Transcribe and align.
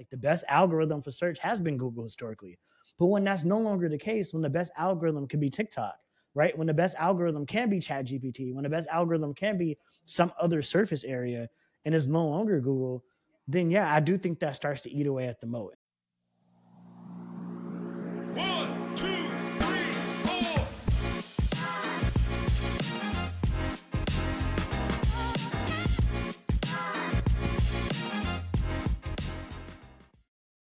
Like 0.00 0.08
the 0.08 0.16
best 0.16 0.44
algorithm 0.48 1.02
for 1.02 1.10
search 1.10 1.38
has 1.40 1.60
been 1.60 1.76
Google 1.76 2.04
historically. 2.04 2.58
But 2.98 3.08
when 3.08 3.22
that's 3.22 3.44
no 3.44 3.58
longer 3.58 3.86
the 3.86 3.98
case, 3.98 4.32
when 4.32 4.40
the 4.40 4.48
best 4.48 4.72
algorithm 4.78 5.28
can 5.28 5.40
be 5.40 5.50
TikTok, 5.50 5.94
right? 6.34 6.56
When 6.56 6.66
the 6.66 6.72
best 6.72 6.96
algorithm 6.96 7.44
can 7.44 7.68
be 7.68 7.80
Chat 7.80 8.06
GPT, 8.06 8.54
when 8.54 8.62
the 8.62 8.70
best 8.70 8.88
algorithm 8.88 9.34
can 9.34 9.58
be 9.58 9.76
some 10.06 10.32
other 10.40 10.62
surface 10.62 11.04
area 11.04 11.50
and 11.84 11.94
is 11.94 12.08
no 12.08 12.26
longer 12.26 12.60
Google, 12.60 13.04
then 13.46 13.70
yeah, 13.70 13.94
I 13.94 14.00
do 14.00 14.16
think 14.16 14.40
that 14.40 14.56
starts 14.56 14.80
to 14.82 14.90
eat 14.90 15.06
away 15.06 15.28
at 15.28 15.38
the 15.38 15.46
moat. 15.46 15.74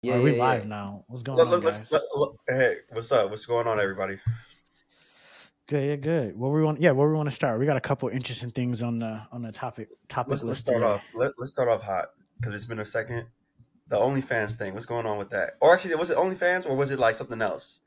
Yeah, 0.03 0.19
we 0.19 0.37
live 0.37 0.67
now. 0.67 1.05
What's 1.07 1.23
going 1.23 1.37
Let, 1.37 1.47
on, 1.47 1.65
us 1.65 1.85
guys? 1.85 1.91
let, 1.93 2.01
let- 2.15 2.31
hey, 2.57 2.75
what's 2.91 3.09
up? 3.13 3.29
What's 3.29 3.45
going 3.45 3.67
on, 3.67 3.79
everybody? 3.79 4.19
Good, 5.67 5.87
yeah, 5.87 5.95
good. 5.95 6.37
What 6.37 6.49
we 6.51 6.61
want, 6.61 6.81
yeah, 6.81 6.91
where 6.91 7.07
we 7.07 7.15
want 7.15 7.29
to 7.29 7.35
start? 7.35 7.57
We 7.57 7.65
got 7.65 7.77
a 7.77 7.81
couple 7.81 8.09
interesting 8.09 8.49
things 8.49 8.83
on 8.83 8.99
the 8.99 9.21
on 9.31 9.41
the 9.41 9.53
topic 9.53 9.87
topic 10.09 10.31
Let's, 10.31 10.43
let's 10.43 10.59
start 10.59 10.79
today. 10.79 10.87
off. 10.91 11.09
Let, 11.15 11.31
let's 11.37 11.51
start 11.51 11.69
off 11.69 11.81
hot 11.81 12.07
because 12.37 12.53
it's 12.53 12.65
been 12.65 12.79
a 12.79 12.85
second. 12.85 13.27
The 13.87 13.95
OnlyFans 13.95 14.55
thing. 14.57 14.73
What's 14.73 14.85
going 14.85 15.05
on 15.05 15.17
with 15.17 15.29
that? 15.29 15.51
Or 15.61 15.73
actually, 15.73 15.95
was 15.95 16.09
it 16.09 16.17
OnlyFans 16.17 16.69
or 16.69 16.75
was 16.75 16.91
it 16.91 16.99
like 16.99 17.15
something 17.15 17.41
else? 17.41 17.79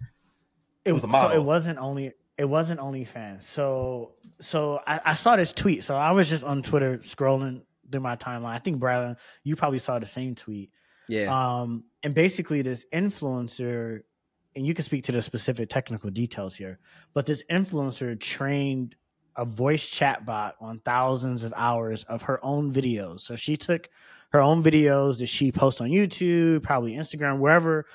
It 0.87 0.93
was 0.93 1.03
a 1.03 1.07
So 1.07 1.09
model. 1.13 1.37
it 1.39 1.45
wasn't 1.45 1.79
only 1.79 2.13
it 2.39 2.47
wasn't 2.47 2.81
OnlyFans. 2.81 3.43
So 3.43 4.15
so 4.41 4.81
I, 4.87 5.01
I 5.05 5.15
saw 5.15 5.37
this 5.37 5.53
tweet. 5.53 5.85
So 5.85 5.95
I 5.97 6.13
was 6.13 6.31
just 6.31 6.45
on 6.45 6.63
Twitter 6.63 6.97
scrolling 6.99 7.61
through 7.93 8.01
my 8.01 8.17
timeline. 8.17 8.47
I 8.55 8.59
think 8.59 8.79
Brad, 8.79 9.19
you 9.45 9.55
probably 9.55 9.81
saw 9.81 9.99
the 9.99 10.07
same 10.07 10.35
tweet. 10.35 10.71
Yeah. 11.09 11.61
Um, 11.61 11.85
and 12.07 12.15
basically, 12.15 12.63
this 12.63 12.87
influencer, 12.93 14.03
and 14.55 14.65
you 14.65 14.75
can 14.75 14.85
speak 14.85 15.03
to 15.07 15.13
the 15.13 15.21
specific 15.21 15.69
technical 15.69 16.09
details 16.09 16.55
here, 16.55 16.79
but 17.15 17.27
this 17.27 17.43
influencer 17.51 18.19
trained 18.21 18.95
a 19.35 19.45
voice 19.45 19.85
chatbot 19.85 20.53
on 20.61 20.79
thousands 20.85 21.43
of 21.43 21.53
hours 21.57 22.05
of 22.05 22.23
her 22.23 22.39
own 22.45 22.73
videos. 22.73 23.23
So 23.23 23.35
she 23.35 23.57
took 23.57 23.91
her 24.31 24.41
own 24.41 24.63
videos 24.63 25.19
that 25.19 25.27
she 25.27 25.51
posts 25.51 25.81
on 25.81 25.89
YouTube, 25.89 26.63
probably 26.63 26.93
Instagram, 26.93 27.41
wherever, 27.41 27.87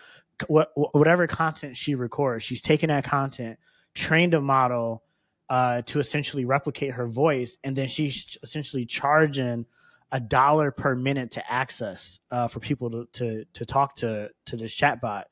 what, 0.47 0.73
whatever 0.93 1.25
content 1.25 1.77
she 1.77 1.95
records, 1.95 2.43
she's 2.43 2.61
taken 2.61 2.89
that 2.89 3.05
content, 3.05 3.59
trained 3.93 4.33
a 4.33 4.41
model 4.41 5.03
uh, 5.49 5.83
to 5.83 6.01
essentially 6.01 6.43
replicate 6.43 6.91
her 6.91 7.07
voice, 7.07 7.57
and 7.63 7.77
then 7.77 7.87
she's 7.87 8.37
essentially 8.43 8.83
charging 8.83 9.65
a 10.11 10.19
dollar 10.19 10.71
per 10.71 10.95
minute 10.95 11.31
to 11.31 11.51
access 11.51 12.19
uh, 12.31 12.47
for 12.47 12.59
people 12.59 12.89
to, 12.91 13.07
to 13.13 13.45
to 13.53 13.65
talk 13.65 13.95
to 13.95 14.29
to 14.45 14.57
this 14.57 14.75
chatbot. 14.75 15.23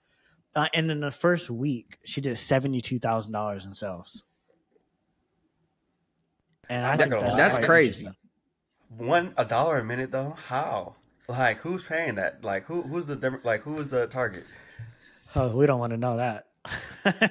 Uh, 0.55 0.67
and 0.73 0.89
in 0.89 0.99
the 0.99 1.11
first 1.11 1.49
week, 1.49 1.97
she 2.05 2.21
did 2.21 2.37
seventy 2.37 2.81
two 2.81 2.99
thousand 2.99 3.31
dollars 3.33 3.65
in 3.65 3.73
sales. 3.73 4.23
And 6.69 6.85
I 6.85 6.91
I'm 6.93 6.97
think 6.97 7.11
that's. 7.11 7.35
That's 7.35 7.57
crazy. 7.65 8.09
One 8.97 9.33
a 9.37 9.45
dollar 9.45 9.79
a 9.79 9.83
minute 9.83 10.11
though? 10.11 10.35
How? 10.47 10.95
Like 11.27 11.57
who's 11.57 11.83
paying 11.83 12.15
that? 12.15 12.43
Like 12.43 12.65
who? 12.65 12.81
Who's 12.81 13.05
the 13.05 13.15
dem- 13.15 13.41
like 13.43 13.61
who 13.61 13.73
was 13.73 13.87
the 13.89 14.07
target? 14.07 14.45
Oh, 15.35 15.55
we 15.55 15.65
don't 15.67 15.79
want 15.79 15.91
to 15.91 15.97
know 15.97 16.17
that. 16.17 16.45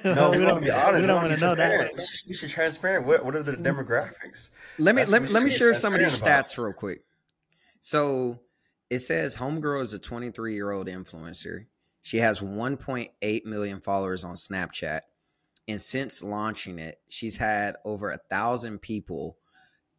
No, 0.05 0.31
we 0.31 0.37
we 0.39 0.43
don't. 0.43 0.53
want 0.53 0.65
to 0.65 0.71
be 0.71 0.71
honest. 0.71 0.95
we 0.95 1.01
We 1.01 1.07
don't 1.07 1.15
want 1.17 1.29
want 1.29 1.39
to 1.39 1.45
know 1.45 1.55
that. 1.55 1.91
You 2.27 2.33
should, 2.33 2.43
you 2.43 2.47
transparent. 2.49 3.05
What 3.05 3.25
What 3.25 3.35
are 3.35 3.43
the 3.43 3.53
demographics? 3.53 4.49
let 4.77 4.95
me 4.95 5.01
that's 5.01 5.11
let, 5.11 5.21
me- 5.21 5.27
let 5.29 5.43
me 5.43 5.49
share 5.51 5.73
some 5.73 5.93
of 5.93 5.99
these 5.99 6.09
transparent 6.09 6.45
about. 6.45 6.51
stats 6.51 6.57
real 6.63 6.73
quick. 6.73 7.03
So 7.79 8.41
it 8.89 8.99
says 8.99 9.35
Homegirl 9.37 9.81
is 9.83 9.93
a 9.93 9.99
23 9.99 10.53
year 10.53 10.71
old 10.71 10.87
influencer. 10.87 11.67
She 12.01 12.17
has 12.17 12.39
1.8 12.41 13.45
million 13.45 13.81
followers 13.81 14.23
on 14.23 14.35
Snapchat. 14.35 15.01
And 15.67 15.79
since 15.79 16.23
launching 16.23 16.79
it, 16.79 16.99
she's 17.09 17.37
had 17.37 17.75
over 17.85 18.09
a 18.09 18.17
thousand 18.29 18.79
people 18.81 19.37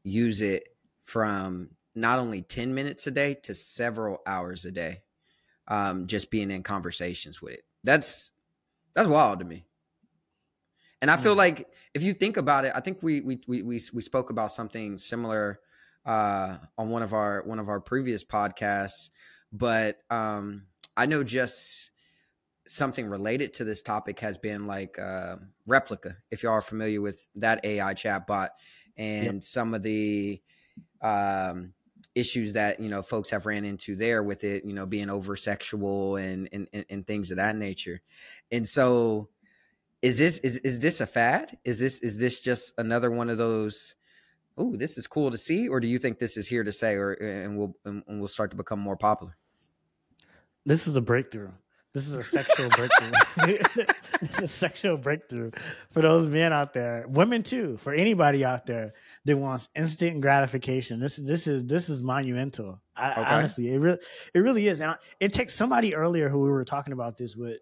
use 0.02 0.42
it 0.42 0.64
from 1.04 1.70
not 1.94 2.18
only 2.18 2.42
10 2.42 2.74
minutes 2.74 3.06
a 3.06 3.10
day 3.10 3.34
to 3.34 3.54
several 3.54 4.20
hours 4.26 4.64
a 4.64 4.72
day. 4.72 5.02
Um, 5.68 6.08
just 6.08 6.32
being 6.32 6.50
in 6.50 6.64
conversations 6.64 7.40
with 7.40 7.54
it. 7.54 7.64
That's 7.84 8.32
that's 8.94 9.08
wild 9.08 9.40
to 9.40 9.44
me. 9.44 9.66
And 11.00 11.10
I 11.10 11.16
feel 11.16 11.34
Mm. 11.34 11.38
like 11.38 11.68
if 11.94 12.02
you 12.02 12.12
think 12.12 12.36
about 12.36 12.64
it, 12.64 12.72
I 12.74 12.80
think 12.80 13.02
we 13.02 13.20
we 13.20 13.40
we 13.46 13.62
we, 13.62 13.80
we 13.92 14.00
spoke 14.02 14.30
about 14.30 14.52
something 14.52 14.98
similar 14.98 15.60
uh, 16.04 16.56
on 16.78 16.90
one 16.90 17.02
of 17.02 17.12
our 17.12 17.42
one 17.42 17.58
of 17.58 17.68
our 17.68 17.80
previous 17.80 18.24
podcasts, 18.24 19.10
but 19.52 19.98
um, 20.10 20.66
I 20.96 21.06
know 21.06 21.24
just 21.24 21.90
something 22.66 23.06
related 23.06 23.52
to 23.54 23.64
this 23.64 23.82
topic 23.82 24.20
has 24.20 24.38
been 24.38 24.66
like 24.66 24.98
uh, 24.98 25.36
Replika. 25.68 26.16
If 26.30 26.42
y'all 26.42 26.52
are 26.52 26.62
familiar 26.62 27.00
with 27.00 27.28
that 27.36 27.64
AI 27.64 27.94
chatbot 27.94 28.50
and 28.96 29.42
some 29.42 29.74
of 29.74 29.82
the 29.82 30.40
um, 31.00 31.72
issues 32.14 32.52
that 32.54 32.80
you 32.80 32.88
know 32.88 33.02
folks 33.02 33.30
have 33.30 33.46
ran 33.46 33.64
into 33.64 33.96
there 33.96 34.22
with 34.22 34.44
it, 34.44 34.64
you 34.64 34.72
know, 34.72 34.86
being 34.86 35.10
over 35.10 35.36
sexual 35.36 36.16
and, 36.16 36.48
and 36.52 36.68
and 36.72 36.84
and 36.88 37.06
things 37.06 37.30
of 37.30 37.38
that 37.38 37.56
nature, 37.56 38.00
and 38.50 38.66
so 38.66 39.28
is 40.02 40.18
this 40.18 40.38
is 40.38 40.58
is 40.58 40.80
this 40.80 41.00
a 41.00 41.06
fad? 41.06 41.58
Is 41.64 41.78
this 41.78 42.00
is 42.00 42.18
this 42.18 42.40
just 42.40 42.72
another 42.78 43.10
one 43.10 43.28
of 43.30 43.38
those? 43.38 43.94
Oh, 44.58 44.76
this 44.76 44.98
is 44.98 45.06
cool 45.06 45.30
to 45.30 45.38
see, 45.38 45.68
or 45.68 45.80
do 45.80 45.86
you 45.86 45.98
think 45.98 46.18
this 46.18 46.36
is 46.36 46.48
here 46.48 46.64
to 46.64 46.72
say, 46.72 46.94
or 46.94 47.16
eh, 47.20 47.44
and 47.44 47.56
will 47.56 47.76
and 47.84 48.20
will 48.20 48.28
start 48.28 48.50
to 48.50 48.56
become 48.56 48.78
more 48.78 48.96
popular? 48.96 49.36
This 50.66 50.86
is 50.86 50.96
a 50.96 51.00
breakthrough. 51.00 51.50
This 51.92 52.06
is 52.06 52.14
a 52.14 52.22
sexual 52.22 52.68
breakthrough. 52.76 53.10
it's 54.20 54.38
a 54.40 54.46
sexual 54.46 54.96
breakthrough 54.96 55.50
for 55.90 56.02
those 56.02 56.26
men 56.26 56.52
out 56.52 56.72
there, 56.72 57.04
women 57.08 57.42
too, 57.42 57.78
for 57.78 57.92
anybody 57.92 58.44
out 58.44 58.66
there 58.66 58.94
that 59.24 59.36
wants 59.36 59.68
instant 59.74 60.20
gratification. 60.20 61.00
This 61.00 61.18
is 61.18 61.24
this 61.26 61.46
is 61.46 61.64
this 61.64 61.88
is 61.88 62.02
monumental. 62.02 62.80
I, 62.96 63.12
Okay. 63.12 63.22
Honestly, 63.22 63.74
it 63.74 63.78
really 63.78 63.98
it 64.34 64.38
really 64.38 64.68
is. 64.68 64.80
And 64.80 64.92
I, 64.92 64.96
it 65.18 65.32
takes 65.32 65.54
somebody 65.54 65.94
earlier 65.94 66.28
who 66.28 66.40
we 66.40 66.50
were 66.50 66.64
talking 66.64 66.92
about 66.92 67.16
this 67.18 67.34
with 67.34 67.58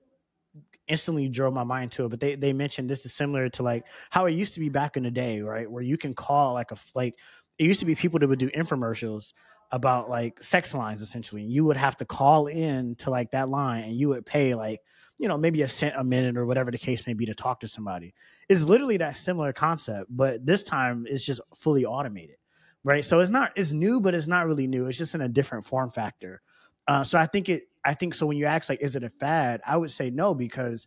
instantly 0.89 1.29
drove 1.29 1.55
my 1.55 1.65
mind 1.65 1.93
to 1.93 2.05
it. 2.05 2.09
But 2.09 2.21
they 2.21 2.35
they 2.35 2.53
mentioned 2.53 2.89
this 2.89 3.05
is 3.05 3.15
similar 3.15 3.49
to 3.51 3.63
like 3.63 3.85
how 4.11 4.27
it 4.27 4.33
used 4.33 4.55
to 4.55 4.61
be 4.61 4.69
back 4.69 4.97
in 4.97 5.03
the 5.03 5.11
day, 5.11 5.41
right? 5.41 5.71
Where 5.71 5.83
you 5.83 5.97
can 5.99 6.15
call 6.15 6.55
like 6.55 6.71
a 6.71 6.77
like 6.95 7.17
it 7.59 7.65
used 7.65 7.81
to 7.81 7.87
be 7.87 7.95
people 7.95 8.19
that 8.21 8.29
would 8.29 8.39
do 8.39 8.51
infomercials 8.51 9.33
about 9.71 10.09
like 10.09 10.43
sex 10.43 10.75
lines 10.75 11.03
essentially. 11.03 11.43
And 11.43 11.51
you 11.51 11.65
would 11.65 11.77
have 11.77 11.97
to 11.99 12.05
call 12.05 12.47
in 12.47 12.95
to 12.97 13.11
like 13.11 13.31
that 13.33 13.49
line 13.49 13.85
and 13.85 13.97
you 13.97 14.09
would 14.09 14.25
pay 14.25 14.55
like, 14.55 14.81
you 15.19 15.29
know, 15.29 15.37
maybe 15.37 15.63
a 15.63 15.69
cent 15.69 15.95
a 15.99 16.05
minute 16.05 16.37
or 16.37 16.47
whatever 16.47 16.71
the 16.71 16.79
case 16.79 17.07
may 17.07 17.13
be 17.13 17.27
to 17.27 17.35
talk 17.35 17.61
to 17.61 17.69
somebody. 17.69 18.15
It's 18.49 18.63
literally 18.63 18.97
that 18.99 19.17
similar 19.17 19.53
concept, 19.53 20.07
but 20.09 20.45
this 20.47 20.63
time 20.63 21.07
it's 21.09 21.25
just 21.25 21.41
fully 21.55 21.85
automated. 21.85 22.37
Right. 22.85 23.05
So 23.05 23.21
it's 23.21 23.31
not 23.31 23.53
it's 23.57 23.73
new, 23.73 24.01
but 24.01 24.15
it's 24.15 24.29
not 24.29 24.47
really 24.47 24.67
new. 24.67 24.87
It's 24.87 24.97
just 24.97 25.15
in 25.15 25.21
a 25.21 25.29
different 25.29 25.67
form 25.67 25.91
factor. 25.91 26.41
Uh, 26.87 27.05
so 27.05 27.19
I 27.19 27.27
think 27.27 27.51
it 27.51 27.65
I 27.89 27.95
think 27.95 28.15
so 28.15 28.27
when 28.27 28.37
you 28.37 28.47
ask 28.47 28.69
like, 28.69 28.83
is 28.83 28.97
it 28.97 29.03
a 29.03 29.11
fad? 29.11 29.63
I 29.67 29.77
would 29.77 29.91
say 29.91 30.11
no, 30.11 30.35
because 30.35 30.87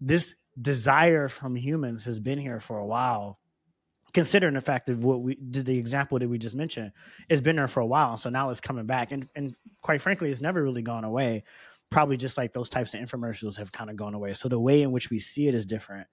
this 0.00 0.34
desire 0.60 1.28
from 1.28 1.54
humans 1.56 2.04
has 2.04 2.18
been 2.18 2.38
here 2.38 2.60
for 2.60 2.78
a 2.78 2.86
while 2.86 3.38
considering 4.12 4.54
the 4.54 4.60
fact 4.60 4.88
of 4.88 5.02
what 5.02 5.20
we 5.20 5.34
did 5.34 5.66
the 5.66 5.76
example 5.76 6.18
that 6.18 6.28
we 6.28 6.38
just 6.38 6.54
mentioned 6.54 6.92
it's 7.28 7.40
been 7.40 7.56
there 7.56 7.66
for 7.66 7.80
a 7.80 7.86
while 7.86 8.16
so 8.16 8.30
now 8.30 8.48
it's 8.50 8.60
coming 8.60 8.86
back 8.86 9.10
and 9.10 9.28
and 9.34 9.56
quite 9.82 10.00
frankly 10.00 10.30
it's 10.30 10.40
never 10.40 10.62
really 10.62 10.82
gone 10.82 11.02
away 11.02 11.42
probably 11.90 12.16
just 12.16 12.36
like 12.36 12.52
those 12.52 12.68
types 12.68 12.94
of 12.94 13.00
infomercials 13.00 13.56
have 13.56 13.72
kind 13.72 13.90
of 13.90 13.96
gone 13.96 14.14
away 14.14 14.32
so 14.32 14.48
the 14.48 14.58
way 14.58 14.82
in 14.82 14.92
which 14.92 15.10
we 15.10 15.18
see 15.18 15.48
it 15.48 15.54
is 15.54 15.66
different 15.66 16.06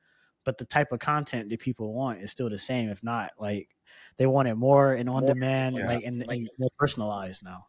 but 0.44 0.58
the 0.58 0.66
type 0.66 0.92
of 0.92 0.98
content 1.00 1.50
that 1.50 1.60
people 1.60 1.94
want 1.94 2.20
is 2.24 2.32
still 2.32 2.50
the 2.50 2.58
same 2.58 2.90
if 2.90 3.04
not 3.04 3.30
like 3.40 3.70
they 4.18 4.26
want 4.26 4.48
it 4.48 4.56
more 4.56 4.94
and 4.94 5.08
on 5.08 5.24
demand 5.28 5.76
Yeah. 5.76 5.86
like 5.86 6.04
and, 6.04 6.24
and 6.24 6.50
more 6.58 6.72
personalized 6.80 7.44
now 7.44 7.68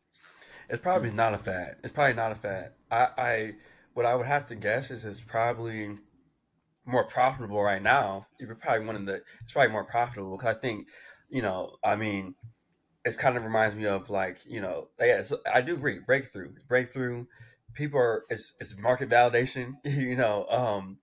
It's 0.68 0.82
probably 0.82 1.12
not 1.12 1.34
a 1.34 1.38
fad. 1.38 1.76
It's 1.84 1.92
probably 1.92 2.14
not 2.14 2.32
a 2.32 2.36
fad. 2.36 2.72
I, 2.90 3.08
I 3.18 3.52
what 3.94 4.06
I 4.06 4.14
would 4.14 4.26
have 4.26 4.46
to 4.46 4.54
guess 4.54 4.90
is 4.90 5.04
it's 5.04 5.20
probably 5.20 5.98
more 6.84 7.04
profitable 7.04 7.62
right 7.62 7.82
now. 7.82 8.26
You're 8.38 8.54
probably 8.54 8.86
one 8.86 8.96
of 8.96 9.06
the. 9.06 9.22
It's 9.42 9.52
probably 9.52 9.72
more 9.72 9.84
profitable 9.84 10.36
because 10.36 10.56
I 10.56 10.58
think, 10.58 10.88
you 11.30 11.42
know, 11.42 11.76
I 11.84 11.96
mean, 11.96 12.34
it 13.04 13.18
kind 13.18 13.36
of 13.36 13.44
reminds 13.44 13.76
me 13.76 13.86
of 13.86 14.10
like 14.10 14.38
you 14.46 14.60
know, 14.60 14.88
yeah. 15.00 15.20
It's, 15.20 15.32
I 15.52 15.60
do 15.60 15.74
agree. 15.74 15.98
Breakthrough, 15.98 16.52
breakthrough. 16.68 17.26
People 17.74 18.00
are. 18.00 18.24
It's 18.30 18.54
it's 18.60 18.78
market 18.78 19.08
validation. 19.08 19.74
You 19.84 20.16
know, 20.16 20.46
um, 20.48 20.98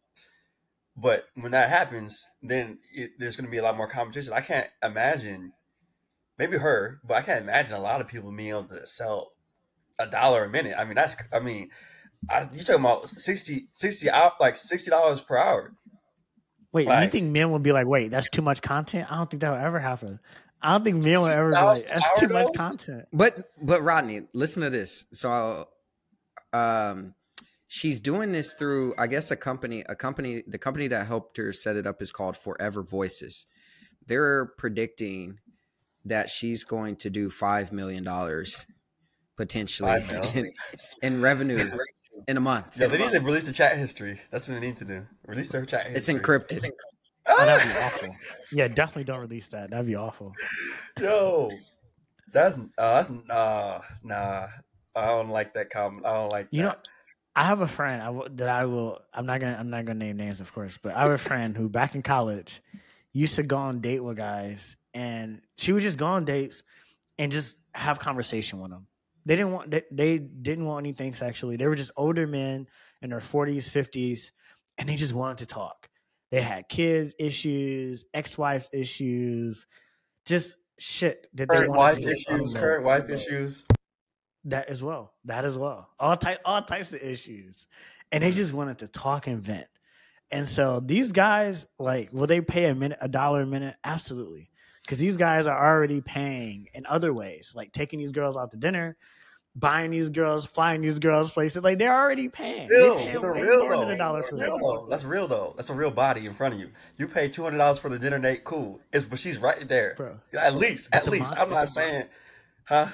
but 0.96 1.26
when 1.36 1.52
that 1.52 1.70
happens, 1.70 2.26
then 2.42 2.80
it, 2.94 3.12
there's 3.20 3.36
going 3.36 3.46
to 3.46 3.52
be 3.52 3.58
a 3.58 3.64
lot 3.64 3.78
more 3.78 3.88
competition. 3.88 4.34
I 4.34 4.42
can't 4.42 4.70
imagine. 4.84 5.54
Maybe 6.38 6.58
her, 6.58 7.02
but 7.04 7.18
I 7.18 7.22
can't 7.22 7.42
imagine 7.42 7.74
a 7.74 7.82
lot 7.82 8.00
of 8.00 8.08
people 8.08 8.32
being 8.32 8.52
able 8.52 8.64
to 8.70 8.88
sell 8.88 9.34
a 10.00 10.08
dollar 10.08 10.46
a 10.46 10.50
minute. 10.50 10.76
I 10.78 10.86
mean, 10.86 10.96
that's 10.96 11.16
I 11.34 11.40
mean, 11.40 11.70
I, 12.30 12.48
you 12.54 12.64
talking 12.64 12.82
about 12.82 13.08
60, 13.10 13.68
60 13.74 14.10
out 14.10 14.40
like 14.42 14.56
sixty 14.56 14.90
dollars 14.90 15.22
per 15.22 15.38
hour. 15.38 15.74
wait 16.74 16.88
you 16.88 17.08
think 17.10 17.32
men 17.32 17.52
would 17.52 17.64
be 17.64 17.72
like 17.72 17.88
wait 17.88 18.12
that's 18.12 18.28
too 18.30 18.42
much 18.42 18.62
content 18.62 19.12
i 19.12 19.16
don't 19.18 19.30
think 19.30 19.42
that 19.42 19.50
will 19.50 19.58
ever 19.58 19.80
happen 19.80 20.20
i 20.62 20.72
don't 20.74 20.84
think 20.84 21.04
men 21.04 21.20
will 21.20 21.28
ever 21.28 21.50
be 21.50 21.56
like 21.56 21.88
that's 21.88 22.06
hour, 22.06 22.12
too 22.18 22.28
much 22.28 22.54
content 22.56 23.06
But 23.14 23.40
but 23.62 23.82
Rodney, 23.82 24.24
listen 24.34 24.64
to 24.64 24.70
this. 24.70 25.06
So 25.14 25.68
Um, 26.52 27.14
she's 27.68 28.00
doing 28.00 28.32
this 28.32 28.54
through, 28.54 28.94
I 28.98 29.08
guess, 29.08 29.32
a 29.32 29.36
company. 29.36 29.84
A 29.88 29.96
company. 29.96 30.44
The 30.48 30.58
company 30.58 30.88
that 30.88 31.08
helped 31.08 31.38
her 31.38 31.54
set 31.54 31.76
it 31.76 31.86
up 31.88 32.02
is 32.02 32.12
called 32.12 32.36
Forever 32.38 32.82
Voices. 32.84 33.46
They're 34.06 34.48
predicting 34.58 35.38
that 36.06 36.30
she's 36.30 36.64
going 36.64 36.96
to 36.98 37.10
do 37.10 37.30
five 37.30 37.72
million 37.72 38.04
dollars 38.04 38.66
potentially 39.40 40.04
in, 40.36 40.52
in 41.02 41.22
revenue 41.22 41.72
in 42.28 42.36
a 42.36 42.42
month. 42.42 42.78
Yeah, 42.78 42.88
they 42.88 42.98
need 42.98 43.14
to 43.14 43.22
release 43.22 43.46
the 43.46 43.54
chat 43.54 43.78
history. 43.78 44.20
That's 44.32 44.50
what 44.50 44.60
they 44.60 44.68
need 44.68 44.76
to 44.78 44.86
do. 44.86 45.08
Release 45.26 45.50
their 45.50 45.66
chat 45.66 45.88
history. 45.88 46.16
It's 46.16 46.24
encrypted. 46.28 46.70
Oh, 47.32 47.46
that'd 47.46 47.72
be 47.72 47.78
awful. 47.78 48.16
Yeah, 48.52 48.68
definitely 48.70 49.04
don't 49.04 49.20
release 49.20 49.50
that. 49.50 49.70
That'd 49.70 49.86
be 49.86 49.94
awful. 49.94 50.34
Yo, 51.00 51.52
that's 52.34 52.58
uh, 52.58 53.04
that's 53.04 53.10
uh, 53.30 53.82
nah. 54.02 54.48
I 54.96 55.06
don't 55.06 55.30
like 55.30 55.54
that 55.54 55.70
comment. 55.70 56.08
I 56.08 56.16
don't 56.16 56.30
like. 56.30 56.48
You 56.50 56.64
know. 56.64 56.76
I 57.36 57.44
have 57.44 57.62
a 57.62 57.68
friend 57.68 58.02
I 58.02 58.08
w- 58.08 58.30
that 58.38 58.50
I 58.50 58.66
will. 58.66 59.02
I'm 59.14 59.28
not 59.28 59.42
gonna. 59.42 59.56
I'm 59.60 59.70
not 59.70 59.86
gonna 59.86 60.00
name 60.00 60.18
names, 60.18 60.40
of 60.40 60.52
course, 60.52 60.80
but 60.82 60.96
I 60.96 61.04
have 61.04 61.12
a 61.12 61.20
friend 61.20 61.56
who 61.56 61.70
back 61.70 61.94
in 61.94 62.02
college 62.02 62.64
used 63.14 63.36
to 63.36 63.44
go 63.44 63.58
on 63.58 63.80
date 63.80 64.00
with 64.00 64.18
guys, 64.18 64.76
and 64.96 65.42
she 65.58 65.72
would 65.72 65.84
just 65.84 66.00
go 66.00 66.08
on 66.08 66.26
dates 66.26 66.64
and 67.20 67.32
just 67.32 67.58
have 67.76 68.00
conversation 68.00 68.60
with 68.60 68.72
them. 68.72 68.88
They 69.26 69.36
didn't 69.36 69.52
want. 69.52 69.72
They, 69.72 69.84
they 69.92 70.18
didn't 70.18 70.66
want 70.66 70.86
anything 70.86 71.14
sexually. 71.14 71.58
They 71.58 71.68
were 71.68 71.76
just 71.76 71.92
older 71.96 72.26
men 72.28 72.68
in 73.02 73.10
their 73.10 73.20
40s, 73.20 73.70
50s, 73.70 74.32
and 74.78 74.90
they 74.90 74.96
just 74.96 75.14
wanted 75.14 75.40
to 75.40 75.46
talk. 75.46 75.90
They 76.32 76.42
had 76.42 76.70
kids 76.70 77.14
issues, 77.20 78.06
ex-wives 78.14 78.70
issues, 78.72 79.66
just 80.26 80.58
shit 80.78 81.28
that 81.34 81.50
they 81.50 81.56
current 81.56 81.72
wanted 81.72 82.06
wife 82.06 82.16
issues. 82.16 82.54
Current 82.54 82.84
wife 82.84 83.10
issues. 83.10 83.66
That 84.46 84.70
as 84.70 84.82
well. 84.82 85.14
That 85.26 85.46
as 85.46 85.58
well. 85.58 85.90
All 86.00 86.16
type 86.16 86.40
all 86.46 86.62
types 86.62 86.94
of 86.94 87.02
issues. 87.02 87.68
And 88.12 88.24
they 88.24 88.32
just 88.32 88.54
wanted 88.54 88.80
to 88.80 88.88
talk 88.88 89.28
and 89.28 89.42
vent. 89.42 89.68
And 90.32 90.48
so 90.48 90.82
these 90.84 91.12
guys, 91.12 91.66
like, 91.78 92.14
will 92.14 92.28
they 92.28 92.42
pay 92.42 92.66
a 92.66 92.76
minute 92.76 93.00
a 93.02 93.08
dollar 93.08 93.42
a 93.42 93.48
minute? 93.48 93.76
Absolutely. 93.84 94.50
Because 94.90 94.98
these 94.98 95.18
guys 95.18 95.46
are 95.46 95.56
already 95.56 96.02
paying 96.02 96.68
in 96.74 96.88
other 96.88 97.14
ways, 97.14 97.54
like 97.56 97.72
taking 97.72 98.00
these 98.00 98.12
girls 98.12 98.36
out 98.36 98.50
to 98.50 98.58
dinner, 98.58 98.98
buying 99.56 99.92
these 99.92 100.10
girls, 100.10 100.46
flying 100.46 100.82
these 100.82 100.98
girls 100.98 101.32
places. 101.32 101.64
Like 101.64 101.78
they're 101.78 101.96
already 101.96 102.28
paying. 102.28 102.68
They're 102.68 102.96
paying 102.96 103.22
they're 103.22 103.32
way 103.32 103.42
real 103.44 103.66
more 103.66 103.78
than 103.78 103.90
though. 103.90 103.94
a 103.94 103.98
dollar 104.00 104.22
That's 104.22 104.30
for 104.30 104.38
real 104.38 104.58
though. 104.58 104.88
That's 104.90 105.04
real 105.04 105.28
though. 105.28 105.54
That's 105.56 105.70
a 105.70 105.76
real 105.76 105.92
body 105.92 106.26
in 106.26 106.34
front 106.34 106.56
of 106.56 106.60
you. 106.60 106.72
You 106.98 107.08
pay 107.08 107.28
two 107.28 107.44
hundred 107.44 107.60
dollars 107.60 107.78
for 107.78 107.90
the 107.90 108.00
dinner 108.00 108.18
date, 108.18 108.44
cool. 108.44 108.82
It's 108.92 109.06
but 109.06 109.20
she's 109.20 109.38
right 109.38 109.68
there. 109.68 109.94
Bro. 109.96 110.22
At 110.34 110.56
least, 110.56 110.90
at 110.92 111.08
least. 111.08 111.30
mind- 111.30 111.40
I'm 111.40 111.52
not 111.52 111.70
saying, 111.70 112.06
huh? 112.64 112.88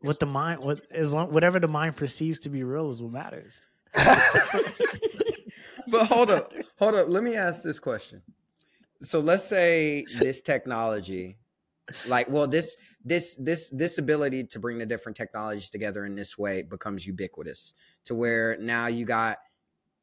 What 0.00 0.20
the 0.20 0.26
mind 0.26 0.60
what 0.60 0.82
as 0.90 1.14
long 1.14 1.32
whatever 1.32 1.58
the 1.58 1.66
mind 1.66 1.96
perceives 1.96 2.40
to 2.40 2.50
be 2.50 2.62
real 2.62 2.90
is 2.90 3.00
what 3.00 3.12
matters. 3.12 3.66
But 5.88 6.06
hold 6.06 6.30
up, 6.30 6.52
hold 6.78 6.94
up. 6.94 7.08
Let 7.08 7.22
me 7.22 7.36
ask 7.36 7.62
this 7.62 7.78
question. 7.78 8.22
So 9.00 9.20
let's 9.20 9.44
say 9.44 10.04
this 10.18 10.40
technology, 10.40 11.38
like, 12.06 12.28
well, 12.28 12.46
this 12.46 12.76
this 13.04 13.34
this 13.36 13.68
this 13.70 13.98
ability 13.98 14.44
to 14.44 14.58
bring 14.58 14.78
the 14.78 14.86
different 14.86 15.16
technologies 15.16 15.70
together 15.70 16.04
in 16.04 16.16
this 16.16 16.36
way 16.36 16.62
becomes 16.62 17.06
ubiquitous 17.06 17.74
to 18.04 18.14
where 18.14 18.56
now 18.58 18.86
you 18.86 19.04
got, 19.04 19.38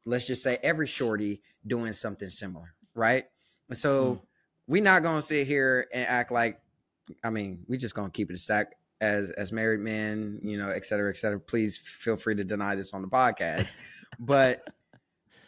let's 0.06 0.26
just 0.26 0.42
say, 0.42 0.58
every 0.62 0.86
shorty 0.86 1.42
doing 1.66 1.92
something 1.92 2.28
similar, 2.28 2.74
right? 2.94 3.24
And 3.68 3.76
so 3.76 4.14
mm. 4.14 4.20
we're 4.66 4.82
not 4.82 5.02
gonna 5.02 5.22
sit 5.22 5.46
here 5.46 5.86
and 5.92 6.06
act 6.06 6.32
like, 6.32 6.60
I 7.22 7.30
mean, 7.30 7.64
we 7.68 7.76
just 7.76 7.94
gonna 7.94 8.10
keep 8.10 8.30
it 8.30 8.34
a 8.34 8.38
stack 8.38 8.76
as 9.00 9.30
as 9.32 9.52
married 9.52 9.80
men, 9.80 10.40
you 10.42 10.56
know, 10.56 10.70
et 10.70 10.86
cetera, 10.86 11.10
et 11.10 11.16
cetera. 11.16 11.40
Please 11.40 11.76
feel 11.76 12.16
free 12.16 12.36
to 12.36 12.44
deny 12.44 12.74
this 12.76 12.94
on 12.94 13.02
the 13.02 13.08
podcast, 13.08 13.72
but 14.18 14.66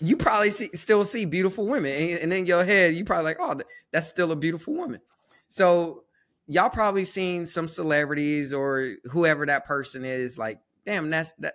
you 0.01 0.17
probably 0.17 0.51
see, 0.51 0.71
still 0.75 1.05
see 1.05 1.25
beautiful 1.25 1.67
women, 1.67 1.93
and, 1.93 2.19
and 2.19 2.33
in 2.33 2.47
your 2.47 2.65
head, 2.65 2.95
you 2.95 3.05
probably 3.05 3.25
like, 3.25 3.39
oh, 3.41 3.61
that's 3.93 4.09
still 4.09 4.33
a 4.33 4.37
beautiful 4.37 4.75
woman. 4.75 5.01
So 5.49 6.05
y'all 6.47 6.71
probably 6.71 7.05
seen 7.05 7.47
some 7.47 7.69
celebrities 7.69 8.53
or 8.53 8.95
whoever 9.11 9.47
that 9.47 9.67
person 9.67 10.05
is, 10.05 10.39
like, 10.39 10.59
damn, 10.85 11.11
that's 11.11 11.33
that 11.39 11.55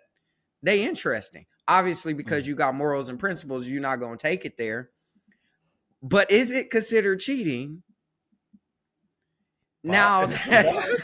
they 0.64 0.84
interesting. 0.84 1.46
Obviously, 1.68 2.14
because 2.14 2.48
you 2.48 2.56
got 2.56 2.76
morals 2.76 3.10
and 3.10 3.20
principles, 3.20 3.68
you're 3.68 3.82
not 3.82 3.98
gonna 3.98 4.18
take 4.18 4.46
it 4.46 4.58
there. 4.58 4.90
But 6.04 6.32
is 6.32 6.52
it 6.52 6.70
considered 6.70 7.20
cheating? 7.20 7.84
Now 9.84 10.28
that 10.28 11.02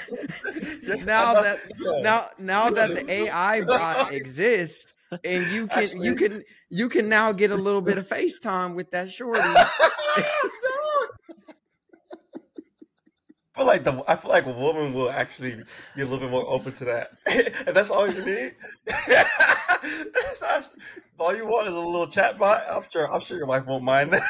now 1.03 1.33
that 1.41 1.59
now 2.03 2.29
now 2.37 2.69
that 2.69 2.91
the 2.91 3.11
AI 3.11 3.63
bot 3.63 4.13
exists 4.13 4.93
and 5.23 5.45
you 5.47 5.67
can 5.75 6.01
you 6.01 6.15
can 6.15 6.43
you 6.69 6.89
can 6.89 7.09
now 7.09 7.31
get 7.31 7.51
a 7.51 7.55
little 7.55 7.81
bit 7.81 7.97
of 7.97 8.07
FaceTime 8.07 8.75
with 8.75 8.91
that 8.91 9.11
shorty. 9.11 9.41
I 13.55 13.59
feel 13.61 13.65
like 13.65 13.83
the 13.83 14.03
I 14.07 14.15
feel 14.15 14.29
like 14.31 14.45
a 14.45 14.51
woman 14.51 14.93
will 14.93 15.09
actually 15.09 15.63
be 15.95 16.01
a 16.01 16.05
little 16.05 16.19
bit 16.19 16.29
more 16.29 16.47
open 16.47 16.73
to 16.73 16.85
that. 16.85 17.11
and 17.25 17.75
that's 17.75 17.89
all 17.89 18.07
you 18.07 18.23
need. 18.23 18.55
Actually- 18.87 20.81
all 21.19 21.35
you 21.35 21.45
want 21.45 21.67
is 21.67 21.73
a 21.73 21.77
little 21.79 22.07
chat 22.07 22.37
bot. 22.37 22.63
I'm 22.69 22.83
sure 22.89 23.11
I'm 23.11 23.19
sure 23.21 23.37
your 23.37 23.47
wife 23.47 23.65
won't 23.65 23.83
mind 23.83 24.11
that. 24.11 24.23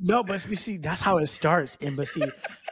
No, 0.00 0.22
but 0.22 0.46
we 0.48 0.56
see 0.56 0.76
that's 0.76 1.00
how 1.00 1.18
it 1.18 1.26
starts. 1.26 1.76
And 1.80 1.96
but 1.96 2.08
see, 2.08 2.22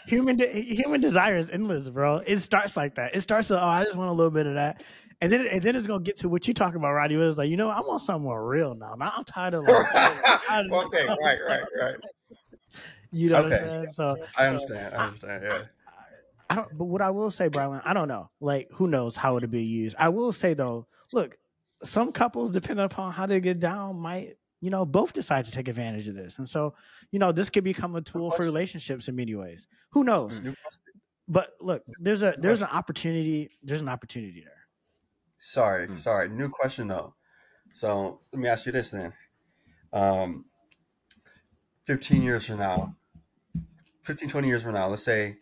human 0.06 0.37
de- 0.37 0.62
human 0.62 1.00
desire 1.00 1.37
is 1.37 1.50
endless, 1.50 1.88
bro. 1.88 2.23
It 2.26 2.38
starts 2.38 2.76
like 2.76 2.94
that. 2.94 3.14
It 3.14 3.20
starts 3.23 3.50
with, 3.50 3.58
oh, 3.58 3.67
I 3.67 3.84
just 3.84 3.96
want 3.96 4.11
a 4.11 4.12
little 4.12 4.31
bit 4.31 4.46
of 4.46 4.55
that, 4.55 4.82
and 5.20 5.32
then 5.32 5.46
and 5.46 5.62
then 5.62 5.76
it's 5.76 5.86
gonna 5.86 6.04
get 6.04 6.18
to 6.18 6.28
what 6.28 6.46
you 6.46 6.54
talking 6.54 6.76
about, 6.76 6.92
Roddy. 6.92 7.16
Was 7.16 7.38
like, 7.38 7.48
you 7.48 7.56
know, 7.56 7.68
I 7.68 7.80
want 7.80 8.02
something 8.02 8.24
more 8.24 8.46
real 8.46 8.74
now. 8.74 8.94
Now 8.94 9.12
I'm 9.16 9.24
tired 9.24 9.54
of 9.54 9.64
like, 9.64 9.86
I'm 9.94 10.40
tired 10.46 10.66
of- 10.66 10.72
okay, 10.72 11.06
right, 11.22 11.38
right, 11.46 11.64
right. 11.80 11.96
You 13.12 13.30
know 13.30 13.44
what 13.44 13.52
I'm 13.52 13.58
saying? 13.60 13.86
So 13.92 14.16
I 14.36 14.46
understand. 14.46 14.94
I 14.94 15.06
understand. 15.06 15.42
Yeah. 15.44 15.62
I 16.50 16.54
don't. 16.56 16.76
But 16.76 16.84
what 16.84 17.00
I 17.00 17.10
will 17.10 17.30
say, 17.30 17.48
Brylan, 17.48 17.80
I 17.84 17.94
don't 17.94 18.08
know. 18.08 18.28
Like, 18.40 18.68
who 18.72 18.88
knows 18.88 19.16
how 19.16 19.36
it'll 19.36 19.48
be 19.48 19.62
used? 19.62 19.96
I 19.98 20.08
will 20.10 20.32
say 20.32 20.54
though, 20.54 20.86
look, 21.12 21.38
some 21.82 22.12
couples, 22.12 22.50
depending 22.50 22.84
upon 22.84 23.12
how 23.12 23.24
they 23.24 23.40
get 23.40 23.60
down, 23.60 23.98
might 23.98 24.36
you 24.60 24.70
know 24.70 24.84
both 24.84 25.12
decide 25.12 25.44
to 25.46 25.52
take 25.52 25.68
advantage 25.68 26.08
of 26.08 26.14
this, 26.14 26.38
and 26.38 26.48
so 26.48 26.74
you 27.10 27.18
know 27.18 27.32
this 27.32 27.48
could 27.48 27.64
become 27.64 27.96
a 27.96 28.02
tool 28.02 28.30
for 28.30 28.42
relationships 28.42 29.08
in 29.08 29.16
many 29.16 29.34
ways. 29.34 29.66
Who 29.90 30.04
knows? 30.04 30.40
Mm-hmm. 30.40 30.52
But 31.28 31.54
look, 31.60 31.84
there's 32.00 32.22
a 32.22 32.34
there's 32.38 32.62
an 32.62 32.68
opportunity. 32.68 33.50
There's 33.62 33.80
an 33.80 33.88
opportunity 33.88 34.42
there. 34.44 34.52
Sorry, 35.38 35.86
Hmm. 35.86 35.94
sorry. 35.94 36.28
New 36.28 36.48
question 36.48 36.88
though. 36.88 37.14
So 37.72 38.20
let 38.32 38.40
me 38.40 38.48
ask 38.48 38.66
you 38.66 38.72
this 38.72 38.90
then. 38.90 39.12
Um, 39.92 40.46
15 41.84 42.22
years 42.22 42.46
from 42.46 42.58
now, 42.58 42.96
15, 44.02 44.28
20 44.28 44.49
years 44.49 44.62
from 44.62 44.75
now, 44.75 44.88
let's 44.88 45.02
say 45.04 45.37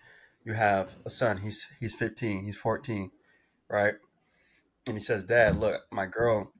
you 0.44 0.52
have 0.52 0.96
a 1.06 1.10
son, 1.10 1.38
he's 1.38 1.72
he's 1.80 1.94
15, 1.94 2.44
he's 2.44 2.56
14, 2.56 3.10
right? 3.68 3.94
And 4.86 4.96
he 4.98 5.02
says, 5.02 5.24
Dad, 5.24 5.56
look, 5.58 5.82
my 5.90 6.06
girl, 6.06 6.52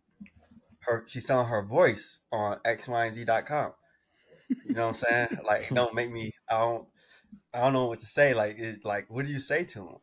her 0.81 1.05
she's 1.07 1.27
selling 1.27 1.49
her 1.49 1.63
voice 1.63 2.19
on 2.33 2.59
xyz.com. 2.61 3.73
You 4.49 4.75
know 4.75 4.83
what 4.83 4.89
I'm 4.89 4.95
saying? 4.95 5.39
Like, 5.45 5.69
don't 5.71 5.95
make 5.95 6.11
me 6.11 6.33
I 6.51 6.59
don't 6.59 6.89
I 7.53 7.61
don't 7.61 7.73
know 7.73 7.87
what 7.87 8.01
to 8.01 8.07
say. 8.07 8.33
Like 8.35 8.59
it, 8.59 8.85
like 8.85 9.07
what 9.11 9.27
do 9.27 9.33
you 9.33 9.41
say 9.41 9.65
to 9.65 9.81
him? 9.89 9.97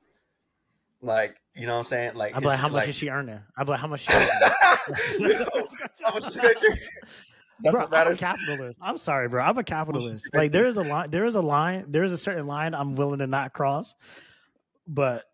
Like, 1.01 1.37
you 1.55 1.65
know 1.65 1.73
what 1.73 1.79
I'm 1.79 1.85
saying? 1.85 2.15
Like 2.15 2.35
I'm 2.35 2.43
like, 2.43 2.59
how 2.59 2.67
much 2.67 2.73
like- 2.73 2.89
is 2.89 2.95
she 2.95 3.09
earning? 3.09 3.39
I'm 3.57 3.67
like, 3.67 3.79
how 3.79 3.87
much? 3.87 4.01
She 4.01 4.13
earning? 4.13 4.29
How 6.03 6.13
much 6.13 6.27
is 6.27 6.33
she 6.33 6.41
making? 6.41 6.69
That's 7.63 7.75
bro, 7.75 7.85
what 7.85 7.93
I'm 8.07 8.13
a 8.13 8.17
capitalist. 8.17 8.79
I'm 8.81 8.97
sorry, 8.97 9.27
bro. 9.27 9.43
I'm 9.43 9.57
a 9.57 9.63
capitalist. 9.63 10.27
Like 10.33 10.51
there 10.51 10.65
is 10.65 10.77
a 10.77 10.81
line. 10.81 11.11
There 11.11 11.25
is 11.25 11.35
a 11.35 11.41
line. 11.41 11.85
There 11.87 12.03
is 12.03 12.11
a 12.11 12.17
certain 12.17 12.47
line 12.47 12.73
I'm 12.73 12.95
willing 12.95 13.19
to 13.19 13.27
not 13.27 13.53
cross. 13.53 13.93
But 14.87 15.25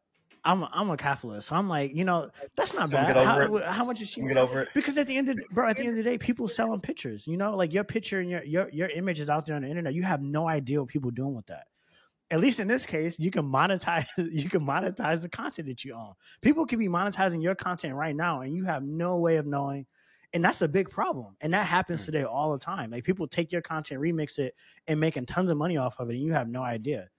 I'm 0.44 0.66
I'm 0.72 0.90
a 0.90 0.98
capitalist. 0.98 1.48
So 1.48 1.56
I'm 1.56 1.70
like, 1.70 1.96
you 1.96 2.04
know, 2.04 2.30
that's 2.56 2.74
not 2.74 2.90
So 2.90 2.98
bad. 2.98 3.08
get 3.08 3.18
over 3.18 3.62
How, 3.64 3.72
how 3.72 3.86
much 3.86 4.02
is 4.02 4.10
she? 4.10 4.22
Get 4.22 4.38
over 4.38 4.64
it. 4.64 4.70
Because 4.74 4.98
at 4.98 5.08
the 5.08 5.18
end 5.18 5.30
of 5.30 5.38
bro, 5.52 5.70
at 5.70 5.78
the 5.78 5.84
end 5.84 5.92
of 5.92 5.96
the 5.96 6.04
day, 6.04 6.18
people 6.18 6.48
selling 6.48 6.82
pictures. 6.82 7.28
You 7.28 7.38
know, 7.38 7.56
like 7.56 7.74
your 7.74 7.84
picture 7.84 8.20
and 8.20 8.30
your 8.30 8.44
your 8.44 8.70
your 8.70 8.90
image 8.90 9.20
is 9.20 9.30
out 9.30 9.46
there 9.46 9.56
on 9.56 9.62
the 9.62 9.70
internet. 9.70 9.94
You 9.94 10.04
have 10.04 10.22
no 10.22 10.48
idea 10.48 10.82
what 10.82 10.90
people 10.90 11.12
doing 11.12 11.36
with 11.36 11.46
that. 11.48 11.68
At 12.30 12.42
least 12.42 12.60
in 12.60 12.68
this 12.68 12.86
case, 12.86 13.18
you 13.20 13.32
can 13.32 13.46
monetize. 13.46 14.06
You 14.18 14.50
can 14.50 14.62
monetize 14.62 15.22
the 15.22 15.30
content 15.30 15.68
that 15.70 15.86
you 15.86 15.94
own. 15.94 16.14
People 16.42 16.66
could 16.66 16.80
be 16.80 16.90
monetizing 16.90 17.42
your 17.42 17.56
content 17.56 17.96
right 17.96 18.16
now, 18.16 18.42
and 18.42 18.54
you 18.54 18.66
have 18.66 18.84
no 18.84 19.18
way 19.18 19.38
of 19.38 19.46
knowing. 19.46 19.86
And 20.34 20.44
that's 20.44 20.62
a 20.62 20.68
big 20.68 20.90
problem. 20.90 21.38
And 21.40 21.54
that 21.54 21.66
happens 21.66 22.02
Mm. 22.02 22.06
today 22.06 22.24
all 22.24 22.52
the 22.52 22.60
time. 22.60 22.92
Like 22.92 23.06
people 23.06 23.28
take 23.28 23.52
your 23.52 23.62
content, 23.62 24.02
remix 24.02 24.40
it, 24.40 24.56
and 24.88 25.00
making 25.00 25.26
tons 25.26 25.50
of 25.50 25.58
money 25.58 25.78
off 25.78 26.00
of 26.00 26.10
it, 26.10 26.16
and 26.16 26.22
you 26.22 26.34
have 26.34 26.50
no 26.50 26.62
idea. 26.62 27.10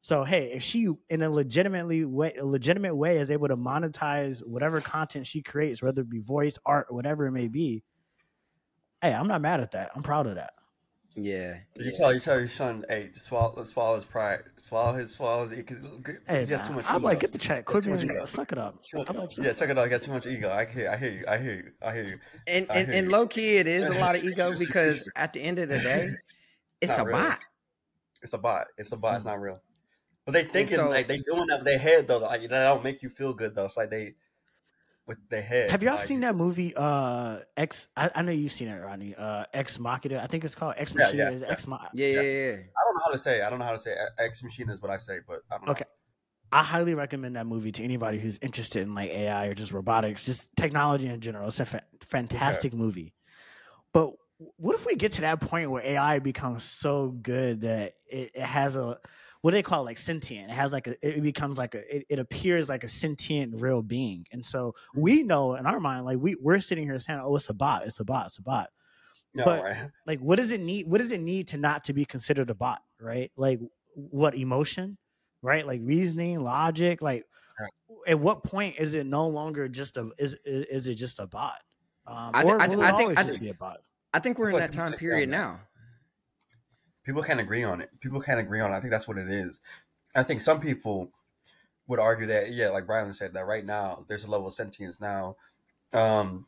So 0.00 0.24
hey, 0.24 0.52
if 0.54 0.62
she 0.62 0.88
in 1.10 1.22
a 1.22 1.30
legitimately 1.30 2.04
way, 2.06 2.34
a 2.34 2.44
legitimate 2.44 2.94
way 2.94 3.18
is 3.18 3.30
able 3.30 3.48
to 3.48 3.56
monetize 3.56 4.44
whatever 4.46 4.80
content 4.80 5.26
she 5.26 5.42
creates, 5.42 5.82
whether 5.82 6.02
it 6.02 6.10
be 6.10 6.20
voice, 6.20 6.58
art, 6.64 6.92
whatever 6.92 7.26
it 7.26 7.32
may 7.32 7.48
be, 7.48 7.82
hey, 9.02 9.12
I'm 9.12 9.28
not 9.28 9.40
mad 9.42 9.60
at 9.60 9.72
that. 9.72 9.90
I'm 9.94 10.02
proud 10.02 10.26
of 10.26 10.36
that. 10.36 10.54
Yeah. 11.16 11.58
You 11.76 11.86
yeah. 11.86 11.90
tell 11.96 12.12
you 12.12 12.18
tell 12.18 12.38
your 12.38 12.48
son, 12.48 12.84
hey, 12.88 13.10
swallow 13.14 13.62
swallow 13.64 13.94
his 13.96 14.04
pride, 14.04 14.40
swallow 14.58 14.94
his 14.94 15.14
swallow 15.14 15.46
his. 15.46 15.58
He, 15.58 15.62
can- 15.62 16.18
Hey, 16.26 16.40
he 16.40 16.46
too 16.46 16.72
much. 16.72 16.84
I'm 16.88 16.96
ego. 16.96 17.06
like, 17.06 17.20
get 17.20 17.32
the 17.32 17.38
check. 17.38 17.64
Quit 17.64 17.84
too 17.84 17.90
much 17.90 18.00
being 18.00 18.12
ego. 18.12 18.24
suck 18.24 18.50
it 18.50 18.58
up. 18.58 18.82
I'm 18.92 19.16
like, 19.16 19.36
Yeah, 19.36 19.52
check 19.52 19.70
it 19.70 19.78
out. 19.78 19.84
I 19.84 19.88
got 19.88 20.02
too 20.02 20.10
much 20.10 20.26
ego. 20.26 20.50
I 20.50 20.64
hear, 20.64 20.90
I 20.90 20.96
hear 20.96 21.10
you. 21.10 21.24
I 21.28 21.38
hear 21.38 21.54
you. 21.54 21.70
I 21.80 21.94
hear 21.94 22.04
you. 22.04 22.18
And 22.48 22.66
I 22.68 22.74
and, 22.78 22.88
hear 22.88 22.96
and 22.96 23.08
low 23.10 23.28
key, 23.28 23.56
it 23.56 23.68
is 23.68 23.88
a 23.88 23.94
lot 24.00 24.16
of 24.16 24.24
ego 24.24 24.56
because 24.58 25.04
at 25.14 25.32
the 25.32 25.40
end 25.40 25.60
of 25.60 25.68
the 25.68 25.78
day, 25.78 26.10
it's 26.80 26.98
a 26.98 27.04
really. 27.04 27.12
bot. 27.12 27.38
It's 28.22 28.32
a 28.32 28.38
bot. 28.38 28.66
It's 28.76 28.90
a 28.90 28.96
bot. 28.96 29.16
It's 29.16 29.24
mm. 29.24 29.28
not 29.28 29.40
real. 29.40 29.60
But 30.24 30.32
they 30.32 30.44
thinking 30.44 30.76
so- 30.76 30.88
like 30.88 31.06
they 31.06 31.18
doing 31.18 31.46
that 31.48 31.60
with 31.60 31.66
their 31.66 31.78
head 31.78 32.08
though. 32.08 32.18
Like 32.18 32.40
that 32.42 32.48
don't 32.48 32.82
make 32.82 33.02
you 33.02 33.08
feel 33.08 33.34
good 33.34 33.54
though. 33.54 33.66
It's 33.66 33.76
like 33.76 33.90
they 33.90 34.14
with 35.06 35.18
their 35.28 35.42
head. 35.42 35.70
Have 35.70 35.82
y'all 35.82 35.96
like, 35.96 36.04
seen 36.04 36.20
that 36.20 36.34
movie? 36.34 36.74
Uh, 36.74 37.40
X. 37.56 37.88
I, 37.96 38.10
I 38.14 38.22
know 38.22 38.32
you've 38.32 38.52
seen 38.52 38.68
it, 38.68 38.78
Rodney. 38.80 39.14
Uh, 39.14 39.44
Ex 39.52 39.78
Machina. 39.78 40.20
I 40.22 40.26
think 40.26 40.44
it's 40.44 40.54
called 40.54 40.74
Ex 40.76 40.92
Yeah, 40.92 41.04
Machina. 41.04 41.22
yeah, 41.24 41.30
Is 41.30 41.40
yeah. 41.42 41.46
Ex 41.48 41.66
Ma- 41.66 41.78
Yeah, 41.92 42.06
yeah, 42.06 42.20
yeah. 42.20 42.52
I 42.52 42.84
don't 42.84 42.94
know 42.94 43.02
how 43.04 43.12
to 43.12 43.18
say. 43.18 43.40
It. 43.40 43.44
I 43.44 43.50
don't 43.50 43.58
know 43.58 43.64
how 43.64 43.72
to 43.72 43.78
say. 43.78 43.92
It. 43.92 43.98
Ex 44.18 44.42
machine 44.42 44.70
is 44.70 44.80
what 44.80 44.90
I 44.90 44.96
say, 44.96 45.18
but 45.26 45.40
I 45.50 45.56
don't 45.56 45.66
know. 45.66 45.72
Okay. 45.72 45.84
I 46.52 46.62
highly 46.62 46.94
recommend 46.94 47.36
that 47.36 47.46
movie 47.46 47.72
to 47.72 47.82
anybody 47.82 48.18
who's 48.18 48.38
interested 48.38 48.82
in 48.82 48.94
like 48.94 49.10
AI 49.10 49.46
or 49.46 49.54
just 49.54 49.72
robotics, 49.72 50.24
just 50.24 50.48
technology 50.56 51.08
in 51.08 51.20
general. 51.20 51.48
It's 51.48 51.58
a 51.58 51.64
fa- 51.64 51.82
fantastic 52.00 52.72
movie. 52.72 53.12
But 53.92 54.12
what 54.56 54.76
if 54.76 54.86
we 54.86 54.94
get 54.94 55.12
to 55.12 55.22
that 55.22 55.40
point 55.40 55.70
where 55.70 55.84
AI 55.84 56.20
becomes 56.20 56.64
so 56.64 57.08
good 57.08 57.62
that 57.62 57.94
it, 58.06 58.32
it 58.34 58.42
has 58.42 58.76
a 58.76 58.98
what 59.44 59.50
do 59.50 59.58
they 59.58 59.62
call 59.62 59.82
it? 59.82 59.84
like 59.84 59.98
sentient? 59.98 60.50
It 60.50 60.54
has 60.54 60.72
like 60.72 60.86
a 60.86 60.96
it 61.06 61.22
becomes 61.22 61.58
like 61.58 61.74
a 61.74 61.96
it, 61.96 62.06
it 62.08 62.18
appears 62.18 62.66
like 62.70 62.82
a 62.82 62.88
sentient 62.88 63.60
real 63.60 63.82
being. 63.82 64.24
And 64.32 64.42
so 64.42 64.74
we 64.94 65.22
know 65.22 65.56
in 65.56 65.66
our 65.66 65.78
mind, 65.78 66.06
like 66.06 66.16
we 66.18 66.34
we're 66.40 66.60
sitting 66.60 66.84
here 66.84 66.98
saying, 66.98 67.20
"Oh, 67.22 67.36
it's 67.36 67.50
a 67.50 67.52
bot. 67.52 67.84
It's 67.86 68.00
a 68.00 68.04
bot. 68.04 68.24
It's 68.24 68.38
a 68.38 68.42
bot." 68.42 68.70
No, 69.34 69.44
but- 69.44 69.62
right? 69.62 69.90
like 70.06 70.20
what 70.20 70.36
does 70.36 70.50
it 70.50 70.62
need 70.62 70.88
what 70.88 70.96
does 70.96 71.12
it 71.12 71.20
need 71.20 71.48
to 71.48 71.58
not 71.58 71.84
to 71.84 71.92
be 71.92 72.06
considered 72.06 72.48
a 72.48 72.54
bot 72.54 72.80
right 72.98 73.30
like 73.36 73.60
what 73.94 74.34
emotion 74.34 74.96
right 75.42 75.66
like 75.66 75.80
reasoning 75.84 76.40
logic 76.42 77.02
like 77.02 77.24
at 78.06 78.18
what 78.18 78.44
point 78.44 78.76
is 78.78 78.94
it 78.94 79.04
no 79.04 79.28
longer 79.28 79.68
just 79.68 79.98
a 79.98 80.08
is 80.18 80.34
is, 80.46 80.64
is 80.70 80.88
it 80.88 80.94
just 80.94 81.18
a 81.18 81.26
bot 81.26 81.58
um 82.06 82.30
I 82.32 82.42
thi- 82.44 82.48
or 82.48 82.62
I 82.62 82.68
thi- 82.68 82.76
will 82.76 82.82
I 82.84 82.92
think- 82.96 83.18
I 83.18 83.22
just 83.24 83.34
thi- 83.34 83.40
be 83.40 83.48
a 83.50 83.54
bot 83.54 83.78
I 84.14 84.20
think 84.20 84.38
we're 84.38 84.48
in 84.48 84.54
Like 84.54 84.70
that 84.70 84.72
time 84.72 84.92
period 84.94 85.28
now. 85.28 85.60
People 87.04 87.22
can't 87.22 87.40
agree 87.40 87.62
on 87.62 87.80
it. 87.80 87.90
People 88.00 88.20
can't 88.20 88.40
agree 88.40 88.60
on 88.60 88.72
it. 88.72 88.76
I 88.76 88.80
think 88.80 88.90
that's 88.90 89.06
what 89.06 89.18
it 89.18 89.30
is. 89.30 89.60
I 90.14 90.22
think 90.22 90.40
some 90.40 90.60
people 90.60 91.10
would 91.86 91.98
argue 91.98 92.26
that, 92.26 92.52
yeah, 92.52 92.70
like 92.70 92.86
Brylan 92.86 93.14
said, 93.14 93.34
that 93.34 93.46
right 93.46 93.64
now 93.64 94.04
there's 94.08 94.24
a 94.24 94.30
level 94.30 94.46
of 94.48 94.54
sentience 94.54 95.00
now. 95.00 95.36
Um, 95.92 96.46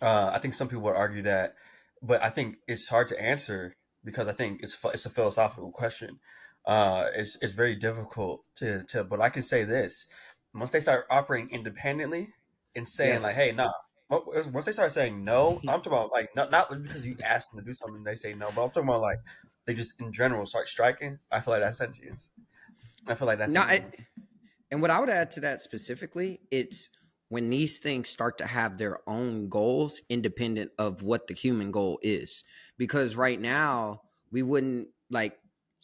uh, 0.00 0.30
I 0.34 0.38
think 0.38 0.54
some 0.54 0.68
people 0.68 0.84
would 0.84 0.96
argue 0.96 1.22
that, 1.22 1.54
but 2.02 2.22
I 2.22 2.30
think 2.30 2.56
it's 2.66 2.88
hard 2.88 3.08
to 3.08 3.20
answer 3.22 3.76
because 4.04 4.28
I 4.28 4.32
think 4.32 4.62
it's 4.62 4.76
it's 4.84 5.06
a 5.06 5.10
philosophical 5.10 5.70
question. 5.70 6.20
Uh, 6.64 7.08
it's 7.14 7.36
it's 7.42 7.54
very 7.54 7.74
difficult 7.74 8.44
to 8.56 8.84
to. 8.84 9.04
But 9.04 9.20
I 9.20 9.30
can 9.30 9.42
say 9.42 9.64
this: 9.64 10.06
once 10.54 10.70
they 10.70 10.80
start 10.80 11.06
operating 11.10 11.50
independently 11.50 12.34
and 12.76 12.88
saying 12.88 13.14
Yes. 13.14 13.22
like, 13.22 13.34
"Hey, 13.34 13.52
nah," 13.52 13.72
once 14.10 14.66
they 14.66 14.72
start 14.72 14.92
saying 14.92 15.24
no, 15.24 15.60
I'm 15.68 15.80
talking 15.80 15.92
about 15.92 16.12
like 16.12 16.34
not 16.36 16.50
not 16.50 16.70
because 16.82 17.06
you 17.06 17.16
ask 17.24 17.50
them 17.50 17.60
to 17.60 17.66
do 17.66 17.72
something 17.72 17.96
and 17.96 18.06
they 18.06 18.16
say 18.16 18.34
no, 18.34 18.50
but 18.54 18.64
I'm 18.64 18.70
talking 18.70 18.88
about 18.88 19.00
like 19.00 19.18
they 19.68 19.74
just 19.74 20.00
in 20.00 20.10
general 20.14 20.46
start 20.46 20.66
striking. 20.66 21.18
I 21.30 21.40
feel 21.40 21.52
like 21.52 21.60
that's 21.60 21.76
sentience. 21.76 22.30
I 23.06 23.14
feel 23.14 23.26
like 23.26 23.36
that's 23.36 23.52
No, 23.52 23.60
I, 23.60 23.84
and 24.70 24.80
what 24.80 24.90
I 24.90 24.98
would 24.98 25.10
add 25.10 25.30
to 25.32 25.40
that 25.40 25.60
specifically, 25.60 26.40
it's 26.50 26.88
when 27.28 27.50
these 27.50 27.78
things 27.78 28.08
start 28.08 28.38
to 28.38 28.46
have 28.46 28.78
their 28.78 29.00
own 29.06 29.50
goals 29.50 30.00
independent 30.08 30.70
of 30.78 31.02
what 31.02 31.26
the 31.26 31.34
human 31.34 31.70
goal 31.70 31.98
is. 32.00 32.44
Because 32.78 33.14
right 33.14 33.38
now, 33.38 34.00
we 34.32 34.42
wouldn't 34.42 34.88
like, 35.10 35.38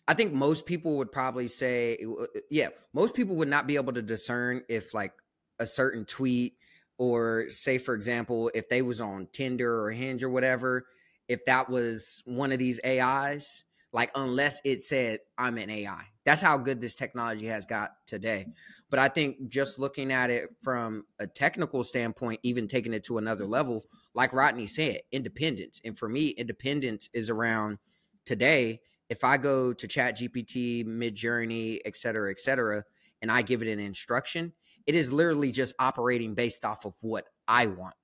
I 0.08 0.14
think 0.14 0.32
most 0.32 0.64
people 0.64 0.96
would 0.96 1.12
probably 1.12 1.46
say, 1.46 1.98
uh, 2.02 2.22
uh, 2.22 2.26
yeah, 2.50 2.68
most 2.94 3.14
people 3.14 3.36
would 3.36 3.48
not 3.48 3.66
be 3.66 3.76
able 3.76 3.92
to 3.92 4.02
discern 4.02 4.62
if 4.66 4.94
like 4.94 5.12
a 5.58 5.66
certain 5.66 6.06
tweet 6.06 6.54
or 6.96 7.50
say, 7.50 7.76
for 7.76 7.94
example, 7.94 8.50
if 8.54 8.66
they 8.70 8.80
was 8.80 9.02
on 9.02 9.28
Tinder 9.30 9.84
or 9.84 9.90
Hinge 9.90 10.24
or 10.24 10.30
whatever, 10.30 10.86
if 11.28 11.44
that 11.44 11.68
was 11.68 12.22
one 12.24 12.50
of 12.50 12.58
these 12.58 12.80
AIs, 12.82 13.64
like 13.94 14.10
unless 14.16 14.60
it 14.64 14.82
said 14.82 15.20
I'm 15.38 15.56
an 15.56 15.70
AI. 15.70 16.02
That's 16.26 16.42
how 16.42 16.58
good 16.58 16.80
this 16.80 16.96
technology 16.96 17.46
has 17.46 17.64
got 17.64 17.90
today. 18.06 18.46
But 18.90 18.98
I 18.98 19.08
think 19.08 19.48
just 19.48 19.78
looking 19.78 20.10
at 20.10 20.30
it 20.30 20.48
from 20.62 21.04
a 21.20 21.26
technical 21.28 21.84
standpoint, 21.84 22.40
even 22.42 22.66
taking 22.66 22.92
it 22.92 23.04
to 23.04 23.18
another 23.18 23.46
level, 23.46 23.84
like 24.12 24.32
Rodney 24.32 24.66
said, 24.66 25.02
independence. 25.12 25.80
And 25.84 25.96
for 25.96 26.08
me, 26.08 26.30
independence 26.30 27.08
is 27.14 27.30
around 27.30 27.78
today. 28.24 28.80
If 29.10 29.22
I 29.22 29.36
go 29.36 29.72
to 29.72 29.86
Chat 29.86 30.18
GPT, 30.18 30.84
Mid 30.84 31.14
Journey, 31.14 31.80
et 31.84 31.94
cetera, 31.94 32.30
et 32.30 32.38
cetera, 32.38 32.84
and 33.22 33.30
I 33.30 33.42
give 33.42 33.62
it 33.62 33.68
an 33.68 33.78
instruction, 33.78 34.54
it 34.86 34.96
is 34.96 35.12
literally 35.12 35.52
just 35.52 35.74
operating 35.78 36.34
based 36.34 36.64
off 36.64 36.84
of 36.84 36.94
what 37.00 37.26
I 37.46 37.66
want. 37.66 37.94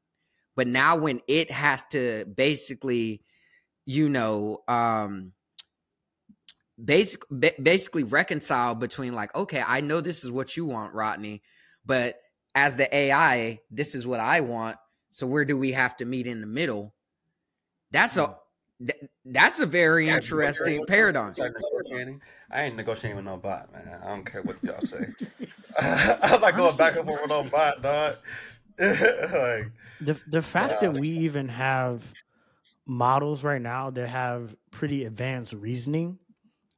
But 0.54 0.68
now 0.68 0.96
when 0.96 1.20
it 1.26 1.50
has 1.50 1.84
to 1.86 2.26
basically, 2.26 3.22
you 3.86 4.08
know, 4.08 4.58
um, 4.68 5.32
basic 6.84 7.22
basically 7.62 8.04
reconcile 8.04 8.74
between 8.74 9.14
like 9.14 9.34
okay 9.34 9.62
i 9.66 9.80
know 9.80 10.00
this 10.00 10.24
is 10.24 10.30
what 10.30 10.56
you 10.56 10.64
want 10.64 10.94
rodney 10.94 11.42
but 11.84 12.20
as 12.54 12.76
the 12.76 12.94
ai 12.94 13.60
this 13.70 13.94
is 13.94 14.06
what 14.06 14.20
i 14.20 14.40
want 14.40 14.76
so 15.10 15.26
where 15.26 15.44
do 15.44 15.56
we 15.56 15.72
have 15.72 15.96
to 15.96 16.04
meet 16.04 16.26
in 16.26 16.40
the 16.40 16.46
middle 16.46 16.94
that's 17.90 18.16
a 18.16 18.26
hmm. 18.26 18.86
th- 18.86 19.10
that's 19.26 19.60
a 19.60 19.66
very 19.66 20.08
interesting 20.08 20.84
paradigm 20.86 21.34
I 22.52 22.64
ain't 22.64 22.76
negotiating 22.76 23.16
with 23.16 23.26
no 23.26 23.36
bot, 23.36 23.72
man. 23.72 24.00
I 24.02 24.08
don't 24.08 24.24
care 24.24 24.42
what 24.42 24.56
y'all 24.62 24.80
say. 24.80 25.06
I'm 25.78 26.40
not 26.40 26.56
going 26.56 26.76
back 26.76 26.96
and 26.96 27.06
forth 27.06 27.20
with 27.20 27.30
no 27.30 27.44
bot, 27.44 27.80
dog. 27.80 28.16
like, 28.78 29.70
the 30.00 30.20
the 30.26 30.42
fact 30.42 30.82
Yeah. 30.82 30.90
that 30.90 31.00
we 31.00 31.10
even 31.10 31.48
have 31.48 32.12
models 32.86 33.44
right 33.44 33.62
now 33.62 33.90
that 33.90 34.08
have 34.08 34.56
pretty 34.72 35.04
advanced 35.04 35.52
reasoning 35.52 36.18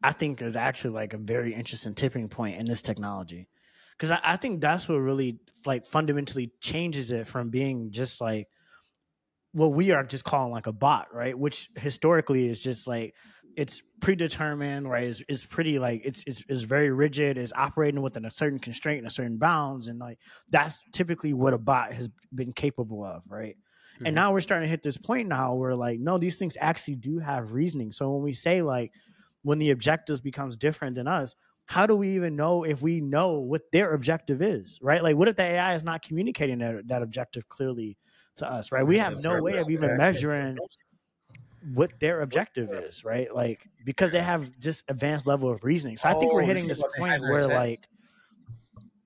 i 0.03 0.13
think 0.13 0.43
is 0.43 0.57
actually 0.57 0.95
like 0.95 1.13
a 1.15 1.19
very 1.19 1.55
interesting 1.55 1.95
tipping 1.95 2.29
point 2.29 2.59
in 2.59 2.67
this 2.67 2.83
technology. 2.83 3.49
Because 3.93 4.11
I, 4.11 4.21
I 4.25 4.37
think 4.37 4.61
that's 4.61 4.89
what 4.89 4.97
really 4.97 5.39
like 5.65 5.87
fundamentally 5.87 6.53
changes 6.61 7.13
it 7.13 7.29
from 7.29 7.51
being 7.51 7.91
just 7.93 8.21
like 8.21 8.49
what 9.53 9.73
we 9.73 9.91
are 9.91 10.05
just 10.05 10.25
calling 10.25 10.53
like 10.53 10.67
a 10.67 10.73
bot 10.73 11.13
right? 11.15 11.39
Which 11.39 11.69
historically 11.77 12.49
is 12.49 12.61
just 12.61 12.87
like 12.87 13.15
it's 13.55 13.83
predetermined 14.01 14.89
right? 14.89 15.09
It's, 15.09 15.23
it's 15.29 15.45
pretty 15.45 15.79
like 15.79 16.03
it's, 16.05 16.25
it's 16.27 16.43
it's 16.49 16.63
very 16.63 16.91
rigid. 16.91 17.37
It's 17.37 17.53
operating 17.55 18.01
within 18.01 18.25
a 18.25 18.31
certain 18.31 18.59
constraint 18.59 18.99
and 18.99 19.07
a 19.07 19.11
certain 19.11 19.37
bounds 19.39 19.89
and 19.89 19.99
like 19.99 20.19
that's 20.49 20.85
typically 20.93 21.35
what 21.35 21.53
a 21.53 21.59
bot 21.59 21.93
has 21.93 22.09
been 22.35 22.53
capable 22.53 23.05
of 23.05 23.23
right? 23.29 23.57
Mhm. 24.01 24.07
and 24.07 24.15
now 24.15 24.33
we're 24.33 24.41
starting 24.41 24.65
to 24.67 24.71
hit 24.71 24.83
this 24.83 24.97
point 24.97 25.29
now 25.29 25.55
where 25.55 25.75
like 25.77 26.01
no 26.01 26.17
these 26.19 26.39
things 26.39 26.57
actually 26.61 26.97
do 26.97 27.19
have 27.19 27.53
reasoning. 27.53 27.93
So 27.93 28.11
when 28.13 28.23
we 28.23 28.33
say 28.33 28.63
like 28.63 28.93
when 29.43 29.59
the 29.59 29.71
objectives 29.71 30.21
becomes 30.21 30.57
different 30.57 30.95
than 30.95 31.07
us 31.07 31.35
how 31.67 31.87
do 31.87 31.97
we 31.97 32.11
even 32.11 32.37
know 32.37 32.65
if 32.65 32.83
we 32.83 33.01
know 33.01 33.39
what 33.39 33.63
their 33.73 33.95
objective 33.95 34.43
is 34.43 34.79
right? 34.83 35.03
Like 35.03 35.17
what 35.17 35.29
if 35.29 35.37
the 35.37 35.43
ai 35.43 35.75
is 35.75 35.85
not 35.85 36.03
communicating 36.03 36.59
that, 36.59 36.89
that 36.89 37.03
objective 37.03 37.49
clearly 37.49 37.97
to 38.37 38.51
us 38.51 38.73
right? 38.73 38.87
We 38.87 38.99
have 38.99 39.23
no 39.23 39.43
way 39.43 39.59
of 39.59 39.71
even 39.71 39.97
measuring 39.97 40.59
what 41.75 41.91
their 42.01 42.23
objective 42.23 42.73
is 42.73 43.05
right? 43.05 43.33
Like 43.35 43.69
because 43.85 44.11
they 44.11 44.23
have 44.23 44.59
just 44.59 44.85
advanced 44.89 45.27
level 45.27 45.51
of 45.51 45.65
reasoning. 45.65 45.97
So 45.97 46.09
i 46.09 46.15
think 46.15 46.33
Oh, 46.33 46.37
we're 46.37 46.43
hitting 46.43 46.67
this 46.67 46.83
point 46.99 47.23
where 47.23 47.47
like 47.47 47.87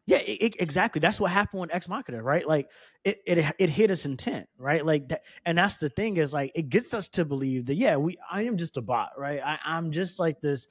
yeah 0.07 0.19
i 0.19 0.39
i- 0.43 0.53
exactly 0.61 1.01
that's 1.01 1.21
what 1.21 1.31
happened 1.31 1.61
with 1.61 1.75
ex 1.75 1.89
machina 1.89 2.23
right 2.23 2.47
like 2.47 2.71
it, 3.05 3.21
it 3.27 3.55
it 3.59 3.71
hit 3.71 3.91
its 3.91 4.05
intent 4.05 4.49
right 4.59 4.85
like 4.85 5.09
that 5.09 5.23
and 5.45 5.59
that's 5.59 5.77
the 5.77 5.89
thing 5.89 6.17
is 6.17 6.33
like 6.33 6.53
it 6.55 6.69
gets 6.69 6.95
us 6.95 7.09
to 7.09 7.25
believe 7.25 7.67
that 7.67 7.75
yeah 7.75 7.97
we 7.97 8.17
i 8.31 8.43
am 8.43 8.57
just 8.57 8.77
a 8.77 8.83
bot 8.83 9.11
right 9.19 9.41
I, 9.45 9.59
i'm 9.65 9.91
just 9.91 10.19
like 10.19 10.41
this 10.41 10.67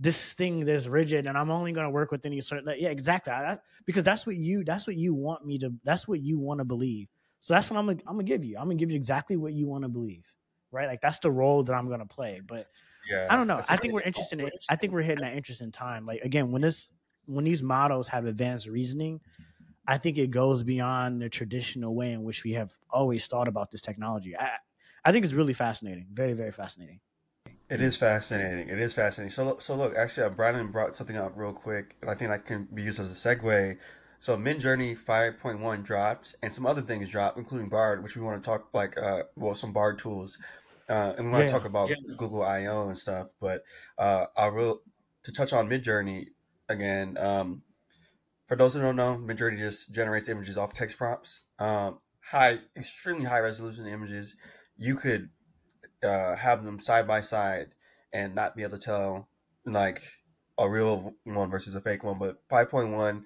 this 0.00 0.32
thing 0.34 0.64
that's 0.64 0.86
rigid 0.86 1.26
and 1.26 1.36
i'm 1.36 1.50
only 1.50 1.72
going 1.72 1.86
to 1.86 1.90
work 1.90 2.12
with 2.12 2.24
any 2.24 2.40
certain 2.40 2.64
like, 2.64 2.80
yeah 2.80 2.90
exactly 2.90 3.32
I, 3.32 3.58
because 3.84 4.04
that's 4.04 4.26
what 4.26 4.36
you 4.36 4.64
that's 4.64 4.86
what 4.86 4.96
you 4.96 5.14
want 5.14 5.44
me 5.44 5.58
to 5.58 5.72
that's 5.84 6.06
what 6.06 6.20
you 6.20 6.38
want 6.38 6.58
to 6.58 6.64
believe 6.64 7.08
so 7.40 7.54
that's 7.54 7.70
what 7.70 7.78
i'm 7.78 7.86
gonna 7.86 7.98
i'm 8.06 8.14
gonna 8.14 8.24
give 8.24 8.44
you 8.44 8.56
i'm 8.56 8.64
gonna 8.64 8.76
give 8.76 8.90
you 8.90 8.96
exactly 8.96 9.36
what 9.36 9.52
you 9.52 9.66
want 9.66 9.82
to 9.82 9.88
believe 9.88 10.24
right 10.70 10.86
like 10.86 11.00
that's 11.00 11.18
the 11.18 11.30
role 11.30 11.64
that 11.64 11.72
i'm 11.72 11.88
gonna 11.88 12.06
play 12.06 12.40
but 12.46 12.68
yeah, 13.08 13.26
I 13.30 13.36
don't 13.36 13.46
know. 13.46 13.62
I 13.68 13.76
think 13.76 13.94
we're 13.94 14.02
interested 14.02 14.40
in. 14.40 14.50
I 14.68 14.76
think 14.76 14.92
we're 14.92 15.02
hitting 15.02 15.24
that 15.24 15.32
interesting 15.34 15.72
time. 15.72 16.04
Like 16.04 16.20
again, 16.22 16.50
when 16.50 16.60
this 16.60 16.90
when 17.28 17.44
these 17.44 17.62
models 17.62 18.08
have 18.08 18.26
advanced 18.26 18.66
reasoning, 18.68 19.20
I 19.86 19.98
think 19.98 20.18
it 20.18 20.30
goes 20.30 20.62
beyond 20.62 21.22
the 21.22 21.28
traditional 21.30 21.94
way 21.94 22.12
in 22.12 22.24
which 22.24 22.44
we 22.44 22.52
have 22.52 22.76
always 22.90 23.26
thought 23.26 23.48
about 23.48 23.70
this 23.70 23.82
technology. 23.82 24.36
I 24.36 24.58
I 25.04 25.12
think 25.12 25.24
it's 25.24 25.34
really 25.34 25.54
fascinating. 25.54 26.08
Very 26.12 26.34
very 26.34 26.52
fascinating. 26.52 27.00
It 27.70 27.80
is 27.82 27.96
fascinating. 27.96 28.68
It 28.68 28.78
is 28.78 28.94
fascinating. 28.94 29.30
So, 29.30 29.58
so 29.58 29.74
look, 29.76 29.94
actually, 29.96 30.24
uh, 30.26 30.30
Brandon 30.30 30.70
brought 30.70 30.96
something 30.96 31.16
up 31.16 31.32
real 31.36 31.52
quick, 31.52 31.96
and 32.00 32.10
I 32.10 32.14
think 32.14 32.30
that 32.30 32.46
can 32.46 32.64
be 32.72 32.82
used 32.82 32.98
as 32.98 33.10
a 33.10 33.14
segue. 33.36 33.78
So, 34.20 34.36
Midjourney 34.36 34.96
5.1 34.96 35.82
dropped, 35.82 36.34
and 36.42 36.52
some 36.52 36.66
other 36.66 36.82
things 36.82 37.08
dropped, 37.08 37.36
including 37.38 37.68
Bard, 37.68 38.02
which 38.02 38.16
we 38.16 38.22
want 38.22 38.42
to 38.42 38.46
talk 38.46 38.68
like, 38.72 38.96
uh, 38.98 39.24
well, 39.36 39.54
some 39.54 39.72
Bard 39.72 39.98
tools. 39.98 40.38
uh, 40.88 41.14
and 41.18 41.26
we 41.26 41.32
want 41.32 41.46
to 41.46 41.50
talk 41.50 41.64
about 41.66 41.98
Google 42.16 42.42
I/O 42.42 42.88
and 42.88 42.96
stuff. 42.98 43.28
But 43.40 43.62
uh, 43.98 44.26
I 44.36 44.48
will 44.48 44.54
real 44.56 44.82
to 45.24 45.32
touch 45.32 45.52
on 45.52 45.68
Midjourney 45.68 46.28
again. 46.68 47.16
Um, 47.18 47.62
for 48.46 48.56
those 48.56 48.74
who 48.74 48.80
don't 48.80 48.96
know, 48.96 49.20
Midjourney 49.22 49.58
just 49.58 49.92
generates 49.92 50.28
images 50.28 50.56
off 50.56 50.72
text 50.72 50.96
prompts. 50.96 51.42
Um, 51.58 51.98
high, 52.22 52.58
extremely 52.76 53.26
high 53.26 53.40
resolution 53.40 53.86
images. 53.86 54.36
You 54.76 54.96
could 54.96 55.30
uh, 56.02 56.36
have 56.36 56.64
them 56.64 56.80
side 56.80 57.06
by 57.06 57.20
side 57.20 57.68
and 58.12 58.34
not 58.34 58.56
be 58.56 58.62
able 58.62 58.78
to 58.78 58.84
tell 58.84 59.28
like 59.66 60.02
a 60.56 60.68
real 60.68 61.14
one 61.24 61.50
versus 61.50 61.74
a 61.74 61.80
fake 61.80 62.04
one. 62.04 62.18
But 62.18 62.38
5.1 62.48 63.22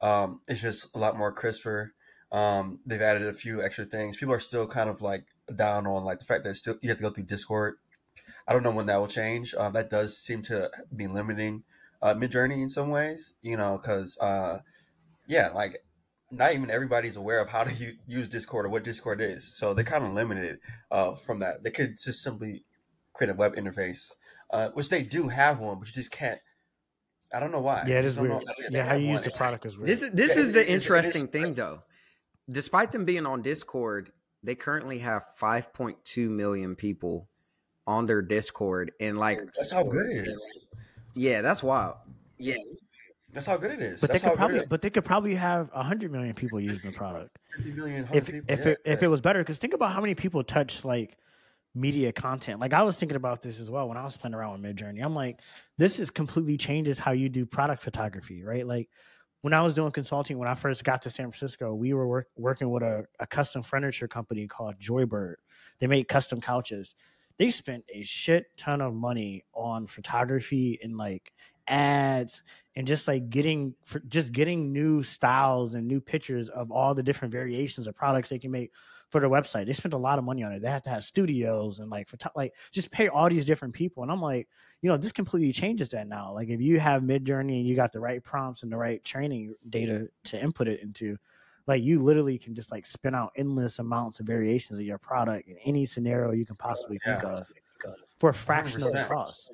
um, 0.00 0.40
is 0.46 0.60
just 0.60 0.94
a 0.94 0.98
lot 0.98 1.16
more 1.16 1.32
crisper. 1.32 1.92
Um, 2.30 2.80
they've 2.86 3.00
added 3.00 3.22
a 3.22 3.32
few 3.32 3.62
extra 3.62 3.84
things. 3.86 4.16
People 4.16 4.34
are 4.34 4.40
still 4.40 4.66
kind 4.66 4.90
of 4.90 5.00
like 5.00 5.24
down 5.54 5.86
on 5.86 6.04
like 6.04 6.18
the 6.18 6.24
fact 6.24 6.44
that 6.44 6.54
still 6.54 6.76
you 6.82 6.88
have 6.90 6.98
to 6.98 7.02
go 7.02 7.10
through 7.10 7.24
Discord. 7.24 7.76
I 8.46 8.52
don't 8.52 8.62
know 8.62 8.70
when 8.70 8.86
that 8.86 8.98
will 8.98 9.08
change. 9.08 9.54
Um, 9.54 9.72
that 9.72 9.90
does 9.90 10.18
seem 10.18 10.42
to 10.42 10.70
be 10.94 11.06
limiting 11.06 11.64
uh, 12.02 12.14
Midjourney 12.14 12.62
in 12.62 12.68
some 12.68 12.90
ways, 12.90 13.34
you 13.42 13.56
know, 13.56 13.78
because 13.80 14.18
uh, 14.20 14.60
yeah, 15.26 15.48
like 15.50 15.78
not 16.30 16.52
even 16.54 16.70
everybody's 16.70 17.16
aware 17.16 17.40
of 17.40 17.48
how 17.48 17.64
to 17.64 17.72
u- 17.72 17.96
use 18.06 18.28
Discord 18.28 18.66
or 18.66 18.68
what 18.68 18.84
Discord 18.84 19.20
is, 19.20 19.56
so 19.56 19.74
they're 19.74 19.84
kind 19.84 20.04
of 20.04 20.12
limited 20.12 20.58
uh, 20.90 21.14
from 21.14 21.38
that. 21.40 21.62
They 21.62 21.70
could 21.70 21.96
just 21.98 22.22
simply 22.22 22.64
create 23.14 23.30
a 23.30 23.34
web 23.34 23.54
interface, 23.56 24.10
uh, 24.50 24.70
which 24.70 24.88
they 24.90 25.02
do 25.02 25.28
have 25.28 25.58
one, 25.58 25.78
but 25.78 25.88
you 25.88 25.94
just 25.94 26.10
can't. 26.10 26.40
I 27.32 27.40
don't 27.40 27.50
know 27.50 27.60
why. 27.60 27.84
Yeah, 27.86 27.96
I 27.96 27.98
it 27.98 28.02
just 28.02 28.06
is 28.08 28.14
don't 28.16 28.28
weird. 28.28 28.44
know- 28.44 28.54
Yeah, 28.70 28.84
how 28.86 28.94
you 28.94 29.08
use 29.08 29.22
the 29.22 29.30
product 29.30 29.66
is 29.66 29.76
weird. 29.76 29.88
This 29.88 30.02
is 30.02 30.10
this 30.12 30.36
Yeah, 30.36 30.42
is 30.42 30.48
it- 30.50 30.52
the 30.54 30.60
it 30.60 30.62
is- 30.64 30.68
it 30.68 30.74
is 30.76 30.82
interesting 30.84 31.28
thing, 31.28 31.54
though. 31.54 31.82
Despite 32.48 32.92
them 32.92 33.04
being 33.04 33.26
on 33.26 33.42
Discord, 33.42 34.12
they 34.44 34.54
currently 34.54 35.00
have 35.00 35.24
5.2 35.40 36.28
million 36.30 36.76
people 36.76 37.28
on 37.88 38.06
their 38.06 38.22
Discord, 38.22 38.92
and 39.00 39.18
like, 39.18 39.40
That's 39.56 39.70
how 39.72 39.82
good 39.82 40.06
it 40.06 40.28
is. 40.28 40.66
Yeah, 41.16 41.40
that's 41.40 41.62
wild. 41.62 41.96
Yeah, 42.38 42.56
That's 43.32 43.46
how 43.46 43.56
good 43.56 43.70
it 43.70 43.80
is. 43.80 44.00
but 44.00 44.08
they 44.08 44.14
That's 44.14 44.24
how 44.24 44.30
could 44.30 44.38
good 44.38 44.38
probably, 44.38 44.66
but 44.66 44.82
they 44.82 44.90
could 44.90 45.04
probably 45.04 45.34
have 45.34 45.70
hundred 45.70 46.12
million 46.12 46.34
people 46.34 46.60
using 46.60 46.90
the 46.90 46.96
product. 46.96 47.38
50 47.56 47.72
million, 47.72 48.08
if 48.12 48.26
people, 48.26 48.40
if 48.48 48.60
yeah, 48.60 48.72
it 48.72 48.78
if 48.84 49.02
it 49.02 49.08
was 49.08 49.22
better 49.22 49.40
because 49.40 49.58
think 49.58 49.72
about 49.72 49.92
how 49.92 50.00
many 50.00 50.14
people 50.14 50.44
touch 50.44 50.84
like 50.84 51.16
media 51.74 52.12
content. 52.12 52.60
Like 52.60 52.72
i 52.72 52.82
was 52.82 52.96
thinking 52.96 53.16
about 53.16 53.42
this 53.42 53.58
as 53.60 53.70
well 53.70 53.88
when 53.88 53.96
i 53.96 54.04
was 54.04 54.16
playing 54.16 54.34
around 54.34 54.60
with 54.60 54.76
midjourney. 54.76 55.02
I'm 55.02 55.14
like 55.14 55.40
this 55.78 55.98
is 55.98 56.10
completely 56.10 56.56
changes 56.56 56.98
how 56.98 57.12
you 57.12 57.28
do 57.28 57.46
product 57.46 57.82
photography 57.82 58.42
right? 58.42 58.66
Like 58.66 58.88
when 59.42 59.52
i 59.52 59.62
was 59.62 59.74
doing 59.74 59.92
consulting 59.92 60.38
when 60.38 60.48
i 60.48 60.54
first 60.54 60.82
got 60.82 61.02
to 61.02 61.10
san 61.10 61.30
francisco 61.30 61.74
we 61.74 61.92
were 61.92 62.08
work, 62.08 62.28
working 62.36 62.70
with 62.70 62.82
a, 62.82 63.04
a 63.20 63.26
custom 63.26 63.62
furniture 63.62 64.08
company 64.08 64.46
called 64.46 64.78
joybird. 64.78 65.36
They 65.78 65.86
made 65.86 66.08
custom 66.08 66.40
couches 66.40 66.94
they 67.38 67.50
spent 67.50 67.84
a 67.92 68.02
shit 68.02 68.46
ton 68.56 68.80
of 68.80 68.94
money 68.94 69.44
on 69.54 69.86
photography 69.86 70.78
and 70.82 70.96
like 70.96 71.32
ads 71.68 72.42
and 72.76 72.86
just 72.86 73.08
like 73.08 73.28
getting 73.30 73.74
just 74.08 74.32
getting 74.32 74.72
new 74.72 75.02
styles 75.02 75.74
and 75.74 75.86
new 75.86 76.00
pictures 76.00 76.48
of 76.48 76.70
all 76.70 76.94
the 76.94 77.02
different 77.02 77.32
variations 77.32 77.86
of 77.86 77.96
products 77.96 78.28
they 78.28 78.38
can 78.38 78.50
make 78.50 78.70
for 79.10 79.20
their 79.20 79.30
website. 79.30 79.66
They 79.66 79.72
spent 79.72 79.94
a 79.94 79.98
lot 79.98 80.18
of 80.18 80.24
money 80.24 80.42
on 80.42 80.52
it. 80.52 80.62
They 80.62 80.68
have 80.68 80.82
to 80.84 80.90
have 80.90 81.04
studios 81.04 81.78
and 81.78 81.90
like 81.90 82.08
for 82.08 82.16
like 82.34 82.54
just 82.72 82.90
pay 82.90 83.08
all 83.08 83.28
these 83.28 83.44
different 83.44 83.74
people. 83.74 84.02
And 84.02 84.10
I'm 84.10 84.20
like, 84.20 84.48
you 84.82 84.90
know, 84.90 84.96
this 84.96 85.12
completely 85.12 85.52
changes 85.52 85.90
that 85.90 86.08
now. 86.08 86.32
Like 86.34 86.48
if 86.48 86.60
you 86.60 86.80
have 86.80 87.02
Midjourney 87.02 87.58
and 87.58 87.66
you 87.66 87.76
got 87.76 87.92
the 87.92 88.00
right 88.00 88.22
prompts 88.22 88.62
and 88.62 88.72
the 88.72 88.76
right 88.76 89.02
training 89.04 89.54
data 89.68 90.08
to 90.24 90.42
input 90.42 90.68
it 90.68 90.82
into, 90.82 91.16
like 91.66 91.82
you 91.82 92.00
literally 92.00 92.38
can 92.38 92.54
just 92.54 92.70
like 92.70 92.86
spin 92.86 93.14
out 93.14 93.32
endless 93.36 93.78
amounts 93.78 94.20
of 94.20 94.26
variations 94.26 94.78
of 94.78 94.84
your 94.84 94.98
product 94.98 95.48
in 95.48 95.56
any 95.64 95.84
scenario 95.84 96.32
you 96.32 96.46
can 96.46 96.56
possibly 96.56 96.98
think 96.98 97.24
of 97.24 97.46
for 98.16 98.30
a 98.30 98.34
fraction 98.34 98.82
of 98.82 98.92
the 98.92 99.04
cost. 99.04 99.50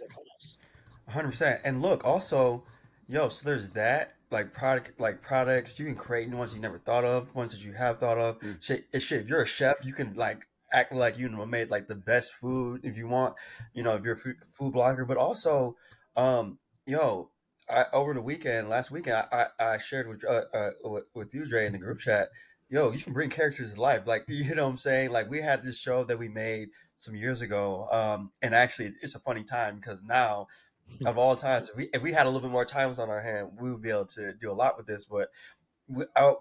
hundred 1.09 1.29
percent. 1.29 1.61
And 1.65 1.83
look, 1.83 2.05
also, 2.05 2.65
yo, 3.09 3.29
so 3.29 3.49
there's 3.49 3.71
that 3.71 4.15
like 4.31 4.53
product, 4.53 4.99
like 5.01 5.21
products 5.21 5.79
you 5.79 5.87
can 5.87 5.95
create 5.95 6.29
new 6.29 6.37
ones 6.37 6.55
you 6.55 6.61
never 6.61 6.79
thought 6.79 7.05
of, 7.05 7.35
ones 7.35 7.53
that 7.53 7.65
you 7.65 7.73
have 7.73 7.99
thought 7.99 8.19
of. 8.19 8.39
Mm. 8.41 8.63
Shit, 8.63 8.87
if, 8.93 9.03
shit, 9.03 9.23
if 9.23 9.29
you're 9.29 9.43
a 9.43 9.47
chef, 9.47 9.85
you 9.85 9.93
can 9.93 10.15
like 10.15 10.47
act 10.73 10.93
like 10.93 11.19
you 11.19 11.29
know 11.29 11.45
made 11.45 11.71
like 11.71 11.89
the 11.89 11.95
best 11.95 12.33
food 12.33 12.81
if 12.85 12.97
you 12.97 13.09
want. 13.09 13.35
You 13.75 13.83
know, 13.83 13.95
if 13.95 14.05
you're 14.05 14.15
a 14.15 14.19
food, 14.19 14.37
food 14.53 14.73
blogger, 14.73 15.07
but 15.07 15.17
also, 15.17 15.77
um, 16.17 16.59
yo, 16.87 17.31
I, 17.73 17.87
over 17.93 18.15
the 18.15 18.23
weekend, 18.23 18.69
last 18.69 18.91
weekend, 18.91 19.27
I, 19.33 19.47
I, 19.59 19.79
shared 19.79 20.09
with, 20.09 20.25
uh, 20.25 20.45
uh, 20.53 20.71
with 20.85 21.05
with 21.15 21.35
you, 21.35 21.47
Dre, 21.47 21.67
in 21.67 21.73
the 21.73 21.79
group 21.79 22.01
chat. 22.01 22.29
Yo, 22.69 22.91
you 22.91 23.01
can 23.01 23.13
bring 23.13 23.31
characters 23.31 23.75
to 23.75 23.81
life. 23.81 24.03
Like 24.07 24.25
you 24.29 24.55
know 24.55 24.65
what 24.65 24.71
I'm 24.71 24.77
saying. 24.79 25.11
Like 25.11 25.31
we 25.31 25.41
had 25.41 25.65
this 25.65 25.79
show 25.79 26.05
that 26.05 26.19
we 26.19 26.29
made 26.29 26.69
some 26.97 27.17
years 27.17 27.41
ago, 27.41 27.89
um, 27.91 28.31
and 28.43 28.55
actually, 28.55 28.93
it's 29.03 29.15
a 29.15 29.21
funny 29.21 29.45
time 29.45 29.77
because 29.77 30.03
now 30.03 30.47
of 31.05 31.19
all 31.19 31.37
times. 31.37 31.69
If 31.69 31.77
we, 31.77 31.89
if 31.93 32.03
we 32.03 32.13
had 32.13 32.27
a 32.27 32.29
little 32.29 32.49
bit 32.49 32.53
more 32.53 32.65
time 32.65 32.95
on 32.99 33.11
our 33.11 33.21
hand, 33.21 33.51
we 33.59 33.71
would 33.71 33.83
be 33.83 33.91
able 33.91 34.07
to 34.07 34.33
do 34.35 34.51
a 34.51 34.55
lot 34.55 34.77
with 34.77 34.87
this. 34.87 35.05
But 35.05 35.29
we, 35.89 36.05
I, 36.17 36.35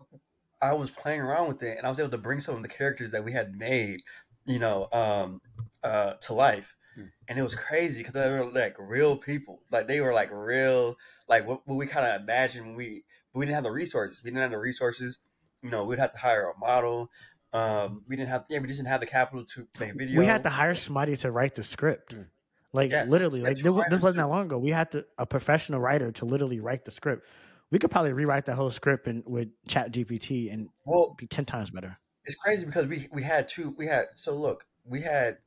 I 0.61 0.73
was 0.73 0.91
playing 0.91 1.21
around 1.21 1.47
with 1.47 1.63
it, 1.63 1.77
and 1.77 1.85
I 1.85 1.89
was 1.89 1.99
able 1.99 2.09
to 2.09 2.17
bring 2.17 2.39
some 2.39 2.55
of 2.55 2.61
the 2.61 2.67
characters 2.67 3.11
that 3.11 3.23
we 3.23 3.31
had 3.31 3.55
made, 3.55 4.01
you 4.45 4.59
know, 4.59 4.87
um, 4.91 5.41
uh, 5.83 6.13
to 6.21 6.33
life. 6.33 6.75
Hmm. 6.95 7.05
And 7.27 7.39
it 7.39 7.43
was 7.43 7.55
crazy 7.55 7.99
because 7.99 8.13
they 8.13 8.29
were 8.29 8.45
like 8.45 8.75
real 8.77 9.17
people, 9.17 9.61
like 9.71 9.87
they 9.87 10.01
were 10.01 10.13
like 10.13 10.29
real, 10.31 10.95
like 11.31 11.47
what, 11.47 11.67
what 11.67 11.75
we 11.77 11.87
kind 11.87 12.05
of 12.05 12.21
imagined 12.21 12.75
we, 12.75 13.03
we 13.33 13.45
didn't 13.45 13.55
have 13.55 13.63
the 13.63 13.71
resources. 13.71 14.21
We 14.23 14.29
didn't 14.29 14.43
have 14.43 14.51
the 14.51 14.59
resources. 14.59 15.17
You 15.63 15.71
know, 15.71 15.85
we'd 15.85 15.97
have 15.97 16.11
to 16.11 16.17
hire 16.19 16.51
a 16.55 16.59
model. 16.59 17.09
Um, 17.53 18.03
we 18.07 18.15
didn't 18.15 18.29
have, 18.29 18.45
yeah, 18.49 18.59
we 18.59 18.67
just 18.67 18.77
didn't 18.77 18.89
have 18.89 18.99
the 18.99 19.07
capital 19.07 19.45
to 19.45 19.67
make 19.79 19.91
a 19.91 19.93
video. 19.93 20.19
We 20.19 20.25
had 20.25 20.43
to 20.43 20.49
hire 20.49 20.75
somebody 20.75 21.15
to 21.17 21.31
write 21.31 21.55
the 21.55 21.63
script. 21.63 22.15
Mm. 22.15 22.27
Like 22.73 22.91
Yes, 22.91 23.09
literally, 23.09 23.41
like 23.41 23.55
this, 23.55 23.63
wa- 23.63 23.71
this 23.71 23.83
writers 23.83 24.01
wasn't 24.01 24.15
too. 24.15 24.21
that 24.21 24.27
long 24.27 24.45
ago. 24.45 24.57
We 24.57 24.71
had 24.71 24.91
to 24.91 25.05
a 25.17 25.25
professional 25.25 25.79
writer 25.79 26.11
to 26.13 26.25
literally 26.25 26.59
write 26.59 26.85
the 26.85 26.91
script. 26.91 27.25
We 27.69 27.79
could 27.79 27.91
probably 27.91 28.13
rewrite 28.13 28.45
the 28.45 28.55
whole 28.55 28.69
script 28.69 29.07
and 29.07 29.23
with 29.25 29.49
Chat 29.67 29.91
GPT 29.91 30.51
and 30.53 30.69
well, 30.85 31.15
be 31.17 31.27
ten 31.27 31.45
times 31.45 31.69
better. 31.69 31.97
it's 32.25 32.35
crazy 32.35 32.65
because 32.65 32.87
we 32.87 33.07
we 33.11 33.23
had 33.23 33.47
two 33.47 33.73
we 33.77 33.87
had 33.87 34.05
so 34.15 34.33
look 34.35 34.65
we 34.85 35.01
had 35.01 35.37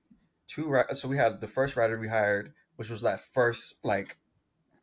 two 0.46 0.74
so 0.92 1.08
we 1.08 1.16
had 1.16 1.40
the 1.40 1.48
first 1.48 1.76
writer 1.76 1.98
we 1.98 2.08
hired 2.08 2.52
which 2.76 2.90
was 2.90 3.00
that 3.02 3.20
first 3.32 3.74
like 3.82 4.18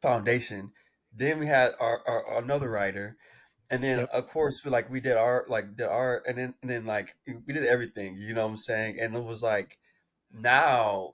foundation 0.01 0.71
then 1.13 1.39
we 1.39 1.47
had 1.47 1.73
our, 1.79 2.01
our 2.07 2.37
another 2.41 2.69
writer 2.69 3.17
and 3.69 3.83
then 3.83 3.99
Yep. 3.99 4.09
of 4.11 4.27
course 4.27 4.63
we 4.63 4.71
like 4.71 4.89
we 4.89 4.99
did 4.99 5.17
our 5.17 5.45
like 5.47 5.75
did 5.75 5.87
our 5.87 6.21
and 6.27 6.37
then 6.37 6.53
and 6.61 6.69
then 6.69 6.85
like 6.85 7.15
we 7.25 7.53
did 7.53 7.65
everything 7.65 8.17
you 8.17 8.33
know 8.33 8.43
what 8.45 8.51
i'm 8.51 8.57
saying? 8.57 8.99
And 8.99 9.15
it 9.15 9.23
was 9.23 9.41
like 9.41 9.77
now 10.31 11.13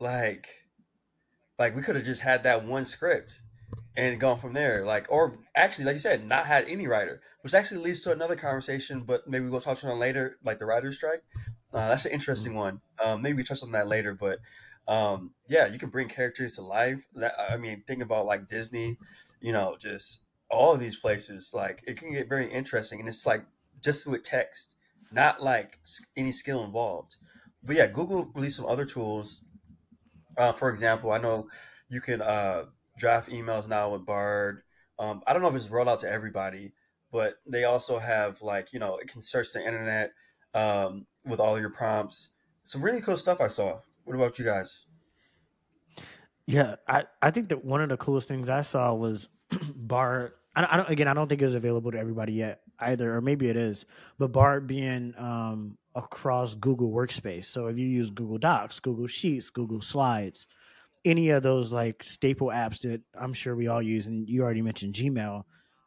like 0.00 0.48
like 1.58 1.76
we 1.76 1.82
could 1.82 1.96
have 1.96 2.04
just 2.04 2.22
had 2.22 2.42
that 2.44 2.64
one 2.64 2.84
script 2.84 3.42
and 3.96 4.20
gone 4.20 4.38
from 4.38 4.54
there 4.54 4.84
like 4.84 5.06
or 5.10 5.38
actually 5.54 5.84
like 5.84 5.94
you 5.94 6.00
said 6.00 6.26
not 6.26 6.46
had 6.46 6.68
any 6.68 6.86
writer 6.86 7.20
which 7.42 7.54
actually 7.54 7.80
leads 7.80 8.02
to 8.02 8.12
another 8.12 8.36
conversation 8.36 9.02
but 9.02 9.28
maybe 9.28 9.46
we'll 9.46 9.60
touch 9.60 9.84
on 9.84 9.98
later 9.98 10.38
like 10.44 10.58
the 10.58 10.66
writer's 10.66 10.96
strike. 10.96 11.22
Uh, 11.72 11.88
that's 11.88 12.06
an 12.06 12.12
interesting 12.12 12.54
one. 12.54 12.80
Um, 13.04 13.20
maybe 13.20 13.36
we 13.36 13.42
touch 13.44 13.62
on 13.62 13.72
that 13.72 13.88
later 13.88 14.14
but 14.14 14.38
um, 14.88 15.32
yeah 15.48 15.66
you 15.66 15.78
can 15.78 15.90
bring 15.90 16.08
characters 16.08 16.56
to 16.56 16.62
life. 16.62 17.06
I 17.48 17.56
mean 17.56 17.84
think 17.86 18.02
about 18.02 18.26
like 18.26 18.48
disney 18.48 18.96
you 19.40 19.52
know 19.52 19.76
just 19.78 20.22
all 20.50 20.72
of 20.74 20.80
these 20.80 20.96
places 20.96 21.52
like 21.54 21.84
it 21.86 21.98
can 21.98 22.12
get 22.12 22.28
very 22.28 22.46
interesting 22.46 22.98
and 22.98 23.08
it's 23.08 23.26
like 23.26 23.44
just 23.82 24.06
with 24.06 24.22
text 24.22 24.74
not 25.12 25.42
like 25.42 25.78
any 26.16 26.32
skill 26.32 26.64
involved. 26.64 27.16
But 27.62 27.76
yeah 27.76 27.86
google 27.86 28.30
released 28.34 28.56
some 28.56 28.66
other 28.66 28.86
tools. 28.86 29.42
Uh, 30.36 30.52
for 30.52 30.70
example 30.70 31.12
i 31.12 31.18
know 31.18 31.48
you 31.90 32.00
can 32.00 32.22
uh, 32.22 32.64
draft 32.98 33.30
emails 33.30 33.68
now 33.68 33.92
with 33.92 34.06
bard. 34.06 34.62
Um, 34.98 35.22
i 35.26 35.32
don't 35.32 35.42
know 35.42 35.48
if 35.48 35.54
it's 35.54 35.70
rolled 35.70 35.88
out 35.88 36.00
to 36.00 36.10
everybody 36.10 36.72
but 37.12 37.34
they 37.46 37.64
also 37.64 37.98
have 37.98 38.40
like 38.42 38.72
you 38.72 38.78
know 38.78 38.96
it 38.96 39.08
can 39.08 39.20
search 39.20 39.52
the 39.52 39.64
internet 39.64 40.12
um, 40.54 41.06
with 41.26 41.40
all 41.40 41.60
your 41.60 41.70
prompts. 41.70 42.30
Some 42.64 42.82
really 42.82 43.00
cool 43.00 43.16
stuff 43.16 43.40
i 43.40 43.48
saw 43.48 43.80
what 44.08 44.16
about 44.16 44.38
you 44.38 44.44
guys 44.44 44.86
Yeah, 46.46 46.76
I, 46.88 47.04
I 47.20 47.30
think 47.30 47.50
that 47.50 47.62
one 47.62 47.82
of 47.82 47.90
the 47.90 47.98
coolest 47.98 48.26
things 48.26 48.48
I 48.48 48.62
saw 48.62 48.94
was 48.94 49.28
Bard. 49.76 50.32
I, 50.56 50.66
I 50.70 50.76
don't 50.78 50.88
again. 50.88 51.06
I 51.06 51.12
don't 51.12 51.28
think 51.28 51.42
it's 51.42 51.54
available 51.54 51.92
to 51.92 51.98
everybody 51.98 52.32
yet 52.32 52.62
either, 52.80 53.14
or 53.14 53.20
maybe 53.20 53.50
it 53.50 53.56
is. 53.56 53.84
But 54.18 54.32
Bard 54.32 54.66
being 54.66 55.12
um, 55.18 55.76
across 55.94 56.54
Google 56.54 56.90
Workspace. 56.90 57.44
So 57.44 57.66
if 57.66 57.76
you 57.76 57.86
use 57.86 58.08
Google 58.08 58.38
Docs, 58.38 58.80
Google 58.80 59.06
Sheets, 59.06 59.50
Google 59.50 59.82
Slides, 59.82 60.46
any 61.04 61.28
of 61.28 61.42
those 61.42 61.70
like 61.70 62.02
staple 62.02 62.48
apps 62.48 62.80
that 62.80 63.02
I'm 63.20 63.34
sure 63.34 63.54
we 63.54 63.68
all 63.68 63.82
use, 63.82 64.06
and 64.06 64.26
you 64.26 64.42
already 64.42 64.62
mentioned 64.62 64.94
Gmail. 64.94 65.42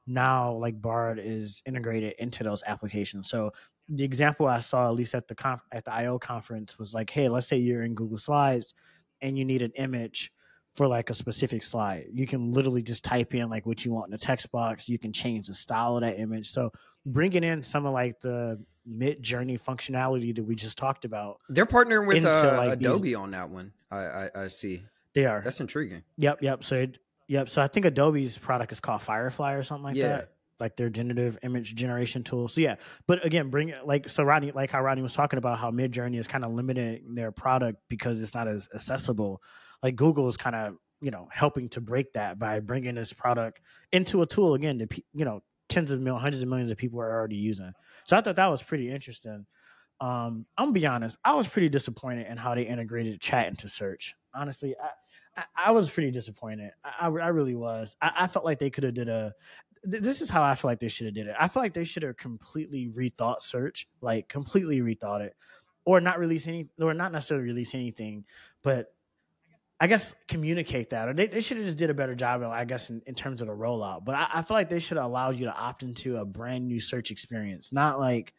Now, 0.06 0.54
like 0.54 0.80
Bard 0.80 1.20
is 1.20 1.64
integrated 1.66 2.14
into 2.20 2.44
those 2.44 2.62
applications. 2.68 3.32
So 3.32 3.52
the 3.94 4.04
example 4.04 4.48
I 4.48 4.62
saw, 4.62 4.88
at 4.88 4.96
least 4.96 5.14
at 5.16 5.28
the 5.28 5.36
conf- 5.36 5.66
at 5.72 5.84
the 5.86 5.94
IO 5.94 6.18
conference, 6.18 6.80
was 6.80 6.94
like, 6.94 7.10
hey, 7.10 7.28
let's 7.30 7.48
say 7.48 7.58
you're 7.58 7.84
in 7.84 7.94
Google 7.94 8.18
Slides 8.18 8.74
and 9.22 9.38
you 9.38 9.44
need 9.46 9.62
an 9.62 9.72
image 9.76 10.32
for 10.76 10.88
like 10.88 11.10
a 11.10 11.14
specific 11.14 11.62
slide. 11.64 12.06
You 12.14 12.26
can 12.26 12.54
literally 12.54 12.82
just 12.82 13.04
type 13.04 13.36
in 13.36 13.50
like 13.50 13.66
what 13.66 13.84
you 13.84 13.92
want 13.92 14.08
in 14.08 14.12
the 14.12 14.18
text 14.18 14.50
box. 14.52 14.88
You 14.88 14.98
can 14.98 15.12
change 15.12 15.48
the 15.48 15.54
style 15.54 15.98
of 15.98 16.02
that 16.04 16.18
image. 16.18 16.50
So 16.50 16.72
bringing 17.06 17.44
in 17.44 17.62
some 17.62 17.86
of 17.86 17.92
like 17.94 18.22
the 18.22 18.64
mid 18.86 19.22
journey 19.22 19.58
functionality 19.58 20.34
that 20.36 20.44
we 20.44 20.56
just 20.56 20.78
talked 20.78 21.04
about. 21.04 21.40
They're 21.50 21.66
partnering 21.66 22.08
with 22.08 22.24
uh, 22.24 22.54
like, 22.58 22.80
these- 22.80 22.88
Adobe 22.88 23.16
on 23.16 23.32
that 23.32 23.50
one. 23.50 23.74
I, 23.92 23.98
I 23.98 24.30
I 24.44 24.48
see. 24.48 24.84
They 25.14 25.26
are. 25.26 25.42
That's 25.44 25.60
intriguing. 25.60 26.04
Yep, 26.16 26.42
yep. 26.42 26.64
So, 26.64 26.78
it, 26.78 26.98
yep. 27.28 27.50
So 27.50 27.62
I 27.62 27.68
think 27.68 27.86
Adobe's 27.86 28.38
product 28.38 28.72
is 28.72 28.80
called 28.80 29.02
Firefly 29.02 29.52
or 29.54 29.64
something 29.64 29.84
like 29.84 29.96
Yeah. 29.98 30.08
that. 30.08 30.31
Like 30.62 30.78
their 30.78 30.90
generative 30.90 31.38
image 31.44 31.76
generation 31.76 32.24
tool. 32.24 32.48
So 32.48 32.62
yeah, 32.62 32.76
but 33.08 33.26
again, 33.26 33.50
bring 33.50 33.74
like 33.84 34.08
so. 34.08 34.24
Rodney, 34.24 34.52
like 34.52 34.72
how 34.72 34.82
Rodney 34.82 35.02
was 35.02 35.14
talking 35.14 35.38
about 35.38 35.60
how 35.60 35.72
Mid 35.72 35.92
Journey 35.92 36.18
is 36.18 36.28
kind 36.28 36.46
of 36.46 36.54
limiting 36.54 37.16
their 37.16 37.32
product 37.32 37.80
because 37.90 38.22
it's 38.22 38.34
not 38.34 38.48
as 38.48 38.70
accessible. 38.74 39.42
Like 39.84 39.98
Google 39.98 40.28
is 40.28 40.38
kind 40.38 40.56
of 40.56 40.76
you 41.02 41.12
know 41.12 41.28
helping 41.32 41.68
to 41.70 41.82
break 41.82 42.14
that 42.14 42.40
by 42.40 42.60
bringing 42.60 42.96
this 42.96 43.12
product 43.12 43.60
into 43.92 44.22
a 44.22 44.26
tool 44.28 44.54
again 44.54 44.78
that 44.78 44.90
pe- 44.90 45.04
you 45.14 45.26
know 45.26 45.42
tens 45.68 45.92
of 45.92 46.00
millions, 46.00 46.22
hundreds 46.22 46.44
of 46.44 46.50
millions 46.50 46.72
of 46.72 46.78
people 46.78 47.02
are 47.02 47.12
already 47.12 47.38
using. 47.38 47.74
So 48.06 48.16
I 48.16 48.22
thought 48.22 48.36
that 48.36 48.48
was 48.48 48.62
pretty 48.62 48.92
interesting. 48.92 49.46
Um, 50.00 50.46
I'm 50.58 50.66
gonna 50.66 50.72
be 50.72 50.86
honest, 50.86 51.18
I 51.24 51.36
was 51.36 51.48
pretty 51.48 51.70
disappointed 51.70 52.28
in 52.28 52.38
how 52.38 52.56
they 52.56 52.64
integrated 52.64 53.22
chat 53.22 53.48
into 53.48 53.70
search. 53.70 54.16
Honestly, 54.34 54.76
I, 54.82 55.42
I, 55.42 55.68
I 55.68 55.72
was 55.72 55.90
pretty 55.90 56.12
disappointed. 56.12 56.72
I, 56.84 57.08
I, 57.08 57.10
I 57.10 57.28
really 57.30 57.56
was. 57.56 57.96
I 58.02 58.28
felt 58.28 58.46
like 58.46 58.60
they 58.60 58.70
could 58.70 58.84
have 58.84 58.94
did 58.94 59.10
a. 59.10 59.34
th- 59.90 60.04
This 60.04 60.22
is 60.22 60.30
how 60.30 60.44
I 60.44 60.56
feel 60.56 60.70
like 60.70 60.80
they 60.80 60.88
should 60.88 61.06
have 61.06 61.16
did 61.16 61.28
it. 61.28 61.36
I 61.40 61.48
feel 61.48 61.64
like 61.64 61.74
they 61.74 61.84
should 61.84 62.04
have 62.04 62.18
completely 62.18 62.90
rethought 62.90 63.42
search, 63.42 63.88
like 64.02 64.28
completely 64.28 64.82
rethought 64.82 65.22
it, 65.22 65.36
or 65.86 66.02
not 66.02 66.20
release 66.20 66.48
any, 66.48 66.68
or 66.80 66.94
not 66.94 67.12
necessarily 67.12 67.46
release 67.46 67.74
anything, 67.74 68.26
but 68.64 68.94
I 69.80 69.88
guess 69.88 70.14
communicate 70.28 70.92
that, 70.92 71.10
or 71.10 71.14
they, 71.14 71.26
they 71.26 71.42
should 71.42 71.58
have 71.58 71.66
just 71.66 71.80
did 71.80 71.90
a 71.90 71.94
better 71.96 72.14
job, 72.14 72.44
I 72.44 72.66
guess, 72.66 72.92
in, 72.92 73.02
in 73.08 73.16
terms 73.16 73.42
of 73.42 73.48
the 73.48 73.54
rollout. 73.54 74.06
But 74.06 74.14
I, 74.14 74.28
I 74.36 74.42
feel 74.44 74.56
like 74.56 74.70
they 74.70 74.78
should 74.80 74.98
have 74.98 75.08
allowed 75.08 75.38
you 75.38 75.46
to 75.46 75.56
opt 75.56 75.82
into 75.82 76.18
a 76.18 76.26
brand 76.26 76.68
new 76.68 76.80
search 76.80 77.10
experience, 77.10 77.74
not 77.74 78.00
like 78.00 78.36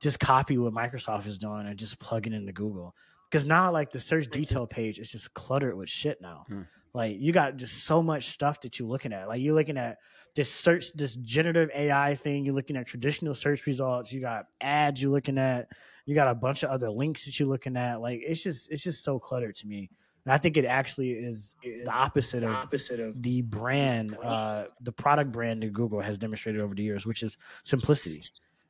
just 0.00 0.20
copy 0.20 0.58
what 0.58 0.72
Microsoft 0.72 1.26
is 1.26 1.38
doing 1.38 1.66
and 1.66 1.76
just 1.76 1.98
plug 1.98 2.28
it 2.28 2.32
into 2.32 2.52
Google. 2.52 2.94
Because 3.28 3.44
now, 3.44 3.72
like 3.72 3.90
the 3.90 3.98
search 4.00 4.28
detail 4.28 4.66
page 4.66 5.00
is 5.00 5.10
just 5.10 5.34
cluttered 5.34 5.76
with 5.76 5.88
shit 5.88 6.20
now. 6.20 6.44
Hmm. 6.48 6.62
Like 6.92 7.16
you 7.18 7.32
got 7.32 7.56
just 7.56 7.84
so 7.84 8.02
much 8.02 8.28
stuff 8.30 8.60
that 8.62 8.78
you're 8.78 8.88
looking 8.88 9.12
at. 9.12 9.28
Like 9.28 9.40
you're 9.40 9.54
looking 9.54 9.78
at 9.78 9.98
this 10.34 10.52
search, 10.52 10.92
this 10.92 11.16
generative 11.16 11.70
AI 11.74 12.14
thing. 12.16 12.44
You're 12.44 12.54
looking 12.54 12.76
at 12.76 12.86
traditional 12.86 13.34
search 13.34 13.66
results. 13.66 14.12
You 14.12 14.20
got 14.20 14.46
ads. 14.60 15.00
You're 15.00 15.12
looking 15.12 15.38
at. 15.38 15.68
You 16.06 16.14
got 16.14 16.28
a 16.28 16.34
bunch 16.34 16.62
of 16.62 16.70
other 16.70 16.90
links 16.90 17.24
that 17.26 17.38
you're 17.38 17.48
looking 17.48 17.76
at. 17.76 18.00
Like 18.00 18.20
it's 18.22 18.42
just 18.42 18.70
it's 18.70 18.82
just 18.82 19.04
so 19.04 19.18
cluttered 19.18 19.54
to 19.56 19.66
me. 19.66 19.90
And 20.24 20.32
I 20.32 20.38
think 20.38 20.56
it 20.56 20.64
actually 20.64 21.12
is 21.12 21.54
the 21.62 21.88
opposite 21.90 22.42
of 22.42 22.50
opposite 22.50 23.00
of 23.00 23.22
the 23.22 23.42
brand, 23.42 24.16
uh, 24.22 24.64
the 24.82 24.92
product 24.92 25.32
brand 25.32 25.62
that 25.62 25.72
Google 25.72 26.00
has 26.00 26.18
demonstrated 26.18 26.60
over 26.60 26.74
the 26.74 26.82
years, 26.82 27.06
which 27.06 27.22
is 27.22 27.36
simplicity. 27.64 28.22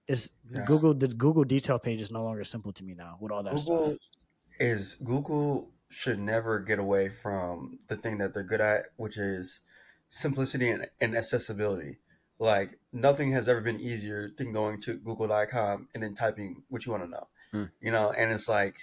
Is 0.07 0.31
Yeah. 0.53 0.65
Google 0.67 0.93
the 0.93 1.09
Google 1.09 1.45
detail 1.45 1.79
page 1.79 2.01
is 2.01 2.11
no 2.11 2.23
longer 2.25 2.45
simple 2.45 2.73
to 2.73 2.85
me 2.85 2.95
now 2.95 3.17
with 3.21 3.33
all 3.33 3.43
that 3.43 3.55
Google 3.55 3.87
stuff. 3.87 3.99
is 4.59 4.95
Google 4.97 5.71
should 5.91 6.21
never 6.21 6.61
get 6.61 6.79
away 6.79 7.09
from 7.09 7.81
the 7.89 7.97
thing 7.97 8.19
that 8.19 8.33
they're 8.33 8.45
good 8.45 8.61
at, 8.61 8.87
which 8.97 9.19
is 9.19 9.61
simplicity 10.09 10.71
and, 10.71 10.89
and 11.01 11.17
accessibility. 11.17 11.99
Like 12.39 12.79
nothing 12.93 13.33
has 13.33 13.49
ever 13.49 13.61
been 13.61 13.81
easier 13.81 14.31
than 14.39 14.53
going 14.53 14.81
to 14.83 14.95
google.com 14.95 15.89
and 15.93 16.03
then 16.03 16.15
typing 16.15 16.63
what 16.69 16.87
you 16.87 16.93
want 16.93 17.05
to 17.05 17.11
know. 17.11 17.29
Hmm. 17.51 17.65
You 17.81 17.91
know, 17.91 18.13
and 18.17 18.31
it's 18.31 18.49
like 18.49 18.77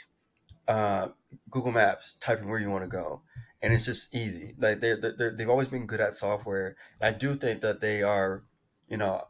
uh, 0.67 1.08
Google 1.50 1.72
Maps, 1.72 2.13
typing 2.20 2.50
where 2.50 2.60
you 2.60 2.70
want 2.70 2.84
to 2.84 2.89
go. 2.89 3.22
And 3.62 3.74
it's 3.74 3.86
just 3.86 4.13
easy. 4.13 4.54
Like 4.60 4.82
they're, 4.82 4.98
they're, 4.98 5.32
they've 5.32 5.50
always 5.50 5.70
been 5.70 5.88
good 5.88 6.02
at 6.02 6.13
software. 6.13 6.76
And 7.00 7.15
I 7.15 7.17
do 7.17 7.36
think 7.36 7.62
that 7.62 7.80
they 7.80 8.04
are, 8.04 8.43
you 8.88 8.98
know, 8.98 9.24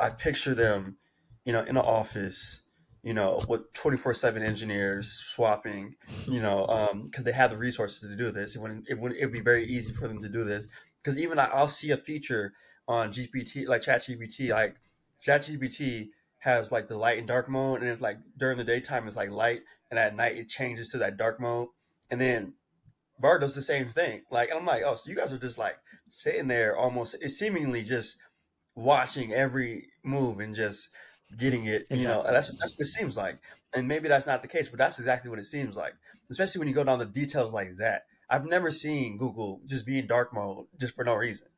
I 0.00 0.10
picture 0.10 0.54
them, 0.54 0.96
you 1.44 1.52
know, 1.52 1.60
in 1.60 1.76
an 1.76 1.78
office, 1.78 2.62
you 3.02 3.14
know, 3.14 3.42
with 3.48 3.72
24 3.74 4.14
7 4.14 4.42
engineers 4.42 5.10
swapping, 5.10 5.96
you 6.26 6.40
know, 6.40 6.66
um, 6.66 7.06
because 7.06 7.24
they 7.24 7.32
have 7.32 7.50
the 7.50 7.56
resources 7.56 8.00
to 8.08 8.16
do 8.16 8.30
this. 8.30 8.56
It 8.56 8.62
would 8.62 8.84
it 8.88 8.98
would 8.98 9.12
it'd 9.12 9.32
be 9.32 9.40
very 9.40 9.64
easy 9.64 9.92
for 9.92 10.08
them 10.08 10.22
to 10.22 10.28
do 10.28 10.44
this. 10.44 10.68
Because 11.02 11.18
even 11.18 11.38
I, 11.38 11.46
I'll 11.46 11.68
see 11.68 11.90
a 11.90 11.96
feature 11.96 12.52
on 12.86 13.12
GPT, 13.12 13.66
like 13.66 13.82
ChatGPT, 13.82 14.50
like 14.50 14.76
ChatGPT 15.24 16.08
has 16.38 16.72
like 16.72 16.88
the 16.88 16.96
light 16.96 17.18
and 17.18 17.28
dark 17.28 17.48
mode, 17.48 17.82
and 17.82 17.90
it's 17.90 18.00
like 18.00 18.18
during 18.36 18.58
the 18.58 18.64
daytime 18.64 19.06
it's 19.06 19.16
like 19.16 19.30
light, 19.30 19.62
and 19.90 19.98
at 19.98 20.16
night 20.16 20.36
it 20.36 20.48
changes 20.48 20.88
to 20.90 20.98
that 20.98 21.16
dark 21.16 21.40
mode, 21.40 21.68
and 22.10 22.20
then 22.20 22.54
Bard 23.20 23.40
does 23.40 23.54
the 23.54 23.62
same 23.62 23.86
thing. 23.86 24.22
Like, 24.30 24.50
I'm 24.54 24.64
like, 24.64 24.82
oh, 24.84 24.94
so 24.94 25.10
you 25.10 25.16
guys 25.16 25.32
are 25.32 25.38
just 25.38 25.58
like 25.58 25.76
sitting 26.08 26.46
there, 26.46 26.76
almost 26.76 27.16
seemingly 27.30 27.82
just 27.82 28.16
watching 28.74 29.32
every 29.32 29.88
move 30.04 30.38
and 30.38 30.54
just 30.54 30.88
getting 31.36 31.66
it. 31.66 31.86
You 31.90 32.04
know, 32.04 32.22
and 32.22 32.34
that's 32.34 32.50
that's 32.58 32.72
what 32.72 32.80
it 32.80 32.86
seems 32.86 33.16
like. 33.16 33.38
And 33.74 33.86
maybe 33.86 34.08
that's 34.08 34.26
not 34.26 34.42
the 34.42 34.48
case, 34.48 34.68
but 34.68 34.78
that's 34.78 34.98
exactly 34.98 35.30
what 35.30 35.38
it 35.38 35.44
seems 35.44 35.76
like. 35.76 35.94
Especially 36.30 36.58
when 36.58 36.68
you 36.68 36.74
go 36.74 36.84
down 36.84 36.98
the 36.98 37.04
details 37.06 37.52
like 37.52 37.76
that. 37.78 38.04
I've 38.30 38.44
never 38.44 38.70
seen 38.70 39.16
Google 39.16 39.60
just 39.66 39.86
be 39.86 39.98
in 39.98 40.06
dark 40.06 40.34
mode 40.34 40.66
just 40.78 40.94
for 40.94 41.04
no 41.04 41.14
reason. 41.14 41.48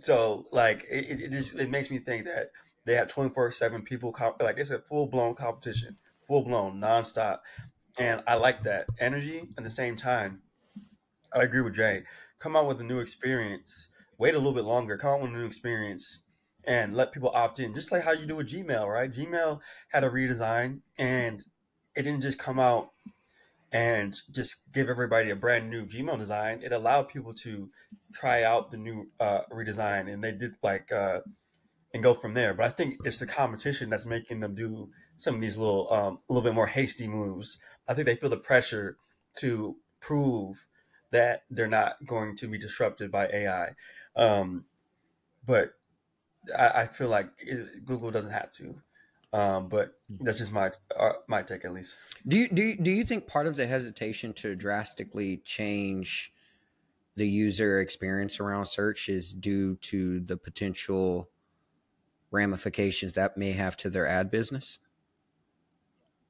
So 0.00 0.46
like 0.52 0.84
it, 0.90 1.20
it, 1.20 1.30
just 1.30 1.56
it 1.56 1.70
makes 1.70 1.90
me 1.90 1.98
think 1.98 2.24
that 2.24 2.50
they 2.84 2.94
have 2.94 3.08
24 3.08 3.52
seven 3.52 3.82
people 3.82 4.12
comp- 4.12 4.42
like 4.42 4.58
it's 4.58 4.70
a 4.70 4.80
full 4.80 5.06
blown 5.06 5.34
competition, 5.34 5.96
full 6.26 6.44
blown 6.44 6.80
nonstop, 6.80 7.40
and 7.98 8.22
I 8.26 8.34
like 8.34 8.64
that 8.64 8.86
energy. 8.98 9.48
At 9.56 9.64
the 9.64 9.70
same 9.70 9.96
time, 9.96 10.42
I 11.32 11.42
agree 11.42 11.62
with 11.62 11.74
Jay. 11.74 12.04
Come 12.38 12.56
out 12.56 12.66
with 12.66 12.80
a 12.80 12.84
new 12.84 12.98
experience. 12.98 13.88
Wait 14.16 14.34
a 14.34 14.38
little 14.38 14.52
bit 14.52 14.64
longer. 14.64 14.96
Come 14.96 15.10
out 15.10 15.22
with 15.22 15.30
a 15.32 15.34
new 15.34 15.46
experience 15.46 16.22
and 16.68 16.94
let 16.94 17.12
people 17.12 17.30
opt 17.30 17.58
in, 17.58 17.72
just 17.72 17.90
like 17.90 18.04
how 18.04 18.12
you 18.12 18.26
do 18.26 18.36
with 18.36 18.50
Gmail, 18.50 18.86
right? 18.86 19.10
Gmail 19.10 19.60
had 19.88 20.04
a 20.04 20.10
redesign, 20.10 20.80
and 20.98 21.42
it 21.96 22.02
didn't 22.02 22.20
just 22.20 22.38
come 22.38 22.60
out 22.60 22.90
and 23.72 24.14
just 24.30 24.70
give 24.74 24.90
everybody 24.90 25.30
a 25.30 25.36
brand 25.36 25.70
new 25.70 25.86
Gmail 25.86 26.18
design. 26.18 26.60
It 26.62 26.72
allowed 26.72 27.08
people 27.08 27.32
to 27.42 27.70
try 28.12 28.42
out 28.42 28.70
the 28.70 28.76
new 28.76 29.08
uh, 29.18 29.40
redesign, 29.50 30.12
and 30.12 30.22
they 30.22 30.32
did 30.32 30.56
like 30.62 30.92
uh, 30.92 31.20
and 31.94 32.02
go 32.02 32.12
from 32.12 32.34
there. 32.34 32.52
But 32.52 32.66
I 32.66 32.68
think 32.68 32.96
it's 33.02 33.18
the 33.18 33.26
competition 33.26 33.88
that's 33.88 34.04
making 34.04 34.40
them 34.40 34.54
do 34.54 34.90
some 35.16 35.36
of 35.36 35.40
these 35.40 35.56
little, 35.56 35.90
um, 35.90 36.18
a 36.28 36.32
little 36.34 36.46
bit 36.46 36.54
more 36.54 36.66
hasty 36.66 37.08
moves. 37.08 37.58
I 37.88 37.94
think 37.94 38.04
they 38.04 38.16
feel 38.16 38.28
the 38.28 38.36
pressure 38.36 38.98
to 39.38 39.76
prove 40.00 40.66
that 41.12 41.44
they're 41.50 41.66
not 41.66 41.96
going 42.06 42.36
to 42.36 42.46
be 42.46 42.58
disrupted 42.58 43.10
by 43.10 43.28
AI. 43.28 43.70
Um, 44.14 44.66
but 45.46 45.77
I, 46.56 46.82
I 46.82 46.86
feel 46.86 47.08
like 47.08 47.28
it, 47.38 47.84
Google 47.84 48.10
doesn't 48.10 48.32
have 48.32 48.52
to. 48.52 48.80
Um, 49.32 49.68
but 49.68 49.92
that's 50.08 50.38
just 50.38 50.52
my 50.52 50.70
uh, 50.96 51.12
my 51.26 51.42
take 51.42 51.64
at 51.64 51.72
least. 51.72 51.96
Do 52.26 52.38
you 52.38 52.48
do 52.48 52.62
you, 52.62 52.76
do 52.76 52.90
you 52.90 53.04
think 53.04 53.26
part 53.26 53.46
of 53.46 53.56
the 53.56 53.66
hesitation 53.66 54.32
to 54.34 54.54
drastically 54.56 55.38
change 55.44 56.32
the 57.14 57.28
user 57.28 57.80
experience 57.80 58.40
around 58.40 58.66
search 58.66 59.08
is 59.08 59.34
due 59.34 59.76
to 59.76 60.20
the 60.20 60.36
potential 60.36 61.28
ramifications 62.30 63.14
that 63.14 63.36
may 63.36 63.52
have 63.52 63.76
to 63.78 63.90
their 63.90 64.06
ad 64.06 64.30
business? 64.30 64.78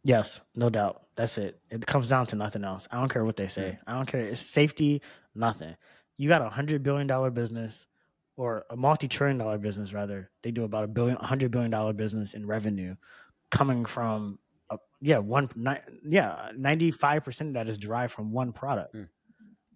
Yes, 0.03 0.41
no 0.55 0.71
doubt. 0.71 1.03
That's 1.17 1.39
it. 1.39 1.61
It 1.71 1.87
comes 1.87 2.09
down 2.09 2.27
to 2.29 2.37
nothing 2.37 2.65
else. 2.65 2.89
I 2.91 2.99
don't 2.99 3.11
care 3.11 3.25
what 3.25 3.37
they 3.37 3.49
say. 3.49 3.79
I 3.87 3.93
don't 3.93 4.07
care. 4.07 4.21
It's 4.21 4.41
safety, 4.41 5.03
nothing. 5.35 5.77
You 6.17 6.29
got 6.29 6.41
a 6.41 6.49
hundred 6.49 6.83
billion 6.83 7.07
dollar 7.07 7.31
business 7.31 7.87
or 8.39 8.65
a 8.71 8.77
multi 8.77 9.09
trillion 9.09 9.37
dollar 9.37 9.59
business 9.59 9.93
rather. 9.93 10.31
They 10.43 10.53
do 10.53 10.65
about 10.65 10.85
a 10.85 10.87
billion, 10.87 11.19
a 11.19 11.27
hundred 11.27 11.51
billion 11.51 11.71
dollar 11.71 11.93
business 11.93 12.35
in 12.35 12.47
revenue 12.47 12.95
coming 13.51 13.85
from 13.85 14.39
a, 14.71 14.79
yeah, 15.01 15.19
one 15.19 15.51
ni- 15.57 15.81
yeah, 16.09 16.51
95% 16.57 17.49
of 17.49 17.53
that 17.55 17.69
is 17.69 17.79
derived 17.79 18.13
from 18.13 18.33
one 18.33 18.53
product. 18.53 18.95
Mm. 18.95 19.09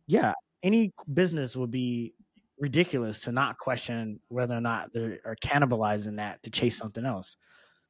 Yeah, 0.06 0.32
any 0.62 0.92
business 1.12 1.56
would 1.56 1.72
be 1.72 2.14
ridiculous 2.58 3.22
to 3.22 3.32
not 3.32 3.58
question 3.58 4.20
whether 4.28 4.56
or 4.56 4.60
not 4.60 4.92
they 4.92 5.18
are 5.24 5.36
cannibalizing 5.44 6.16
that 6.16 6.42
to 6.44 6.50
chase 6.50 6.78
something 6.78 7.04
else. 7.04 7.36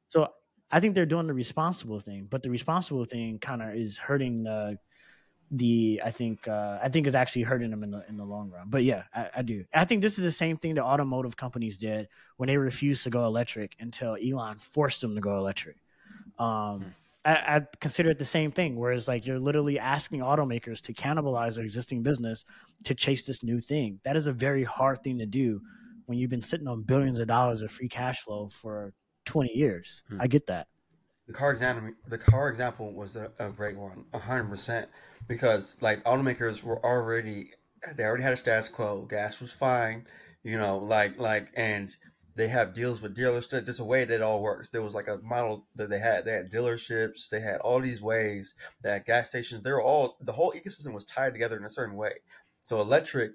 So 0.09 0.27
I 0.71 0.79
think 0.79 0.95
they're 0.95 1.05
doing 1.05 1.27
the 1.27 1.33
responsible 1.35 1.99
thing, 1.99 2.27
but 2.29 2.41
the 2.41 2.49
responsible 2.49 3.05
thing 3.05 3.37
kind 3.37 3.61
of 3.61 3.75
is 3.75 3.99
hurting 3.99 4.43
the 4.43 4.77
the 5.53 6.01
I 6.03 6.09
think 6.09 6.47
uh, 6.47 6.79
I 6.81 6.89
think 6.89 7.05
it's 7.05 7.15
actually 7.15 7.43
hurting 7.43 7.69
them 7.69 7.83
in 7.83 7.91
the 7.91 8.03
in 8.09 8.17
the 8.17 8.25
long 8.25 8.49
run. 8.49 8.65
But 8.67 8.83
yeah, 8.83 9.03
I, 9.13 9.29
I 9.37 9.41
do. 9.43 9.63
I 9.73 9.85
think 9.85 10.01
this 10.01 10.17
is 10.17 10.23
the 10.23 10.31
same 10.31 10.57
thing 10.57 10.75
that 10.75 10.83
automotive 10.83 11.37
companies 11.37 11.77
did 11.77 12.07
when 12.37 12.47
they 12.47 12.57
refused 12.57 13.03
to 13.03 13.11
go 13.11 13.25
electric 13.25 13.75
until 13.79 14.17
Elon 14.21 14.57
forced 14.57 15.01
them 15.01 15.13
to 15.13 15.21
go 15.21 15.37
electric. 15.37 15.77
Um, 16.39 16.95
I, 17.23 17.33
I 17.33 17.61
consider 17.79 18.09
it 18.09 18.17
the 18.17 18.25
same 18.25 18.51
thing. 18.51 18.75
Whereas 18.75 19.07
like 19.07 19.27
you're 19.27 19.39
literally 19.39 19.77
asking 19.77 20.21
automakers 20.21 20.81
to 20.81 20.93
cannibalize 20.93 21.55
their 21.55 21.63
existing 21.63 22.01
business 22.01 22.45
to 22.85 22.95
chase 22.95 23.27
this 23.27 23.43
new 23.43 23.59
thing. 23.59 23.99
That 24.03 24.15
is 24.15 24.25
a 24.25 24.33
very 24.33 24.63
hard 24.63 25.03
thing 25.03 25.19
to 25.19 25.27
do 25.27 25.61
when 26.07 26.17
you've 26.17 26.31
been 26.31 26.41
sitting 26.41 26.67
on 26.67 26.81
billions 26.81 27.19
of 27.19 27.27
dollars 27.27 27.61
of 27.61 27.69
free 27.69 27.87
cash 27.87 28.21
flow 28.21 28.49
for 28.49 28.93
20 29.25 29.51
years. 29.53 30.03
Hmm. 30.09 30.19
I 30.19 30.27
get 30.27 30.47
that. 30.47 30.67
The 31.27 31.33
car 31.33 31.51
example, 31.51 31.91
the 32.07 32.17
car 32.17 32.49
example 32.49 32.93
was 32.93 33.15
a, 33.15 33.31
a 33.39 33.49
great 33.49 33.77
one, 33.77 34.05
hundred 34.13 34.49
percent, 34.49 34.89
because 35.27 35.77
like 35.81 36.03
automakers 36.03 36.63
were 36.63 36.83
already, 36.85 37.51
they 37.95 38.03
already 38.03 38.23
had 38.23 38.33
a 38.33 38.37
status 38.37 38.69
quo. 38.69 39.03
Gas 39.03 39.39
was 39.39 39.51
fine, 39.51 40.05
you 40.43 40.57
know, 40.57 40.77
like 40.77 41.17
like, 41.17 41.47
and 41.55 41.95
they 42.35 42.47
have 42.47 42.73
deals 42.73 43.01
with 43.01 43.15
dealers 43.15 43.47
Just 43.47 43.79
a 43.79 43.83
way 43.83 44.05
that 44.05 44.15
it 44.15 44.21
all 44.21 44.41
works. 44.41 44.69
There 44.69 44.81
was 44.81 44.95
like 44.95 45.07
a 45.07 45.19
model 45.21 45.67
that 45.75 45.89
they 45.89 45.99
had. 45.99 46.25
They 46.25 46.33
had 46.33 46.51
dealerships. 46.51 47.29
They 47.29 47.41
had 47.41 47.59
all 47.61 47.79
these 47.79 48.01
ways. 48.01 48.55
that 48.81 49.05
gas 49.05 49.29
stations. 49.29 49.63
They 49.63 49.71
were 49.71 49.81
all 49.81 50.17
the 50.19 50.31
whole 50.31 50.51
ecosystem 50.53 50.93
was 50.93 51.05
tied 51.05 51.33
together 51.33 51.57
in 51.57 51.63
a 51.63 51.69
certain 51.69 51.95
way. 51.95 52.13
So 52.63 52.81
electric, 52.81 53.33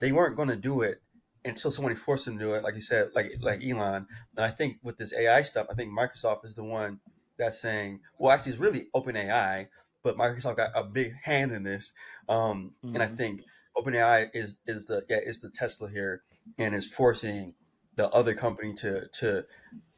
they 0.00 0.12
weren't 0.12 0.36
going 0.36 0.48
to 0.48 0.56
do 0.56 0.80
it 0.80 1.02
until 1.44 1.70
somebody 1.70 1.94
forced 1.94 2.24
them 2.24 2.38
to 2.38 2.44
do 2.44 2.54
it. 2.54 2.62
Like 2.62 2.74
you 2.74 2.80
said, 2.80 3.10
like 3.14 3.32
like 3.40 3.62
Elon. 3.64 4.06
And 4.36 4.44
I 4.44 4.48
think 4.48 4.78
with 4.82 4.96
this 4.98 5.12
AI 5.12 5.42
stuff, 5.42 5.66
I 5.70 5.74
think 5.74 5.90
Microsoft 5.92 6.44
is 6.44 6.54
the 6.54 6.64
one 6.64 7.00
that's 7.38 7.60
saying, 7.60 8.00
well, 8.18 8.32
actually, 8.32 8.52
it's 8.52 8.60
really 8.60 8.88
Open 8.94 9.16
AI, 9.16 9.68
but 10.02 10.16
Microsoft 10.16 10.56
got 10.56 10.70
a 10.74 10.84
big 10.84 11.14
hand 11.22 11.52
in 11.52 11.62
this. 11.62 11.92
Um, 12.28 12.74
And 12.94 13.02
I 13.02 13.06
Mhm. 13.06 13.16
think 13.16 13.42
OpenAI 13.76 14.30
is 14.34 14.58
is 14.66 14.86
the 14.86 15.04
yeah 15.08 15.18
is 15.18 15.40
the 15.40 15.50
Tesla 15.50 15.88
here 15.90 16.24
and 16.58 16.74
is 16.74 16.86
forcing 16.88 17.54
the 17.96 18.08
other 18.10 18.34
company 18.34 18.74
to 18.74 19.08
to 19.20 19.46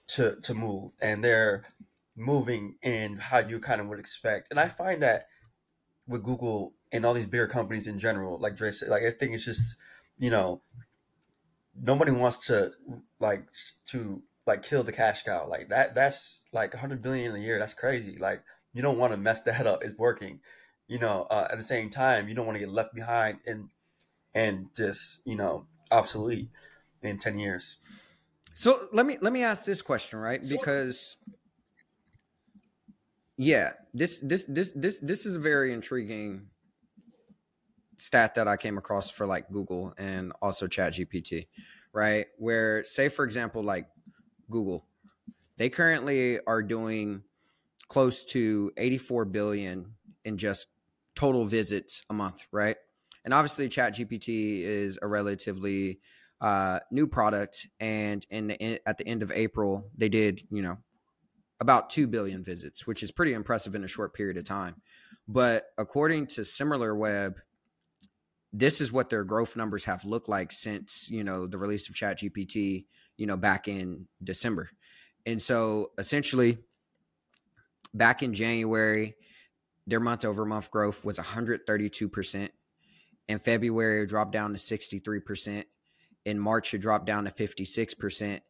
to 0.09 0.37
to 0.43 0.55
move, 0.55 0.93
and 1.01 1.25
they're 1.25 1.65
moving 2.17 2.77
in 2.83 3.17
how 3.19 3.39
you 3.39 3.61
kind 3.61 3.81
of 3.81 3.89
would 3.89 3.99
expect. 4.01 4.49
And 4.51 4.61
I 4.61 4.69
find 4.69 5.03
that 5.03 5.29
with 6.07 6.25
Google 6.25 6.75
and 6.93 7.07
all 7.07 7.15
these 7.15 7.27
bigger 7.27 7.47
companies 7.47 7.87
in 7.87 7.99
general, 7.99 8.39
like 8.39 8.57
Dre 8.57 8.73
said, 8.73 8.89
like 8.89 9.05
I 9.05 9.11
think 9.11 9.33
it's 9.35 9.45
just 9.45 9.77
you 10.19 10.31
know 10.31 10.63
nobody 11.75 12.11
wants 12.13 12.47
to 12.47 12.73
like 13.21 13.47
to 13.87 14.23
like 14.47 14.63
kill 14.63 14.83
the 14.83 14.93
cash 14.93 15.23
cow 15.23 15.47
like 15.49 15.69
that. 15.69 15.95
That's 15.95 16.45
like 16.53 16.73
100 16.73 17.03
billion 17.03 17.35
a 17.35 17.39
year. 17.39 17.59
That's 17.59 17.75
crazy. 17.75 18.19
Like 18.19 18.43
you 18.73 18.83
don't 18.83 18.99
want 18.99 19.13
to 19.13 19.17
mess 19.17 19.43
that 19.43 19.67
up. 19.67 19.85
It's 19.85 19.99
working. 19.99 20.41
You 20.89 20.99
know, 20.99 21.27
uh, 21.31 21.49
at 21.51 21.59
the 21.59 21.65
same 21.65 21.89
time, 21.89 22.29
you 22.29 22.35
don't 22.35 22.47
want 22.47 22.57
to 22.57 22.65
get 22.65 22.73
left 22.73 22.95
behind 22.95 23.39
and 23.47 23.69
and 24.35 24.69
just 24.77 25.23
you 25.25 25.37
know 25.37 25.67
obsolete 25.91 26.51
in 27.03 27.19
10 27.19 27.39
years. 27.39 27.79
So 28.55 28.89
let 28.93 29.07
me 29.07 29.17
let 29.21 29.33
me 29.33 29.43
ask 29.43 29.65
this 29.65 29.83
question, 29.83 30.19
right? 30.19 30.41
Because 30.47 31.17
yeah, 33.37 33.71
this 33.95 34.21
this 34.21 34.45
this 34.47 34.73
this 34.73 35.01
this 35.01 35.27
is 35.27 35.37
a 35.37 35.39
very 35.39 35.73
intriguing 35.73 36.49
stat 37.97 38.35
that 38.35 38.49
I 38.49 38.57
came 38.57 38.79
across 38.79 39.11
for 39.11 39.27
like 39.27 39.51
Google 39.51 39.95
and 39.97 40.33
also 40.43 40.67
ChatGPT, 40.67 41.47
right? 41.93 42.27
Where 42.39 42.85
say 42.85 43.09
for 43.09 43.25
example 43.25 43.63
like 43.63 43.87
Google, 44.51 44.85
they 45.57 45.69
currently 45.69 46.39
are 46.47 46.63
doing 46.63 47.23
close 47.89 48.25
to 48.25 48.73
84 48.77 49.27
billion 49.27 49.95
in 50.25 50.39
just 50.39 50.69
total 51.15 51.45
visits 51.45 52.05
a 52.09 52.15
month, 52.15 52.47
right? 52.53 52.77
And 53.25 53.35
obviously 53.35 53.69
ChatGPT 53.69 54.63
is 54.63 54.99
a 55.03 55.07
relatively 55.07 56.01
uh, 56.41 56.81
new 56.91 57.07
product, 57.07 57.69
and 57.79 58.25
in, 58.31 58.49
the, 58.49 58.57
in 58.57 58.79
at 58.87 58.97
the 58.97 59.07
end 59.07 59.23
of 59.23 59.31
April, 59.31 59.91
they 59.97 60.09
did 60.09 60.41
you 60.51 60.63
know 60.63 60.79
about 61.61 61.91
two 61.91 62.07
billion 62.07 62.43
visits, 62.43 62.87
which 62.87 63.03
is 63.03 63.13
pretty 63.13 63.35
impressive 63.35 63.75
in 63.75 63.85
a 63.85 63.89
short 63.89 64.15
period 64.15 64.39
of 64.39 64.45
time. 64.45 64.77
But 65.29 65.65
according 65.77 66.29
to 66.29 66.41
SimilarWeb, 66.41 67.35
this 68.53 68.81
is 68.81 68.91
what 68.91 69.11
their 69.11 69.23
growth 69.23 69.55
numbers 69.55 69.85
have 69.85 70.05
looked 70.05 70.29
like 70.29 70.51
since 70.51 71.11
you 71.11 71.23
know 71.23 71.47
the 71.47 71.59
release 71.59 71.91
of 71.91 71.95
ChatGPT, 71.95 72.87
you 73.21 73.27
know 73.27 73.37
back 73.37 73.69
in 73.69 74.09
December, 74.23 74.71
and 75.27 75.41
so 75.41 75.93
essentially, 75.99 76.59
back 77.95 78.23
in 78.23 78.35
January, 78.35 79.15
their 79.87 80.01
month 80.01 80.25
over 80.25 80.45
month 80.45 80.71
growth 80.71 81.05
was 81.05 81.19
132 81.19 82.09
percent. 82.09 82.51
In 83.29 83.39
February, 83.39 84.03
it 84.03 84.09
dropped 84.09 84.33
down 84.33 84.53
to 84.53 84.59
63 84.59 85.21
percent 85.21 85.67
in 86.25 86.39
March 86.39 86.75
it 86.75 86.79
dropped 86.79 87.07
down 87.07 87.25
to 87.25 87.31
56% 87.31 88.41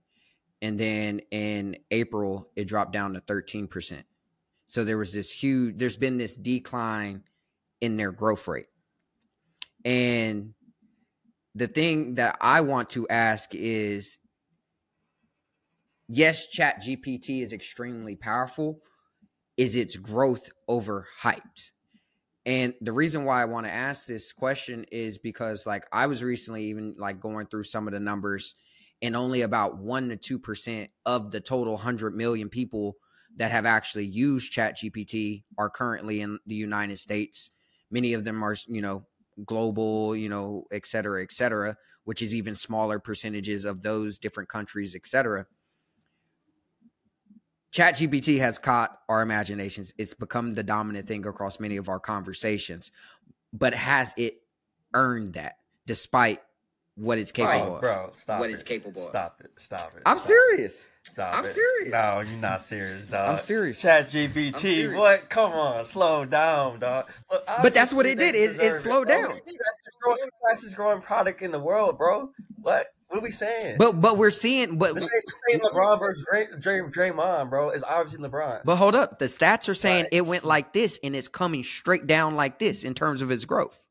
and 0.62 0.78
then 0.78 1.20
in 1.30 1.76
April 1.90 2.48
it 2.56 2.66
dropped 2.66 2.92
down 2.92 3.14
to 3.14 3.20
13%. 3.20 4.02
So 4.66 4.85
there 4.85 4.98
was 4.98 5.12
this 5.12 5.30
huge 5.30 5.78
there's 5.78 5.96
been 5.96 6.18
this 6.18 6.37
decline 6.37 7.24
in 7.80 7.96
their 7.96 8.12
growth 8.12 8.46
rate. 8.46 8.66
And 9.85 10.54
the 11.54 11.66
thing 11.66 12.16
that 12.16 12.37
I 12.40 12.61
want 12.61 12.90
to 12.90 13.09
ask 13.09 13.54
is 13.54 14.18
yes, 16.11 16.49
Chat 16.49 16.83
GPT 16.83 17.42
is 17.42 17.53
extremely 17.53 18.16
powerful. 18.16 18.81
Is 19.57 19.77
its 19.77 19.96
growth 19.96 20.49
overhyped? 20.68 21.70
And 22.46 22.75
the 22.81 22.92
reason 22.92 23.25
why 23.25 23.42
I 23.42 23.44
want 23.46 23.66
to 23.66 23.73
ask 23.73 24.07
this 24.07 24.33
question 24.33 24.87
is 24.90 25.18
because 25.18 25.66
like 25.66 25.87
I 25.92 26.07
was 26.07 26.23
recently 26.23 26.64
even 26.66 26.94
like 26.99 27.20
going 27.20 27.46
through 27.46 27.64
some 27.64 27.87
of 27.87 27.92
the 27.92 28.01
numbers 28.01 28.55
and 29.03 29.14
only 29.14 29.42
about 29.42 29.79
1 29.79 30.18
to 30.18 30.38
2% 30.38 30.88
of 31.07 31.31
the 31.31 31.40
total 31.40 31.75
100 31.75 32.14
million 32.14 32.49
people 32.49 32.96
that 33.37 33.51
have 33.51 33.66
actually 33.66 34.07
used 34.07 34.53
ChatGPT 34.53 35.44
are 35.59 35.70
currently 35.70 36.20
in 36.20 36.38
the 36.46 36.55
United 36.55 36.99
States. 36.99 37.51
Many 37.90 38.14
of 38.14 38.25
them 38.25 38.42
are, 38.42 38.57
you 38.66 38.81
know, 38.81 39.07
global, 39.44 40.16
you 40.16 40.29
know, 40.29 40.64
et 40.73 40.87
cetera, 40.87 41.23
et 41.23 41.33
cetera, 41.33 41.77
which 42.05 42.23
is 42.23 42.35
even 42.35 42.55
smaller 42.55 42.99
percentages 42.99 43.64
of 43.64 43.83
those 43.83 44.18
different 44.18 44.49
countries, 44.49 44.94
et 44.94 45.07
cetera. 45.07 45.46
ChatGPT 47.72 48.38
has 48.40 48.59
caught 48.59 48.98
our 49.09 49.22
imaginations. 49.22 49.94
It's 49.98 50.14
become 50.14 50.54
the 50.54 50.62
dominant 50.62 51.06
thing 51.06 51.26
across 51.26 51.61
many 51.61 51.76
of 51.76 51.88
our 51.88 52.00
conversations. 52.00 52.90
But 53.52 53.74
has 53.74 54.14
it 54.16 54.42
earned 54.94 55.35
that 55.35 55.59
despite 55.87 56.40
what 56.96 57.18
it's 57.18 57.33
capable 57.33 57.72
Oh, 57.72 57.74
of? 57.76 57.80
bro, 57.80 58.11
stop 58.14 58.40
what 58.40 58.50
it. 58.50 58.54
it's 58.54 58.62
capable 58.62 59.02
of. 59.04 59.09
Stop 59.11 59.40
it. 59.42 59.50
Stop 59.56 59.92
it. 59.96 60.02
I'm 60.04 60.18
Stop 60.18 60.26
serious. 60.28 60.90
It. 61.06 61.12
Stop 61.12 61.35
I'm 61.35 61.44
it. 61.46 61.54
serious. 61.54 61.92
No, 61.92 62.20
you're 62.20 62.38
not 62.40 62.61
serious, 62.62 63.06
dog. 63.06 63.30
I'm 63.30 63.38
serious. 63.38 63.80
Chat 63.80 64.11
GPT. 64.11 64.94
What? 64.96 65.28
Come 65.30 65.52
on, 65.52 65.85
slow 65.85 66.24
down, 66.24 66.80
dog. 66.80 67.09
Look, 67.30 67.44
But 67.62 67.72
that's 67.72 67.92
what 67.94 68.04
it 68.06 68.18
did, 68.18 68.35
is 68.35 68.56
it 68.59 68.80
slowed 68.80 69.06
bro. 69.06 69.16
down. 69.16 69.28
That's 69.46 69.46
the 69.46 69.92
growing, 70.02 70.28
fastest 70.46 70.76
growing 70.76 71.00
product 71.00 71.40
in 71.42 71.52
the 71.52 71.61
world, 71.61 71.96
bro. 71.96 72.33
What? 72.61 72.88
What 73.11 73.18
are 73.18 73.23
we 73.23 73.31
saying? 73.33 73.77
But 73.79 74.01
but 74.01 74.16
we're 74.16 74.31
seeing 74.31 74.79
but 74.79 74.94
this 74.94 75.05
ain't, 75.05 75.25
this 75.27 75.40
ain't 75.53 75.62
LeBron 75.62 75.99
versus 75.99 76.25
Dray, 76.31 76.46
Dray, 76.61 76.81
Draymond, 77.11 77.51
bro. 77.51 77.70
It's 77.70 77.83
obviously 77.83 78.27
LeBron. 78.27 78.62
but 78.64 78.77
hold 78.77 78.94
up. 78.94 79.18
The 79.18 79.25
stats 79.27 79.68
are 79.68 79.75
saying 79.75 80.05
Right. 80.05 80.12
it 80.12 80.27
went 80.27 80.44
like 80.44 80.73
this 80.73 80.99
and 81.03 81.16
it's 81.16 81.27
coming 81.29 81.64
straight 81.64 82.07
down 82.07 82.37
like 82.37 82.59
this 82.61 82.85
in 82.85 82.94
terms 82.94 83.20
of 83.20 83.31
its 83.33 83.44
growth. 83.44 83.85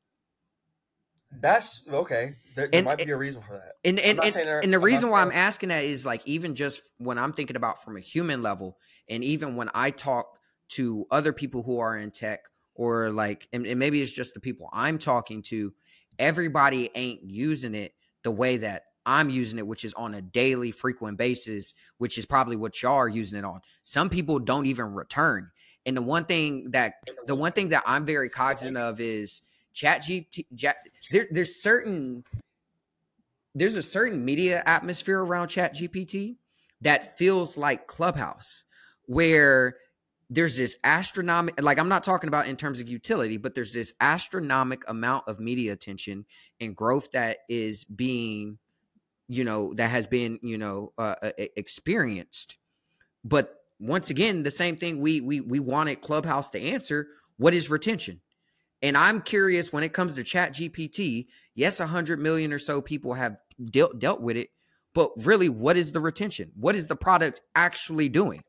That's 1.32 1.86
okay. 1.92 2.36
There, 2.56 2.68
there 2.68 2.80
And- 2.80 2.86
might 2.86 2.98
be 2.98 3.12
a 3.12 3.18
reason 3.18 3.42
for 3.42 3.54
that. 3.54 3.74
And 3.86 4.00
and, 4.00 4.20
and, 4.24 4.36
and 4.36 4.74
the 4.74 4.78
I'm 4.78 4.84
reason 4.84 5.10
why 5.10 5.22
I'm 5.22 5.32
asking 5.32 5.70
that 5.70 5.84
is 5.84 6.06
like 6.06 6.22
even 6.26 6.56
just 6.56 6.82
when 6.98 7.18
I'm 7.18 7.34
thinking 7.34 7.56
about 7.56 7.84
from 7.84 7.98
a 7.98 8.02
human 8.02 8.42
level, 8.42 8.78
and 9.08 9.24
even 9.24 9.56
when 9.56 9.70
I 9.74 9.92
talk 9.92 10.28
to 10.70 11.06
other 11.12 11.32
people 11.34 11.64
who 11.64 11.80
are 11.80 11.96
in 11.98 12.12
tech, 12.12 12.46
or 12.74 13.10
like, 13.12 13.48
and, 13.54 13.66
and 13.66 13.78
maybe 13.80 14.02
it's 14.02 14.12
just 14.12 14.34
the 14.34 14.40
people 14.40 14.70
I'm 14.74 14.98
talking 14.98 15.42
to, 15.44 15.74
everybody 16.18 16.90
ain't 16.96 17.24
using 17.24 17.76
it 17.76 17.94
the 18.24 18.32
way 18.32 18.58
that 18.58 18.84
I'm 19.06 19.30
using 19.30 19.60
it, 19.60 19.68
which 19.68 19.86
is 19.86 19.94
on 19.94 20.14
a 20.14 20.22
daily, 20.22 20.72
frequent 20.72 21.18
basis, 21.18 21.74
which 21.98 22.18
is 22.18 22.26
probably 22.26 22.56
what 22.56 22.82
y'all 22.82 22.96
are 22.96 23.08
using 23.08 23.40
it 23.40 23.46
on. 23.46 23.62
Some 23.84 24.10
people 24.10 24.40
don't 24.40 24.66
even 24.66 24.94
return. 24.94 25.52
And 25.86 25.96
the 25.96 26.02
one 26.02 26.26
thing 26.26 26.72
that 26.72 26.96
the 27.26 27.36
one 27.36 27.52
thing 27.52 27.70
that 27.70 27.84
I'm 27.86 28.06
very 28.06 28.30
cognizant 28.30 28.78
of 28.78 29.00
is 29.00 29.42
chat 29.74 30.04
GPT. 30.04 30.46
There, 31.12 31.28
there's 31.32 31.56
certain 31.56 32.24
there's 33.56 33.76
a 33.76 33.84
certain 33.84 34.24
media 34.24 34.62
atmosphere 34.66 35.20
around 35.20 35.48
chat 35.48 35.76
gpt 35.76 36.36
that 36.82 37.18
feels 37.18 37.58
like 37.58 37.88
clubhouse 37.88 38.64
where 39.06 39.78
there's 40.30 40.56
this 40.58 40.76
astronomical 40.84 41.64
like 41.64 41.80
i'm 41.80 41.90
not 41.90 42.04
talking 42.04 42.28
about 42.28 42.48
in 42.48 42.56
terms 42.56 42.80
of 42.80 42.88
utility 42.88 43.38
but 43.38 43.56
there's 43.56 43.74
this 43.74 43.94
astronomic 44.00 44.88
amount 44.88 45.28
of 45.28 45.40
media 45.40 45.74
attention 45.74 46.26
and 46.62 46.76
growth 46.76 47.12
that 47.12 47.40
is 47.50 47.84
being 47.84 48.58
you 49.30 49.46
know 49.46 49.74
that 49.76 49.89
has 49.89 50.08
been 50.08 50.39
you 50.42 50.58
know 50.58 50.92
uh, 50.98 51.15
uh, 51.24 51.32
experienced. 51.56 52.58
But 53.24 53.56
once 53.80 54.10
again 54.10 54.44
the 54.44 54.52
same 54.52 54.76
thing 54.76 55.00
we 55.00 55.22
we 55.22 55.39
we 55.39 55.60
wanted 55.60 56.02
clubhouse 56.02 56.50
to 56.50 56.60
answer 56.60 57.08
what 57.38 57.54
is 57.54 57.70
retention? 57.70 58.20
And 58.82 58.98
i'm 58.98 59.22
curious 59.22 59.74
when 59.74 59.84
it 59.84 59.92
comes 59.92 60.15
to 60.15 60.24
chat 60.24 60.54
gpt 60.54 61.28
yes 61.54 61.80
100 61.82 62.18
million 62.18 62.54
or 62.54 62.60
so 62.60 62.82
people 62.82 63.13
have 63.13 63.36
dealt 63.72 64.00
dealt 64.00 64.22
with 64.22 64.38
it 64.38 64.52
but 64.94 65.12
really 65.18 65.50
what 65.50 65.78
is 65.78 65.92
the 65.92 66.00
retention? 66.00 66.52
What 66.56 66.76
is 66.76 66.88
the 66.88 66.96
product 66.96 67.42
actually 67.56 68.10
doing 68.10 68.44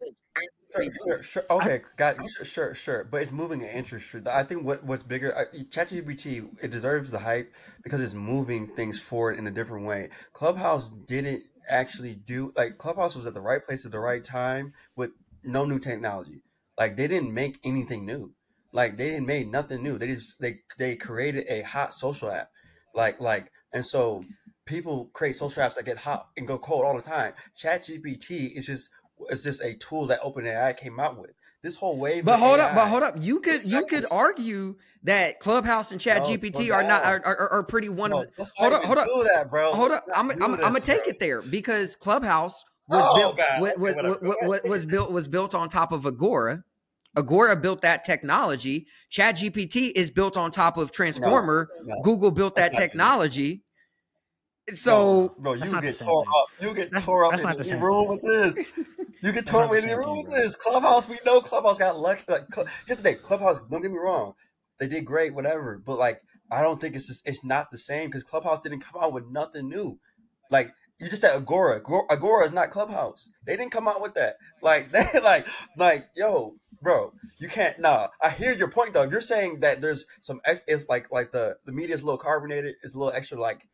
Sure, 0.75 0.93
sure, 0.93 1.23
sure. 1.23 1.45
Okay, 1.51 1.83
got 1.97 2.17
sure, 2.29 2.45
sure, 2.45 2.75
sure. 2.75 3.05
But 3.05 3.23
it's 3.23 3.33
moving 3.33 3.63
an 3.63 3.69
industry. 3.71 4.23
I 4.27 4.45
think 4.45 4.65
what 4.65 4.85
what's 4.85 5.03
bigger, 5.03 5.33
ChatGPT, 5.71 6.49
it 6.63 6.71
deserves 6.71 7.11
the 7.11 7.21
hype 7.21 7.53
because 7.83 8.01
it's 8.01 8.15
moving 8.15 8.69
things 8.69 9.01
forward 9.01 9.39
in 9.39 9.47
a 9.47 9.51
different 9.51 9.87
way. 9.87 10.11
Clubhouse 10.33 10.91
didn't 10.91 11.45
actually 11.69 12.15
do 12.15 12.53
like 12.57 12.79
Clubhouse 12.79 13.17
was 13.17 13.27
at 13.27 13.35
the 13.35 13.41
right 13.41 13.63
place 13.63 13.85
at 13.87 13.93
the 13.93 13.99
right 14.01 14.25
time 14.25 14.73
with 14.97 15.11
no 15.43 15.65
new 15.65 15.79
technology. 15.79 16.43
Like 16.79 16.97
they 16.97 17.09
didn't 17.09 17.35
make 17.35 17.59
anything 17.65 18.07
new. 18.07 18.35
Like 18.73 18.97
they 18.97 19.11
didn't 19.11 19.27
make 19.27 19.49
nothing 19.49 19.83
new. 19.83 19.99
They 19.99 20.09
just 20.09 20.41
they 20.41 20.61
they 20.79 20.97
created 20.97 21.47
a 21.49 21.63
hot 21.63 21.93
social 21.95 22.31
app. 22.31 22.51
Like 22.95 23.21
like 23.21 23.51
and 23.73 23.85
so 23.87 24.25
people 24.67 25.11
create 25.13 25.37
social 25.37 25.63
apps 25.63 25.75
that 25.75 25.85
get 25.85 25.99
hot 25.99 26.29
and 26.37 26.47
go 26.47 26.59
cold 26.59 26.85
all 26.85 26.97
the 26.97 27.03
time. 27.03 27.33
Chat 27.57 27.83
GPT 27.83 28.57
is 28.57 28.67
just 28.67 28.91
is 29.29 29.43
just 29.43 29.63
a 29.63 29.75
tool 29.75 30.07
that 30.07 30.21
OpenAI 30.21 30.77
came 30.77 30.99
out 31.01 31.19
with. 31.19 31.31
This 31.63 31.77
whole 31.77 31.99
wave. 31.99 32.25
But 32.25 32.39
hold 32.39 32.59
up, 32.59 32.75
but 32.75 32.89
hold 32.89 33.03
up. 33.03 33.17
You 33.19 33.41
could 33.41 33.65
you 33.71 33.85
could 33.87 34.07
argue 34.11 34.77
that 35.03 35.41
Clubhouse 35.41 35.93
and 35.93 36.01
Chat 36.01 36.23
No, 36.23 36.29
GPT 36.29 36.73
are 36.73 36.83
not 36.83 37.05
are, 37.05 37.21
are, 37.25 37.49
are 37.53 37.63
pretty 37.63 37.91
one 37.91 38.11
No, 38.13 38.23
of 38.23 38.29
the, 38.37 38.51
hold 38.57 38.73
up, 38.73 38.83
hold 38.85 38.99
up. 38.99 39.07
do 39.07 39.29
that, 39.35 39.51
bro. 39.51 39.73
hold 39.73 39.91
Let's 39.91 40.09
up. 40.09 40.17
I'm 40.17 40.31
I'm, 40.31 40.43
I'm 40.55 40.61
gonna 40.61 40.81
take 40.81 41.03
bro. 41.03 41.11
it 41.11 41.19
there 41.19 41.43
because 41.43 41.97
Clubhouse 41.97 42.65
was 42.89 43.05
Oh, 43.09 43.15
built 43.15 43.37
God. 43.37 43.61
was, 43.61 43.73
Okay, 43.95 44.09
was, 44.09 44.39
was, 44.43 44.61
was 44.65 44.85
built 44.87 45.13
was 45.13 45.29
built 45.29 45.55
on 45.55 45.69
top 45.69 45.93
of 45.93 46.07
Agora. 46.07 46.65
Agora 47.17 47.57
built 47.57 47.83
that 47.83 48.05
technology. 48.05 48.87
Chat 49.11 49.37
GPT 49.37 49.93
is 49.95 50.11
built 50.11 50.37
on 50.39 50.51
top 50.51 50.77
of 50.79 50.93
Transformer. 50.93 51.69
no. 51.85 52.01
Google 52.03 52.31
built 52.31 52.55
that 52.57 52.73
technology. 52.73 53.65
So 54.77 55.35
bro, 55.39 55.55
That's 55.57 55.73
you 55.73 55.81
get 55.81 55.99
tore 55.99 56.25
thing. 56.25 56.33
up. 56.37 56.47
You 56.61 56.75
get 56.75 56.91
That's- 56.91 57.05
tore 57.05 57.25
up 57.25 57.31
that's 57.33 57.43
in 57.43 57.49
not 57.49 57.57
the 57.59 57.65
any 57.65 57.71
same 57.71 57.85
room 57.85 58.09
with 58.09 58.23
this. 58.23 58.67
You 59.23 59.33
get 59.33 59.47
tore 59.47 59.65
up 59.65 59.75
in 59.75 59.87
the 59.89 59.97
room 59.97 60.19
with 60.25 60.35
this. 60.35 60.57
Clubhouse, 60.57 61.09
we 61.09 61.19
know 61.27 61.41
Clubhouse 61.41 61.79
got 61.79 61.99
lucky. 61.99 62.23
Like, 62.29 62.53
Cl- 62.55 62.67
here's 62.87 62.99
the 62.99 63.03
thing, 63.05 63.19
Clubhouse. 63.23 63.61
Don't 63.71 63.83
get 63.83 63.91
me 63.91 63.99
wrong, 63.99 64.35
they 64.79 64.89
did 64.89 65.05
great, 65.05 65.35
whatever. 65.35 65.81
But 65.85 65.99
like, 65.99 66.21
I 66.51 66.63
don't 66.63 66.81
think 66.81 66.97
it's 66.97 67.07
just, 67.09 67.29
it's 67.29 67.45
not 67.45 67.71
the 67.71 67.79
same 67.79 68.09
because 68.09 68.25
Clubhouse 68.25 68.61
didn't 68.61 68.81
come 68.81 69.03
out 69.03 69.13
with 69.13 69.25
nothing 69.31 69.69
new. 69.69 69.99
Like 70.51 70.73
you 70.99 71.09
just 71.09 71.23
said, 71.23 71.37
Agora. 71.37 71.77
Agora- 71.77 72.07
Agora 72.11 72.45
is 72.47 72.53
not 72.53 72.71
Clubhouse. 72.71 73.29
They 73.47 73.57
didn't 73.57 73.73
come 73.73 73.89
out 73.89 74.03
with 74.03 74.15
that. 74.15 74.37
Like 74.63 74.91
they 74.93 75.21
like 75.21 75.47
like 75.77 76.07
yo, 76.17 76.57
bro. 76.83 77.13
You 77.39 77.49
can't. 77.49 77.79
Nah, 77.79 78.09
I 78.23 78.31
hear 78.31 78.53
your 78.53 78.71
point 78.71 78.95
though. 78.95 79.05
You're 79.05 79.21
saying 79.23 79.61
that 79.61 79.81
there's 79.81 80.07
some. 80.21 80.41
It's 80.67 80.87
like 80.89 81.11
like 81.11 81.33
the 81.33 81.57
the 81.67 81.73
media 81.73 81.95
is 81.95 82.03
a 82.03 82.05
little 82.05 82.19
carbonated. 82.19 82.75
It's 82.83 82.95
a 82.95 82.99
little 82.99 83.15
extra 83.15 83.41
like 83.41 83.67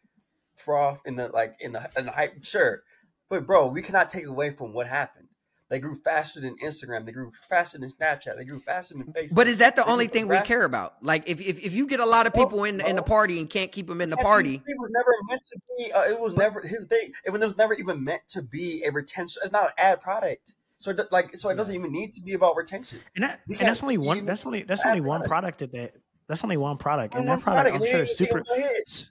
froth 0.56 1.00
in 1.04 1.16
the 1.16 1.28
like 1.28 1.56
in 1.60 1.72
the 1.72 1.90
in 1.96 2.06
the 2.06 2.12
hype. 2.12 2.44
Sure, 2.44 2.82
but 3.28 3.46
bro, 3.46 3.68
we 3.68 3.82
cannot 3.82 4.08
take 4.08 4.26
away 4.26 4.50
from 4.50 4.72
what 4.72 4.86
happened. 4.86 5.28
They 5.68 5.80
grew 5.80 5.96
faster 5.96 6.40
than 6.40 6.56
Instagram. 6.58 7.06
They 7.06 7.12
grew 7.12 7.32
faster 7.42 7.76
than 7.76 7.90
Snapchat. 7.90 8.36
They 8.36 8.44
grew 8.44 8.60
faster 8.60 8.94
than 8.94 9.12
Facebook. 9.12 9.34
But 9.34 9.48
is 9.48 9.58
that 9.58 9.74
the 9.74 9.82
They 9.82 9.90
only 9.90 10.06
grew 10.06 10.14
thing 10.14 10.28
we 10.28 10.40
care 10.42 10.62
about? 10.62 10.94
Like, 11.02 11.28
if 11.28 11.40
if, 11.40 11.58
if 11.58 11.74
you 11.74 11.88
get 11.88 11.98
a 11.98 12.06
lot 12.06 12.26
of 12.26 12.36
No, 12.36 12.44
people 12.44 12.62
in 12.64 12.80
in 12.80 12.94
the 12.94 13.02
party 13.02 13.40
and 13.40 13.50
can't 13.50 13.72
keep 13.72 13.88
them 13.88 14.00
in 14.00 14.08
the 14.08 14.16
ChatGPT 14.16 14.22
party, 14.22 14.62
was 14.64 14.90
never 14.92 15.12
meant 15.28 15.42
to 15.42 15.60
be. 15.76 15.92
Uh, 15.92 16.02
it 16.02 16.20
was 16.20 16.34
never 16.34 16.60
his 16.60 16.84
thing. 16.84 17.12
It 17.24 17.30
was 17.30 17.56
never 17.56 17.74
even 17.74 18.04
meant 18.04 18.22
to 18.28 18.42
be 18.42 18.84
a 18.84 18.92
retention. 18.92 19.42
It's 19.44 19.52
not 19.52 19.64
an 19.64 19.72
ad 19.76 20.00
product. 20.00 20.54
So 20.78 20.92
it, 20.92 21.00
like, 21.10 21.36
so 21.36 21.48
it 21.48 21.56
doesn't 21.56 21.74
even 21.74 21.90
need 21.90 22.12
to 22.12 22.20
be 22.20 22.34
about 22.34 22.54
retention. 22.54 23.00
And 23.16 23.24
that 23.24 23.40
and 23.48 23.58
that's 23.58 23.82
only 23.82 23.98
one. 23.98 24.24
That's 24.24 24.46
only 24.46 24.62
that's 24.62 24.86
only 24.86 25.00
one 25.00 25.22
product. 25.22 25.58
product 25.58 25.58
that 25.58 25.72
they. 25.72 25.90
That's 26.28 26.42
only 26.42 26.56
one 26.56 26.76
product, 26.76 27.14
and 27.14 27.26
One 27.26 27.38
that 27.38 27.42
product, 27.44 27.70
product, 27.70 27.84
I'm 27.84 27.90
sure, 27.90 28.02
is 28.02 28.16
super. 28.16 28.42
even 28.56 29.06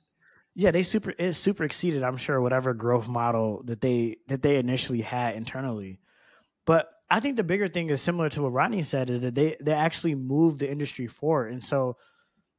Yeah, 0.55 0.71
they 0.71 0.83
super 0.83 1.11
is 1.11 1.37
super 1.37 1.65
exceeded. 1.65 2.01
I'm 2.03 2.17
sure 2.17 2.39
whatever 2.39 2.73
growth 2.73 3.09
model 3.09 3.61
that 3.65 3.81
they 3.81 4.17
that 4.27 4.41
they 4.41 4.55
initially 4.55 5.01
had 5.01 5.35
internally, 5.35 5.99
but 6.65 6.89
I 7.09 7.19
think 7.19 7.35
the 7.35 7.43
bigger 7.43 7.67
thing 7.67 7.89
is 7.89 8.01
similar 8.01 8.29
to 8.29 8.43
what 8.43 8.53
Rodney 8.53 8.83
said 8.83 9.09
is 9.09 9.23
that 9.23 9.35
they 9.35 9.57
they 9.59 9.73
actually 9.73 10.15
moved 10.15 10.59
the 10.59 10.71
industry 10.71 11.07
forward, 11.07 11.51
and 11.51 11.63
so 11.63 11.97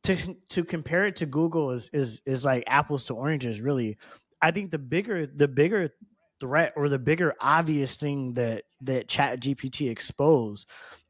to 0.05 0.37
to 0.51 0.65
compare 0.65 1.07
it 1.07 1.17
to 1.17 1.27
Google 1.27 1.71
is 1.71 1.89
is 1.93 2.21
is 2.27 2.45
like 2.45 2.65
apples 2.67 3.05
to 3.07 3.15
oranges. 3.15 3.61
Really, 3.61 3.97
I 4.43 4.51
think 4.51 4.71
the 4.71 4.79
bigger 4.79 5.27
the 5.27 5.49
bigger 5.49 5.91
threat 6.39 6.75
or 6.77 6.91
the 6.91 6.99
bigger 6.99 7.35
obvious 7.41 7.97
thing 7.97 8.35
that 8.35 8.65
that 8.83 9.09
Chat 9.09 9.41
GPT 9.41 9.91
exposed 9.91 10.69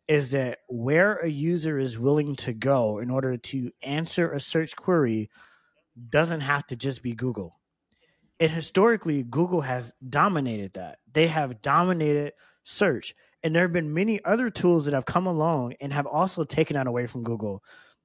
is 0.08 0.30
that 0.30 0.60
where 0.68 1.16
a 1.16 1.28
user 1.28 1.78
is 1.80 1.98
willing 1.98 2.36
to 2.36 2.52
go 2.52 2.98
in 2.98 3.10
order 3.10 3.36
to 3.36 3.72
answer 3.82 4.30
a 4.30 4.38
search 4.38 4.76
query 4.76 5.28
doesn't 6.10 6.40
have 6.40 6.66
to 6.68 6.76
just 6.76 7.02
be 7.02 7.14
Google. 7.14 7.58
And 8.38 8.50
historically, 8.50 9.22
Google 9.22 9.62
has 9.62 9.92
dominated 10.08 10.74
that. 10.74 10.98
They 11.12 11.26
have 11.26 11.62
dominated 11.62 12.32
search. 12.64 13.14
And 13.42 13.54
there 13.54 13.62
have 13.62 13.72
been 13.72 13.94
many 13.94 14.22
other 14.24 14.50
tools 14.50 14.84
that 14.84 14.94
have 14.94 15.06
come 15.06 15.26
along 15.26 15.74
and 15.80 15.92
have 15.92 16.06
also 16.06 16.44
taken 16.44 16.74
that 16.74 16.86
away 16.86 17.06
from 17.06 17.22
Google. 17.22 17.62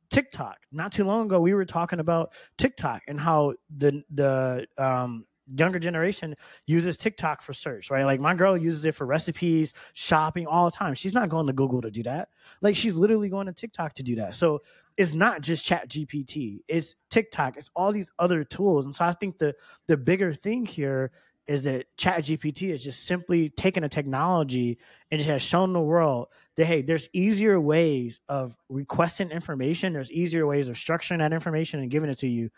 TikTok. 0.10 0.58
Not 0.71 0.91
too 0.91 1.06
long 1.06 1.25
ago, 1.25 1.39
we 1.39 1.54
were 1.54 1.65
talking 1.65 1.99
about 1.99 2.34
TikTok 2.58 3.01
and 3.08 3.19
how 3.19 3.54
the 3.75 4.04
the 4.13 4.67
um, 4.77 5.25
younger 5.47 5.80
generation 5.80 6.36
uses 6.65 6.97
TikTok 6.97 7.41
for 7.41 7.54
search, 7.54 7.89
right? 7.89 8.04
Like 8.04 8.19
my 8.19 8.36
girl 8.36 8.58
uses 8.58 8.86
it 8.86 8.93
for 8.93 9.06
recipes, 9.06 9.73
shopping 9.93 10.47
all 10.47 10.65
the 10.65 10.75
time. 10.75 10.93
She's 10.93 11.13
not 11.13 11.30
going 11.30 11.47
to 11.47 11.54
Google 11.54 11.82
to 11.82 11.91
do 11.91 12.04
that. 12.04 12.30
Like 12.62 12.75
she's 12.75 12.95
literally 12.95 13.30
going 13.30 13.47
to 13.47 13.54
TikTok 13.54 13.93
to 13.95 14.04
do 14.04 14.15
that. 14.15 14.36
So 14.36 14.62
it's 14.97 15.13
not 15.13 15.41
just 15.41 15.65
Chat 15.65 15.89
GPT, 15.89 16.62
it's 16.67 16.95
TikTok, 17.10 17.58
it's 17.58 17.69
all 17.75 17.91
these 17.91 18.12
other 18.19 18.43
tools. 18.43 18.86
And 18.86 18.95
so 18.95 19.06
I 19.06 19.13
think 19.13 19.38
the 19.38 19.56
the 19.88 19.97
bigger 19.97 20.34
thing 20.34 20.65
here 20.65 21.12
is 21.47 21.63
that 21.63 21.86
Chat 21.97 22.23
GPT 22.23 22.69
is 22.69 22.84
just 22.84 23.06
simply 23.06 23.49
taking 23.49 23.84
a 23.84 23.89
technology 23.89 24.77
and 25.10 25.19
it 25.19 25.25
has 25.25 25.41
shown 25.41 25.73
the 25.73 25.82
world 25.82 26.27
that 26.56 26.65
hey, 26.65 26.82
there's 26.82 27.10
easier 27.13 27.60
ways 27.60 28.21
of 28.30 28.56
requesting 28.69 29.32
information, 29.32 29.93
there's 29.93 30.12
easier 30.12 30.45
ways 30.45 30.69
of 30.69 30.75
structuring 30.75 31.19
that 31.19 31.34
information 31.34 31.80
and 31.80 31.91
giving 31.91 32.10
it 32.10 32.19
to 32.19 32.27
you. 32.27 32.49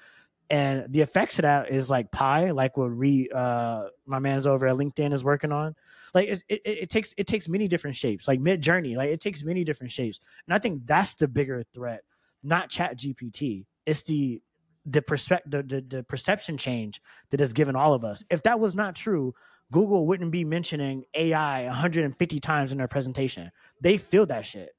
And 0.50 0.92
the 0.92 1.02
effects 1.02 1.40
of 1.40 1.44
that 1.44 1.72
is 1.72 1.90
like 1.90 2.12
Pi, 2.12 2.52
like 2.52 2.78
what 2.78 2.96
re 2.96 3.30
uh 3.34 3.86
my 4.06 4.20
man's 4.20 4.46
over 4.46 4.68
at 4.68 4.76
LinkedIn 4.76 5.14
is 5.14 5.24
working 5.24 5.52
on. 5.52 5.76
Like 6.14 6.30
it, 6.30 6.44
it, 6.48 6.62
it 6.66 6.90
takes 6.90 7.14
it 7.18 7.28
takes 7.28 7.48
many 7.48 7.68
different 7.68 7.96
shapes, 7.96 8.28
like 8.28 8.40
Midjourney, 8.40 8.96
like 8.96 9.10
it 9.10 9.22
takes 9.22 9.44
many 9.44 9.64
different 9.64 9.92
shapes. 9.92 10.20
And 10.46 10.54
I 10.54 10.60
think 10.60 10.86
that's 10.86 11.16
the 11.16 11.28
bigger 11.28 11.64
threat, 11.74 12.04
not 12.44 12.70
Chat 12.70 12.98
GPT. 12.98 13.66
It's 13.86 14.02
the 14.04 14.42
the 14.86 15.02
perspective 15.02 15.52
the, 15.52 15.64
the, 15.64 15.98
the 15.98 16.04
perception 16.04 16.58
change 16.58 17.02
that 17.32 17.40
is 17.42 17.54
given 17.54 17.76
all 17.76 17.94
of 17.94 18.04
us. 18.04 18.24
If 18.30 18.44
that 18.44 18.60
was 18.60 18.76
not 18.76 18.96
true, 18.96 19.34
Google 19.72 20.06
wouldn't 20.06 20.32
be 20.32 20.44
mentioning 20.44 21.06
AI 21.16 21.66
150 21.66 22.40
times 22.40 22.72
in 22.72 22.78
their 22.78 22.88
presentation. 22.88 23.52
They 23.82 23.98
feel 23.98 24.26
that 24.28 24.46
shit. 24.46 24.70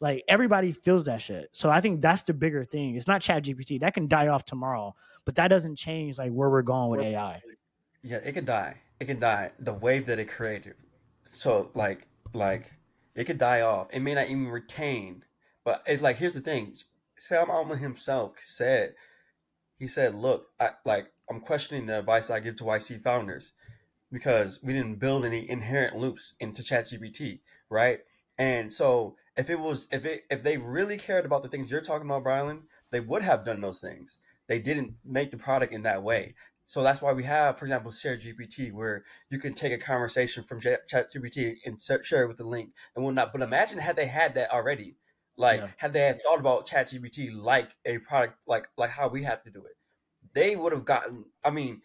Like 0.00 0.24
everybody 0.28 0.72
feels 0.72 1.04
that 1.04 1.20
shit. 1.20 1.50
So 1.52 1.68
I 1.68 1.80
think 1.80 2.00
that's 2.00 2.22
the 2.22 2.32
bigger 2.32 2.64
thing. 2.64 2.96
It's 2.96 3.06
not 3.06 3.20
Chat 3.20 3.44
GPT. 3.44 3.80
That 3.80 3.92
can 3.92 4.08
die 4.08 4.28
off 4.28 4.44
tomorrow, 4.44 4.94
but 5.26 5.34
that 5.36 5.48
doesn't 5.48 5.76
change 5.76 6.18
like 6.18 6.32
where 6.32 6.48
we're 6.48 6.62
going 6.62 6.90
with 6.90 7.00
AI. 7.00 7.42
Yeah, 8.02 8.18
it 8.24 8.32
can 8.32 8.46
die. 8.46 8.78
It 8.98 9.06
can 9.06 9.20
die. 9.20 9.52
The 9.58 9.74
wave 9.74 10.06
that 10.06 10.18
it 10.18 10.30
created. 10.30 10.74
So 11.26 11.70
like 11.74 12.06
like 12.32 12.72
it 13.14 13.24
could 13.24 13.38
die 13.38 13.60
off. 13.60 13.88
It 13.92 14.00
may 14.00 14.14
not 14.14 14.26
even 14.26 14.48
retain. 14.48 15.24
But 15.64 15.82
it's 15.86 16.02
like 16.02 16.16
here's 16.16 16.32
the 16.32 16.40
thing. 16.40 16.74
Sam 17.20 17.50
Altman 17.50 17.80
himself 17.80 18.36
said 18.38 18.94
he 19.78 19.86
said, 19.86 20.14
"Look, 20.14 20.48
I 20.58 20.70
like 20.86 21.12
I'm 21.28 21.40
questioning 21.40 21.84
the 21.84 21.98
advice 21.98 22.30
I 22.30 22.40
give 22.40 22.56
to 22.56 22.64
YC 22.64 23.02
founders 23.02 23.52
because 24.10 24.62
we 24.62 24.72
didn't 24.72 25.00
build 25.00 25.26
any 25.26 25.48
inherent 25.48 25.96
loops 25.96 26.32
into 26.40 26.62
ChatGPT, 26.62 27.40
right? 27.68 28.00
And 28.38 28.72
so 28.72 29.16
if 29.36 29.50
it 29.50 29.60
was 29.60 29.86
if 29.92 30.06
it 30.06 30.24
if 30.30 30.42
they 30.42 30.56
really 30.56 30.96
cared 30.96 31.26
about 31.26 31.42
the 31.42 31.50
things 31.50 31.70
you're 31.70 31.82
talking 31.82 32.08
about, 32.08 32.24
Brylan, 32.24 32.62
they 32.90 33.00
would 33.00 33.22
have 33.22 33.44
done 33.44 33.60
those 33.60 33.80
things. 33.80 34.16
They 34.48 34.58
didn't 34.58 34.94
make 35.04 35.30
the 35.30 35.36
product 35.36 35.74
in 35.74 35.82
that 35.82 36.02
way. 36.02 36.34
So 36.66 36.82
that's 36.82 37.02
why 37.02 37.12
we 37.12 37.24
have, 37.24 37.58
for 37.58 37.66
example, 37.66 37.90
Share 37.90 38.16
GPT, 38.16 38.72
where 38.72 39.04
you 39.28 39.38
can 39.38 39.52
take 39.52 39.74
a 39.74 39.78
conversation 39.78 40.42
from 40.42 40.60
Chat 40.62 40.88
GPT 40.90 41.56
and 41.66 41.78
share 42.02 42.24
it 42.24 42.28
with 42.28 42.38
the 42.38 42.44
link 42.44 42.70
and 42.96 43.04
whatnot. 43.04 43.32
But 43.32 43.42
imagine 43.42 43.78
had 43.78 43.96
they 43.96 44.06
had 44.06 44.34
that 44.36 44.50
already, 44.50 44.96
like 45.40 45.60
Yeah. 45.60 45.70
had 45.78 45.92
they 45.92 46.00
had 46.00 46.22
thought 46.22 46.38
about 46.38 46.66
Chat 46.66 46.90
GPT 46.90 47.30
like 47.34 47.70
a 47.84 47.98
product, 47.98 48.36
like 48.46 48.68
like 48.76 48.90
how 48.90 49.08
we 49.08 49.22
have 49.22 49.42
to 49.44 49.50
do 49.50 49.60
it, 49.64 49.76
they 50.34 50.54
would 50.56 50.72
have 50.72 50.84
gotten. 50.84 51.24
I 51.42 51.50
mean, 51.50 51.80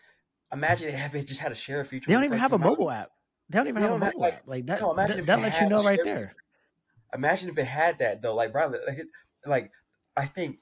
imagine 0.51 0.89
if 0.89 1.11
they 1.11 1.23
just 1.23 1.39
had 1.39 1.51
a 1.51 1.55
share 1.55 1.83
feature. 1.85 2.07
They 2.07 2.13
don't 2.13 2.25
even 2.25 2.37
have 2.39 2.53
a 2.53 2.57
mobile 2.59 2.91
app. 2.91 3.09
They 3.49 3.57
don't 3.57 3.67
even 3.67 3.81
They 3.81 3.87
have 3.87 3.91
a 3.91 3.99
don't 3.99 4.01
have, 4.03 4.13
mobile 4.13 4.21
like- 4.21 4.33
app. 4.35 4.41
Like 4.47 4.65
that. 4.67 4.81
no, 4.81 4.91
imagine 4.91 5.15
that, 5.15 5.19
if 5.21 5.25
that 5.27 5.39
lets 5.39 5.61
you 5.61 5.69
know 5.69 5.83
right 5.83 5.99
there. 6.03 6.35
Imagine 7.13 7.49
if 7.49 7.57
it 7.57 7.65
had 7.65 7.99
that 7.99 8.21
though, 8.21 8.35
like 8.35 8.51
Brylan, 8.51 8.77
like, 8.87 9.07
like 9.45 9.71
I 10.17 10.25
think, 10.25 10.57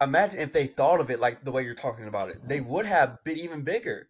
imagine 0.00 0.38
if 0.40 0.52
they 0.52 0.66
thought 0.66 1.00
of 1.00 1.10
it 1.10 1.18
like 1.20 1.44
the 1.44 1.52
way 1.52 1.64
you're 1.64 1.74
talking 1.74 2.06
about 2.06 2.28
it, 2.30 2.46
they 2.46 2.60
would 2.60 2.84
have 2.86 3.22
been 3.24 3.38
even 3.38 3.62
bigger. 3.62 4.08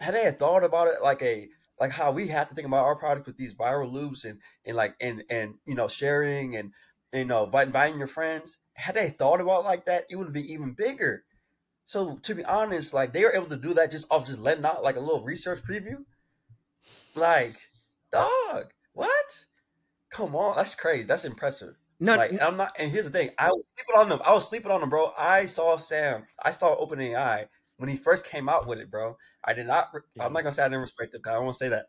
Had 0.00 0.14
they 0.14 0.24
had 0.24 0.38
thought 0.38 0.64
about 0.64 0.88
it 0.88 1.02
like 1.02 1.20
a 1.22 1.48
like 1.78 1.90
how 1.92 2.10
we 2.12 2.28
have 2.28 2.48
to 2.48 2.54
think 2.54 2.66
about 2.66 2.84
our 2.84 2.96
product 2.96 3.26
with 3.26 3.36
these 3.36 3.54
viral 3.54 3.90
loops 3.90 4.24
and 4.24 4.38
and 4.64 4.76
like 4.76 4.94
and 5.00 5.24
and 5.28 5.56
you 5.66 5.74
know 5.74 5.88
sharing 5.88 6.56
and 6.56 6.72
you 7.12 7.24
know 7.24 7.44
invite- 7.44 7.66
inviting 7.68 7.98
your 7.98 8.08
friends. 8.08 8.58
Had 8.74 8.94
they 8.94 9.10
thought 9.10 9.40
about 9.40 9.60
it 9.60 9.66
like 9.66 9.84
that, 9.86 10.04
it 10.10 10.16
would 10.16 10.32
be 10.32 10.52
even 10.52 10.72
bigger. 10.72 11.24
So 11.84 12.16
to 12.22 12.34
be 12.34 12.44
honest, 12.44 12.94
like 12.94 13.12
they 13.12 13.24
were 13.24 13.32
able 13.34 13.46
to 13.46 13.56
do 13.56 13.74
that 13.74 13.90
just 13.90 14.06
off 14.10 14.26
just 14.26 14.38
letting 14.38 14.64
out 14.64 14.82
like 14.82 14.96
a 14.96 15.00
little 15.00 15.24
research 15.24 15.62
preview. 15.62 16.04
Like, 17.14 17.56
dog, 18.12 18.72
what? 18.92 19.44
Come 20.10 20.34
on, 20.34 20.56
that's 20.56 20.74
crazy. 20.74 21.02
That's 21.04 21.24
impressive. 21.24 21.74
no, 21.98 22.16
Like, 22.16 22.40
I'm 22.40 22.56
not. 22.56 22.74
And 22.78 22.90
here's 22.90 23.04
the 23.04 23.10
thing: 23.10 23.30
I 23.38 23.48
was 23.48 23.64
sleeping 23.76 24.00
on 24.00 24.08
them. 24.08 24.20
I 24.24 24.32
was 24.32 24.48
sleeping 24.48 24.70
on 24.70 24.80
them, 24.80 24.90
bro. 24.90 25.12
I 25.18 25.46
saw 25.46 25.76
Sam. 25.76 26.26
I 26.42 26.50
saw 26.52 26.76
OpenAI 26.76 27.46
when 27.76 27.88
he 27.88 27.96
first 27.96 28.24
came 28.26 28.48
out 28.48 28.66
with 28.66 28.78
it, 28.78 28.90
bro. 28.90 29.16
I 29.44 29.52
did 29.52 29.66
not. 29.66 29.88
I'm 30.18 30.32
not 30.32 30.42
gonna 30.42 30.52
say 30.52 30.62
I 30.62 30.68
didn't 30.68 30.80
respect 30.82 31.14
it. 31.14 31.26
I 31.26 31.38
won't 31.38 31.56
say 31.56 31.68
that. 31.68 31.86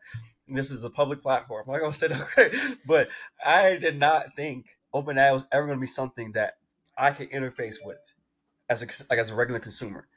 This 0.48 0.70
is 0.70 0.82
a 0.84 0.90
public 0.90 1.22
platform. 1.22 1.64
I'm 1.66 1.72
not 1.74 1.80
gonna 1.80 1.92
say 1.92 2.08
that. 2.08 2.78
but 2.86 3.08
I 3.44 3.76
did 3.76 3.98
not 3.98 4.34
think 4.36 4.66
OpenAI 4.94 5.32
was 5.32 5.46
ever 5.52 5.66
gonna 5.66 5.80
be 5.80 5.86
something 5.86 6.32
that 6.32 6.58
I 6.96 7.12
could 7.12 7.30
interface 7.30 7.76
with 7.84 7.98
as 8.68 8.82
a 8.82 8.86
like 9.10 9.18
as 9.18 9.30
a 9.30 9.34
regular 9.34 9.60
consumer. 9.60 10.08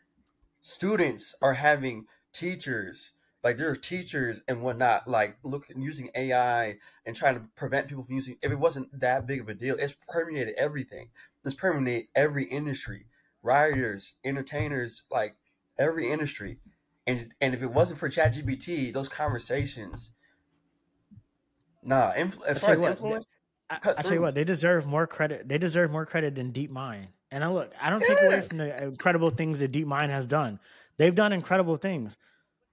Students 0.61 1.35
are 1.41 1.53
having 1.53 2.07
teachers, 2.33 3.13
like 3.43 3.57
there 3.57 3.69
are 3.69 3.75
teachers 3.75 4.41
and 4.47 4.61
whatnot, 4.61 5.07
like 5.07 5.37
looking 5.43 5.81
using 5.81 6.09
AI 6.15 6.77
and 7.05 7.15
trying 7.15 7.35
to 7.35 7.47
prevent 7.55 7.87
people 7.87 8.03
from 8.03 8.15
using. 8.15 8.37
If 8.41 8.51
it 8.51 8.59
wasn't 8.59 8.99
that 8.99 9.27
big 9.27 9.41
of 9.41 9.49
a 9.49 9.53
deal, 9.53 9.75
it's 9.79 9.95
permeated 10.09 10.55
everything. 10.57 11.09
It's 11.45 11.55
permeated 11.55 12.07
every 12.15 12.45
industry, 12.45 13.05
writers, 13.43 14.15
entertainers, 14.23 15.03
like 15.11 15.37
every 15.77 16.09
industry. 16.09 16.59
And 17.07 17.33
and 17.39 17.53
if 17.53 17.61
it 17.61 17.71
wasn't 17.71 17.99
for 17.99 18.09
ChatGPT, 18.09 18.91
those 18.91 19.09
conversations, 19.09 20.11
nah. 21.83 22.11
Influ- 22.13 22.45
as 22.45 22.59
far 22.59 22.71
as 22.71 22.81
influence, 22.81 23.25
I, 23.69 24.01
tell 24.03 24.13
you 24.13 24.21
what, 24.21 24.35
they 24.35 24.43
deserve 24.43 24.85
more 24.85 25.07
credit. 25.07 25.47
They 25.47 25.57
deserve 25.57 25.91
more 25.91 26.05
credit 26.05 26.35
than 26.35 26.51
Deep 26.51 26.69
Mind. 26.69 27.07
And 27.31 27.43
I 27.43 27.47
look, 27.49 27.73
I 27.81 27.89
don't 27.89 27.99
take 28.01 28.21
away 28.21 28.41
from 28.41 28.57
the 28.59 28.83
incredible 28.83 29.31
things 29.31 29.59
that 29.59 29.71
Deep 29.71 29.87
Mind 29.87 30.11
has 30.11 30.25
done. 30.25 30.59
They've 30.97 31.15
done 31.15 31.33
incredible 31.33 31.77
things. 31.77 32.15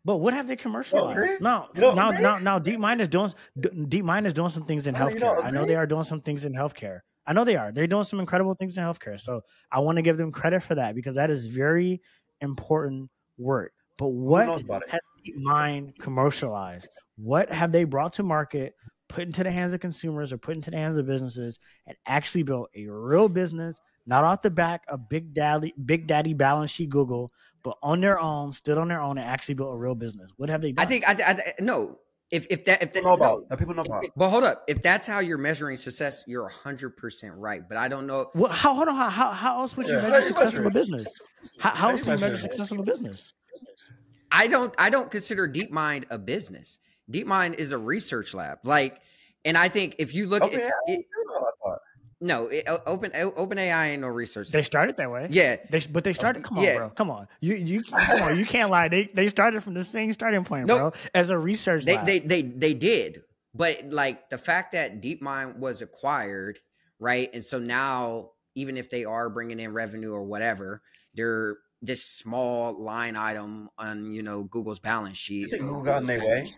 But 0.05 0.17
what 0.17 0.35
have 0.35 0.49
they 0.49 0.57
commercialized? 0.57 1.41
No, 1.41 1.69
You 1.75 1.81
don't 1.81 1.97
now, 1.97 2.11
now, 2.11 2.39
now, 2.39 2.59
DeepMind 2.59 3.01
is 3.01 3.09
doing 3.09 3.33
D- 3.59 3.69
DeepMind 4.03 4.27
is 4.27 4.33
doing 4.33 4.51
some 4.51 4.65
things 4.65 4.87
in 4.87 4.95
healthcare. 4.95 5.45
I 5.45 5.51
know 5.51 5.65
they 5.65 5.77
are 5.77 5.87
doing 5.87 6.03
some 6.05 6.21
things 6.21 6.45
in 6.45 6.53
healthcare. 6.53 7.01
I 7.25 7.33
know 7.33 7.45
they 7.45 7.57
are. 7.57 7.71
They're 7.71 7.87
doing 7.87 8.03
some 8.03 8.19
incredible 8.19 8.55
things 8.55 8.77
in 8.77 8.83
healthcare. 8.83 9.21
So 9.21 9.43
I 9.71 9.79
want 9.79 9.97
to 9.97 10.03
give 10.03 10.19
them 10.19 10.33
credit 10.33 10.65
for 10.65 10.75
that 10.75 10.97
because 10.97 11.15
that 11.15 11.31
is 11.31 11.47
very 11.47 12.03
important 12.41 13.11
work. 13.39 13.73
But 13.97 14.09
what 14.09 14.47
knows 14.47 14.63
about 14.63 14.83
it? 14.83 14.91
has 14.91 15.01
DeepMind 15.25 15.99
commercialized? 15.99 16.89
What 17.17 17.53
have 17.53 17.71
they 17.71 17.85
brought 17.85 18.15
to 18.15 18.25
market, 18.25 18.75
put 19.13 19.25
into 19.25 19.45
the 19.45 19.51
hands 19.51 19.73
of 19.73 19.81
consumers 19.81 20.33
or 20.33 20.39
put 20.39 20.57
into 20.57 20.71
the 20.71 20.77
hands 20.77 20.97
of 20.97 21.07
businesses, 21.07 21.59
and 21.87 21.97
actually 22.07 22.43
built 22.43 22.71
a 22.75 22.87
real 22.87 23.29
business, 23.29 23.81
not 24.07 24.25
off 24.25 24.43
the 24.43 24.51
back 24.51 24.83
of 24.89 25.09
Big 25.09 25.35
Daddy, 25.35 25.75
Big 25.85 26.07
Daddy 26.07 26.35
balance 26.35 26.71
sheet 26.71 26.91
Google, 26.91 27.31
but 27.63 27.77
on 27.83 28.01
their 28.01 28.19
own, 28.19 28.53
stood 28.53 28.79
on 28.79 28.89
their 28.89 29.01
own, 29.01 29.19
and 29.19 29.27
actually 29.27 29.55
built 29.55 29.73
a 29.73 29.77
real 29.77 29.95
business? 29.95 30.31
What 30.37 30.49
have 30.49 30.63
they 30.63 30.73
done? 30.73 30.85
I 30.85 30.89
think 30.89 31.09
I, 31.09 31.13
I 31.13 31.53
no. 31.61 31.99
If 32.31 32.47
if 32.49 32.65
that 32.65 32.83
if 32.83 32.95
that, 32.95 33.03
People 33.03 33.11
know 33.11 33.15
about 33.15 33.41
no. 33.41 33.47
that. 33.51 33.59
People 33.59 33.75
know 33.75 33.83
about. 33.83 34.05
But 34.17 34.31
hold 34.31 34.45
up, 34.45 34.65
if 34.67 34.81
that's 34.81 35.07
how 35.07 35.21
you're 35.21 35.37
measuring 35.37 35.77
success, 35.77 36.25
you're 36.27 36.49
hundred 36.49 36.97
percent 36.97 37.35
right. 37.37 37.61
But 37.69 37.77
I 37.77 37.89
don't 37.89 38.07
know. 38.07 38.31
Well, 38.35 38.51
how 38.51 38.73
hold 38.73 38.89
on? 38.89 38.95
How, 38.95 39.11
how, 39.11 39.31
how 39.33 39.61
else 39.61 39.77
would 39.77 39.87
you 39.87 39.97
Yeah, 39.97 40.01
how 40.01 40.09
measure 40.09 40.21
you 40.23 40.29
success 40.29 40.45
measure 40.47 40.61
of 40.61 40.67
a 40.67 40.71
business? 40.71 41.13
How, 41.59 41.71
how 41.71 41.77
How 41.77 41.91
else 41.91 41.99
you 41.99 42.05
do 42.07 42.11
you 42.11 42.17
measure 42.17 42.29
measure 42.31 42.43
success 42.43 42.71
of 42.71 42.79
a 42.79 42.83
business? 42.83 43.33
I 44.33 44.47
don't 44.47 44.75
I 44.79 44.89
don't 44.89 45.11
consider 45.11 45.47
DeepMind 45.47 46.05
a 46.09 46.17
business. 46.17 46.79
DeepMind 47.11 47.55
is 47.55 47.73
a 47.73 47.79
research 47.79 48.35
lab. 48.35 48.59
Like, 48.65 49.01
and 49.45 49.57
I 49.59 49.69
think 49.69 49.97
if 49.99 50.15
you 50.15 50.27
look 50.27 50.43
Okay, 50.43 50.63
at 50.63 50.73
it, 50.87 51.05
you 51.17 51.27
know, 51.29 51.35
I 51.35 51.51
thought. 51.63 51.79
no, 52.21 52.47
it, 52.49 52.65
open 52.87 53.11
open 53.15 53.59
AI 53.59 53.89
ain't 53.91 54.03
no 54.03 54.09
research. 54.09 54.49
They 54.51 54.63
started 54.63 54.97
that 54.99 55.11
way. 55.11 55.27
yeah, 55.31 55.57
They, 55.71 55.81
but 55.81 56.05
they 56.05 56.13
started. 56.13 56.45
Come 56.45 56.59
on, 56.59 56.65
Yeah. 56.65 56.77
bro. 56.79 56.91
Come 56.91 57.11
on. 57.11 57.27
You 57.41 57.55
you 57.55 57.83
come 57.83 58.23
on. 58.23 58.39
You 58.39 58.47
can't 58.47 58.71
lie. 58.71 58.89
They 58.89 59.11
they 59.15 59.29
started 59.29 59.63
from 59.65 59.75
the 59.75 59.85
same 59.85 60.13
starting 60.13 60.45
point, 60.45 60.67
No. 60.67 60.77
bro. 60.77 60.93
As 61.15 61.31
a 61.31 61.39
research 61.39 61.85
they 61.85 61.97
lab. 61.97 62.07
they 62.07 62.19
they 62.21 62.43
they 62.43 62.75
did, 62.75 63.23
but 63.55 63.87
like 63.91 64.31
the 64.31 64.39
fact 64.39 64.73
that 64.73 65.03
DeepMind 65.03 65.59
was 65.59 65.83
acquired, 65.83 66.61
right? 67.01 67.29
And 67.35 67.43
so 67.43 67.59
now, 67.59 68.31
even 68.55 68.77
if 68.77 68.89
they 68.91 69.05
are 69.05 69.29
bringing 69.29 69.59
in 69.59 69.73
revenue 69.73 70.13
or 70.13 70.23
whatever, 70.23 70.83
they're 71.15 71.57
this 71.85 72.07
small 72.07 72.81
line 72.81 73.17
item 73.17 73.69
on 73.77 74.13
you 74.13 74.23
know 74.23 74.45
Google's 74.45 74.79
balance 74.79 75.19
You 75.29 75.47
sheet. 75.47 75.51
think 75.51 75.63
Google 75.63 75.83
got 75.83 76.03
in 76.03 76.07
their 76.07 76.21
way? 76.21 76.55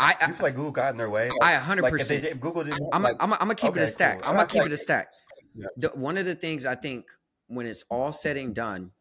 I 0.00 0.16
You 0.26 0.32
feel 0.32 0.46
like 0.46 0.56
Google 0.56 0.70
got 0.70 0.92
in 0.92 0.96
their 0.96 1.10
way? 1.10 1.30
I 1.42 1.52
100. 1.52 1.82
Like 1.82 1.92
percent 1.92 2.22
did, 2.22 2.40
Google 2.40 2.64
didn't. 2.64 2.88
I'm 2.92 3.02
like, 3.02 3.16
I'm 3.20 3.32
I'm 3.34 3.38
gonna 3.40 3.54
keep 3.54 3.76
it 3.76 3.82
a 3.82 3.86
stack. 3.86 4.20
cool. 4.20 4.30
I'm 4.30 4.36
gonna 4.36 4.48
keep 4.48 4.62
like 4.62 4.70
it 4.70 4.72
a 4.72 4.78
stack. 4.78 5.12
Yeah. 5.54 5.66
The, 5.76 5.88
one 5.88 6.16
of 6.16 6.24
the 6.24 6.34
things 6.34 6.64
I 6.64 6.74
think 6.74 7.04
when 7.48 7.66
it's 7.66 7.84
all 7.90 8.12
said 8.12 8.38
and 8.38 8.54
done, 8.54 8.92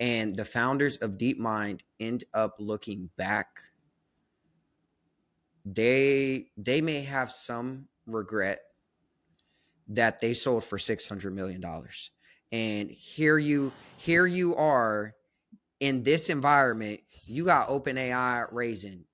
and 0.00 0.34
the 0.34 0.44
founders 0.44 0.96
of 0.96 1.16
DeepMind 1.16 1.82
end 2.00 2.24
up 2.34 2.56
looking 2.58 3.10
back, 3.16 3.60
they 5.64 6.46
they 6.56 6.80
may 6.80 7.02
have 7.02 7.30
some 7.30 7.86
regret 8.04 8.60
that 9.86 10.20
they 10.20 10.34
sold 10.34 10.64
for 10.64 10.76
six 10.76 11.06
hundred 11.06 11.34
million 11.34 11.60
dollars. 11.60 12.10
And 12.50 12.90
here 12.90 13.38
you 13.38 13.70
here 13.96 14.26
you 14.26 14.56
are 14.56 15.14
in 15.78 16.02
this 16.02 16.28
environment. 16.28 17.00
You 17.26 17.44
got 17.44 17.68
OpenAI 17.68 18.48
raising 18.50 19.04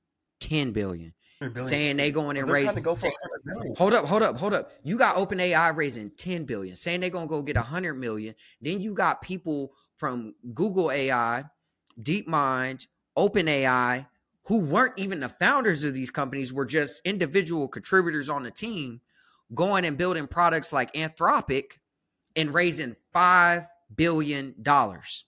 ten 0.41 0.73
billion, 0.73 1.13
billion. 1.41 1.65
saying 1.67 1.97
they 1.97 2.11
going 2.11 2.37
and 2.37 2.49
raise 2.49 2.67
go 2.81 2.95
for 2.95 3.09
100 3.11 3.45
million. 3.45 3.75
Hold 3.77 3.93
up, 3.93 4.05
hold 4.05 4.23
up, 4.23 4.39
hold 4.39 4.55
up. 4.55 4.71
You 4.83 4.99
got 4.99 5.17
OpenAI 5.17 5.75
raising 5.77 6.11
10 6.11 6.45
billion, 6.45 6.75
saying 6.77 7.01
they're 7.01 7.11
gonna 7.11 7.27
go 7.27 7.43
get 7.43 7.57
100 7.57 7.95
million. 7.95 8.35
Then 8.61 8.81
you 8.81 8.95
got 8.95 9.23
people 9.23 9.73
from 9.97 10.35
Google 10.55 10.91
AI, 10.91 11.45
DeepMind, 12.01 12.87
OpenAI, 13.17 14.07
who 14.45 14.65
weren't 14.65 14.95
even 14.97 15.21
the 15.21 15.29
founders 15.29 15.85
of 15.85 15.95
these 15.95 16.11
companies, 16.11 16.53
were 16.53 16.67
just 16.67 17.01
individual 17.05 17.67
contributors 17.69 18.29
on 18.29 18.43
the 18.43 18.51
team, 18.51 19.01
going 19.55 19.85
and 19.85 19.97
building 19.99 20.27
products 20.27 20.73
like 20.73 20.93
Anthropic 20.93 21.79
and 22.37 22.53
raising 22.53 22.95
five 23.13 23.67
billion 23.95 24.55
dollars. 24.61 25.25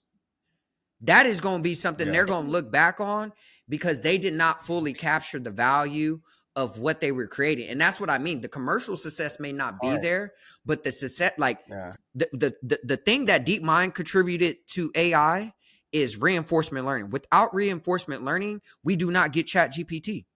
That 1.03 1.27
is 1.27 1.41
going 1.41 1.59
to 1.59 1.63
be 1.63 1.75
something 1.75 2.07
Yeah. 2.07 2.13
they're 2.13 2.27
going 2.27 2.47
to 2.47 2.51
look 2.53 2.71
back 2.71 3.01
on 3.01 3.33
because 3.69 4.01
they 4.01 4.19
did 4.19 4.35
not 4.35 4.65
fully 4.65 4.95
capture 4.95 5.39
the 5.39 5.51
value 5.51 6.21
of 6.57 6.79
what 6.79 7.01
they 7.01 7.13
were 7.13 7.27
creating. 7.29 7.69
And 7.69 7.81
that's 7.81 8.01
what 8.01 8.11
I 8.11 8.19
mean. 8.19 8.41
The 8.41 8.49
commercial 8.49 8.97
success 8.97 9.39
may 9.39 9.53
not 9.53 9.81
be 9.81 9.91
Right. 9.91 10.03
there, 10.03 10.33
but 10.67 10.83
the 10.83 10.91
success, 10.91 11.33
like 11.39 11.61
Yeah. 11.69 11.93
the, 12.15 12.29
the 12.33 12.55
the 12.63 12.81
the 12.83 12.97
thing 12.97 13.27
that 13.27 13.47
DeepMind 13.47 13.95
contributed 13.95 14.57
to 14.75 14.91
AI 14.95 15.53
is 15.93 16.17
reinforcement 16.21 16.85
learning. 16.85 17.11
Without 17.11 17.55
reinforcement 17.55 18.25
learning, 18.25 18.61
we 18.83 18.97
do 18.97 19.11
not 19.11 19.33
get 19.33 19.47
Chat 19.47 19.73
GPT. 19.75 20.27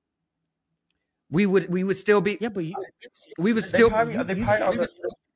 We 1.31 1.47
would 1.47 1.69
we 1.69 1.83
would 1.83 1.97
still 1.97 2.21
be 2.21 2.39
yeah, 2.41 2.51
but 2.51 2.65
you, 2.65 2.75
we 3.39 3.53
would 3.53 3.65
They 3.65 3.69
still 3.69 3.91
probably, 3.91 4.15
you- 4.15 4.25
they 4.25 4.37
you- 4.37 4.45
probably 4.45 4.63
are. 4.63 4.77
The, 4.77 4.89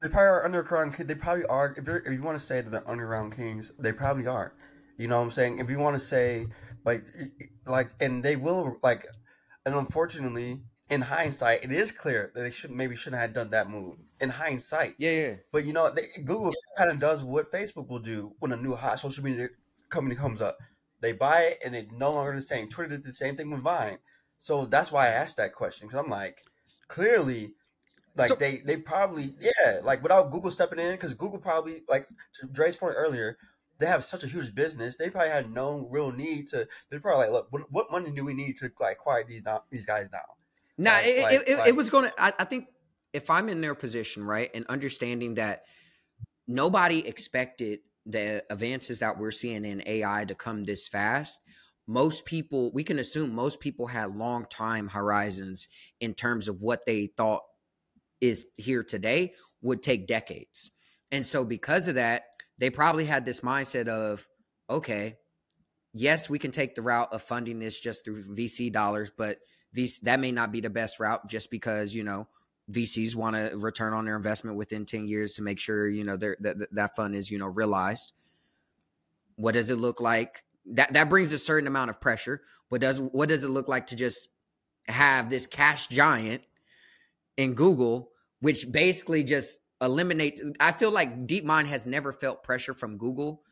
they 0.03 0.09
probably 0.11 0.29
are 0.29 0.45
underground. 0.45 0.95
They 0.99 1.15
probably 1.15 1.47
are. 1.47 1.75
If, 1.77 1.87
you're- 1.87 2.03
if 2.05 2.13
you 2.13 2.23
want 2.23 2.39
to 2.39 2.45
say 2.45 2.61
that 2.61 2.71
they're 2.71 2.89
underground 2.89 3.35
kings, 3.35 3.73
they 3.79 3.93
probably 3.93 4.27
are. 4.27 4.53
You 4.99 5.09
know 5.09 5.19
what 5.19 5.25
I'm 5.25 5.31
saying? 5.31 5.59
If 5.59 5.71
you 5.71 5.79
want 5.79 5.95
to 5.97 6.01
say 6.01 6.47
like, 6.87 7.07
like, 7.66 7.91
and 8.01 8.24
they 8.24 8.37
will 8.37 8.78
like, 8.82 9.07
and 9.66 9.74
unfortunately, 9.74 10.62
in 10.91 11.03
hindsight, 11.03 11.64
it 11.64 11.72
is 11.72 11.93
clear 11.93 12.30
that 12.34 12.43
they 12.43 12.51
should 12.51 12.70
maybe 12.70 12.97
shouldn't 12.97 13.20
have 13.20 13.34
done 13.34 13.51
that 13.51 13.70
move. 13.70 13.99
In 14.20 14.30
hindsight, 14.30 14.95
yeah 14.99 15.11
yeah 15.11 15.34
But 15.53 15.64
you 15.66 15.72
know, 15.74 15.91
they, 15.91 16.09
Google 16.24 16.55
kind 16.78 16.91
of 16.91 17.01
does 17.01 17.24
what 17.24 17.53
Facebook 17.53 17.89
will 17.89 17.99
do 17.99 18.34
when 18.39 18.53
a 18.53 18.57
new 18.57 18.74
hot 18.74 19.01
social 19.01 19.24
media 19.24 19.49
company 19.91 20.16
comes 20.16 20.41
up. 20.41 20.59
They 21.01 21.12
buy 21.12 21.43
it 21.43 21.59
and 21.64 21.76
it's 21.76 21.93
no 21.93 22.12
longer 22.12 22.34
the 22.34 22.41
same. 22.43 22.68
Twitter 22.68 22.91
did 22.91 23.05
the 23.05 23.14
same 23.14 23.37
thing 23.37 23.51
with 23.51 23.61
Vine. 23.62 23.99
So 24.39 24.64
that's 24.66 24.93
why 24.93 25.07
I 25.07 25.11
asked 25.11 25.37
that 25.39 25.55
question 25.55 25.89
because 25.89 26.03
I'm 26.05 26.11
like, 26.11 26.39
clearly, 26.89 27.55
like 28.16 28.28
So- 28.28 28.37
they 28.37 28.59
they 28.59 28.76
probably 28.78 29.37
yeah, 29.41 29.80
like 29.82 30.03
without 30.03 30.30
Google 30.30 30.51
stepping 30.51 30.78
in 30.78 30.93
because 30.93 31.14
Google 31.14 31.39
probably 31.39 31.82
like 31.89 32.09
to 32.41 32.47
Dre's 32.49 32.76
point 32.76 32.95
earlier, 32.97 33.39
they 33.79 33.87
have 33.87 34.05
such 34.05 34.24
a 34.24 34.27
huge 34.27 34.55
business. 34.55 34.97
They 34.97 35.11
probably 35.11 35.31
had 35.31 35.51
no 35.53 35.87
real 35.91 36.11
need 36.12 36.49
to. 36.49 36.66
They're 36.91 37.01
probably 37.01 37.27
like, 37.27 37.33
look, 37.33 37.49
what, 37.51 37.70
what 37.70 37.91
money 37.91 38.11
do 38.11 38.24
we 38.24 38.35
need 38.35 38.57
to 38.59 38.70
like 38.81 38.99
quiet 38.99 39.27
these 39.29 39.45
now 39.45 39.64
these 39.70 39.87
guys 39.87 40.09
down? 40.09 40.22
Nah, 40.79 40.93
Like- 40.93 41.05
it, 41.07 41.22
like- 41.22 41.49
it, 41.49 41.59
like- 41.59 41.68
it 41.68 41.77
was 41.77 41.91
gonna. 41.91 42.12
I, 42.18 42.33
I 42.39 42.45
think 42.45 42.66
if 43.12 43.31
I'm 43.31 43.49
in 43.49 43.61
their 43.61 43.74
position, 43.74 44.24
right, 44.24 44.51
and 44.55 44.66
understanding 44.68 45.35
that 45.35 45.62
nobody 46.47 47.07
expected 47.07 47.81
the 48.05 48.45
advances 48.51 49.01
that 49.01 49.18
we're 49.18 49.31
seeing 49.33 49.64
in 49.64 49.83
AI 49.87 50.24
to 50.27 50.35
come 50.35 50.62
this 50.62 50.87
fast. 50.89 51.41
Most 51.89 52.24
people, 52.24 52.72
we 52.72 52.83
can 52.85 52.99
assume 52.99 53.33
most 53.35 53.61
people 53.61 53.87
had 53.89 54.16
long 54.16 54.45
time 54.49 54.89
horizons 54.89 55.68
in 56.01 56.14
terms 56.14 56.49
of 56.49 56.62
what 56.62 56.85
they 56.85 57.09
thought 57.16 57.43
is 58.20 58.47
here 58.57 58.83
today 58.83 59.33
would 59.62 59.83
take 59.83 60.07
decades. 60.07 60.70
And 61.12 61.24
so, 61.24 61.45
because 61.45 61.87
of 61.89 61.95
that, 61.95 62.24
they 62.59 62.71
probably 62.71 63.05
had 63.05 63.25
this 63.25 63.41
mindset 63.41 63.89
of, 63.89 64.27
okay, 64.69 65.17
yes, 65.93 66.29
we 66.31 66.39
can 66.39 66.51
take 66.51 66.75
the 66.75 66.83
route 66.83 67.13
of 67.13 67.23
funding 67.23 67.59
this 67.59 67.81
just 67.81 68.05
through 68.05 68.23
VC 68.37 68.73
dollars, 68.73 69.11
but 69.17 69.39
that 70.03 70.21
may 70.21 70.33
not 70.33 70.53
be 70.53 70.61
the 70.61 70.71
best 70.71 70.99
route 71.01 71.29
just 71.29 71.51
because, 71.51 71.95
you 71.95 72.03
know, 72.03 72.27
VCs 72.71 73.15
want 73.15 73.37
to 73.37 73.57
return 73.57 73.93
on 73.93 74.05
their 74.05 74.17
investment 74.17 74.57
within 74.57 74.87
10 74.87 75.07
years 75.07 75.35
to 75.35 75.43
make 75.43 75.59
sure, 75.59 75.89
you 75.89 76.03
know, 76.03 76.17
that, 76.17 76.69
that 76.73 76.97
fund 76.97 77.15
is, 77.15 77.31
you 77.31 77.39
know, 77.39 77.47
realized. 77.47 78.13
What 79.37 79.53
does 79.53 79.71
it 79.71 79.77
look 79.77 80.01
like? 80.01 80.45
That, 80.65 80.93
that 80.95 81.09
brings 81.09 81.33
a 81.33 81.39
certain 81.39 81.69
amount 81.69 81.91
of 81.91 82.01
pressure. 82.01 82.41
What 82.69 82.81
does, 82.81 83.01
what 83.01 83.29
does 83.29 83.45
it 83.45 83.51
look 83.51 83.69
like 83.69 83.87
to 83.89 83.97
just 83.97 84.29
have 84.89 85.31
this 85.31 85.47
cash 85.47 85.89
giant 85.89 86.43
in 87.37 87.55
Google, 87.55 88.11
which 88.41 88.71
basically 88.71 89.23
just 89.23 89.59
eliminates. 89.81 90.41
I 90.61 90.72
feel 90.72 90.91
like 90.91 91.27
DeepMind 91.27 91.66
has 91.66 91.87
never 91.87 92.12
felt 92.12 92.43
pressure 92.43 92.74
from 92.74 92.99
Google 92.99 93.43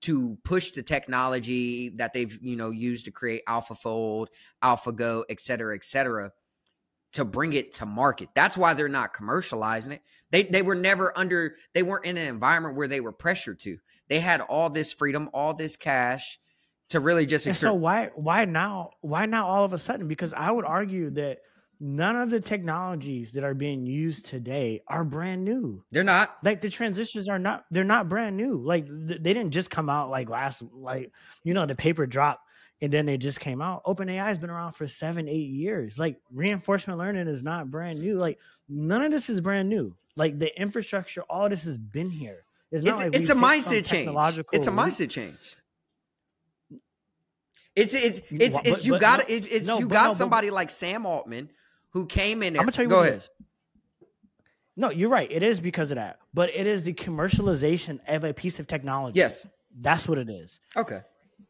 to 0.00 0.38
push 0.44 0.70
the 0.70 0.82
technology 0.82 1.90
that 1.96 2.12
they've 2.12 2.38
you 2.40 2.56
know 2.56 2.70
used 2.70 3.04
to 3.06 3.10
create 3.10 3.42
AlphaFold, 3.46 4.28
AlphaGo, 4.62 5.24
et 5.28 5.40
cetera, 5.40 5.74
et 5.74 5.84
cetera, 5.84 6.32
to 7.12 7.24
bring 7.24 7.52
it 7.52 7.72
to 7.72 7.86
market. 7.86 8.28
That's 8.34 8.56
why 8.56 8.74
they're 8.74 8.88
not 8.88 9.14
commercializing 9.14 9.92
it. 9.92 10.02
They 10.30 10.44
they 10.44 10.62
were 10.62 10.74
never 10.74 11.16
under. 11.16 11.54
They 11.74 11.82
weren't 11.82 12.04
in 12.04 12.16
an 12.16 12.28
environment 12.28 12.76
where 12.76 12.88
they 12.88 13.00
were 13.00 13.12
pressured 13.12 13.58
to. 13.60 13.78
They 14.08 14.20
had 14.20 14.40
all 14.40 14.70
this 14.70 14.92
freedom, 14.92 15.30
all 15.32 15.54
this 15.54 15.76
cash 15.76 16.38
to 16.90 17.00
really 17.00 17.26
just 17.26 17.46
And 17.46 17.56
so 17.56 17.74
why 17.74 18.10
why 18.14 18.44
now 18.44 18.90
why 19.00 19.26
now 19.26 19.46
all 19.46 19.64
of 19.64 19.72
a 19.72 19.78
sudden? 19.78 20.08
Because 20.08 20.32
I 20.32 20.50
would 20.50 20.64
argue 20.64 21.10
that 21.10 21.38
none 21.80 22.16
of 22.16 22.30
the 22.30 22.40
technologies 22.40 23.32
that 23.32 23.44
are 23.44 23.54
being 23.54 23.86
used 23.86 24.26
today 24.26 24.82
are 24.88 25.04
brand 25.04 25.44
new. 25.44 25.82
They're 25.90 26.04
not. 26.04 26.36
Like 26.42 26.60
the 26.60 26.70
transitions 26.70 27.28
are 27.28 27.38
not 27.38 27.64
they're 27.70 27.84
not 27.84 28.08
brand 28.08 28.36
new. 28.36 28.56
Like 28.58 28.86
th- 28.86 29.20
they 29.22 29.34
didn't 29.34 29.52
just 29.52 29.70
come 29.70 29.88
out 29.88 30.10
like 30.10 30.28
last 30.28 30.62
like 30.72 31.12
you 31.44 31.54
know 31.54 31.66
the 31.66 31.74
paper 31.74 32.06
dropped 32.06 32.42
and 32.80 32.92
then 32.92 33.06
they 33.06 33.16
just 33.16 33.40
came 33.40 33.60
out. 33.60 33.84
OpenAI 33.84 34.24
has 34.24 34.38
been 34.38 34.50
around 34.50 34.72
for 34.72 34.86
seven 34.86 35.28
eight 35.28 35.50
years. 35.50 35.98
Like 35.98 36.20
reinforcement 36.32 36.98
learning 36.98 37.28
is 37.28 37.42
not 37.42 37.70
brand 37.70 38.00
new. 38.00 38.16
Like 38.16 38.38
none 38.68 39.02
of 39.02 39.10
this 39.12 39.30
is 39.30 39.40
brand 39.40 39.68
new. 39.68 39.94
Like 40.16 40.38
the 40.38 40.56
infrastructure, 40.60 41.22
all 41.22 41.48
this 41.48 41.64
has 41.64 41.78
been 41.78 42.10
here. 42.10 42.44
It's 42.70 42.84
not 42.84 42.90
It's, 42.90 43.00
like 43.04 43.14
it's 43.14 43.30
a 43.30 43.34
mindset 43.34 43.84
change. 43.86 44.08
It's 44.52 44.66
a 44.66 44.70
mindset 44.70 45.10
change. 45.10 45.36
It's 47.74 47.94
it's 47.94 48.20
it's, 48.30 48.56
but- 48.56 48.66
it's 48.66 48.86
you 48.86 48.98
got 48.98 49.20
no- 49.20 49.24
it's, 49.28 49.46
it's 49.46 49.68
no, 49.68 49.78
you 49.78 49.88
got 49.88 50.02
no, 50.04 50.08
but- 50.10 50.16
somebody 50.16 50.50
like 50.50 50.68
Sam 50.70 51.06
Altman 51.06 51.50
who 51.90 52.06
came 52.06 52.42
in 52.42 52.52
there. 52.52 52.60
I'm 52.60 52.66
gonna 52.66 52.72
tell 52.72 52.84
you 52.84 52.88
Go 52.90 52.98
what 52.98 53.06
it 53.06 53.08
ahead. 53.10 53.22
is. 53.22 53.30
No, 54.76 54.90
you're 54.90 55.08
right. 55.08 55.30
It 55.30 55.42
is 55.42 55.58
because 55.60 55.90
of 55.90 55.96
that, 55.96 56.18
but 56.32 56.54
it 56.54 56.66
is 56.66 56.84
the 56.84 56.94
commercialization 56.94 57.98
of 58.06 58.22
a 58.24 58.32
piece 58.32 58.58
of 58.60 58.66
technology. 58.66 59.18
Yes. 59.18 59.46
that's 59.80 60.06
what 60.08 60.18
it 60.18 60.28
is. 60.30 60.60
Okay. 60.76 61.00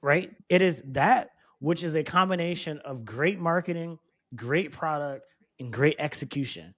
Right? 0.02 0.30
It 0.48 0.62
is 0.62 0.82
that 0.86 1.30
which 1.60 1.82
is 1.82 1.94
a 1.96 2.04
combination 2.04 2.78
of 2.78 3.04
great 3.04 3.38
marketing, 3.38 3.98
great 4.34 4.72
product, 4.72 5.24
and 5.58 5.72
great 5.72 5.96
execution. 5.98 6.74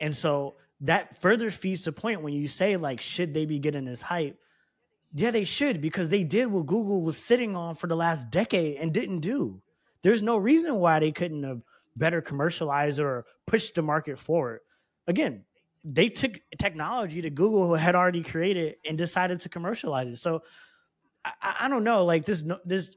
And 0.00 0.16
so 0.16 0.56
that 0.80 1.20
further 1.20 1.50
feeds 1.50 1.84
the 1.84 1.92
point 1.92 2.22
when 2.22 2.32
you 2.32 2.48
say 2.48 2.76
like, 2.76 3.00
should 3.00 3.34
they 3.34 3.44
be 3.44 3.58
getting 3.58 3.84
this 3.84 4.00
hype? 4.00 4.38
Yeah, 5.14 5.30
they 5.30 5.44
should 5.44 5.80
because 5.80 6.08
they 6.08 6.24
did 6.24 6.46
what 6.46 6.66
Google 6.66 7.02
was 7.02 7.16
sitting 7.18 7.54
on 7.56 7.74
for 7.74 7.86
the 7.86 7.96
last 7.96 8.30
decade 8.30 8.76
and 8.78 8.92
didn't 8.92 9.20
do. 9.20 9.62
There's 10.02 10.22
no 10.22 10.36
reason 10.36 10.76
why 10.76 10.98
they 10.98 11.12
couldn't 11.12 11.42
have 11.42 11.60
better 11.96 12.20
commercialized 12.20 13.00
or 13.00 13.24
pushed 13.46 13.74
the 13.74 13.82
market 13.82 14.18
forward. 14.18 14.60
Again, 15.06 15.44
they 15.84 16.08
took 16.08 16.32
technology 16.58 17.20
that 17.20 17.34
Google 17.34 17.74
had 17.74 17.94
already 17.94 18.22
created 18.22 18.76
and 18.84 18.98
decided 18.98 19.40
to 19.40 19.48
commercialize 19.48 20.08
it. 20.08 20.16
So 20.16 20.42
I- 21.24 21.56
I, 21.60 21.68
don't 21.68 21.84
know, 21.84 22.04
like 22.04 22.24
this, 22.24 22.44
this, 22.64 22.96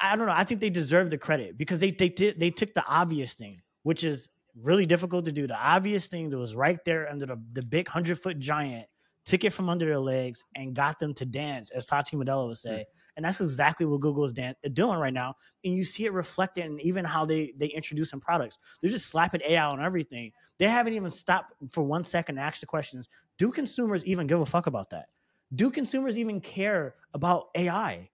I 0.00 0.16
don't 0.16 0.26
know. 0.26 0.32
I 0.32 0.44
think 0.44 0.60
they 0.60 0.70
deserve 0.70 1.10
the 1.10 1.18
credit 1.18 1.58
because 1.58 1.78
they 1.78 1.90
they 1.90 2.08
did 2.08 2.40
they 2.40 2.50
took 2.50 2.72
the 2.72 2.84
obvious 2.86 3.34
thing, 3.34 3.60
which 3.82 4.02
is 4.04 4.28
really 4.54 4.86
difficult 4.86 5.26
to 5.26 5.32
do. 5.32 5.46
The 5.46 5.56
obvious 5.56 6.06
thing 6.06 6.30
that 6.30 6.38
was 6.38 6.54
right 6.54 6.82
there 6.86 7.08
under 7.10 7.26
the, 7.26 7.38
the 7.52 7.62
big 7.62 7.88
hundred 7.88 8.18
foot 8.18 8.38
giant, 8.38 8.86
took 9.26 9.44
it 9.44 9.50
from 9.50 9.68
under 9.68 9.84
their 9.84 9.98
legs 9.98 10.42
and 10.54 10.74
got 10.74 10.98
them 10.98 11.12
to 11.14 11.26
dance, 11.26 11.70
as 11.70 11.86
Satya 11.86 12.18
Nadella 12.18 12.48
would 12.48 12.58
say. 12.58 12.76
Hmm. 12.76 12.82
And 13.16 13.24
that's 13.24 13.40
exactly 13.40 13.86
what 13.86 14.00
Google 14.00 14.24
is 14.24 14.32
dan- 14.32 14.54
doing 14.74 14.98
right 14.98 15.12
now. 15.12 15.36
And 15.64 15.74
you 15.74 15.84
see 15.84 16.04
it 16.04 16.12
reflected 16.12 16.66
in 16.66 16.80
even 16.80 17.04
how 17.04 17.24
they 17.24 17.52
they 17.56 17.66
introduce 17.68 18.10
some 18.10 18.20
products. 18.20 18.58
They're 18.80 18.90
just 18.90 19.06
slapping 19.06 19.40
AI 19.46 19.64
on 19.64 19.82
everything. 19.82 20.32
They 20.58 20.68
haven't 20.68 20.94
even 20.94 21.10
stopped 21.10 21.54
for 21.70 21.82
one 21.82 22.04
second 22.04 22.36
to 22.36 22.42
ask 22.42 22.60
the 22.60 22.66
questions: 22.66 23.08
Do 23.38 23.50
consumers 23.50 24.04
even 24.04 24.26
give 24.26 24.40
a 24.40 24.46
fuck 24.46 24.66
about 24.66 24.90
that? 24.90 25.06
Do 25.54 25.70
consumers 25.70 26.18
even 26.18 26.40
care 26.40 26.96
about 27.14 27.48
AI? 27.54 28.10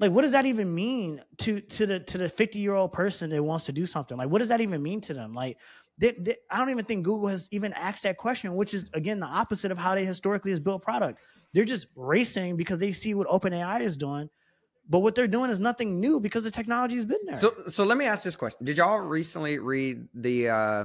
Like, 0.00 0.12
what 0.12 0.22
does 0.22 0.32
that 0.32 0.46
even 0.46 0.74
mean 0.74 1.22
to 1.38 1.60
to 1.60 1.86
the 1.86 2.00
to 2.00 2.18
the 2.18 2.28
fifty 2.28 2.58
year 2.58 2.74
old 2.74 2.92
person 2.92 3.30
that 3.30 3.42
wants 3.42 3.66
to 3.66 3.72
do 3.72 3.86
something? 3.86 4.16
Like, 4.16 4.28
what 4.28 4.40
does 4.40 4.48
that 4.48 4.60
even 4.60 4.82
mean 4.82 5.00
to 5.02 5.14
them? 5.14 5.34
Like, 5.34 5.58
they, 5.98 6.12
they- 6.12 6.36
I 6.50 6.58
don't 6.58 6.70
even 6.70 6.84
think 6.84 7.04
Google 7.04 7.28
has 7.28 7.48
even 7.52 7.72
asked 7.74 8.02
that 8.02 8.16
question, 8.16 8.54
which 8.56 8.74
is 8.74 8.90
again 8.92 9.20
the 9.20 9.26
opposite 9.26 9.70
of 9.70 9.78
how 9.78 9.94
they 9.94 10.04
historically 10.04 10.50
has 10.50 10.60
built 10.60 10.82
product. 10.82 11.20
They're 11.54 11.64
just 11.64 11.86
racing 11.94 12.56
because 12.56 12.78
they 12.78 12.92
see 12.92 13.14
what 13.14 13.28
OpenAI 13.28 13.80
is 13.80 13.96
doing, 13.96 14.28
but 14.88 14.98
what 14.98 15.14
they're 15.14 15.28
doing 15.28 15.50
is 15.50 15.60
nothing 15.60 16.00
new 16.00 16.20
because 16.20 16.44
the 16.44 16.50
technology 16.50 16.96
has 16.96 17.06
been 17.06 17.20
there. 17.24 17.36
So 17.36 17.54
so 17.66 17.84
let 17.84 17.96
me 17.96 18.06
ask 18.06 18.24
this 18.24 18.36
question: 18.36 18.66
Did 18.66 18.76
y'all 18.76 18.98
recently 18.98 19.58
read 19.58 20.08
the 20.14 20.48
uh, 20.48 20.84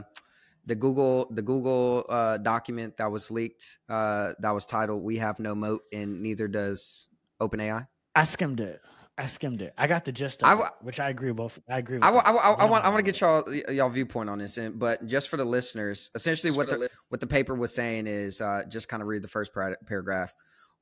the 0.68 0.76
Google 0.76 1.28
the 1.32 1.42
Google 1.42 2.06
uh, 2.08 2.38
document 2.38 2.98
that 2.98 3.12
was 3.12 3.32
leaked 3.32 3.80
uh, 3.90 4.34
that 4.40 4.52
was 4.52 4.68
titled 4.68 5.04
"We 5.04 5.18
have 5.18 5.40
no 5.40 5.56
moat 5.56 5.82
and 5.92 6.22
neither 6.22 6.48
does 6.48 7.10
OpenAI"? 7.42 7.88
I 8.16 8.24
skimmed 8.24 8.60
it. 8.60 8.80
I 9.18 9.26
skimmed 9.26 9.62
it. 9.62 9.74
I 9.78 9.88
got 9.88 10.06
the 10.06 10.14
gist 10.14 10.44
of 10.44 10.48
I 10.48 10.54
it, 10.54 10.72
which 10.82 11.00
I 11.00 11.10
agree 11.10 11.34
both. 11.34 11.60
I 11.68 11.80
agree. 11.80 11.98
With 11.98 12.06
I, 12.06 12.12
wa- 12.12 12.22
I, 12.26 12.32
wa- 12.32 12.40
I, 12.40 12.52
that. 12.52 12.62
I 12.62 12.66
want 12.70 12.86
I 12.86 12.90
want 12.90 13.00
to 13.00 13.12
get 13.12 13.20
y'all 13.20 13.54
y'all 13.54 13.90
viewpoint 13.90 14.30
on 14.30 14.38
this, 14.38 14.58
and, 14.58 14.80
but 14.80 15.06
just 15.08 15.28
for 15.28 15.36
the 15.36 15.44
listeners, 15.44 16.10
essentially 16.16 16.52
what 16.56 16.70
the 16.70 16.90
what 17.10 17.20
the 17.20 17.28
paper 17.28 17.54
was 17.54 17.74
saying 17.76 18.08
is 18.08 18.40
uh, 18.40 18.64
just 18.70 18.88
kind 18.88 19.02
of 19.02 19.08
read 19.10 19.22
the 19.22 19.28
first 19.28 19.54
par- 19.54 19.78
paragraph. 19.86 20.34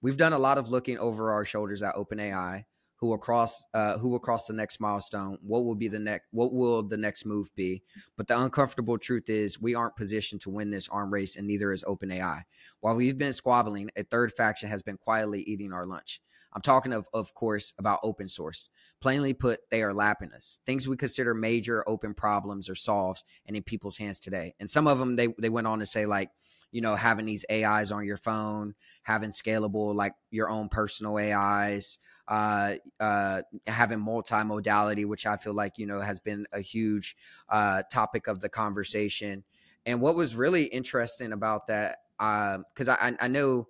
We've 0.02 0.18
done 0.18 0.34
a 0.34 0.40
lot 0.40 0.58
of 0.58 0.70
looking 0.70 0.98
over 1.00 1.32
our 1.32 1.46
shoulders 1.46 1.82
at 1.82 1.96
OpenAI, 1.96 2.66
who 2.98 3.08
will 3.08 3.18
cross 3.18 3.64
uh, 3.74 3.98
who 3.98 4.10
will 4.10 4.20
cross 4.20 4.46
the 4.48 4.54
next 4.54 4.80
milestone. 4.80 5.38
What 5.42 5.64
will 5.64 5.76
be 5.76 5.88
the 5.88 6.00
next? 6.00 6.28
What 6.32 6.54
will 6.54 6.84
the 6.84 6.98
next 6.98 7.26
move 7.26 7.50
be? 7.56 7.84
But 8.16 8.28
the 8.28 8.40
uncomfortable 8.40 8.98
truth 8.98 9.30
is, 9.30 9.62
we 9.62 9.76
aren't 9.76 9.96
positioned 9.96 10.42
to 10.42 10.50
win 10.50 10.72
this 10.72 10.90
arm 10.90 11.12
race, 11.12 11.36
and 11.36 11.48
neither 11.48 11.72
is 11.72 11.84
OpenAI. 11.84 12.44
While 12.80 12.96
we've 12.96 13.18
been 13.18 13.34
squabbling, 13.34 13.92
a 13.96 14.04
third 14.04 14.32
faction 14.34 14.70
has 14.70 14.84
been 14.84 14.98
quietly 14.98 15.42
eating 15.42 15.74
our 15.74 15.86
lunch. 15.86 16.22
I'm 16.54 16.62
talking 16.62 16.94
of, 16.94 17.08
of 17.14 17.34
course, 17.36 17.74
about 17.78 18.00
open 18.04 18.28
source. 18.28 18.70
Plainly 19.00 19.34
put, 19.34 19.60
they 19.70 19.84
are 19.84 19.94
lapping 19.94 20.32
us. 20.32 20.60
Things 20.66 20.88
we 20.88 20.98
consider 20.98 21.36
major 21.36 21.84
open 21.88 22.16
problems 22.16 22.70
are 22.70 22.76
solved 22.76 23.24
and 23.46 23.56
in 23.56 23.62
people's 23.64 23.98
hands 23.98 24.20
today. 24.20 24.56
And 24.60 24.70
some 24.70 24.88
of 24.88 24.98
them, 24.98 25.18
they 25.18 25.28
they 25.40 25.50
went 25.50 25.68
on 25.68 25.80
to 25.80 25.86
say 25.86 26.06
like, 26.06 26.32
you 26.72 26.82
know, 26.82 26.96
having 26.96 27.26
these 27.26 27.46
AIs 27.52 27.92
on 27.92 28.06
your 28.06 28.18
phone, 28.18 28.76
having 29.04 29.32
scalable 29.32 29.96
like 29.96 30.14
your 30.32 30.50
own 30.50 30.70
personal 30.70 31.18
AIs, 31.18 32.00
uh, 32.28 32.76
uh, 33.00 33.42
having 33.66 34.00
multimodality, 34.00 35.06
which 35.06 35.26
I 35.26 35.38
feel 35.38 35.54
like 35.54 35.78
you 35.78 35.86
know 35.86 36.02
has 36.02 36.20
been 36.20 36.46
a 36.52 36.62
huge 36.62 37.16
uh, 37.50 37.84
topic 37.92 38.28
of 38.28 38.42
the 38.42 38.50
conversation. 38.50 39.44
And 39.86 40.02
what 40.02 40.16
was 40.16 40.36
really 40.36 40.66
interesting 40.66 41.32
about 41.32 41.68
that, 41.68 42.00
because 42.18 42.90
I, 42.90 42.96
I 42.96 43.14
I 43.22 43.28
know 43.28 43.68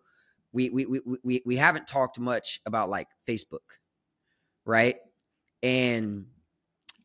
we 0.52 0.70
we, 0.70 0.86
we 0.86 1.00
we 1.24 1.42
we 1.46 1.56
haven't 1.58 1.88
talked 1.88 2.20
much 2.20 2.62
about 2.66 2.90
like 2.90 3.08
Facebook, 3.28 3.78
right? 4.66 4.98
And 5.62 6.28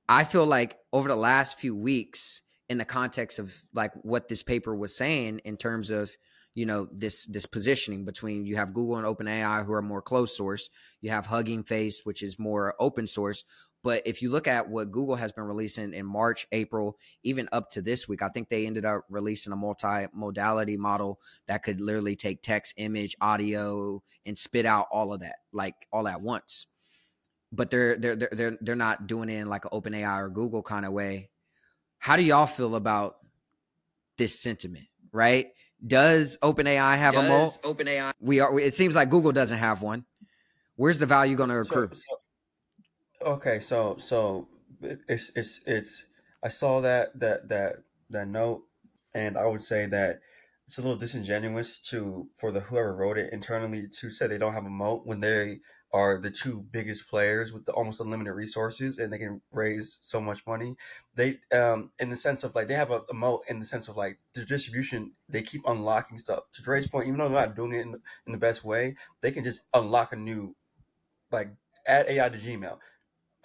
I 0.09 0.25
feel 0.25 0.47
like 0.47 0.79
over 0.93 1.09
the 1.09 1.17
last 1.17 1.59
few 1.59 1.75
weeks, 1.75 2.43
in 2.73 2.79
the 2.79 2.85
context 2.87 3.39
of 3.39 3.55
like 3.75 3.93
what 4.03 4.29
this 4.29 4.43
paper 4.43 4.75
was 4.75 4.97
saying 4.97 5.41
in 5.45 5.59
terms 5.59 5.91
of 5.91 6.11
you 6.55 6.67
know 6.67 6.89
this 6.91 7.27
this 7.27 7.47
positioning 7.47 8.05
between 8.05 8.47
you 8.47 8.57
have 8.57 8.75
Google 8.75 8.97
and 8.97 9.07
OpenAI 9.07 9.65
who 9.65 9.75
are 9.75 9.83
more 9.83 10.03
closed 10.03 10.35
source, 10.35 10.71
you 11.03 11.11
have 11.11 11.27
Hugging 11.27 11.63
Face 11.63 12.01
which 12.05 12.23
is 12.23 12.39
more 12.39 12.75
open 12.81 13.07
source. 13.07 13.45
But 13.85 14.03
if 14.07 14.23
you 14.23 14.31
look 14.31 14.47
at 14.47 14.71
what 14.71 14.91
Google 14.93 15.17
has 15.17 15.33
been 15.33 15.45
releasing 15.45 15.93
in 15.93 16.07
March, 16.07 16.47
April, 16.53 16.97
even 17.25 17.49
up 17.53 17.71
to 17.73 17.83
this 17.83 18.09
week, 18.09 18.23
I 18.23 18.29
think 18.29 18.49
they 18.49 18.65
ended 18.65 18.85
up 18.85 19.03
releasing 19.11 19.53
a 19.53 19.57
multi-modality 19.57 20.77
model 20.77 21.19
that 21.49 21.65
could 21.65 21.81
literally 21.81 22.15
take 22.15 22.43
text, 22.43 22.75
image, 22.77 23.17
audio, 23.21 24.01
and 24.25 24.39
spit 24.39 24.67
out 24.67 24.87
all 24.93 25.13
of 25.13 25.21
that, 25.21 25.37
like 25.53 25.75
all 25.93 26.07
at 26.07 26.23
once. 26.23 26.69
But 27.51 27.71
they're 27.71 27.97
they're 27.99 28.17
they're 28.17 28.57
they're, 28.61 28.77
not 28.77 29.09
doing 29.09 29.29
it 29.29 29.39
in 29.39 29.49
like 29.49 29.65
an 29.65 29.73
OpenAI 29.73 30.17
or 30.21 30.31
Google 30.31 30.63
kind 30.63 30.87
of 30.87 30.93
way. 30.93 31.32
How 32.03 32.17
do 32.17 32.25
y'all 32.25 32.49
feel 32.49 32.75
about 32.75 33.19
this 34.19 34.37
sentiment? 34.37 34.87
Right? 35.13 35.53
Does 35.87 36.37
OpenAI 36.43 36.99
have 36.99 37.15
a 37.15 37.23
moat? 37.23 37.63
OpenAI. 37.63 38.13
We 38.19 38.41
are. 38.41 38.59
It 38.59 38.75
seems 38.75 38.97
like 38.97 39.09
Google 39.09 39.31
doesn't 39.31 39.59
have 39.59 39.83
one. 39.83 40.05
Where's 40.75 40.99
the 40.99 41.07
value 41.07 41.37
going 41.37 41.51
to 41.51 41.59
accrue? 41.59 41.91
So, 41.93 42.03
so, 43.21 43.27
okay, 43.35 43.61
so 43.61 43.97
so 43.99 44.49
it's 44.81 45.31
it's 45.37 45.61
it's 45.65 46.07
I 46.43 46.49
saw 46.49 46.81
that 46.81 47.21
that 47.21 47.49
that 47.51 47.77
that 48.11 48.27
note, 48.27 48.65
and 49.15 49.39
I 49.39 49.47
would 49.47 49.63
say 49.63 49.87
that 49.87 50.19
it's 50.67 50.79
a 50.79 50.83
little 50.83 50.97
disingenuous 50.97 51.79
to 51.91 52.29
for 52.37 52.51
the 52.51 52.61
whoever 52.61 52.97
wrote 52.97 53.17
it 53.17 53.33
internally 53.33 53.87
to 54.01 54.11
say 54.11 54.27
they 54.27 54.39
don't 54.39 54.55
have 54.55 54.67
a 54.67 54.71
moat 54.71 55.07
when 55.07 55.21
they 55.21 55.61
are 55.93 56.19
the 56.19 56.31
two 56.31 56.65
biggest 56.71 57.09
players 57.09 57.53
with 57.53 57.67
the 57.67 57.73
almost 57.73 58.01
unlimited 58.01 58.33
resources 58.35 58.99
and 58.99 59.13
they 59.13 59.19
can 59.19 59.43
raise 59.51 59.99
so 60.01 60.21
much 60.21 60.47
money. 60.47 60.77
They 61.15 61.39
um 61.55 61.91
in 61.99 62.11
the 62.11 62.17
sense 62.17 62.45
of 62.45 62.55
like 62.55 62.69
they 62.69 62.75
have 62.75 62.91
a, 62.91 63.03
a 63.11 63.15
moat 63.15 63.43
in 63.49 63.59
the 63.59 63.65
sense 63.65 63.89
of 63.89 63.97
like 63.97 64.19
the 64.35 64.45
distribution. 64.45 65.13
They 65.29 65.43
keep 65.43 65.63
unlocking 65.67 66.19
stuff. 66.19 66.45
To 66.55 66.63
Dre's 66.63 66.87
point, 66.87 67.07
even 67.07 67.19
though 67.19 67.29
they're 67.29 67.41
not 67.41 67.57
doing 67.57 67.73
it 67.73 67.81
in, 67.81 68.01
in 68.27 68.33
the 68.33 68.39
best 68.39 68.65
way, 68.65 68.97
they 69.21 69.33
can 69.33 69.45
just 69.45 69.63
unlock 69.75 70.13
a 70.13 70.17
new 70.17 70.57
like 71.31 71.51
add 71.87 72.07
AI 72.09 72.29
to 72.29 72.39
Gmail 72.39 72.79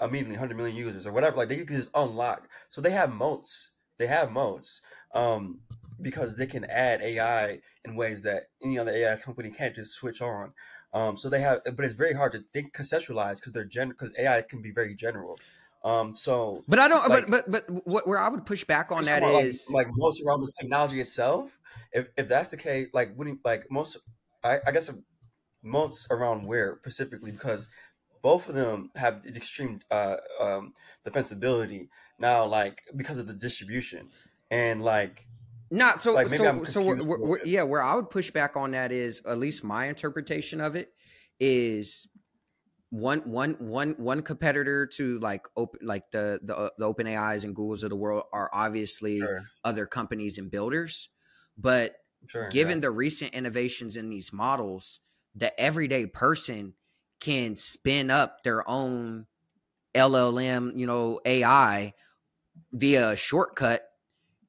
immediately 0.02 0.36
100 0.36 0.56
million 0.56 0.76
users 0.76 1.08
or 1.08 1.12
whatever 1.12 1.38
like 1.38 1.50
they 1.50 1.58
can 1.58 1.76
just 1.76 1.90
unlock 1.96 2.48
so 2.70 2.82
they 2.82 2.92
have 2.92 3.12
moats 3.12 3.72
they 3.98 4.08
have 4.08 4.32
moats 4.32 4.82
um 5.14 5.60
because 6.00 6.38
they 6.38 6.46
can 6.46 6.64
add 6.66 7.02
AI 7.02 7.60
in 7.84 7.96
ways 7.96 8.22
that 8.22 8.44
any 8.64 8.78
other 8.78 8.92
AI 8.92 9.16
company 9.16 9.50
can't 9.50 9.76
just 9.76 9.94
switch 9.94 10.22
on 10.22 10.54
um 10.94 11.18
so 11.18 11.30
they 11.30 11.42
have 11.42 11.62
but 11.76 11.86
it's 11.86 11.94
very 11.94 12.14
hard 12.14 12.32
to 12.32 12.40
think 12.54 12.74
conceptualize 12.76 13.36
because 13.36 13.52
they're 13.54 13.66
gen 13.66 13.90
because 13.90 14.12
AI 14.18 14.42
can 14.42 14.62
be 14.62 14.72
very 14.72 14.96
general 14.96 15.38
um 15.84 16.16
so 16.16 16.66
But 16.68 16.80
I 16.80 16.88
don't. 16.88 17.08
like- 17.08 17.28
but 17.28 17.46
but 17.48 17.52
but 17.70 17.88
what, 17.88 18.08
where 18.08 18.18
I 18.18 18.28
would 18.30 18.46
push 18.46 18.64
back 18.64 18.92
on 18.92 19.06
that 19.06 19.24
is 19.24 19.68
like, 19.72 19.86
like 19.88 19.96
moats 19.96 20.22
around 20.26 20.42
the 20.42 20.52
technology 20.60 21.00
itself. 21.00 21.60
If 21.94 22.10
if 22.18 22.28
that's 22.28 22.50
the 22.50 22.58
case, 22.58 22.88
like 22.94 23.16
wouldn't 23.18 23.46
like 23.46 23.70
most, 23.70 23.98
I, 24.44 24.60
I 24.66 24.72
guess 24.72 24.90
moats 25.64 26.08
around 26.12 26.46
where 26.48 26.78
specifically 26.82 27.32
because 27.32 27.70
both 28.24 28.50
of 28.50 28.56
them 28.56 28.92
have 28.96 29.26
extreme 29.26 29.82
uh, 29.92 30.18
um, 30.40 30.74
defensibility 31.06 31.90
now, 32.20 32.46
like 32.46 32.82
because 32.96 33.20
of 33.20 33.28
the 33.28 33.34
distribution 33.36 34.12
and 34.52 34.84
like 34.84 35.27
Not 35.70 36.02
so. 36.02 36.14
Like, 36.14 36.28
so 36.28 36.64
so 36.64 36.82
we're, 36.82 37.04
we're, 37.04 37.44
yeah. 37.44 37.64
Where 37.64 37.84
I 37.84 37.96
would 37.96 38.10
push 38.10 38.32
back 38.32 38.56
on 38.56 38.72
that 38.72 38.92
is 38.92 39.22
at 39.26 39.38
least 39.38 39.64
my 39.64 39.88
interpretation 39.88 40.62
of 40.62 40.76
it 40.76 40.94
is 41.40 42.08
one 42.90 43.20
one 43.20 43.52
one 43.60 43.96
one 43.98 44.22
competitor 44.22 44.88
to 44.88 45.20
like 45.20 45.46
open 45.58 45.86
like 45.86 46.10
the 46.12 46.40
the 46.42 46.56
uh, 46.56 46.70
the 46.78 46.86
open 46.86 47.08
AIs 47.08 47.44
and 47.44 47.56
Googles 47.56 47.84
of 47.84 47.90
the 47.90 47.98
world 47.98 48.24
are 48.32 48.50
obviously 48.54 49.20
sure, 49.20 49.44
other 49.64 49.86
companies 49.86 50.38
and 50.38 50.50
builders, 50.50 51.10
but 51.58 51.96
sure, 52.28 52.50
given 52.50 52.80
the 52.80 52.92
recent 52.92 53.34
innovations 53.34 53.98
in 53.98 54.10
these 54.10 54.32
models, 54.32 55.02
the 55.36 55.58
everyday 55.60 56.06
person 56.06 56.74
can 57.20 57.56
spin 57.56 58.10
up 58.10 58.44
their 58.44 58.68
own 58.70 59.26
LLM, 59.94 60.78
you 60.78 60.86
know, 60.86 61.20
AI 61.26 61.94
via 62.72 63.12
a 63.12 63.16
shortcut 63.16 63.87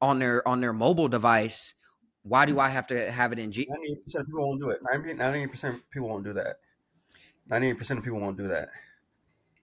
on 0.01 0.18
their 0.18 0.46
on 0.46 0.61
their 0.61 0.72
mobile 0.72 1.09
device. 1.09 1.74
Why 2.22 2.44
do 2.44 2.59
I 2.61 2.68
have 2.68 2.86
to 2.88 3.11
have 3.11 3.32
it 3.32 3.38
in 3.38 3.53
G? 3.53 3.66
ninety-eight 3.68 4.05
percent 4.05 4.22
of 4.22 4.26
people 4.28 4.46
won't 4.46 4.61
do 4.61 4.70
it. 4.70 4.80
Ninety-eight 4.82 5.51
percent 5.51 5.74
of 5.76 5.90
people 5.90 6.09
won't 6.09 6.24
do 6.24 6.32
that. 6.34 6.57
Ninety-eight 7.49 7.78
percent 7.78 7.99
of 7.99 8.05
people 8.05 8.20
won't 8.20 8.36
do 8.36 8.49
that. 8.49 8.68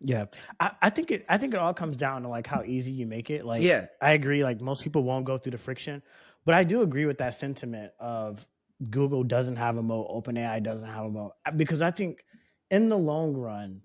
Yeah, 0.02 0.26
I, 0.60 0.72
I 0.82 0.90
think 0.90 1.12
it. 1.12 1.26
I 1.30 1.38
think 1.38 1.54
it 1.54 1.60
all 1.60 1.74
comes 1.74 1.96
down 1.96 2.24
to 2.24 2.28
like 2.28 2.48
how 2.48 2.64
easy 2.64 2.92
you 2.92 3.06
make 3.06 3.30
it. 3.30 3.46
Like, 3.46 3.64
Yeah. 3.64 3.86
I 4.02 4.12
agree. 4.12 4.44
Like 4.44 4.62
most 4.62 4.84
people 4.84 5.04
won't 5.04 5.26
go 5.26 5.38
through 5.38 5.52
the 5.52 5.58
friction, 5.58 6.02
but 6.46 6.54
I 6.56 6.64
do 6.64 6.82
agree 6.82 7.06
with 7.06 7.18
that 7.20 7.36
sentiment 7.36 7.92
of 8.00 8.46
Google 8.90 9.24
doesn't 9.24 9.56
have 9.56 9.78
a 9.78 9.84
moat, 9.84 10.10
OpenAI 10.10 10.62
doesn't 10.62 10.88
have 10.88 11.06
a 11.06 11.10
moat, 11.10 11.34
Uh, 11.46 11.52
because 11.52 11.82
I 11.82 11.92
think 11.92 12.26
in 12.70 12.90
the 12.90 12.98
long 12.98 13.34
run, 13.36 13.82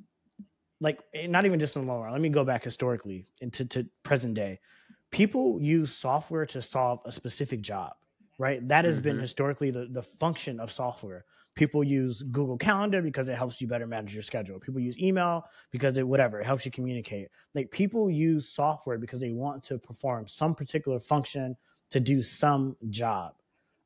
like 0.80 1.00
eh, 1.14 1.26
not 1.26 1.46
even 1.46 1.60
just 1.60 1.76
in 1.76 1.82
the 1.82 1.88
long 1.92 2.02
run. 2.02 2.12
Let 2.12 2.20
me 2.20 2.28
go 2.28 2.44
back 2.44 2.64
historically 2.64 3.26
into 3.40 3.64
to 3.66 3.86
present 4.02 4.34
day. 4.34 4.58
People 5.10 5.60
use 5.60 5.92
software 5.92 6.46
to 6.46 6.62
solve 6.62 7.00
a 7.04 7.10
specific 7.12 7.62
job, 7.62 7.94
right? 8.38 8.66
That 8.68 8.84
has 8.84 9.00
been 9.00 9.16
Mhm. 9.16 9.20
historically 9.20 9.70
the 9.70 9.86
the 9.86 10.02
function 10.02 10.60
of 10.60 10.70
software. 10.70 11.24
People 11.54 11.82
use 11.82 12.22
Google 12.22 12.56
Calendar 12.56 13.02
because 13.02 13.28
it 13.28 13.34
helps 13.34 13.60
you 13.60 13.66
better 13.66 13.86
manage 13.88 14.14
your 14.14 14.22
schedule. 14.22 14.60
People 14.60 14.80
use 14.80 14.98
email 15.00 15.44
because 15.72 15.98
it 15.98 16.06
whatever 16.06 16.40
it 16.40 16.46
helps 16.46 16.64
you 16.64 16.70
communicate. 16.70 17.28
Like 17.54 17.70
people 17.72 18.08
use 18.08 18.48
software 18.48 18.98
because 18.98 19.20
they 19.20 19.32
want 19.32 19.64
to 19.64 19.78
perform 19.78 20.28
some 20.28 20.54
particular 20.54 21.00
function 21.00 21.56
to 21.90 21.98
do 21.98 22.22
some 22.22 22.76
job. 22.88 23.34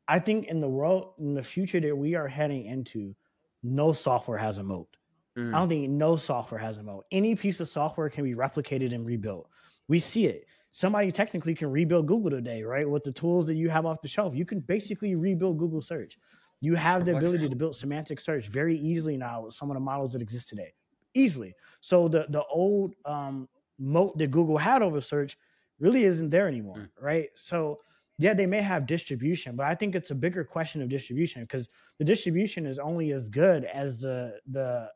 I 0.06 0.18
think 0.18 0.46
in 0.48 0.60
the 0.60 0.68
world 0.68 1.14
in 1.18 1.32
the 1.32 1.42
future 1.42 1.80
that 1.80 1.96
we 1.96 2.14
are 2.14 2.28
heading 2.28 2.66
into, 2.66 3.16
no 3.62 3.92
software 3.92 4.36
has 4.36 4.58
a 4.58 4.62
moat. 4.62 4.94
Mm. 5.38 5.54
I 5.54 5.58
don't 5.58 5.68
think 5.70 5.88
no 5.90 6.16
software 6.16 6.60
has 6.60 6.76
a 6.76 6.82
moat. 6.82 7.06
Any 7.10 7.34
piece 7.34 7.60
of 7.60 7.68
software 7.70 8.10
can 8.10 8.24
be 8.24 8.34
replicated 8.34 8.92
and 8.94 9.06
rebuilt. 9.06 9.48
We 9.88 9.98
see 9.98 10.26
it. 10.26 10.46
Somebody 10.74 11.12
technically 11.12 11.54
can 11.54 11.70
rebuild 11.70 12.08
Google 12.08 12.30
today, 12.30 12.64
right? 12.64 12.88
With 12.88 13.04
the 13.04 13.12
tools 13.12 13.46
that 13.46 13.54
you 13.54 13.70
have 13.70 13.86
off 13.86 14.02
the 14.02 14.08
shelf, 14.08 14.34
you 14.34 14.44
can 14.44 14.58
basically 14.58 15.14
rebuild 15.14 15.56
Google 15.56 15.80
search. 15.80 16.18
You 16.60 16.74
have 16.74 17.04
the 17.04 17.16
ability 17.16 17.48
to 17.48 17.54
build 17.54 17.76
semantic 17.76 18.18
search 18.18 18.48
very 18.48 18.76
easily 18.76 19.16
now 19.16 19.42
with 19.42 19.54
some 19.54 19.70
of 19.70 19.74
the 19.76 19.80
models 19.80 20.14
that 20.14 20.20
exist 20.20 20.48
today. 20.48 20.74
Easily. 21.14 21.54
So 21.80 22.08
the 22.08 22.26
the 22.28 22.42
old 22.46 22.94
um, 23.04 23.48
moat 23.78 24.18
that 24.18 24.32
Google 24.32 24.58
had 24.58 24.82
over 24.82 25.00
search 25.00 25.38
really 25.78 26.06
isn't 26.06 26.30
there 26.30 26.48
anymore, 26.48 26.78
Mm. 26.78 26.88
right? 27.00 27.28
So 27.36 27.78
yeah, 28.18 28.34
they 28.34 28.46
may 28.46 28.60
have 28.60 28.84
distribution, 28.84 29.54
but 29.54 29.66
I 29.66 29.76
think 29.76 29.94
it's 29.94 30.10
a 30.10 30.14
bigger 30.16 30.42
question 30.42 30.82
of 30.82 30.88
distribution 30.88 31.42
because 31.42 31.68
the 32.00 32.04
distribution 32.04 32.66
is 32.66 32.80
only 32.80 33.12
as 33.12 33.28
good 33.28 33.64
as 33.64 34.00
the 34.00 34.40
the 34.50 34.90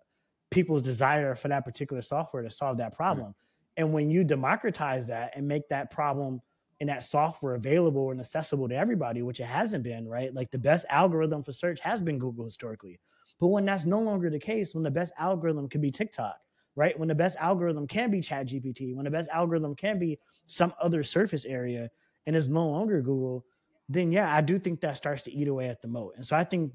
people's 0.51 0.83
desire 0.83 1.37
for 1.37 1.47
that 1.47 1.65
particular 1.65 2.03
software 2.03 2.43
to 2.43 2.51
solve 2.51 2.79
that 2.79 2.95
problem. 2.95 3.33
And 3.79 3.93
when 3.93 4.11
you 4.11 4.25
democratize 4.25 5.07
that 5.07 5.33
and 5.37 5.49
make 5.49 5.69
that 5.69 5.91
problem 5.91 6.43
and 6.81 6.89
that 6.89 7.05
software 7.05 7.55
available 7.55 8.11
and 8.11 8.21
accessible 8.21 8.69
to 8.69 8.77
everybody, 8.77 9.23
which 9.23 9.41
it 9.41 9.47
hasn't 9.47 9.85
been, 9.85 10.07
right? 10.07 10.35
Like 10.35 10.51
the 10.51 10.59
best 10.59 10.85
algorithm 10.91 11.43
for 11.43 11.53
search 11.53 11.81
has 11.81 12.03
been 12.03 12.19
Google 12.19 12.45
historically. 12.45 13.01
But 13.41 13.49
when 13.49 13.65
that's 13.65 13.85
no 13.85 14.01
longer 14.01 14.31
the 14.31 14.39
case, 14.39 14.75
when 14.75 14.83
the 14.83 14.91
best 14.91 15.13
algorithm 15.17 15.69
could 15.69 15.81
be 15.81 15.93
TikTok, 15.93 16.37
right? 16.75 16.99
When 16.99 17.09
the 17.09 17.15
best 17.15 17.37
algorithm 17.39 17.87
can 17.87 18.11
be 18.11 18.21
ChatGPT, 18.21 18.95
when 18.95 19.05
the 19.05 19.11
best 19.11 19.31
algorithm 19.31 19.75
can 19.77 19.99
be 19.99 20.19
some 20.47 20.75
other 20.83 21.05
surface 21.05 21.45
area 21.45 21.89
and 22.27 22.35
is 22.35 22.49
no 22.49 22.69
longer 22.69 23.01
Google, 23.01 23.45
then 23.89 24.13
yeah, 24.13 24.35
I 24.35 24.41
do 24.41 24.59
think 24.59 24.81
that 24.81 24.97
starts 24.97 25.23
to 25.23 25.33
eat 25.33 25.49
away 25.49 25.69
at 25.69 25.81
the 25.81 25.89
moat. 25.89 26.15
And 26.17 26.27
so 26.27 26.37
I 26.37 26.45
think 26.45 26.73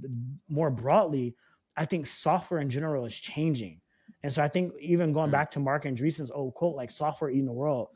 more 0.50 0.72
broadly, 0.72 1.36
I 1.76 1.86
think 1.86 2.08
software 2.08 2.62
in 2.62 2.70
general 2.70 3.06
is 3.06 3.16
changing. 3.16 3.82
And 4.24 4.32
so 4.32 4.42
I 4.42 4.48
think 4.48 4.74
even 4.80 5.12
going 5.12 5.30
Mm. 5.30 5.34
back 5.34 5.52
to 5.52 5.60
Marc 5.60 5.84
Andreessen's 5.84 6.32
old 6.32 6.54
quote, 6.54 6.76
like 6.76 6.92
software 6.92 7.30
eating 7.30 7.46
the 7.46 7.52
world, 7.52 7.90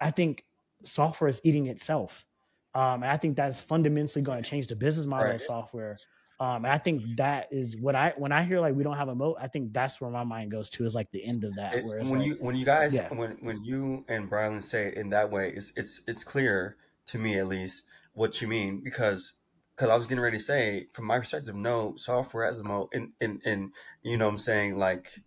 I 0.00 0.10
think 0.10 0.44
software 0.84 1.28
is 1.28 1.40
eating 1.44 1.66
itself. 1.66 2.26
Um, 2.74 3.02
and 3.02 3.06
I 3.06 3.16
think 3.16 3.36
that's 3.36 3.60
fundamentally 3.60 4.22
going 4.22 4.42
to 4.42 4.48
change 4.48 4.66
the 4.66 4.76
business 4.76 5.06
model 5.06 5.32
of 5.32 5.42
software. 5.42 5.96
Um, 6.40 6.64
and 6.64 6.72
I 6.72 6.78
think 6.78 7.16
that 7.16 7.48
is 7.52 7.76
what 7.76 7.94
I 7.94 8.12
when 8.16 8.32
I 8.32 8.42
hear 8.42 8.60
like 8.60 8.74
we 8.74 8.82
don't 8.82 8.96
have 8.96 9.08
a 9.08 9.14
moat, 9.14 9.36
I 9.40 9.46
think 9.46 9.72
that's 9.72 10.00
where 10.00 10.10
my 10.10 10.24
mind 10.24 10.50
goes 10.50 10.68
to 10.70 10.84
is 10.84 10.94
like 10.94 11.10
the 11.12 11.24
end 11.24 11.44
of 11.44 11.54
that. 11.54 11.74
It- 11.74 11.84
when 11.84 12.20
like, 12.20 12.26
you 12.26 12.36
when 12.40 12.56
you 12.56 12.64
guys 12.64 12.94
Yeah. 12.94 13.14
when 13.14 13.38
when 13.40 13.64
you 13.64 14.04
and 14.08 14.28
Brylan 14.28 14.62
say 14.62 14.88
it 14.88 14.94
in 14.94 15.10
that 15.10 15.30
way, 15.30 15.50
it's 15.50 15.72
it's 15.76 16.00
it's 16.08 16.24
clear 16.24 16.76
to 17.06 17.18
me 17.18 17.38
at 17.38 17.46
least 17.46 17.84
what 18.14 18.40
you 18.42 18.48
mean 18.48 18.80
because 18.82 19.34
because 19.76 19.90
I 19.90 19.96
was 19.96 20.06
getting 20.06 20.22
ready 20.22 20.38
to 20.38 20.42
say 20.42 20.88
from 20.92 21.04
my 21.04 21.18
perspective, 21.20 21.54
no 21.54 21.94
software 21.96 22.44
has 22.46 22.58
a 22.58 22.64
moat, 22.64 22.90
and 22.92 23.12
and 23.20 23.40
and 23.44 23.72
you 24.02 24.16
know 24.16 24.24
what 24.26 24.32
I'm 24.32 24.38
saying 24.38 24.76
like 24.76 25.22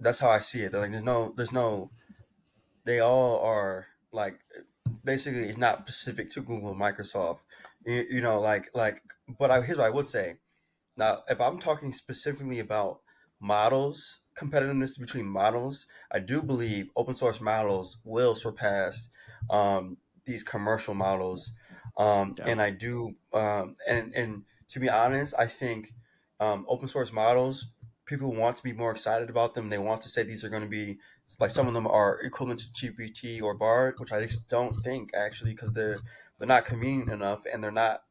that's 0.00 0.20
how 0.20 0.30
I 0.30 0.38
see 0.38 0.60
it. 0.60 0.72
Like 0.74 0.90
there's 0.90 1.02
no 1.02 1.32
there's 1.36 1.52
no 1.52 1.90
they 2.84 3.00
all 3.00 3.40
are 3.40 3.86
like 4.12 4.38
basically 5.04 5.44
it's 5.44 5.58
not 5.58 5.88
specific 5.88 6.30
to 6.30 6.40
Google 6.40 6.70
and 6.70 6.80
Microsoft. 6.80 7.40
You, 7.84 8.04
you 8.08 8.20
know 8.20 8.40
like 8.40 8.70
like 8.74 9.02
but 9.38 9.50
I, 9.50 9.60
here's 9.60 9.78
what 9.78 9.86
I 9.86 9.90
would 9.90 10.06
say. 10.06 10.36
Now 10.96 11.22
if 11.28 11.40
I'm 11.40 11.58
talking 11.58 11.92
specifically 11.92 12.58
about 12.58 13.00
models 13.40 14.20
competitiveness 14.36 14.98
between 14.98 15.26
models 15.26 15.86
i 16.12 16.18
do 16.18 16.42
believe 16.42 16.90
open 16.96 17.14
source 17.14 17.40
models 17.40 17.98
will 18.04 18.34
surpass 18.34 19.08
um, 19.50 19.96
these 20.24 20.42
commercial 20.42 20.94
models 20.94 21.52
um, 21.98 22.34
and 22.44 22.60
i 22.60 22.70
do 22.70 23.14
um, 23.32 23.76
and 23.88 24.12
and 24.14 24.42
to 24.68 24.80
be 24.80 24.88
honest 24.88 25.34
i 25.38 25.46
think 25.46 25.92
um, 26.40 26.64
open 26.68 26.88
source 26.88 27.12
models 27.12 27.68
people 28.06 28.32
want 28.32 28.56
to 28.56 28.62
be 28.62 28.72
more 28.72 28.90
excited 28.90 29.28
about 29.28 29.54
them. 29.54 29.68
They 29.68 29.78
want 29.78 30.00
to 30.02 30.08
say 30.08 30.22
these 30.22 30.44
are 30.44 30.48
going 30.48 30.62
to 30.62 30.68
be 30.68 30.98
like 31.40 31.50
some 31.50 31.66
of 31.66 31.74
them 31.74 31.86
are 31.86 32.20
equivalent 32.20 32.60
to 32.60 32.92
gpt 32.92 33.42
or 33.42 33.52
bard 33.52 33.96
which 33.98 34.12
i 34.12 34.22
just 34.22 34.48
don't 34.48 34.80
think 34.84 35.10
actually 35.12 35.50
because 35.50 35.72
they're 35.72 35.98
they're 36.38 36.46
not 36.46 36.64
convenient 36.64 37.10
enough 37.10 37.42
and 37.52 37.62
they're 37.62 37.70
not 37.70 38.02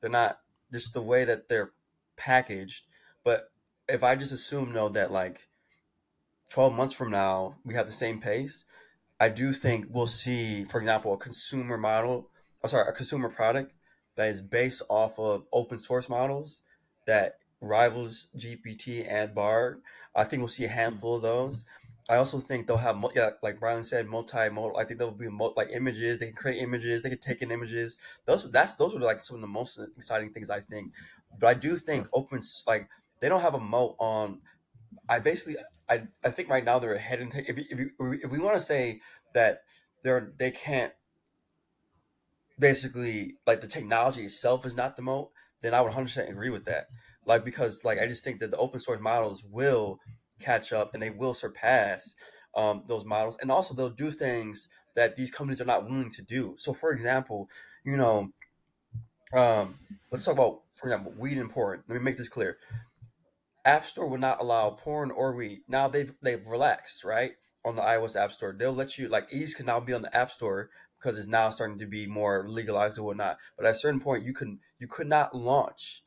they're 0.00 0.10
not 0.10 0.40
just 0.72 0.92
the 0.92 1.02
way 1.02 1.24
that 1.24 1.48
they're 1.48 1.72
packaged. 2.16 2.84
But 3.22 3.50
if 3.88 4.02
I 4.02 4.16
just 4.16 4.32
assume 4.32 4.72
though 4.72 4.88
that 4.90 5.12
like 5.12 5.48
12 6.50 6.74
months 6.74 6.94
from 6.94 7.10
now 7.10 7.56
we 7.64 7.74
have 7.74 7.86
the 7.86 7.92
same 7.92 8.20
pace, 8.20 8.64
I 9.20 9.28
do 9.28 9.52
think 9.52 9.86
we'll 9.90 10.06
see, 10.06 10.64
for 10.64 10.78
example, 10.78 11.14
a 11.14 11.18
consumer 11.18 11.78
model, 11.78 12.30
I'm 12.62 12.70
sorry, 12.70 12.88
a 12.88 12.92
consumer 12.92 13.28
product 13.28 13.72
that 14.16 14.28
is 14.28 14.42
based 14.42 14.82
off 14.88 15.18
of 15.18 15.44
open 15.52 15.78
source 15.78 16.08
models 16.08 16.62
that 17.06 17.38
rivals 17.64 18.28
GPT 18.36 19.06
and 19.08 19.34
Bard. 19.34 19.80
I 20.14 20.24
think 20.24 20.40
we'll 20.40 20.48
see 20.48 20.64
a 20.64 20.68
hmm. 20.68 20.74
handful 20.74 21.16
of 21.16 21.22
those. 21.22 21.64
I 22.08 22.16
also 22.16 22.38
think 22.38 22.66
they'll 22.66 22.76
have, 22.76 23.02
yeah, 23.14 23.30
like 23.42 23.58
Brylan 23.58 23.84
said, 23.84 24.06
multimodal. 24.06 24.78
I 24.78 24.84
think 24.84 24.98
there'll 24.98 25.14
be 25.14 25.28
mul- 25.28 25.54
like 25.56 25.70
images. 25.72 26.18
They 26.18 26.26
can 26.26 26.34
create 26.34 26.62
images. 26.62 27.02
They 27.02 27.08
can 27.08 27.18
take 27.18 27.40
in 27.40 27.50
images. 27.50 27.96
Those 28.26 28.50
that's 28.50 28.74
those 28.74 28.94
are 28.94 29.00
like 29.00 29.22
some 29.22 29.36
of 29.36 29.40
the 29.40 29.46
most 29.46 29.80
exciting 29.96 30.30
things 30.30 30.50
I 30.50 30.60
think. 30.60 30.92
But 31.38 31.46
I 31.46 31.54
do 31.54 31.76
think 31.76 32.08
open 32.12 32.42
like 32.66 32.88
they 33.20 33.28
don't 33.28 33.40
have 33.40 33.54
a 33.54 33.60
moat 33.60 33.96
on. 33.98 34.42
I 35.08 35.18
basically 35.18 35.56
I 35.88 36.02
I 36.22 36.28
think 36.28 36.50
right 36.50 36.64
now 36.64 36.78
they're 36.78 36.94
ahead 36.94 37.20
and 37.20 37.34
if 37.34 37.56
if, 37.56 37.90
if 37.98 38.30
we 38.30 38.38
want 38.38 38.54
to 38.54 38.60
say 38.60 39.00
that 39.32 39.62
they're 40.02 40.32
they 40.36 40.50
can't 40.50 40.92
basically 42.58 43.36
like 43.46 43.60
the 43.60 43.66
technology 43.66 44.24
itself 44.24 44.66
is 44.66 44.76
not 44.76 44.96
the 44.96 45.02
moat, 45.02 45.30
then 45.62 45.74
I 45.74 45.80
would 45.80 45.92
100% 45.92 46.28
agree 46.28 46.50
with 46.50 46.66
that. 46.66 46.88
Like 47.26 47.44
because 47.44 47.84
like 47.84 47.98
I 47.98 48.06
just 48.06 48.24
think 48.24 48.40
that 48.40 48.50
the 48.50 48.56
open 48.58 48.80
source 48.80 49.00
models 49.00 49.44
will 49.44 50.00
catch 50.40 50.72
up 50.72 50.94
and 50.94 51.02
they 51.02 51.10
will 51.10 51.34
surpass 51.34 52.14
um, 52.56 52.84
those 52.86 53.04
models, 53.04 53.36
and 53.40 53.50
also 53.50 53.74
they'll 53.74 53.90
do 53.90 54.10
things 54.10 54.68
that 54.94 55.16
these 55.16 55.30
companies 55.30 55.60
are 55.60 55.66
not 55.66 55.84
willing 55.84 56.10
to 56.10 56.22
do. 56.22 56.54
So, 56.56 56.72
for 56.72 56.92
example, 56.92 57.48
you 57.84 57.96
know, 57.96 58.30
um, 59.32 59.74
let's 60.10 60.24
talk 60.24 60.34
about, 60.34 60.60
for 60.74 60.86
example, 60.86 61.12
weed 61.18 61.38
and 61.38 61.50
porn. 61.50 61.82
Let 61.88 61.96
me 61.96 62.02
make 62.02 62.16
this 62.16 62.28
clear. 62.28 62.58
App 63.64 63.84
Store 63.84 64.08
will 64.08 64.18
not 64.18 64.40
allow 64.40 64.70
porn 64.70 65.10
or 65.10 65.34
weed. 65.34 65.62
Now 65.66 65.88
they've 65.88 66.14
they've 66.22 66.46
relaxed, 66.46 67.02
right? 67.02 67.32
On 67.64 67.76
the 67.76 67.82
iOS 67.82 68.14
App 68.14 68.32
Store, 68.32 68.54
they'll 68.56 68.74
let 68.74 68.98
you 68.98 69.08
like 69.08 69.32
ease 69.32 69.54
can 69.54 69.66
now 69.66 69.80
be 69.80 69.94
on 69.94 70.02
the 70.02 70.14
App 70.16 70.30
Store 70.30 70.70
because 70.98 71.18
it's 71.18 71.26
now 71.26 71.50
starting 71.50 71.78
to 71.78 71.86
be 71.86 72.06
more 72.06 72.44
legalized 72.46 72.98
and 72.98 73.06
whatnot. 73.06 73.38
But 73.56 73.66
at 73.66 73.72
a 73.72 73.78
certain 73.78 74.00
point, 74.00 74.24
you 74.24 74.34
can 74.34 74.60
you 74.78 74.86
could 74.86 75.06
not 75.08 75.34
launch 75.34 76.03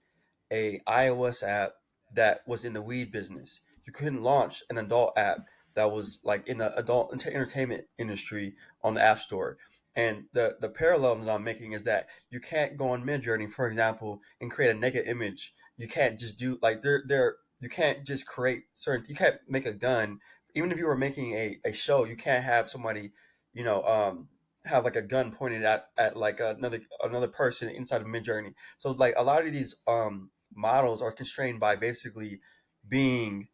a 0.52 0.80
iOS 0.88 1.48
app 1.48 1.74
that 2.14 2.42
was 2.48 2.64
in 2.64 2.74
the 2.74 2.82
weed 2.82 3.12
business. 3.12 3.62
you 3.86 3.94
couldn't 3.94 4.22
launch 4.22 4.64
an 4.70 4.78
adult 4.78 5.18
app 5.18 5.46
that 5.78 5.92
was 5.92 6.20
like 6.24 6.46
in 6.48 6.58
the 6.58 6.76
adult 6.78 7.14
ent- 7.14 7.28
entertainment 7.28 7.86
industry 8.00 8.56
on 8.84 8.96
the 8.96 9.02
App 9.02 9.20
Store. 9.20 9.58
And 9.96 10.26
the 10.34 10.58
the 10.60 10.70
parallel 10.70 11.18
that 11.18 11.30
I'm 11.30 11.44
making 11.44 11.74
is 11.74 11.84
that 11.86 12.08
you 12.30 12.40
can't 12.40 12.78
go 12.78 12.90
on 12.90 13.06
Midjourney, 13.06 13.50
for 13.50 13.68
example, 13.68 14.22
and 14.42 14.52
create 14.52 14.76
a 14.76 14.80
naked 14.80 15.08
image. 15.08 15.54
You 15.78 15.88
can't 15.88 16.20
just 16.20 16.40
do 16.40 16.58
like 16.62 16.82
there 16.82 17.04
there 17.08 17.36
you 17.60 17.70
can't 17.70 18.06
just 18.06 18.28
create 18.28 18.64
certain 18.74 19.06
you 19.08 19.16
can't 19.16 19.38
make 19.48 19.66
a 19.66 19.74
gun. 19.74 20.20
Even 20.56 20.72
if 20.72 20.80
you 20.80 20.88
were 20.88 20.98
making 20.98 21.34
a, 21.34 21.60
a 21.64 21.72
show, 21.72 22.06
you 22.06 22.16
can't 22.16 22.44
have 22.44 22.70
somebody, 22.70 23.12
you 23.54 23.64
know, 23.64 23.84
um 23.84 24.30
have 24.66 24.84
like 24.84 24.96
a 24.96 25.02
gun 25.02 25.32
pointed 25.32 25.64
at, 25.64 25.88
at 25.98 26.18
like 26.18 26.40
another 26.40 26.82
another 27.04 27.28
person 27.28 27.70
inside 27.70 28.02
of 28.02 28.08
Midjourney. 28.08 28.54
So 28.80 28.92
like 28.92 29.14
a 29.16 29.24
lot 29.24 29.46
of 29.46 29.54
these 29.54 29.76
um 29.88 30.32
models 30.56 31.02
are 31.02 31.12
constrained 31.12 31.60
by 31.60 31.76
basically 31.76 32.40
being 32.88 33.48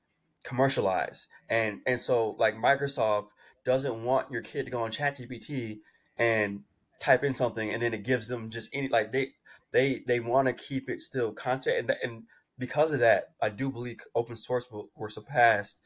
commercialized. 0.43 1.27
And 1.49 1.81
and 1.85 1.99
so 1.99 2.31
like 2.39 2.55
Microsoft 2.55 3.27
doesn't 3.65 4.03
want 4.03 4.31
your 4.31 4.41
kid 4.41 4.65
to 4.65 4.71
go 4.71 4.83
on 4.83 4.91
ChatGPT 4.91 5.79
and 6.17 6.63
type 7.03 7.23
in 7.23 7.33
something 7.33 7.69
and 7.69 7.81
then 7.81 7.93
it 7.93 8.03
gives 8.03 8.27
them 8.29 8.49
just 8.49 8.69
any 8.73 8.87
like 8.87 9.11
they 9.11 9.27
they 9.71 10.03
they 10.07 10.21
want 10.21 10.47
to 10.47 10.53
keep 10.53 10.89
it 10.89 11.01
still 11.01 11.33
content 11.33 11.77
and, 11.77 11.97
and 12.01 12.23
because 12.57 12.93
of 12.93 12.99
that 12.99 13.31
i 13.41 13.49
do 13.49 13.69
believe 13.69 13.97
open 14.15 14.37
source 14.37 14.71
will, 14.71 14.89
will 14.95 15.09
surpass 15.09 15.77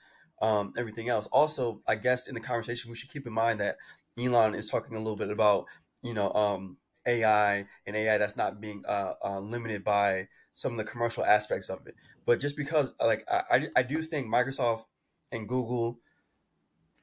um, 0.43 0.73
everything 0.77 1.09
else 1.09 1.25
also 1.27 1.81
i 1.87 1.95
guess 1.95 2.27
in 2.27 2.35
the 2.35 2.39
conversation 2.39 2.91
we 2.91 2.95
should 2.95 3.11
keep 3.11 3.25
in 3.25 3.33
mind 3.33 3.59
that 3.59 3.77
elon 4.19 4.53
is 4.53 4.69
talking 4.69 4.95
a 4.95 4.99
little 4.99 5.15
bit 5.15 5.31
about 5.31 5.65
you 6.03 6.13
know 6.13 6.31
um, 6.33 6.77
ai 7.07 7.65
and 7.87 7.95
ai 7.95 8.19
that's 8.19 8.37
not 8.37 8.61
being 8.61 8.83
uh, 8.87 9.13
uh, 9.25 9.39
limited 9.39 9.83
by 9.83 10.27
some 10.57 10.71
of 10.71 10.77
the 10.77 10.83
commercial 10.83 11.23
aspects 11.23 11.69
of 11.69 11.85
it 11.85 11.95
but 12.25 12.39
just 12.39 12.57
because 12.57 12.93
like 12.99 13.23
i, 13.29 13.67
I, 13.75 13.83
do 13.83 14.01
think 14.01 14.27
microsoft 14.27 14.85
and 15.31 15.47
google 15.47 15.99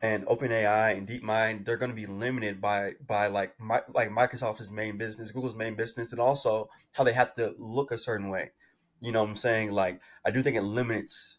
and 0.04 0.26
OpenAI 0.26 0.98
and 0.98 1.08
DeepMind, 1.08 1.64
they're 1.64 1.78
going 1.78 1.90
to 1.90 1.96
be 1.96 2.04
limited 2.04 2.60
by 2.60 2.94
by 3.06 3.28
like 3.28 3.58
my, 3.58 3.80
like 3.94 4.10
Microsoft's 4.10 4.70
main 4.70 4.98
business, 4.98 5.30
Google's 5.30 5.56
main 5.56 5.76
business, 5.76 6.12
and 6.12 6.20
also 6.20 6.68
how 6.92 7.04
they 7.04 7.14
have 7.14 7.32
to 7.34 7.54
look 7.58 7.90
a 7.90 7.96
certain 7.96 8.28
way. 8.28 8.50
You 9.00 9.12
know 9.12 9.22
what 9.22 9.30
I'm 9.30 9.36
saying? 9.36 9.72
Like 9.72 10.00
I 10.22 10.30
do 10.30 10.42
think 10.42 10.56
it 10.56 10.62
limits 10.62 11.38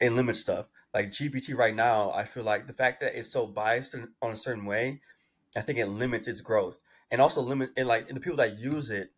it 0.00 0.10
limits 0.10 0.40
stuff. 0.40 0.66
Like 0.92 1.12
GPT 1.12 1.56
right 1.56 1.74
now, 1.74 2.10
I 2.10 2.24
feel 2.24 2.42
like 2.42 2.66
the 2.66 2.72
fact 2.72 3.00
that 3.00 3.16
it's 3.16 3.32
so 3.32 3.46
biased 3.46 3.94
on 3.94 4.30
a 4.32 4.36
certain 4.36 4.64
way, 4.64 5.00
I 5.56 5.60
think 5.60 5.78
it 5.78 5.86
limits 5.86 6.26
its 6.26 6.40
growth, 6.40 6.80
and 7.12 7.20
also 7.20 7.42
limit 7.42 7.70
and 7.76 7.86
like 7.86 8.08
and 8.08 8.16
the 8.16 8.20
people 8.20 8.38
that 8.38 8.58
use 8.58 8.90
it, 8.90 9.12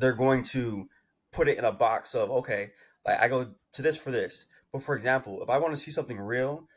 they're 0.00 0.12
going 0.12 0.42
to 0.42 0.88
put 1.32 1.48
it 1.48 1.58
in 1.58 1.64
a 1.64 1.72
box 1.72 2.14
of 2.14 2.30
okay, 2.30 2.72
like 3.06 3.20
I 3.20 3.28
go 3.28 3.48
to 3.72 3.82
this 3.82 3.96
for 3.96 4.10
this. 4.10 4.46
But 4.72 4.82
for 4.82 4.96
example, 4.96 5.42
if 5.42 5.50
I 5.50 5.58
want 5.58 5.74
to 5.74 5.80
see 5.80 5.90
something 5.90 6.18
real 6.18 6.68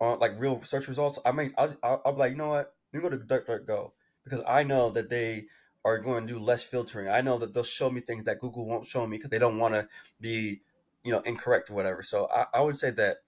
on 0.00 0.18
like 0.18 0.38
real 0.38 0.62
search 0.62 0.88
results, 0.88 1.18
I 1.24 1.32
may 1.32 1.50
I'll, 1.56 1.74
I'll, 1.82 2.02
I'll 2.04 2.12
be 2.12 2.18
like, 2.18 2.32
you 2.32 2.38
know 2.38 2.48
what? 2.48 2.74
Let 2.92 3.02
me 3.02 3.08
go 3.08 3.16
to 3.16 3.22
DuckDuckGo 3.22 3.92
because 4.24 4.42
I 4.46 4.62
know 4.62 4.90
that 4.90 5.10
they 5.10 5.46
are 5.84 5.98
going 5.98 6.26
to 6.26 6.32
do 6.32 6.38
less 6.38 6.64
filtering. 6.64 7.08
I 7.08 7.20
know 7.20 7.38
that 7.38 7.54
they'll 7.54 7.64
show 7.64 7.90
me 7.90 8.00
things 8.00 8.24
that 8.24 8.40
Google 8.40 8.66
won't 8.66 8.86
show 8.86 9.06
me 9.06 9.16
because 9.16 9.30
they 9.30 9.38
don't 9.38 9.58
want 9.58 9.74
to 9.74 9.88
be, 10.20 10.60
you 11.04 11.12
know, 11.12 11.20
incorrect 11.20 11.70
or 11.70 11.74
whatever. 11.74 12.02
So 12.02 12.28
I, 12.32 12.46
I 12.54 12.60
would 12.60 12.76
say 12.76 12.90
that 12.90 13.18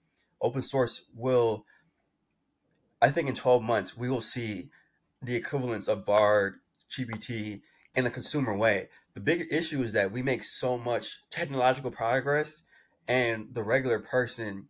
open 0.41 0.61
source 0.61 1.05
will. 1.15 1.65
I 3.03 3.09
think 3.09 3.27
in 3.27 3.33
12 3.33 3.63
months 3.63 3.97
we 3.97 4.09
will 4.09 4.21
see 4.21 4.69
the 5.23 5.35
equivalence 5.35 5.87
of 5.87 6.05
Bard, 6.05 6.59
GPT 6.89 7.61
in 7.95 8.05
a 8.05 8.11
consumer 8.11 8.55
way. 8.55 8.89
The 9.13 9.19
big 9.19 9.47
issue 9.51 9.81
is 9.83 9.93
that 9.93 10.11
we 10.11 10.21
make 10.21 10.43
so 10.43 10.77
much 10.77 11.19
technological 11.29 11.91
progress, 11.91 12.63
and 13.07 13.53
the 13.53 13.63
regular 13.63 13.99
person 13.99 14.67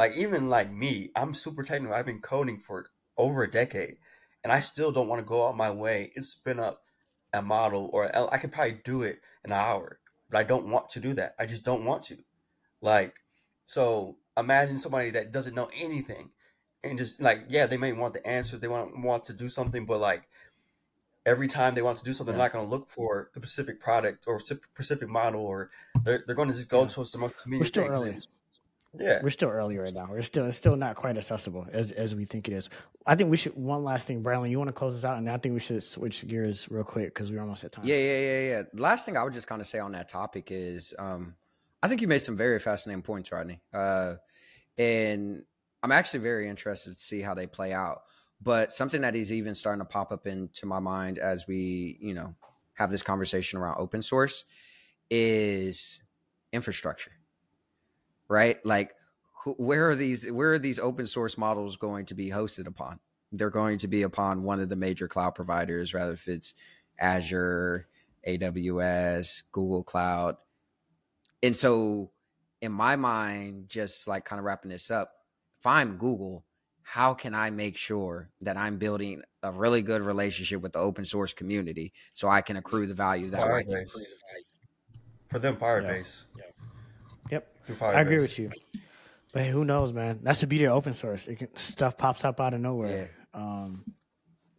like 0.00 0.16
even 0.16 0.48
like 0.48 0.72
me, 0.72 1.10
I'm 1.14 1.34
super 1.34 1.62
technical. 1.62 1.94
I've 1.94 2.06
been 2.06 2.22
coding 2.22 2.58
for 2.58 2.86
over 3.18 3.42
a 3.42 3.50
decade, 3.50 3.98
and 4.42 4.50
I 4.50 4.60
still 4.60 4.92
don't 4.92 5.08
want 5.08 5.20
to 5.20 5.28
go 5.28 5.46
out 5.46 5.58
my 5.58 5.70
way 5.70 6.10
and 6.16 6.24
spin 6.24 6.58
up 6.58 6.84
a 7.34 7.42
model 7.42 7.90
or 7.92 8.16
uh, 8.16 8.26
I 8.32 8.38
could 8.38 8.50
probably 8.50 8.80
do 8.82 9.02
it 9.02 9.20
in 9.44 9.52
an 9.52 9.58
hour, 9.58 10.00
but 10.30 10.38
I 10.38 10.42
don't 10.42 10.70
want 10.70 10.88
to 10.90 11.00
do 11.00 11.12
that. 11.14 11.34
I 11.38 11.44
just 11.44 11.64
don't 11.64 11.84
want 11.84 12.04
to. 12.04 12.16
Like, 12.80 13.14
so 13.66 14.16
imagine 14.38 14.78
somebody 14.78 15.10
that 15.10 15.32
doesn't 15.32 15.54
know 15.54 15.68
anything, 15.76 16.30
and 16.82 16.96
just 16.96 17.20
like 17.20 17.44
yeah, 17.50 17.66
they 17.66 17.76
may 17.76 17.92
want 17.92 18.14
the 18.14 18.26
answers, 18.26 18.60
they 18.60 18.68
want 18.68 18.98
want 19.02 19.26
to 19.26 19.34
do 19.34 19.50
something, 19.50 19.84
but 19.84 20.00
like 20.00 20.22
every 21.26 21.48
time 21.48 21.74
they 21.74 21.82
want 21.82 21.98
to 21.98 22.04
do 22.04 22.12
something, 22.12 22.32
Yeah. 22.34 22.38
they're 22.38 22.46
not 22.46 22.52
going 22.52 22.64
to 22.66 22.70
look 22.70 22.88
for 22.88 23.30
the 23.34 23.40
specific 23.40 23.80
product 23.80 24.24
or 24.26 24.40
specific 24.40 25.08
model, 25.08 25.42
or 25.42 25.70
they're, 26.04 26.22
they're 26.26 26.34
going 26.36 26.48
to 26.48 26.54
just 26.54 26.68
go 26.68 26.82
Yeah. 26.82 26.88
to 26.88 27.04
some 27.04 27.20
most 27.22 27.34
We're 27.36 27.42
convenient 27.42 27.68
still 27.68 27.82
things. 27.84 27.94
early. 28.94 29.04
yeah, 29.06 29.20
We're 29.22 29.30
still 29.30 29.50
early 29.50 29.76
right 29.78 29.92
now. 29.94 30.08
We're 30.10 30.22
still 30.22 30.46
it's 30.46 30.56
still 30.56 30.76
not 30.76 30.96
quite 30.96 31.16
accessible 31.16 31.66
as 31.72 31.92
as 31.92 32.14
we 32.14 32.24
think 32.24 32.48
it 32.48 32.54
is. 32.54 32.68
I 33.06 33.14
think 33.16 33.30
we 33.30 33.36
should 33.36 33.54
one 33.54 33.84
last 33.84 34.06
thing, 34.06 34.22
Brylan. 34.22 34.50
You 34.50 34.58
want 34.58 34.68
to 34.68 34.74
close 34.74 34.94
this 34.94 35.04
out, 35.04 35.16
and 35.18 35.30
I 35.30 35.36
think 35.36 35.52
we 35.54 35.60
should 35.60 35.82
switch 35.84 36.26
gears 36.26 36.68
real 36.70 36.84
quick 36.84 37.14
because 37.14 37.30
we're 37.30 37.40
almost 37.40 37.62
at 37.64 37.72
time. 37.72 37.84
Yeah, 37.86 37.96
yeah, 37.96 38.18
yeah, 38.20 38.40
yeah. 38.48 38.62
Last 38.74 39.04
thing 39.06 39.16
I 39.16 39.22
would 39.22 39.32
just 39.32 39.46
kind 39.46 39.60
of 39.60 39.66
say 39.66 39.78
on 39.78 39.92
that 39.92 40.08
topic 40.08 40.48
is, 40.50 40.92
um, 40.98 41.34
I 41.82 41.88
think 41.88 42.00
you 42.00 42.08
made 42.08 42.18
some 42.20 42.36
very 42.36 42.58
fascinating 42.58 43.02
points, 43.02 43.30
Rodney. 43.30 43.60
Uh, 43.72 44.14
and 44.76 45.44
I'm 45.82 45.92
actually 45.92 46.20
very 46.20 46.48
interested 46.48 46.94
to 46.94 47.00
see 47.00 47.20
how 47.22 47.34
they 47.34 47.46
play 47.46 47.72
out. 47.72 48.02
But 48.42 48.72
something 48.72 49.02
that 49.02 49.14
is 49.14 49.32
even 49.32 49.54
starting 49.54 49.80
to 49.80 49.84
pop 49.84 50.12
up 50.12 50.26
into 50.26 50.64
my 50.66 50.78
mind 50.78 51.18
as 51.18 51.46
we, 51.46 51.98
you 52.00 52.14
know, 52.14 52.34
have 52.74 52.90
this 52.90 53.02
conversation 53.02 53.58
around 53.58 53.76
open 53.78 54.00
source 54.00 54.44
is 55.10 56.02
infrastructure, 56.52 57.12
right? 58.28 58.64
Like, 58.64 58.94
wh- 59.44 59.58
where 59.60 59.90
are 59.90 59.94
these? 59.94 60.30
Where 60.30 60.54
are 60.54 60.58
these 60.58 60.78
open 60.78 61.06
source 61.06 61.36
models 61.36 61.76
going 61.76 62.06
to 62.06 62.14
be 62.14 62.30
hosted 62.30 62.66
upon? 62.66 63.00
They're 63.32 63.50
going 63.50 63.78
to 63.78 63.88
be 63.88 64.02
upon 64.02 64.42
one 64.42 64.60
of 64.60 64.70
the 64.70 64.76
major 64.76 65.06
cloud 65.06 65.34
providers, 65.34 65.92
rather 65.92 66.14
if 66.14 66.26
it's 66.26 66.54
Azure, 66.98 67.86
AWS, 68.26 69.42
Google 69.52 69.84
Cloud. 69.84 70.36
And 71.42 71.54
so, 71.54 72.10
in 72.60 72.72
my 72.72 72.96
mind, 72.96 73.68
just 73.68 74.08
like 74.08 74.24
kind 74.24 74.38
of 74.38 74.44
wrapping 74.44 74.70
this 74.70 74.90
up, 74.90 75.12
if 75.58 75.66
I'm 75.66 75.96
Google, 75.96 76.44
how 76.82 77.14
can 77.14 77.34
I 77.34 77.50
make 77.50 77.76
sure 77.76 78.30
that 78.40 78.56
I'm 78.56 78.78
building 78.78 79.22
a 79.42 79.52
really 79.52 79.82
good 79.82 80.02
relationship 80.02 80.60
with 80.60 80.72
the 80.72 80.78
open 80.78 81.04
source 81.04 81.32
community 81.32 81.92
so 82.12 82.28
I 82.28 82.40
can 82.40 82.56
accrue 82.56 82.86
the 82.86 82.94
value 82.94 83.30
that 83.30 83.40
I 83.40 83.62
Firebase. 83.62 83.88
accrue? 83.88 84.02
for 85.28 85.38
them 85.38 85.56
Firebase. 85.56 86.24
Yep. 87.30 87.56
Through 87.66 87.86
I 87.86 88.00
agree 88.00 88.18
with 88.18 88.38
you. 88.38 88.50
But 89.32 89.42
hey, 89.42 89.50
who 89.50 89.64
knows, 89.64 89.92
man? 89.92 90.18
That's 90.22 90.40
the 90.40 90.48
beauty 90.48 90.64
of 90.64 90.72
open 90.72 90.92
source. 90.92 91.28
It 91.28 91.36
can, 91.36 91.54
stuff 91.56 91.96
pops 91.96 92.24
up 92.24 92.40
out 92.40 92.52
of 92.52 92.60
nowhere. 92.60 93.10
Um, 93.32 93.84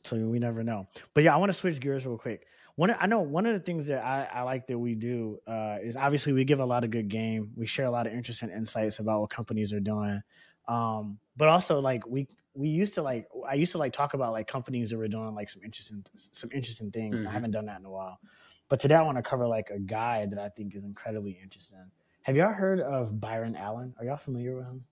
so 0.03 0.15
we 0.15 0.39
never 0.39 0.63
know. 0.63 0.87
But 1.13 1.23
yeah, 1.23 1.33
I 1.33 1.37
want 1.37 1.51
to 1.51 1.57
switch 1.57 1.79
gears 1.79 2.05
real 2.05 2.17
quick. 2.17 2.45
One, 2.75 2.95
I 2.97 3.05
know 3.05 3.19
one 3.19 3.45
of 3.45 3.53
the 3.53 3.59
things 3.59 3.87
that 3.87 4.03
I, 4.03 4.27
I 4.33 4.41
like 4.43 4.67
that 4.67 4.79
we 4.79 4.95
do 4.95 5.39
uh, 5.45 5.77
is 5.83 5.97
obviously 5.97 6.31
we 6.31 6.45
give 6.45 6.61
a 6.61 6.65
lot 6.65 6.85
of 6.85 6.89
good 6.89 7.09
game. 7.09 7.51
We 7.55 7.67
share 7.67 7.85
a 7.85 7.91
lot 7.91 8.07
of 8.07 8.13
interesting 8.13 8.49
insights 8.49 8.99
about 8.99 9.19
what 9.19 9.29
companies 9.29 9.73
are 9.73 9.81
doing. 9.81 10.21
Um, 10.71 11.19
but 11.35 11.49
also 11.49 11.79
like 11.81 12.07
we 12.07 12.27
we 12.53 12.69
used 12.69 12.93
to 12.93 13.01
like 13.01 13.27
I 13.47 13.55
used 13.55 13.73
to 13.73 13.77
like 13.77 13.91
talk 13.91 14.13
about 14.13 14.31
like 14.31 14.47
companies 14.47 14.89
that 14.89 14.97
were 14.97 15.07
doing 15.07 15.35
like 15.35 15.49
some 15.49 15.61
interesting 15.63 16.03
some 16.13 16.49
interesting 16.53 16.91
things. 16.91 17.19
and 17.19 17.27
I 17.27 17.31
haven't 17.31 17.51
done 17.51 17.65
that 17.65 17.79
in 17.79 17.85
a 17.85 17.89
while. 17.89 18.19
But 18.69 18.79
today 18.79 18.95
I 18.95 19.01
want 19.01 19.17
to 19.17 19.21
cover 19.21 19.45
like 19.47 19.69
a 19.69 19.79
guy 19.79 20.25
that 20.27 20.39
I 20.39 20.47
think 20.47 20.73
is 20.75 20.85
incredibly 20.85 21.37
interesting. 21.43 21.79
Have 22.21 22.37
y'all 22.37 22.53
heard 22.53 22.79
of 22.79 23.19
Byron 23.19 23.57
Allen? 23.57 23.93
Are 23.99 24.05
y'all 24.05 24.15
familiar 24.15 24.55
with 24.55 24.65
him? 24.65 24.85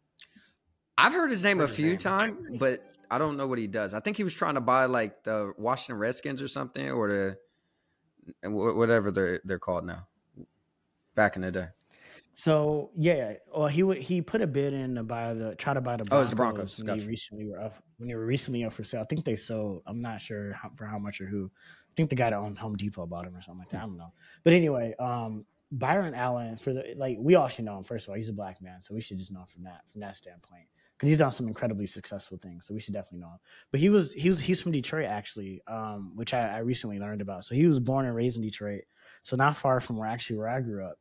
I've 0.98 1.14
heard 1.14 1.30
his 1.30 1.46
name 1.46 1.60
a 1.60 1.62
Heard 1.62 1.70
his 1.70 1.78
few 1.78 1.96
times, 1.98 2.60
but 2.60 2.84
I 3.10 3.18
don't 3.18 3.38
know 3.38 3.48
what 3.48 3.58
he 3.58 3.68
does. 3.68 3.94
I 3.94 4.02
think 4.02 4.18
he 4.18 4.26
was 4.26 4.34
trying 4.34 4.56
to 4.56 4.62
buy 4.62 4.86
like 4.86 5.24
the 5.24 5.54
Washington 5.58 5.98
Redskins 5.98 6.42
or 6.42 6.50
something, 6.50 6.92
or 6.92 7.08
the 7.08 8.50
whatever 8.50 9.12
they're 9.12 9.40
they're 9.46 9.60
called 9.60 9.86
now. 9.86 10.08
Back 11.16 11.38
in 11.38 11.44
the 11.44 11.52
day, 11.52 11.68
So 12.40 12.92
yeah, 12.96 13.34
well 13.54 13.68
he 13.68 13.84
he 14.00 14.22
put 14.22 14.40
a 14.42 14.48
bid 14.48 14.72
in 14.72 14.96
to 14.96 15.04
buy 15.04 15.34
the 15.34 15.56
try 15.56 15.74
to 15.74 15.82
buy 15.82 15.98
the 15.98 16.06
Broncos, 16.06 16.20
Oh, 16.20 16.22
it's 16.22 16.30
the 16.30 16.36
Broncos. 16.38 16.78
when 16.78 16.88
Gotcha. 16.88 17.02
they 17.02 17.08
recently 17.08 17.46
were 17.46 17.60
up 17.60 17.76
when 17.98 18.08
they 18.08 18.16
were 18.16 18.26
recently 18.26 18.64
up 18.64 18.72
for 18.72 18.86
sale. 18.86 19.02
I 19.02 19.04
think 19.04 19.26
they 19.26 19.36
sold. 19.36 19.84
I'm 19.86 20.00
not 20.00 20.22
sure 20.22 20.54
how, 20.54 20.70
for 20.78 20.86
how 20.86 20.98
much 21.00 21.20
or 21.20 21.26
who. 21.26 21.52
I 21.54 21.94
think 21.98 22.10
the 22.10 22.16
guy 22.16 22.30
that 22.30 22.38
owned 22.38 22.58
Home 22.58 22.78
Depot 22.78 23.06
bought 23.08 23.26
him 23.28 23.36
or 23.36 23.42
something 23.42 23.60
like 23.60 23.68
that. 23.72 23.80
I 23.80 23.86
don't 23.86 23.98
know. 23.98 24.14
But 24.46 24.54
anyway, 24.54 24.96
um, 25.00 25.44
Byron 25.74 26.14
Allen 26.14 26.56
for 26.56 26.72
the 26.72 26.94
like 26.96 27.18
we 27.20 27.36
all 27.36 27.50
should 27.50 27.66
know 27.66 27.78
him. 27.78 27.84
First 27.84 28.06
of 28.06 28.12
all, 28.12 28.16
he's 28.16 28.30
a 28.30 28.34
black 28.34 28.62
man, 28.62 28.82
so 28.82 28.94
we 28.94 29.02
should 29.02 29.18
just 29.18 29.34
know 29.34 29.42
him 29.42 29.48
from 29.48 29.64
that 29.64 29.82
from 29.92 30.00
that 30.00 30.16
standpoint 30.16 30.64
because 30.96 31.10
he's 31.10 31.18
done 31.18 31.32
some 31.32 31.46
incredibly 31.50 31.88
successful 31.88 32.38
things. 32.42 32.66
So 32.68 32.74
we 32.74 32.80
should 32.80 32.94
definitely 32.94 33.20
know 33.20 33.32
him. 33.34 33.40
But 33.72 33.82
he 33.82 33.90
was 33.90 34.14
he 34.14 34.30
was 34.30 34.40
he's 34.40 34.62
from 34.62 34.72
Detroit 34.72 35.08
actually, 35.08 35.62
um, 35.68 36.14
which 36.16 36.34
I, 36.34 36.48
I 36.48 36.58
recently 36.60 37.00
learned 37.00 37.20
about. 37.20 37.44
So 37.44 37.54
he 37.54 37.68
was 37.68 37.82
born 37.82 38.06
and 38.06 38.16
raised 38.16 38.38
in 38.38 38.44
Detroit, 38.44 38.84
so 39.24 39.36
not 39.36 39.58
far 39.58 39.82
from 39.82 39.98
where 39.98 40.08
actually 40.08 40.38
where 40.38 40.48
I 40.48 40.62
grew 40.62 40.86
up. 40.86 40.98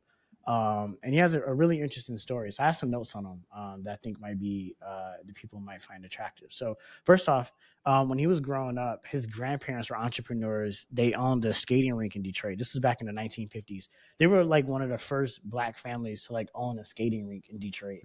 Um, 0.47 0.97
and 1.03 1.13
he 1.13 1.19
has 1.19 1.35
a, 1.35 1.41
a 1.41 1.53
really 1.53 1.79
interesting 1.79 2.17
story. 2.17 2.51
So 2.51 2.63
I 2.63 2.67
have 2.67 2.75
some 2.75 2.89
notes 2.89 3.15
on 3.15 3.25
him 3.25 3.41
um, 3.55 3.83
that 3.83 3.93
I 3.93 3.95
think 3.97 4.19
might 4.19 4.39
be 4.39 4.75
uh, 4.85 5.13
the 5.25 5.33
people 5.33 5.59
might 5.59 5.81
find 5.81 6.03
attractive. 6.05 6.47
So 6.49 6.75
first 7.05 7.29
off, 7.29 7.51
um, 7.85 8.09
when 8.09 8.17
he 8.17 8.27
was 8.27 8.39
growing 8.39 8.77
up, 8.77 9.05
his 9.05 9.25
grandparents 9.25 9.89
were 9.89 9.97
entrepreneurs. 9.97 10.87
They 10.91 11.13
owned 11.13 11.45
a 11.45 11.53
skating 11.53 11.93
rink 11.95 12.15
in 12.15 12.23
Detroit. 12.23 12.57
This 12.57 12.73
is 12.73 12.79
back 12.79 13.01
in 13.01 13.07
the 13.07 13.13
1950s. 13.13 13.89
They 14.17 14.27
were 14.27 14.43
like 14.43 14.67
one 14.67 14.81
of 14.81 14.89
the 14.89 14.97
first 14.97 15.43
black 15.43 15.77
families 15.77 16.25
to 16.25 16.33
like 16.33 16.49
own 16.55 16.79
a 16.79 16.83
skating 16.83 17.27
rink 17.27 17.45
in 17.49 17.59
Detroit. 17.59 18.01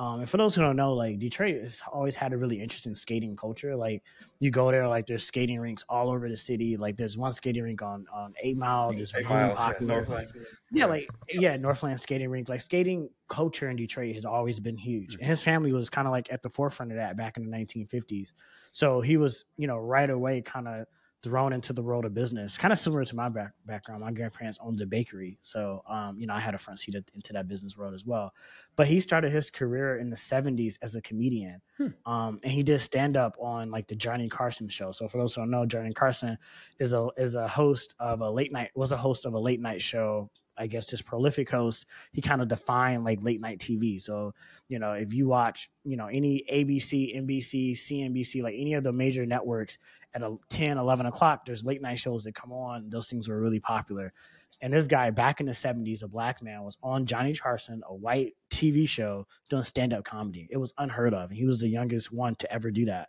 Um, 0.00 0.20
and 0.20 0.30
for 0.30 0.36
those 0.36 0.54
who 0.54 0.62
don't 0.62 0.76
know, 0.76 0.94
like 0.94 1.18
Detroit 1.18 1.60
has 1.60 1.82
always 1.92 2.14
had 2.14 2.32
a 2.32 2.36
really 2.36 2.60
interesting 2.60 2.94
skating 2.94 3.34
culture. 3.34 3.74
Like 3.74 4.04
you 4.38 4.52
go 4.52 4.70
there, 4.70 4.86
like 4.86 5.06
there's 5.06 5.24
skating 5.24 5.58
rinks 5.58 5.84
all 5.88 6.10
over 6.10 6.28
the 6.28 6.36
city. 6.36 6.76
Like 6.76 6.96
there's 6.96 7.18
one 7.18 7.32
skating 7.32 7.64
rink 7.64 7.82
on 7.82 8.06
on 8.12 8.32
Eight 8.40 8.56
Mile, 8.56 8.92
just 8.92 9.16
Eight 9.16 9.28
really 9.28 9.34
miles, 9.34 9.50
yeah, 9.58 9.66
popular. 9.66 9.94
Northland. 9.96 10.32
Yeah, 10.70 10.84
like 10.86 11.08
yeah, 11.28 11.56
Northland 11.56 12.00
skating 12.00 12.30
rink. 12.30 12.48
Like 12.48 12.60
skating 12.60 13.10
culture 13.28 13.70
in 13.70 13.76
Detroit 13.76 14.14
has 14.14 14.24
always 14.24 14.60
been 14.60 14.76
huge. 14.76 15.16
And 15.16 15.26
his 15.26 15.42
family 15.42 15.72
was 15.72 15.90
kind 15.90 16.06
of 16.06 16.12
like 16.12 16.32
at 16.32 16.42
the 16.42 16.50
forefront 16.50 16.92
of 16.92 16.98
that 16.98 17.16
back 17.16 17.36
in 17.36 17.50
the 17.50 17.56
1950s. 17.56 18.34
So 18.70 19.00
he 19.00 19.16
was, 19.16 19.46
you 19.56 19.66
know, 19.66 19.78
right 19.78 20.10
away 20.10 20.42
kind 20.42 20.68
of 20.68 20.86
thrown 21.22 21.52
into 21.52 21.72
the 21.72 21.82
world 21.82 22.04
of 22.04 22.14
business. 22.14 22.56
Kind 22.56 22.72
of 22.72 22.78
similar 22.78 23.04
to 23.04 23.16
my 23.16 23.28
back, 23.28 23.52
background. 23.66 24.02
My 24.02 24.12
grandparents 24.12 24.58
owned 24.60 24.80
a 24.80 24.86
bakery, 24.86 25.38
so 25.42 25.82
um, 25.88 26.18
you 26.18 26.26
know, 26.26 26.34
I 26.34 26.40
had 26.40 26.54
a 26.54 26.58
front 26.58 26.80
seat 26.80 26.94
into 27.14 27.32
that 27.32 27.48
business 27.48 27.76
world 27.76 27.94
as 27.94 28.04
well. 28.04 28.32
But 28.76 28.86
he 28.86 29.00
started 29.00 29.32
his 29.32 29.50
career 29.50 29.98
in 29.98 30.10
the 30.10 30.16
70s 30.16 30.78
as 30.82 30.94
a 30.94 31.02
comedian. 31.02 31.60
Um, 32.06 32.38
and 32.42 32.52
he 32.52 32.62
did 32.62 32.80
stand 32.80 33.16
up 33.16 33.36
on 33.40 33.70
like 33.70 33.88
the 33.88 33.96
Johnny 33.96 34.28
Carson 34.28 34.68
show. 34.68 34.92
So 34.92 35.08
for 35.08 35.18
those 35.18 35.34
who 35.34 35.42
don't 35.42 35.50
know, 35.50 35.66
Johnny 35.66 35.92
Carson 35.92 36.38
is 36.78 36.92
a 36.92 37.08
is 37.16 37.34
a 37.34 37.48
host 37.48 37.94
of 37.98 38.20
a 38.20 38.30
late 38.30 38.52
night 38.52 38.70
was 38.74 38.92
a 38.92 38.96
host 38.96 39.26
of 39.26 39.34
a 39.34 39.38
late 39.38 39.60
night 39.60 39.82
show 39.82 40.30
I 40.58 40.66
guess 40.66 40.90
his 40.90 41.00
prolific 41.00 41.48
host, 41.48 41.86
he 42.12 42.20
kind 42.20 42.42
of 42.42 42.48
defined 42.48 43.04
like 43.04 43.22
late 43.22 43.40
night 43.40 43.60
TV. 43.60 44.00
So, 44.00 44.34
you 44.68 44.78
know, 44.78 44.92
if 44.92 45.14
you 45.14 45.28
watch, 45.28 45.70
you 45.84 45.96
know, 45.96 46.06
any 46.06 46.44
ABC, 46.52 47.16
NBC, 47.16 47.72
CNBC, 47.72 48.42
like 48.42 48.56
any 48.58 48.74
of 48.74 48.84
the 48.84 48.92
major 48.92 49.24
networks 49.24 49.78
at 50.14 50.22
a 50.22 50.36
10, 50.48 50.78
11 50.78 51.06
o'clock, 51.06 51.44
there's 51.44 51.64
late 51.64 51.82
night 51.82 51.98
shows 51.98 52.24
that 52.24 52.34
come 52.34 52.52
on. 52.52 52.90
Those 52.90 53.08
things 53.08 53.28
were 53.28 53.40
really 53.40 53.60
popular. 53.60 54.12
And 54.60 54.72
this 54.72 54.86
guy 54.86 55.10
back 55.10 55.40
in 55.40 55.46
the 55.46 55.52
70s, 55.52 56.02
a 56.02 56.08
black 56.08 56.42
man, 56.42 56.64
was 56.64 56.76
on 56.82 57.06
Johnny 57.06 57.34
Carson, 57.34 57.82
a 57.88 57.94
white 57.94 58.34
TV 58.50 58.88
show, 58.88 59.26
doing 59.48 59.62
stand 59.62 59.92
up 59.92 60.04
comedy. 60.04 60.48
It 60.50 60.56
was 60.56 60.74
unheard 60.78 61.14
of. 61.14 61.30
And 61.30 61.38
he 61.38 61.44
was 61.44 61.60
the 61.60 61.68
youngest 61.68 62.12
one 62.12 62.34
to 62.36 62.52
ever 62.52 62.70
do 62.70 62.86
that. 62.86 63.08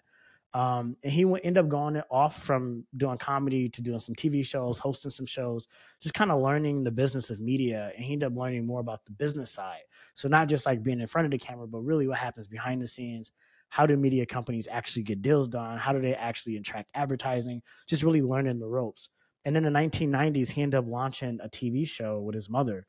Um, 0.54 0.96
and 1.04 1.14
he 1.14 1.26
would 1.26 1.42
end 1.44 1.60
up 1.60 1.70
going 1.70 2.02
off 2.10 2.42
from 2.42 2.84
doing 2.98 3.20
comedy 3.20 3.70
to 3.70 3.82
doing 3.82 4.00
some 4.00 4.16
TV 4.16 4.44
shows, 4.44 4.80
hosting 4.80 5.12
some 5.12 5.28
shows, 5.28 5.68
just 6.02 6.16
kind 6.16 6.32
of 6.32 6.42
learning 6.42 6.84
the 6.84 6.92
business 6.92 7.30
of 7.30 7.40
media. 7.40 7.92
And 7.96 8.04
he 8.04 8.14
ended 8.14 8.32
up 8.32 8.38
learning 8.38 8.66
more 8.66 8.80
about 8.80 9.06
the 9.06 9.12
business 9.12 9.52
side. 9.52 9.82
So 10.16 10.28
not 10.28 10.48
just 10.48 10.66
like 10.66 10.82
being 10.82 11.02
in 11.02 11.08
front 11.08 11.26
of 11.26 11.32
the 11.32 11.38
camera, 11.38 11.68
but 11.68 11.80
really 11.80 12.08
what 12.08 12.18
happens 12.18 12.48
behind 12.48 12.82
the 12.82 12.88
scenes. 12.88 13.32
How 13.70 13.86
do 13.86 13.96
media 13.96 14.26
companies 14.26 14.68
actually 14.70 15.04
get 15.04 15.22
deals 15.22 15.48
done? 15.48 15.78
How 15.78 15.94
do 15.94 16.02
they 16.02 16.16
actually 16.16 16.58
attract 16.58 16.90
advertising? 16.94 17.62
Just 17.88 18.04
really 18.04 18.22
learning 18.22 18.60
the 18.60 18.68
ropes. 18.68 19.10
And 19.46 19.56
in 19.56 19.64
the 19.64 19.70
1990s, 19.70 20.50
he 20.50 20.62
ended 20.62 20.80
up 20.80 20.88
launching 20.88 21.40
a 21.42 21.50
TV 21.50 21.88
show 21.88 22.20
with 22.20 22.36
his 22.36 22.50
mother. 22.50 22.86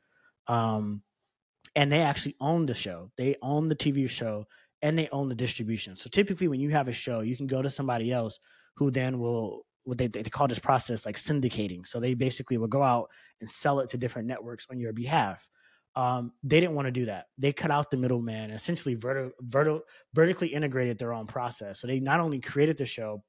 Um, 0.47 1.03
and 1.77 1.93
they 1.93 2.01
actually 2.01 2.37
owned 2.41 2.69
the 2.69 2.75
show. 2.75 3.11
They 3.17 3.37
owned 3.43 3.71
the 3.71 3.77
TV 3.77 4.09
show 4.09 4.47
and 4.83 4.99
they 4.99 5.09
own 5.11 5.29
the 5.29 5.35
distribution. 5.35 5.97
So 5.97 6.09
typically, 6.11 6.49
when 6.49 6.61
you 6.61 6.71
have 6.71 6.89
a 6.89 6.93
show, 6.93 7.21
you 7.21 7.37
can 7.37 7.47
go 7.47 7.63
to 7.63 7.71
somebody 7.71 8.13
else 8.13 8.41
who 8.77 8.91
then 8.91 9.19
will 9.19 9.65
what 9.85 9.99
they, 9.99 10.09
they 10.09 10.23
call 10.23 10.49
this 10.49 10.59
process 10.59 11.07
like 11.07 11.17
syndicating. 11.17 11.87
So 11.87 12.01
they 12.01 12.15
basically 12.15 12.59
will 12.59 12.69
go 12.69 12.83
out 12.83 13.09
and 13.41 13.49
sell 13.49 13.81
it 13.81 13.91
to 13.91 13.99
different 13.99 14.29
networks 14.29 14.67
on 14.71 14.79
your 14.79 14.93
behalf. 14.93 15.49
Um, 15.97 16.33
they 16.43 16.61
didn't 16.61 16.75
want 16.77 16.87
to 16.87 16.93
do 16.93 17.07
that. 17.07 17.27
They 17.39 17.53
cut 17.53 17.71
out 17.71 17.91
the 17.91 17.97
middleman, 17.97 18.45
and 18.45 18.53
essentially 18.53 18.97
verti- 18.97 19.33
verti- 19.49 19.81
vertically 20.15 20.49
integrated 20.49 20.99
their 20.99 21.13
own 21.13 21.27
process. 21.27 21.81
So 21.81 21.87
they 21.87 22.01
not 22.01 22.21
only 22.21 22.41
created 22.41 22.79
the 22.79 22.87
show, 22.87 23.23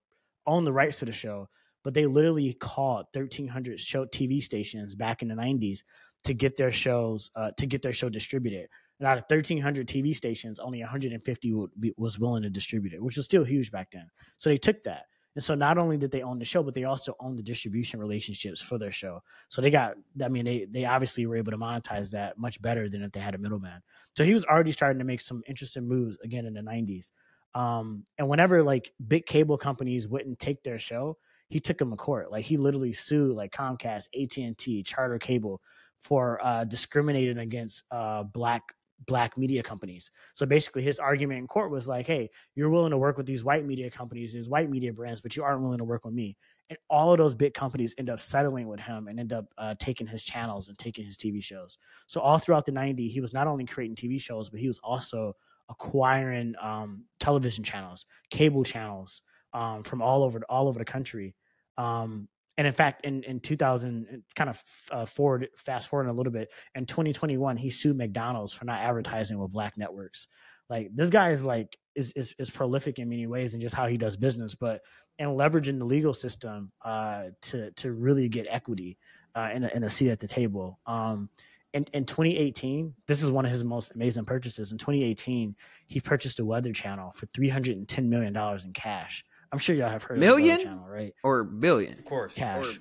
owned 0.45 0.68
the 0.68 0.74
rights 0.74 0.99
to 0.99 1.05
the 1.05 1.12
show, 1.12 1.49
but 1.84 1.93
they 1.93 2.05
literally 2.05 2.53
called 2.53 3.07
1,300 3.14 3.80
show 3.80 4.05
TV 4.05 4.41
stations 4.41 4.93
back 4.93 5.22
in 5.22 5.28
the 5.28 5.36
90s 5.36 5.80
to 6.24 6.34
get 6.34 6.55
their 6.55 6.72
shows 6.72 7.32
uh, 7.36 7.51
to 7.57 7.66
get 7.66 7.82
their 7.82 7.93
show 7.93 8.09
distributed. 8.09 8.68
And 8.99 9.07
out 9.07 9.18
of 9.18 9.24
1,300 9.28 9.88
TV 9.88 10.16
stations, 10.16 10.59
only 10.59 10.80
150 10.82 11.53
would 11.53 11.72
be, 11.80 11.93
was 11.97 12.20
willing 12.20 12.43
to 12.43 12.49
distribute 12.49 12.93
it, 12.93 13.01
which 13.01 13.18
was 13.18 13.26
still 13.26 13.43
huge 13.43 13.72
back 13.72 13.89
then. 13.91 14.07
So 14.38 14.51
they 14.51 14.57
took 14.57 14.84
that. 14.84 15.05
And 15.36 15.44
so 15.44 15.56
not 15.56 15.78
only 15.78 15.98
did 15.98 16.12
they 16.12 16.24
own 16.24 16.40
the 16.40 16.46
show, 16.46 16.62
but 16.62 16.74
they 16.74 16.84
also 16.84 17.16
owned 17.20 17.38
the 17.38 17.44
distribution 17.44 18.00
relationships 18.00 18.60
for 18.60 18.78
their 18.78 18.92
show. 18.92 19.22
So 19.50 19.62
they 19.62 19.70
got, 19.70 19.96
I 20.22 20.28
mean, 20.28 20.44
they 20.44 20.68
they 20.70 20.86
obviously 20.86 21.26
were 21.26 21.38
able 21.38 21.52
to 21.52 21.58
monetize 21.58 22.10
that 22.12 22.38
much 22.38 22.62
better 22.62 22.90
than 22.90 23.02
if 23.02 23.12
they 23.12 23.22
had 23.22 23.36
a 23.36 23.38
middleman. 23.38 23.82
So 24.18 24.24
he 24.26 24.34
was 24.34 24.44
already 24.46 24.74
starting 24.74 25.00
to 25.00 25.06
make 25.06 25.22
some 25.22 25.42
interesting 25.48 25.88
moves 25.88 26.18
again 26.24 26.46
in 26.46 26.54
the 26.54 26.62
90s. 26.62 27.12
Um, 27.54 28.04
and 28.18 28.28
whenever 28.28 28.64
like 28.64 28.92
big 29.08 29.26
cable 29.26 29.58
companies 29.58 30.08
wouldn't 30.08 30.40
take 30.40 30.64
their 30.64 30.80
show, 30.80 31.18
he 31.50 31.60
took 31.60 31.78
them 31.78 31.92
to 31.92 31.98
court. 31.98 32.32
Like 32.32 32.46
he 32.46 32.58
literally 32.58 32.94
sued 32.94 33.36
like 33.36 33.52
Comcast, 33.52 34.08
AT 34.22 34.38
and 34.38 34.58
T, 34.58 34.84
Charter 34.84 35.20
Cable 35.20 35.62
for 36.00 36.44
uh, 36.44 36.64
discriminating 36.64 37.38
against 37.38 37.84
uh, 37.92 38.24
black 38.24 38.64
black 39.08 39.38
media 39.38 39.64
companies. 39.64 40.12
So 40.34 40.45
basically 40.45 40.84
his 40.84 40.99
argument 40.99 41.39
in 41.39 41.47
court 41.47 41.72
was 41.72 41.88
like, 41.88 42.08
hey, 42.08 42.30
you're 42.56 42.70
willing 42.70 42.91
to 42.91 42.97
work 42.97 43.18
with 43.18 43.26
these 43.26 43.43
white 43.43 43.66
media 43.66 43.89
companies, 43.89 44.34
these 44.34 44.49
white 44.49 44.70
media 44.70 44.93
brands, 44.93 45.22
but 45.22 45.36
you 45.36 45.43
aren't 45.43 45.62
willing 45.62 45.80
to 45.80 45.84
work 45.84 46.06
with 46.06 46.14
me. 46.14 46.38
And 46.70 46.78
all 46.89 47.12
of 47.12 47.18
those 47.18 47.36
big 47.36 47.54
companies 47.54 47.93
end 47.97 48.10
up 48.10 48.22
settling 48.22 48.68
with 48.68 48.80
him 48.80 49.08
and 49.08 49.20
end 49.20 49.34
up 49.34 49.45
uh, 49.58 49.76
taking 49.80 50.08
his 50.08 50.24
channels 50.24 50.70
and 50.70 50.78
taking 50.78 51.06
his 51.06 51.18
TV 51.18 51.43
shows. 51.43 51.78
So 52.08 52.22
all 52.22 52.38
throughout 52.38 52.66
the 52.66 52.72
90s, 52.72 53.12
he 53.12 53.22
was 53.22 53.34
not 53.34 53.47
only 53.47 53.66
creating 53.66 53.95
TV 53.95 54.22
shows, 54.22 54.49
but 54.49 54.60
he 54.60 54.68
was 54.68 54.80
also 54.84 55.36
acquiring 55.70 56.54
um, 56.62 57.06
television 57.20 57.64
channels, 57.64 58.06
cable 58.30 58.64
channels 58.64 59.22
um, 59.54 59.84
from 59.84 60.02
all 60.02 60.24
over 60.24 60.41
all 60.49 60.68
over 60.68 60.80
the 60.80 60.86
country. 60.86 61.36
Um, 61.78 62.28
and 62.58 62.68
in 62.68 62.74
fact, 62.74 63.06
in, 63.06 63.24
in 63.24 63.39
2000, 63.39 64.24
kind 64.36 64.49
of 64.49 64.64
uh, 64.91 65.06
forward, 65.06 65.47
fast 65.56 65.89
forward 65.89 66.08
a 66.08 66.14
little 66.14 66.34
bit, 66.34 66.49
in 66.76 66.86
2021, 66.86 67.58
he 67.58 67.70
sued 67.70 67.97
McDonald's 67.97 68.54
for 68.54 68.66
not 68.66 68.82
advertising 68.82 69.39
with 69.39 69.52
black 69.52 69.78
networks. 69.78 70.28
Like 70.70 70.89
this 70.95 71.10
guy 71.10 71.32
is 71.32 71.43
like 71.43 71.78
is, 71.95 72.14
is 72.16 72.34
is 72.39 72.49
prolific 72.49 72.97
in 72.97 73.10
many 73.10 73.28
ways 73.28 73.54
and 73.54 73.62
just 73.62 73.76
how 73.76 73.88
he 73.88 73.97
does 73.97 74.16
business, 74.16 74.56
but 74.56 74.82
and 75.20 75.30
leveraging 75.32 75.80
the 75.80 75.86
legal 75.86 76.14
system 76.14 76.72
uh, 76.84 77.26
to 77.41 77.72
to 77.72 77.91
really 77.91 78.30
get 78.30 78.47
equity 78.49 78.97
uh, 79.36 79.49
in, 79.54 79.66
a, 79.66 79.68
in 79.70 79.84
a 79.84 79.89
seat 79.89 80.10
at 80.10 80.20
the 80.20 80.28
table. 80.28 80.80
Um, 80.86 81.30
in, 81.74 81.86
in 81.93 82.06
2018, 82.06 82.93
this 83.08 83.24
is 83.24 83.32
one 83.32 83.45
of 83.45 83.52
his 83.52 83.64
most 83.64 83.91
amazing 83.95 84.26
purchases. 84.26 84.72
In 84.72 84.78
2018, 84.78 85.56
he 85.88 86.02
purchased 86.02 86.39
a 86.39 86.45
Weather 86.45 86.74
Channel 86.74 87.12
for 87.14 87.28
310 87.28 88.10
million 88.10 88.34
dollars 88.34 88.66
in 88.66 88.74
cash. 88.74 89.24
I'm 89.52 89.60
sure 89.60 89.76
y'all 89.76 89.89
have 89.89 90.04
heard 90.04 90.18
Million? 90.18 90.54
of 90.56 90.60
the 90.60 90.66
Channel, 90.66 90.88
right? 90.88 91.14
or 91.24 91.43
billion. 91.43 91.99
Of 91.99 92.06
course. 92.06 92.36
Cash, 92.36 92.80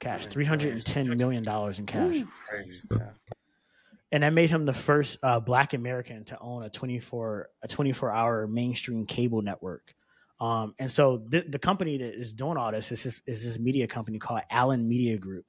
cash, 0.00 0.26
310 0.28 1.16
million 1.16 1.42
dollars 1.42 1.78
in 1.78 1.86
cash, 1.86 2.22
Crazy. 2.48 2.80
Yeah. 2.90 3.10
and 4.12 4.22
that 4.22 4.32
made 4.32 4.48
him 4.50 4.64
the 4.64 4.72
first 4.72 5.18
uh, 5.22 5.40
Black 5.40 5.74
American 5.74 6.24
to 6.26 6.38
own 6.40 6.62
a 6.62 6.70
24 6.70 7.48
a 7.62 7.68
24 7.68 8.10
hour 8.12 8.46
mainstream 8.46 9.04
cable 9.06 9.42
network. 9.42 9.94
Um, 10.40 10.74
and 10.78 10.90
so 10.90 11.22
the, 11.28 11.40
the 11.48 11.58
company 11.58 11.96
that 11.98 12.14
is 12.14 12.34
doing 12.34 12.58
all 12.58 12.70
this 12.70 12.92
is 12.92 13.02
this, 13.02 13.22
is 13.26 13.42
this 13.44 13.58
media 13.58 13.86
company 13.86 14.18
called 14.18 14.42
Allen 14.50 14.86
Media 14.88 15.16
Group, 15.18 15.46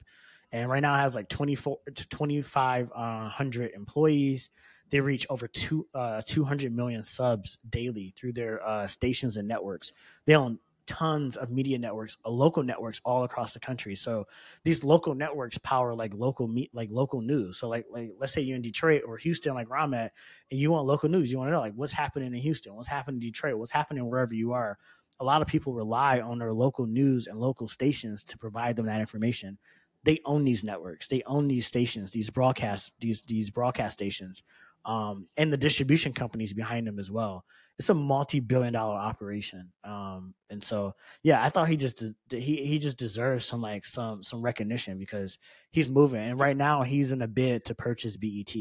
and 0.51 0.69
right 0.69 0.81
now 0.81 0.95
it 0.95 0.99
has 0.99 1.13
like 1.15 1.27
24 1.29 1.77
to 1.95 2.07
2500 2.07 3.71
employees. 3.73 4.49
They 4.89 4.99
reach 4.99 5.25
over 5.29 5.47
two 5.47 5.87
uh, 5.93 6.21
200 6.25 6.73
million 6.75 7.03
subs 7.03 7.57
daily 7.69 8.13
through 8.17 8.33
their 8.33 8.65
uh, 8.65 8.87
stations 8.87 9.37
and 9.37 9.47
networks. 9.47 9.93
They 10.25 10.35
own 10.35 10.59
tons 10.87 11.35
of 11.35 11.51
media 11.51 11.77
networks, 11.77 12.17
uh, 12.25 12.29
local 12.29 12.63
networks 12.63 12.99
all 13.03 13.25
across 13.25 13.53
the 13.53 13.59
country. 13.59 13.93
So 13.93 14.25
these 14.63 14.83
local 14.83 15.13
networks 15.13 15.57
power 15.59 15.93
like 15.93 16.13
local 16.15 16.47
meet 16.47 16.73
like 16.73 16.89
local 16.91 17.21
news. 17.21 17.59
So 17.59 17.67
like 17.67 17.85
like 17.91 18.13
let's 18.17 18.33
say 18.33 18.41
you're 18.41 18.55
in 18.55 18.61
Detroit 18.61 19.03
or 19.05 19.17
Houston, 19.17 19.53
like 19.53 19.69
where 19.69 19.79
I'm 19.79 19.93
at, 19.93 20.13
and 20.49 20.59
you 20.59 20.71
want 20.71 20.87
local 20.87 21.09
news. 21.09 21.31
You 21.31 21.37
want 21.37 21.49
to 21.49 21.51
know 21.51 21.59
like 21.59 21.73
what's 21.75 21.93
happening 21.93 22.33
in 22.33 22.39
Houston, 22.39 22.73
what's 22.73 22.87
happening 22.87 23.21
in 23.21 23.27
Detroit, 23.27 23.57
what's 23.57 23.71
happening 23.71 24.09
wherever 24.09 24.33
you 24.33 24.53
are. 24.53 24.77
A 25.19 25.25
lot 25.25 25.41
of 25.41 25.47
people 25.47 25.73
rely 25.73 26.21
on 26.21 26.39
their 26.39 26.53
local 26.53 26.85
news 26.85 27.27
and 27.27 27.39
local 27.39 27.67
stations 27.67 28.23
to 28.25 28.37
provide 28.37 28.75
them 28.75 28.85
that 28.85 28.99
information. 28.99 29.57
They 30.03 30.21
own 30.25 30.45
these 30.45 30.63
networks. 30.63 31.07
They 31.07 31.23
own 31.25 31.47
these 31.47 31.65
stations, 31.65 32.11
these 32.11 32.29
broadcast 32.29 32.93
these 32.99 33.21
these 33.23 33.49
broadcast 33.49 33.93
stations, 33.93 34.43
um, 34.85 35.27
and 35.37 35.51
the 35.51 35.57
distribution 35.57 36.13
companies 36.13 36.53
behind 36.53 36.87
him 36.87 36.99
as 36.99 37.11
well. 37.11 37.43
It's 37.79 37.89
a 37.89 37.93
multi-billion 37.93 38.73
dollar 38.73 38.95
operation, 38.95 39.71
um, 39.83 40.33
and 40.49 40.63
so 40.63 40.95
yeah, 41.21 41.43
I 41.43 41.49
thought 41.49 41.67
he 41.69 41.77
just 41.77 42.03
he 42.31 42.65
he 42.65 42.79
just 42.79 42.97
deserves 42.97 43.45
some 43.45 43.61
like 43.61 43.85
some 43.85 44.23
some 44.23 44.41
recognition 44.41 44.97
because 44.97 45.37
he's 45.71 45.87
moving, 45.87 46.21
and 46.21 46.39
right 46.39 46.57
now 46.57 46.81
he's 46.81 47.11
in 47.11 47.21
a 47.21 47.27
bid 47.27 47.65
to 47.65 47.75
purchase 47.75 48.17
BET. 48.17 48.55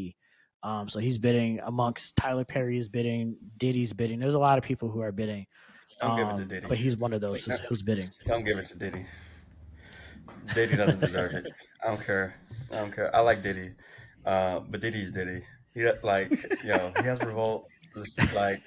Um, 0.62 0.88
so 0.88 0.98
he's 0.98 1.16
bidding 1.16 1.60
amongst 1.64 2.16
Tyler 2.16 2.44
Perry 2.44 2.78
is 2.78 2.88
bidding, 2.88 3.36
Diddy's 3.56 3.92
bidding. 3.92 4.18
There's 4.18 4.34
a 4.34 4.38
lot 4.38 4.58
of 4.58 4.64
people 4.64 4.90
who 4.90 5.00
are 5.00 5.12
bidding, 5.12 5.46
Don't 6.00 6.16
give 6.16 6.26
it 6.26 6.30
to 6.30 6.36
um, 6.36 6.48
Diddy. 6.48 6.66
but 6.68 6.76
he's 6.76 6.96
one 6.96 7.12
of 7.12 7.20
those 7.20 7.44
who's, 7.44 7.58
who's 7.60 7.82
bidding. 7.82 8.10
Don't 8.26 8.44
give 8.44 8.58
it 8.58 8.66
to 8.66 8.74
Diddy. 8.76 9.06
Diddy 10.54 10.76
doesn't 10.76 11.00
deserve 11.00 11.32
it. 11.34 11.46
I 11.84 11.88
don't 11.88 12.04
care. 12.04 12.34
I 12.70 12.76
don't 12.80 12.92
care. 12.92 13.14
I 13.14 13.20
like 13.20 13.42
Diddy, 13.42 13.72
uh, 14.24 14.60
but 14.60 14.80
Diddy's 14.80 15.10
Diddy. 15.10 15.42
He 15.76 15.86
like 16.02 16.32
yo. 16.64 16.90
He 17.00 17.06
has 17.06 17.22
revolt. 17.22 17.68
Listen, 17.94 18.26
Like 18.34 18.62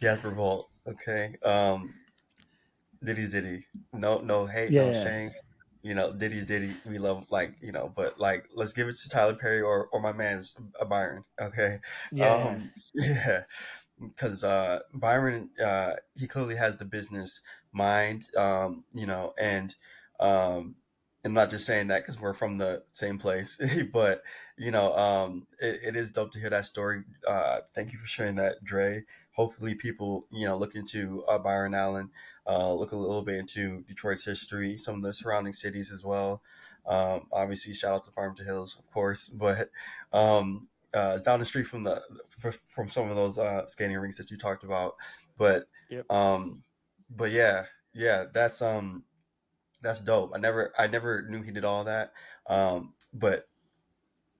he 0.00 0.06
has 0.06 0.22
revolt. 0.24 0.68
Okay. 0.88 1.36
Um, 1.44 1.94
Diddy's 3.04 3.30
Diddy. 3.30 3.66
No, 3.92 4.20
no 4.20 4.46
hate, 4.46 4.74
no 4.74 4.92
Yeah. 4.92 5.04
shame. 5.04 5.30
You 5.82 5.94
know, 5.94 6.12
Diddy's 6.12 6.46
Diddy. 6.46 6.74
We 6.84 6.98
love 6.98 7.26
like 7.30 7.54
you 7.60 7.70
know, 7.72 7.92
but 7.94 8.18
like 8.18 8.46
let's 8.54 8.72
give 8.72 8.88
it 8.88 8.96
to 8.96 9.08
Tyler 9.08 9.34
Perry 9.34 9.62
or 9.62 9.86
or 9.92 10.00
my 10.00 10.12
man's 10.12 10.56
uh, 10.80 10.84
Byron. 10.84 11.24
Okay. 11.40 11.78
Yeah, 12.10 12.34
Um, 12.34 12.72
yeah. 12.94 13.44
because 14.00 14.44
uh, 14.44 14.80
Byron 14.94 15.50
uh, 15.64 15.94
he 16.16 16.26
clearly 16.26 16.56
has 16.56 16.76
the 16.76 16.84
business 16.84 17.40
mind, 17.72 18.24
um, 18.36 18.84
you 18.92 19.06
know, 19.06 19.34
and 19.38 19.74
um, 20.20 20.76
I'm 21.24 21.34
not 21.34 21.50
just 21.50 21.66
saying 21.66 21.88
that 21.88 22.02
because 22.02 22.20
we're 22.20 22.34
from 22.34 22.58
the 22.58 22.82
same 22.94 23.18
place, 23.18 23.60
but 23.92 24.22
you 24.56 24.70
know, 24.70 24.94
um, 24.96 25.46
it, 25.60 25.80
it 25.82 25.96
is 25.96 26.10
dope 26.10 26.32
to 26.32 26.38
hear 26.38 26.50
that 26.50 26.66
story. 26.66 27.02
Uh, 27.26 27.60
thank 27.74 27.92
you 27.92 27.98
for 27.98 28.06
sharing 28.06 28.36
that, 28.36 28.62
Dre. 28.64 29.04
Hopefully, 29.32 29.74
people 29.74 30.26
you 30.30 30.46
know 30.46 30.56
look 30.56 30.74
into 30.74 31.24
uh, 31.24 31.38
Byron 31.38 31.74
Allen, 31.74 32.10
uh, 32.46 32.72
look 32.72 32.92
a 32.92 32.96
little 32.96 33.22
bit 33.22 33.36
into 33.36 33.82
Detroit's 33.82 34.24
history, 34.24 34.76
some 34.76 34.96
of 34.96 35.02
the 35.02 35.12
surrounding 35.12 35.52
cities 35.52 35.90
as 35.90 36.04
well. 36.04 36.42
Um, 36.86 37.28
obviously, 37.32 37.72
shout 37.72 37.94
out 37.94 38.04
to 38.04 38.10
Farmington 38.10 38.46
Hills, 38.46 38.76
of 38.78 38.90
course, 38.90 39.28
but 39.32 39.70
um, 40.12 40.68
uh, 40.94 41.18
down 41.18 41.38
the 41.38 41.44
street 41.44 41.66
from 41.66 41.84
the 41.84 42.02
from 42.68 42.88
some 42.88 43.08
of 43.08 43.16
those 43.16 43.38
uh, 43.38 43.66
skating 43.66 43.96
rinks 43.98 44.18
that 44.18 44.30
you 44.30 44.36
talked 44.36 44.64
about. 44.64 44.96
But 45.38 45.68
Yep. 45.88 46.10
um, 46.10 46.62
but 47.10 47.30
yeah, 47.30 47.64
yeah, 47.94 48.26
that's 48.32 48.62
um, 48.62 49.04
that's 49.80 50.00
dope. 50.00 50.32
I 50.34 50.38
never 50.38 50.72
I 50.78 50.86
never 50.86 51.22
knew 51.22 51.42
he 51.42 51.50
did 51.50 51.64
all 51.64 51.84
that. 51.84 52.12
Um, 52.46 52.94
but 53.12 53.48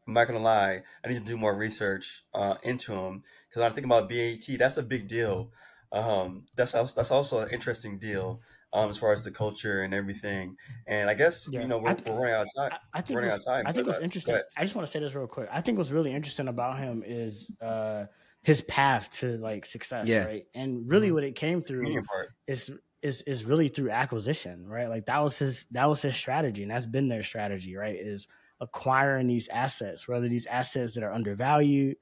I'm 0.06 0.14
not 0.14 0.26
gonna 0.26 0.40
lie, 0.40 0.82
I 1.04 1.08
need 1.08 1.18
to 1.20 1.24
do 1.24 1.36
more 1.36 1.54
research 1.54 2.24
uh, 2.34 2.56
into 2.62 2.92
him 2.92 3.22
because 3.48 3.60
when 3.62 3.70
I 3.70 3.74
think 3.74 3.86
about 3.86 4.08
BET, 4.08 4.44
that's 4.58 4.76
a 4.76 4.82
big 4.82 5.08
deal. 5.08 5.50
Um, 5.92 6.44
that's 6.56 6.74
also, 6.74 6.94
that's 7.00 7.10
also 7.10 7.40
an 7.40 7.50
interesting 7.50 7.98
deal 7.98 8.40
um, 8.72 8.88
as 8.88 8.96
far 8.98 9.12
as 9.12 9.22
the 9.22 9.30
culture 9.30 9.82
and 9.82 9.92
everything. 9.92 10.56
And 10.86 11.10
I 11.10 11.14
guess 11.14 11.46
Yeah. 11.50 11.60
you 11.60 11.68
know 11.68 11.78
we're, 11.78 11.90
I- 11.90 12.02
we're 12.06 12.14
running 12.18 12.34
out 12.34 12.46
of 12.46 12.54
time. 12.56 12.78
I, 12.94 12.98
I 12.98 13.02
think 13.02 13.16
running 13.18 13.30
what's- 13.30 13.46
out 13.46 13.52
of 13.58 13.64
time, 13.64 13.66
I 13.66 13.72
think 13.72 13.84
but, 13.86 13.90
what's 13.92 14.00
uh, 14.00 14.04
interesting. 14.04 14.36
I 14.56 14.62
just 14.62 14.74
want 14.74 14.86
to 14.86 14.90
say 14.90 15.00
this 15.00 15.14
real 15.14 15.26
quick. 15.26 15.48
I 15.52 15.60
think 15.60 15.78
what's 15.78 15.90
really 15.90 16.12
interesting 16.12 16.48
about 16.48 16.78
him 16.78 17.02
is 17.06 17.50
uh, 17.60 18.06
his 18.42 18.62
path 18.62 19.10
to 19.20 19.36
like 19.36 19.66
success, 19.66 20.08
Yeah. 20.08 20.24
right? 20.24 20.46
And 20.54 20.88
really, 20.88 21.10
Mhm. 21.10 21.14
what 21.14 21.24
it 21.24 21.36
came 21.36 21.62
through 21.62 22.02
part. 22.04 22.30
is 22.46 22.70
is 23.02 23.20
is 23.22 23.44
really 23.44 23.68
through 23.68 23.90
acquisition, 23.90 24.66
right? 24.66 24.88
Like 24.88 25.04
that 25.06 25.18
was 25.18 25.36
his 25.38 25.66
that 25.72 25.86
was 25.86 26.00
his 26.02 26.16
strategy, 26.16 26.62
and 26.62 26.70
that's 26.70 26.86
been 26.86 27.08
their 27.08 27.22
strategy, 27.22 27.76
right? 27.76 27.96
Is 27.96 28.28
acquiring 28.62 29.26
these 29.26 29.48
assets, 29.48 30.08
whether 30.08 30.28
these 30.28 30.46
assets 30.46 30.94
that 30.94 31.04
are 31.04 31.12
undervalued, 31.12 31.96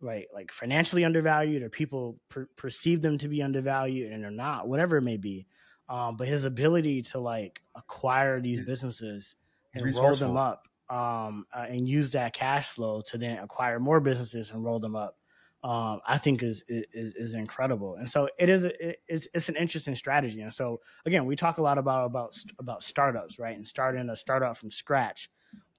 right, 0.00 0.26
like 0.32 0.52
financially 0.52 1.04
undervalued, 1.04 1.62
or 1.62 1.70
people 1.70 2.20
per- 2.28 2.48
perceive 2.56 3.02
them 3.02 3.18
to 3.18 3.28
be 3.28 3.42
undervalued 3.42 4.12
and 4.12 4.22
they're 4.22 4.30
not, 4.30 4.68
whatever 4.68 4.98
it 4.98 5.02
may 5.02 5.16
be. 5.16 5.46
Um, 5.88 6.16
but 6.16 6.28
his 6.28 6.44
ability 6.44 7.02
to 7.02 7.18
like 7.18 7.60
acquire 7.74 8.40
these 8.40 8.64
businesses 8.64 9.34
He's 9.72 9.82
and 9.82 9.96
roll 9.96 10.14
them 10.14 10.36
up 10.36 10.68
um, 10.88 11.46
uh, 11.52 11.66
and 11.68 11.88
use 11.88 12.12
that 12.12 12.34
cash 12.34 12.68
flow 12.68 13.02
to 13.10 13.18
then 13.18 13.38
acquire 13.38 13.80
more 13.80 14.00
businesses 14.00 14.50
and 14.50 14.64
roll 14.64 14.78
them 14.78 14.94
up 14.94 15.16
um, 15.64 16.02
I 16.06 16.18
think 16.18 16.42
is, 16.42 16.62
is 16.68 17.14
is 17.14 17.32
incredible. 17.32 17.96
And 17.98 18.08
so 18.08 18.28
it 18.38 18.50
is 18.50 18.64
it, 18.64 18.98
it's 19.08 19.26
it's 19.32 19.48
an 19.48 19.56
interesting 19.56 19.94
strategy. 19.94 20.42
And 20.42 20.52
so 20.52 20.80
again, 21.06 21.24
we 21.24 21.36
talk 21.36 21.56
a 21.56 21.62
lot 21.62 21.78
about 21.78 22.04
about 22.04 22.36
about 22.58 22.84
startups, 22.84 23.38
right? 23.38 23.56
And 23.56 23.66
starting 23.66 24.10
a 24.10 24.16
startup 24.16 24.58
from 24.58 24.70
scratch. 24.70 25.30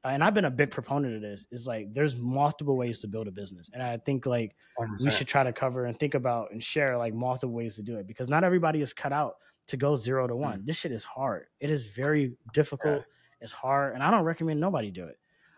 And 0.05 0.23
I've 0.23 0.33
been 0.33 0.45
a 0.45 0.51
big 0.51 0.71
proponent 0.71 1.15
of 1.15 1.21
this. 1.21 1.47
Is 1.51 1.65
like 1.65 1.93
there's 1.93 2.17
multiple 2.17 2.77
ways 2.77 2.99
to 2.99 3.07
build 3.07 3.27
a 3.27 3.31
business, 3.31 3.69
and 3.73 3.81
I 3.81 3.97
think 3.97 4.25
like 4.25 4.55
100%. 4.79 5.03
we 5.03 5.11
should 5.11 5.27
try 5.27 5.43
to 5.43 5.51
cover 5.51 5.85
and 5.85 5.99
think 5.99 6.13
about 6.13 6.51
and 6.51 6.61
share 6.63 6.97
like 6.97 7.13
multiple 7.13 7.53
ways 7.55 7.75
to 7.77 7.83
do 7.83 7.97
it 7.97 8.07
because 8.07 8.29
not 8.29 8.43
everybody 8.43 8.81
is 8.81 8.93
cut 8.93 9.11
out 9.11 9.35
to 9.67 9.77
go 9.77 9.95
zero 9.95 10.27
to 10.27 10.35
one. 10.35 10.61
This 10.63 10.77
shit 10.77 10.91
is 10.91 11.03
hard. 11.03 11.47
It 11.59 11.71
is 11.71 11.87
very 11.87 12.37
difficult. 12.53 13.03
It's 13.41 13.51
hard, 13.51 13.95
and 13.95 14.03
I 14.03 14.11
don't 14.11 14.23
recommend 14.23 14.59
nobody 14.59 14.91
do 14.91 15.05
it. 15.05 15.17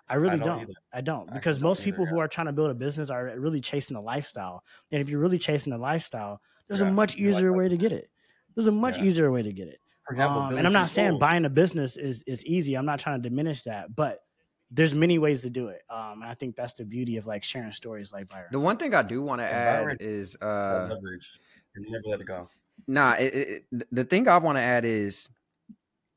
I 0.09 0.15
really 0.15 0.37
don't 0.37 0.59
don't. 0.59 0.77
I 0.93 1.01
don't 1.01 1.29
I 1.29 1.33
because 1.33 1.59
most 1.59 1.79
don't 1.79 1.85
people 1.85 2.03
either, 2.03 2.11
who 2.11 2.17
yeah. 2.17 2.23
are 2.23 2.27
trying 2.29 2.47
to 2.47 2.53
build 2.53 2.71
a 2.71 2.73
business 2.73 3.09
are 3.09 3.33
really 3.37 3.59
chasing 3.59 3.95
the 3.95 4.01
lifestyle. 4.01 4.63
And 4.91 5.01
if 5.01 5.09
you're 5.09 5.19
really 5.19 5.37
chasing 5.37 5.71
the 5.71 5.77
lifestyle, 5.77 6.41
there's 6.67 6.79
Yeah, 6.79 6.87
a 6.87 6.91
much 6.91 7.15
you 7.17 7.31
like 7.31 7.41
easier 7.41 7.51
way 7.53 7.67
to 7.67 7.75
get 7.77 7.91
it. 7.91 8.09
There's 8.55 8.67
a 8.67 8.71
much 8.71 8.97
Yeah. 8.97 9.03
easier 9.03 9.31
way 9.31 9.43
to 9.43 9.51
get 9.51 9.67
it. 9.67 9.81
For 10.05 10.13
example, 10.13 10.41
Um, 10.43 10.57
and 10.57 10.65
I'm 10.65 10.71
not 10.71 10.89
saying 10.89 11.11
tools. 11.11 11.19
buying 11.19 11.43
a 11.43 11.49
business 11.49 11.97
is 11.97 12.23
is 12.23 12.45
easy. 12.45 12.75
I'm 12.75 12.85
not 12.85 12.99
trying 12.99 13.21
to 13.21 13.29
diminish 13.29 13.63
that, 13.63 13.93
but 13.93 14.21
there's 14.69 14.93
many 14.93 15.17
ways 15.19 15.41
to 15.43 15.49
do 15.49 15.67
it. 15.69 15.81
Um, 15.89 16.21
and 16.21 16.25
I 16.25 16.33
think 16.33 16.55
that's 16.55 16.73
the 16.73 16.83
beauty 16.85 17.17
of 17.17 17.25
like 17.25 17.43
sharing 17.43 17.71
stories 17.71 18.11
like 18.11 18.27
Byron. 18.29 18.47
The 18.51 18.59
one 18.59 18.77
thing 18.77 18.93
I 18.93 19.01
do 19.03 19.21
want 19.21 19.39
to 19.41 19.45
add 19.45 19.83
Byron- 19.83 19.97
is 19.99 20.35
Uh, 20.41 20.87
leverage. 20.89 21.39
You 21.75 21.89
never 21.91 22.03
let 22.05 22.21
it 22.21 22.25
go. 22.27 22.49
nah 22.87 23.13
it, 23.13 23.33
it, 23.33 23.65
it- 23.71 23.87
the 23.91 24.03
thing 24.03 24.27
I 24.27 24.37
want 24.37 24.57
to 24.57 24.61
add 24.61 24.83
is 24.85 25.29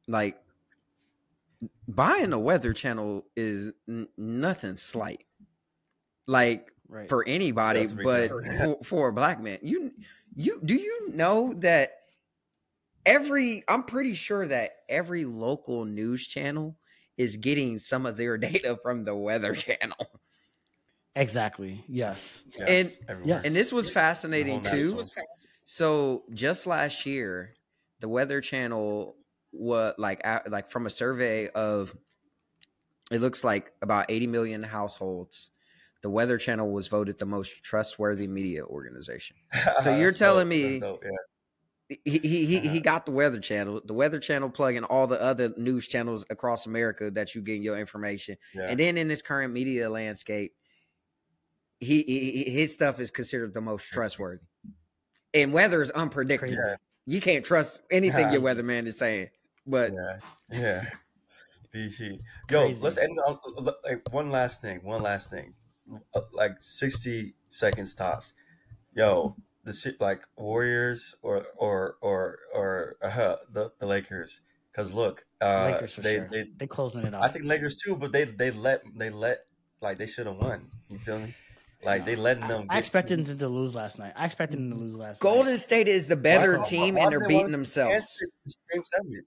like 0.08 0.40
buying 1.88 2.30
the 2.30 2.38
weather 2.38 2.72
channel 2.72 3.24
is 3.36 3.72
n- 3.88 4.08
nothing 4.16 4.76
slight. 4.76 5.24
Like 6.26 6.72
Right. 6.88 7.08
for 7.08 7.24
anybody, 7.26 7.80
That's 7.80 7.92
a 7.92 7.96
big 7.96 8.04
but 8.04 8.28
for, 8.30 8.84
for 8.84 9.08
a 9.08 9.12
black 9.12 9.40
man, 9.40 9.58
you 9.62 9.92
you 10.34 10.60
do 10.64 10.74
you 10.74 11.10
know 11.14 11.52
that 11.58 11.92
every 13.06 13.62
I'm 13.68 13.84
pretty 13.84 14.14
sure 14.14 14.46
that 14.48 14.72
every 14.88 15.24
local 15.24 15.84
news 15.84 16.26
channel 16.26 16.76
is 17.20 17.36
getting 17.36 17.78
some 17.78 18.06
of 18.06 18.16
their 18.16 18.38
data 18.48 18.78
from 18.82 19.04
the 19.04 19.14
weather 19.14 19.54
channel. 19.66 20.20
exactly. 21.14 21.84
Yes. 21.88 22.40
Yeah, 22.58 22.64
And- 22.66 22.92
everywhere. 23.08 23.36
Yes. 23.36 23.44
And 23.44 23.54
this 23.54 23.72
was 23.72 23.90
fascinating 23.90 24.60
too. 24.62 24.92
whole 24.94 25.02
national. 25.02 25.24
So 25.64 26.24
just 26.34 26.66
last 26.66 27.06
year, 27.06 27.54
the 28.00 28.08
Weather 28.08 28.40
Channel 28.40 29.14
was 29.52 29.94
like 29.98 30.24
like 30.48 30.70
from 30.70 30.86
a 30.86 30.90
survey 30.90 31.48
of 31.48 31.94
it 33.10 33.20
looks 33.20 33.44
like 33.44 33.72
about 33.82 34.06
80 34.08 34.26
million 34.28 34.62
households. 34.62 35.50
The 36.02 36.10
Weather 36.10 36.38
Channel 36.38 36.70
was 36.72 36.88
voted 36.88 37.18
the 37.18 37.26
most 37.26 37.62
trustworthy 37.62 38.26
media 38.26 38.64
organization. 38.64 39.36
So 39.82 39.96
you're 39.96 40.12
telling 40.12 40.48
dope. 40.48 40.58
me- 40.58 40.80
dope, 40.80 41.04
yeah. 41.04 41.10
He 42.04 42.18
he 42.20 42.46
he, 42.46 42.58
he 42.60 42.68
Uh-huh. 42.68 42.78
got 42.80 43.04
the 43.06 43.12
Weather 43.12 43.40
Channel, 43.40 43.80
the 43.84 43.94
Weather 43.94 44.20
Channel 44.20 44.48
plug 44.50 44.76
and 44.76 44.84
all 44.86 45.06
the 45.08 45.20
other 45.20 45.52
news 45.56 45.88
channels 45.88 46.24
across 46.30 46.64
America 46.66 47.10
that 47.10 47.34
you 47.34 47.42
get 47.42 47.60
your 47.60 47.76
information. 47.78 48.36
Yeah. 48.54 48.68
And 48.68 48.78
then 48.78 48.96
in 48.96 49.08
this 49.08 49.22
current 49.22 49.52
media 49.52 49.90
landscape, 49.90 50.54
he, 51.80 52.02
he 52.02 52.44
his 52.50 52.74
stuff 52.74 53.00
is 53.00 53.10
considered 53.10 53.54
the 53.54 53.60
most 53.60 53.88
trustworthy. 53.90 54.44
And 55.34 55.52
weather 55.52 55.82
is 55.82 55.90
unpredictable. 55.90 56.52
Yeah. 56.54 56.76
You 57.06 57.20
can't 57.20 57.44
trust 57.44 57.82
anything 57.90 58.26
Yeah. 58.26 58.32
your 58.32 58.40
weatherman 58.42 58.86
is 58.86 58.98
saying. 58.98 59.30
But 59.66 59.92
yeah, 59.92 60.16
yeah. 60.50 60.84
BT. 61.72 62.20
Yo, 62.50 62.66
Crazy. 62.66 62.80
let's 62.80 62.98
end 62.98 63.18
on 63.26 63.38
like 63.84 64.12
one 64.12 64.30
last 64.30 64.60
thing. 64.60 64.80
One 64.84 65.02
last 65.02 65.30
thing. 65.30 65.54
Uh, 66.14 66.20
Like 66.32 66.52
sixty 66.60 67.34
seconds 67.50 67.94
tops. 67.94 68.32
Yo, 68.94 69.36
the 69.64 69.96
like 70.00 70.22
Warriors 70.36 71.14
or 71.22 71.46
or 71.56 71.96
or 72.00 72.38
or 72.54 72.96
uh, 73.02 73.36
the 73.52 73.72
the 73.78 73.86
Lakers. 73.86 74.40
Because 74.72 74.92
look, 74.92 75.24
uh, 75.40 75.72
Lakers 75.72 75.94
for 75.94 76.00
they 76.02 76.16
sure. 76.16 76.28
they 76.30 76.44
They 76.58 76.66
closing 76.66 77.02
it 77.02 77.14
out. 77.14 77.22
I 77.22 77.28
think 77.28 77.44
Lakers 77.44 77.76
too, 77.76 77.96
but 77.96 78.12
they 78.12 78.24
they 78.24 78.50
let 78.50 78.82
they 78.96 79.10
let 79.10 79.40
like 79.80 79.98
they 79.98 80.06
should 80.06 80.26
have 80.26 80.36
won. 80.36 80.70
You 80.88 80.98
feel 80.98 81.18
me? 81.18 81.34
Like 81.82 82.04
they 82.04 82.14
letting 82.14 82.46
them. 82.46 82.66
I 82.68 82.74
get 82.74 82.80
expected 82.80 83.16
to- 83.18 83.24
them 83.24 83.38
to 83.38 83.48
lose 83.48 83.74
last 83.74 83.98
night. 83.98 84.12
I 84.14 84.26
expected 84.26 84.58
them 84.58 84.70
to 84.70 84.76
lose 84.76 84.94
last 84.94 85.22
night. 85.22 85.28
Golden 85.28 85.52
night. 85.52 85.60
State 85.60 85.88
is 85.88 86.08
the 86.08 86.16
better 86.16 86.58
why- 86.58 86.64
team 86.68 86.94
why 86.94 87.02
and 87.04 87.12
they're 87.12 87.20
they 87.20 87.26
beating 87.28 87.52
themselves. 87.52 88.18
Game 88.72 88.82
seven. 88.84 89.24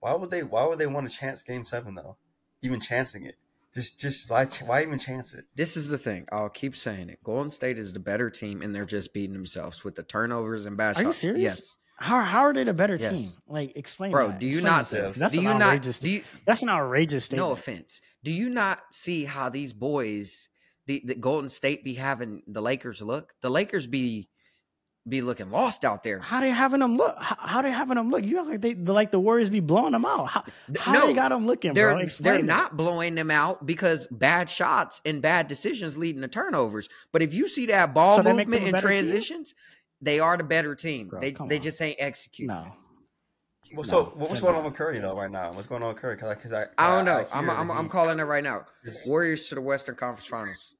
Why 0.00 0.14
would 0.14 0.30
they? 0.30 0.42
Why 0.44 0.64
would 0.66 0.78
they 0.78 0.86
want 0.86 1.10
to 1.10 1.14
chance 1.16 1.42
Game 1.42 1.64
seven 1.64 1.94
though? 1.96 2.16
Even 2.62 2.80
chancing 2.80 3.24
it, 3.26 3.36
just 3.76 4.00
just 4.00 4.28
why 4.30 4.46
why 4.64 4.82
even 4.82 4.98
chance 4.98 5.32
it? 5.34 5.44
This 5.54 5.76
is 5.76 5.88
the 5.88 5.98
thing. 5.98 6.26
I'll 6.32 6.48
keep 6.48 6.74
saying 6.74 7.08
it. 7.10 7.22
Golden 7.22 7.50
State 7.50 7.78
is 7.78 7.92
the 7.92 8.00
better 8.00 8.28
team 8.30 8.60
and 8.62 8.74
they're 8.74 8.84
just 8.84 9.14
beating 9.14 9.34
themselves 9.34 9.84
with 9.84 9.94
the 9.94 10.02
turnovers 10.02 10.66
and 10.66 10.76
bad 10.76 10.96
Are 10.96 11.02
you 11.04 11.12
serious? 11.12 11.40
Yes. 11.42 11.76
How 11.98 12.20
how 12.22 12.40
are 12.40 12.52
they 12.52 12.64
the 12.64 12.74
better 12.74 12.96
Yes. 12.96 13.20
team? 13.34 13.42
Like 13.46 13.76
explain, 13.76 14.10
Bro, 14.12 14.28
that. 14.28 14.40
do 14.40 14.46
you 14.46 14.58
Explain 14.58 14.72
not 14.72 14.78
that 14.90 15.14
see- 15.14 15.20
That's 15.20 15.32
do 15.32 15.38
an 15.38 15.44
you 15.44 15.50
not 15.50 15.62
outrageous. 15.62 15.98
do 16.00 16.08
you, 16.10 16.24
that's 16.46 16.62
an 16.62 16.68
outrageous 16.70 17.24
statement. 17.26 17.46
no 17.48 17.52
offense. 17.52 18.00
Do 18.24 18.30
you 18.32 18.48
not 18.50 18.80
see 18.90 19.24
how 19.24 19.48
these 19.48 19.72
boys 19.72 20.48
the, 20.86 21.02
the 21.04 21.14
Golden 21.14 21.48
State 21.50 21.84
be 21.84 21.94
having 21.94 22.42
the 22.46 22.60
Lakers 22.62 23.00
look? 23.02 23.32
The 23.40 23.50
Lakers 23.50 23.86
be 23.86 24.28
be 25.08 25.22
looking 25.22 25.50
lost 25.50 25.84
out 25.84 26.02
there. 26.02 26.18
How 26.18 26.40
they 26.40 26.50
having 26.50 26.80
them 26.80 26.96
look? 26.96 27.16
How, 27.20 27.36
how 27.38 27.62
they 27.62 27.70
having 27.70 27.96
them 27.96 28.10
look? 28.10 28.24
You 28.24 28.38
act 28.40 28.48
like 28.48 28.60
they 28.60 28.74
like 28.74 29.10
the 29.12 29.20
Warriors 29.20 29.50
be 29.50 29.60
blowing 29.60 29.92
them 29.92 30.04
out. 30.04 30.26
How, 30.26 30.44
Th- 30.66 30.78
how 30.78 30.92
no, 30.92 31.06
they 31.06 31.12
got 31.12 31.28
them 31.28 31.46
looking, 31.46 31.74
they're 31.74 31.92
bro? 31.92 31.98
Explain 32.00 32.34
they're 32.34 32.40
it. 32.44 32.46
not 32.46 32.76
blowing 32.76 33.14
them 33.14 33.30
out 33.30 33.64
because 33.64 34.06
bad 34.10 34.50
shots 34.50 35.00
and 35.04 35.22
bad 35.22 35.46
decisions 35.48 35.96
leading 35.96 36.22
to 36.22 36.28
turnovers. 36.28 36.88
But 37.12 37.22
if 37.22 37.32
you 37.34 37.46
see 37.48 37.66
that 37.66 37.94
ball 37.94 38.16
So 38.16 38.22
they 38.22 38.32
make 38.32 38.46
them 38.46 38.52
movement 38.52 38.64
and 38.64 38.72
better 38.72 38.88
team? 38.88 39.04
transitions, 39.04 39.54
they 40.00 40.18
are 40.18 40.36
the 40.36 40.44
better 40.44 40.74
team. 40.74 41.08
Bro, 41.08 41.20
they 41.20 41.30
they 41.32 41.56
on. 41.56 41.62
just 41.62 41.80
ain't 41.80 41.96
execute. 42.00 42.48
No, 42.48 42.72
Well, 43.74 43.84
so 43.84 44.12
No, 44.18 44.26
what's 44.26 44.40
going 44.40 44.56
on 44.56 44.64
with 44.64 44.74
Curry 44.74 44.98
though 44.98 45.16
right 45.16 45.30
now? 45.30 45.52
What's 45.52 45.68
going 45.68 45.82
on 45.82 45.88
with 45.94 45.98
Curry? 46.02 46.16
Because 46.16 46.30
I, 46.30 46.34
cause 46.34 46.52
I, 46.52 46.66
I 46.78 46.96
don't 46.96 47.04
know. 47.04 47.26
I 47.32 47.38
I'm 47.38 47.48
I'm, 47.48 47.68
that 47.68 47.76
I'm 47.76 47.88
calling 47.88 48.18
it 48.18 48.24
right 48.24 48.42
now. 48.44 48.64
Warriors 49.06 49.48
to 49.48 49.54
the 49.54 49.60
Western 49.60 49.94
Conference 49.94 50.26
Finals. 50.26 50.74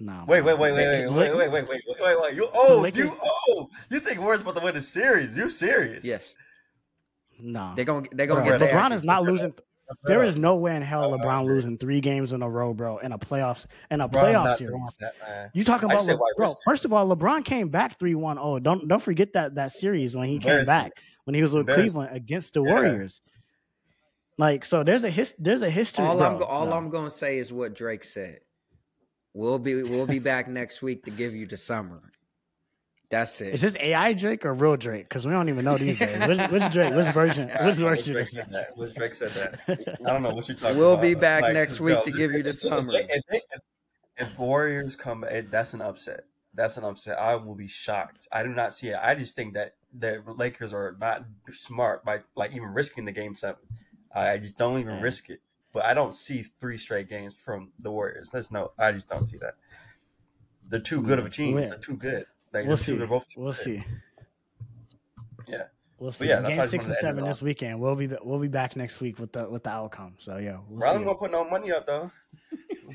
No. 0.00 0.24
Wait, 0.26 0.42
wait, 0.42 0.58
wait, 0.58 0.72
wait, 0.72 0.86
wait, 0.86 1.12
wait, 1.12 1.36
wait, 1.36 1.36
wait, 1.36 1.68
wait, 1.68 1.68
wait, 1.68 2.00
wait, 2.00 2.20
wait. 2.20 2.34
You 2.34 2.48
oh, 2.54 2.80
Lakers- 2.80 2.98
you 3.06 3.12
oh, 3.22 3.68
you 3.90 4.00
think 4.00 4.20
Warriors 4.20 4.42
about 4.42 4.56
to 4.56 4.62
win 4.62 4.74
the 4.74 4.80
series? 4.82 5.36
You 5.36 5.48
serious? 5.48 6.04
Yes, 6.04 6.34
No, 7.40 7.72
they're 7.74 7.84
gonna 7.84 8.06
they're 8.12 8.26
gonna 8.26 8.44
Bro, 8.44 8.58
get 8.58 8.70
LeBron 8.70 8.74
action. 8.76 8.92
is 8.96 9.04
not 9.04 9.22
losing. 9.24 9.54
there 10.04 10.22
is 10.22 10.36
no 10.36 10.54
way 10.56 10.76
in 10.76 10.82
hell 10.82 11.02
I- 11.02 11.16
I 11.16 11.18
LeBron 11.20 11.42
agree. 11.44 11.54
losing 11.54 11.78
three 11.78 12.00
games 12.00 12.32
in 12.32 12.42
a 12.42 12.48
row, 12.48 12.74
bro, 12.74 12.98
in 12.98 13.12
a 13.12 13.18
playoffs 13.18 13.64
in 13.90 14.00
a 14.00 14.08
Bro, 14.08 14.20
playoff 14.22 14.56
series. 14.58 14.96
that. 15.00 15.50
You 15.54 15.64
talking 15.64 15.90
about 15.90 16.02
said 16.02 16.16
Le- 16.18 16.34
bro? 16.36 16.54
First 16.64 16.84
of 16.84 16.92
all, 16.92 17.08
LeBron 17.14 17.44
came 17.44 17.68
back 17.68 17.98
three 17.98 18.14
one. 18.14 18.38
Oh, 18.38 18.58
don't 18.58 18.86
don't 18.88 19.02
forget 19.02 19.32
that 19.32 19.54
that 19.54 19.72
series 19.72 20.14
when 20.16 20.28
he 20.28 20.38
came 20.38 20.64
back 20.64 20.92
when 21.24 21.34
he 21.34 21.42
was 21.42 21.54
with 21.54 21.66
Cleveland 21.68 22.10
against 22.14 22.54
the 22.54 22.62
Yeah. 22.62 22.70
Warriors. 22.72 23.20
Like 24.36 24.64
so, 24.64 24.84
there's 24.84 25.02
a 25.04 25.10
his 25.10 25.34
there's 25.38 25.62
a 25.62 25.70
history. 25.70 26.04
all 26.04 26.16
bro, 26.18 26.26
I'm 26.32 26.38
go- 26.38 26.44
all 26.44 26.66
no. 26.66 26.72
I'm 26.74 26.90
gonna 26.90 27.10
say 27.10 27.38
is 27.38 27.52
what 27.52 27.74
Drake 27.74 28.04
said. 28.04 28.40
We'll 29.38 29.60
be 29.60 29.84
we'll 29.84 30.06
be 30.08 30.18
back 30.18 30.48
next 30.48 30.82
week 30.82 31.04
to 31.04 31.12
give 31.12 31.32
you 31.32 31.46
the 31.46 31.56
summary. 31.56 32.00
That's 33.08 33.40
it. 33.40 33.54
Is 33.54 33.60
this 33.60 33.76
AI 33.78 34.12
Drake 34.12 34.44
or 34.44 34.52
real 34.52 34.76
Drake? 34.76 35.08
Because 35.08 35.24
we 35.26 35.32
don't 35.32 35.48
even 35.48 35.64
know 35.64 35.78
these 35.78 35.96
days. 35.96 36.26
Which, 36.26 36.40
which 36.50 36.72
Drake? 36.72 36.92
Which 36.92 37.06
version? 37.14 37.46
Yeah, 37.48 37.58
I 37.62 37.66
Which 37.68 37.76
don't 37.78 37.94
version 37.94 38.14
Drake 38.14 38.26
said 38.26 38.46
that? 38.46 38.50
that? 38.50 38.76
Which 38.76 38.94
Drake 38.94 39.14
said 39.14 39.30
that? 39.30 39.60
I 40.04 40.10
don't 40.12 40.24
know 40.24 40.30
what 40.34 40.48
you're 40.48 40.56
talking 40.56 40.72
about. 40.76 40.80
We'll 40.80 40.96
be 40.96 41.14
back 41.14 41.42
Like, 41.42 41.54
next 41.54 41.74
'cause, 41.74 41.80
week 41.80 41.94
yo, 41.98 42.02
to 42.02 42.10
give 42.10 42.32
you 42.32 42.42
the 42.42 42.50
if- 42.50 42.56
if- 42.56 42.60
summary. 42.62 42.96
If, 42.96 43.22
if, 43.30 43.42
if, 43.52 43.60
if 44.28 44.38
Warriors 44.40 44.96
come, 44.96 45.22
it, 45.22 45.52
that's 45.52 45.72
an 45.72 45.82
upset. 45.82 46.24
That's 46.52 46.76
an 46.76 46.82
upset. 46.82 47.16
I 47.20 47.36
will 47.36 47.54
be 47.54 47.68
shocked. 47.68 48.26
I 48.32 48.42
do 48.42 48.48
not 48.48 48.74
see 48.74 48.88
it. 48.88 48.98
I 49.00 49.14
just 49.14 49.36
think 49.36 49.54
that 49.54 49.76
the 49.96 50.20
Lakers 50.26 50.72
are 50.72 50.96
not 51.00 51.24
smart 51.52 52.04
by 52.04 52.22
like 52.34 52.56
even 52.56 52.74
risking 52.74 53.04
the 53.04 53.12
game 53.12 53.36
seven. 53.36 53.60
I 54.12 54.38
just 54.38 54.58
don't 54.58 54.80
even 54.80 54.96
Yeah. 54.96 55.02
risk 55.02 55.30
it. 55.30 55.40
But 55.72 55.84
I 55.84 55.94
don't 55.94 56.14
see 56.14 56.42
three 56.58 56.78
straight 56.78 57.08
games 57.08 57.34
from 57.34 57.72
the 57.78 57.90
Warriors. 57.90 58.30
There's 58.30 58.50
no. 58.50 58.72
I 58.78 58.92
just 58.92 59.08
don't 59.08 59.24
see 59.24 59.38
that. 59.38 59.54
They're 60.68 60.80
too 60.80 61.02
good 61.02 61.18
of 61.18 61.26
a 61.26 61.30
team. 61.30 61.56
They're 61.56 61.76
too 61.78 61.96
good. 61.96 62.26
Like, 62.52 62.66
We'll 62.66 62.76
see. 62.76 62.96
They're 62.96 63.06
both 63.06 63.28
too 63.28 63.40
We'll 63.40 63.52
good. 63.52 63.60
see. 63.62 63.84
Yeah. 65.46 65.64
We'll 65.98 66.12
see. 66.12 66.28
yeah, 66.28 66.40
that's 66.40 66.56
why 66.56 66.62
I 66.62 66.66
Game 66.66 66.70
six 66.70 66.72
and 66.72 66.94
wanted 66.94 67.00
to 67.00 67.08
end 67.08 67.18
it 67.18 67.20
seven 67.20 67.24
this 67.24 67.42
weekend. 67.42 67.80
We'll 67.80 67.96
be 67.96 68.08
we'll 68.22 68.38
be 68.38 68.48
back 68.48 68.76
next 68.76 69.00
week 69.00 69.18
with 69.18 69.32
the 69.32 69.48
with 69.48 69.64
the 69.64 69.70
outcome. 69.70 70.14
So 70.18 70.36
yeah, 70.36 70.58
we'll 70.68 70.78
Bro, 70.80 70.90
I'm 70.90 70.98
see. 70.98 71.04
gonna 71.04 71.18
put 71.18 71.30
no 71.32 71.48
money 71.48 71.72
up 71.72 71.86
though. 71.86 72.10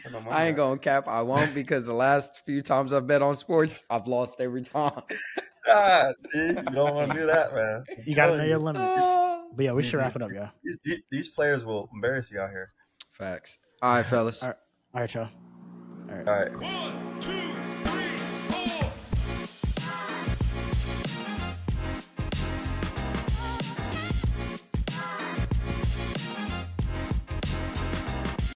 I'm 0.06 0.12
no 0.12 0.22
money 0.22 0.32
I 0.36 0.46
ain't 0.46 0.52
up. 0.54 0.58
gonna 0.58 0.78
cap. 0.80 1.08
I 1.08 1.22
won't 1.22 1.54
because 1.54 1.86
the 1.86 1.94
last 1.94 2.46
few 2.46 2.62
times 2.62 2.94
I've 2.94 3.06
bet 3.06 3.22
on 3.22 3.36
sports, 3.38 3.84
I've 3.90 4.08
lost 4.08 4.40
every 4.40 4.62
time. 4.62 5.02
Ah, 5.68 6.12
see, 6.20 6.48
you 6.48 6.54
don't 6.56 6.94
want 6.96 7.12
to 7.12 7.20
do 7.20 7.26
that, 7.26 7.54
man. 7.54 7.84
I'm 7.98 8.04
You 8.06 8.16
gotta 8.16 8.38
know 8.38 8.38
telling 8.38 8.50
your 8.50 8.60
you. 8.60 8.66
limits. 8.66 9.02
But 9.56 9.66
yeah, 9.66 9.72
we 9.74 9.84
should 9.84 9.98
wrap 10.00 10.16
it 10.16 10.22
up, 10.22 10.32
yeah. 10.34 10.50
These, 10.64 10.80
these- 10.84 11.02
these 11.12 11.28
players 11.30 11.64
will 11.66 11.90
embarrass 11.94 12.32
you 12.32 12.40
out 12.40 12.50
here. 12.50 12.72
Facts. 13.12 13.58
All 13.82 13.96
right, 13.96 14.06
fellas. 14.06 14.42
All 14.44 14.50
right. 14.50 14.58
All 14.96 15.02
right, 15.02 15.14
y'all. 15.14 15.30
All 16.10 16.16
right. 16.34 16.52
One, 16.60 17.20
two, 17.20 17.32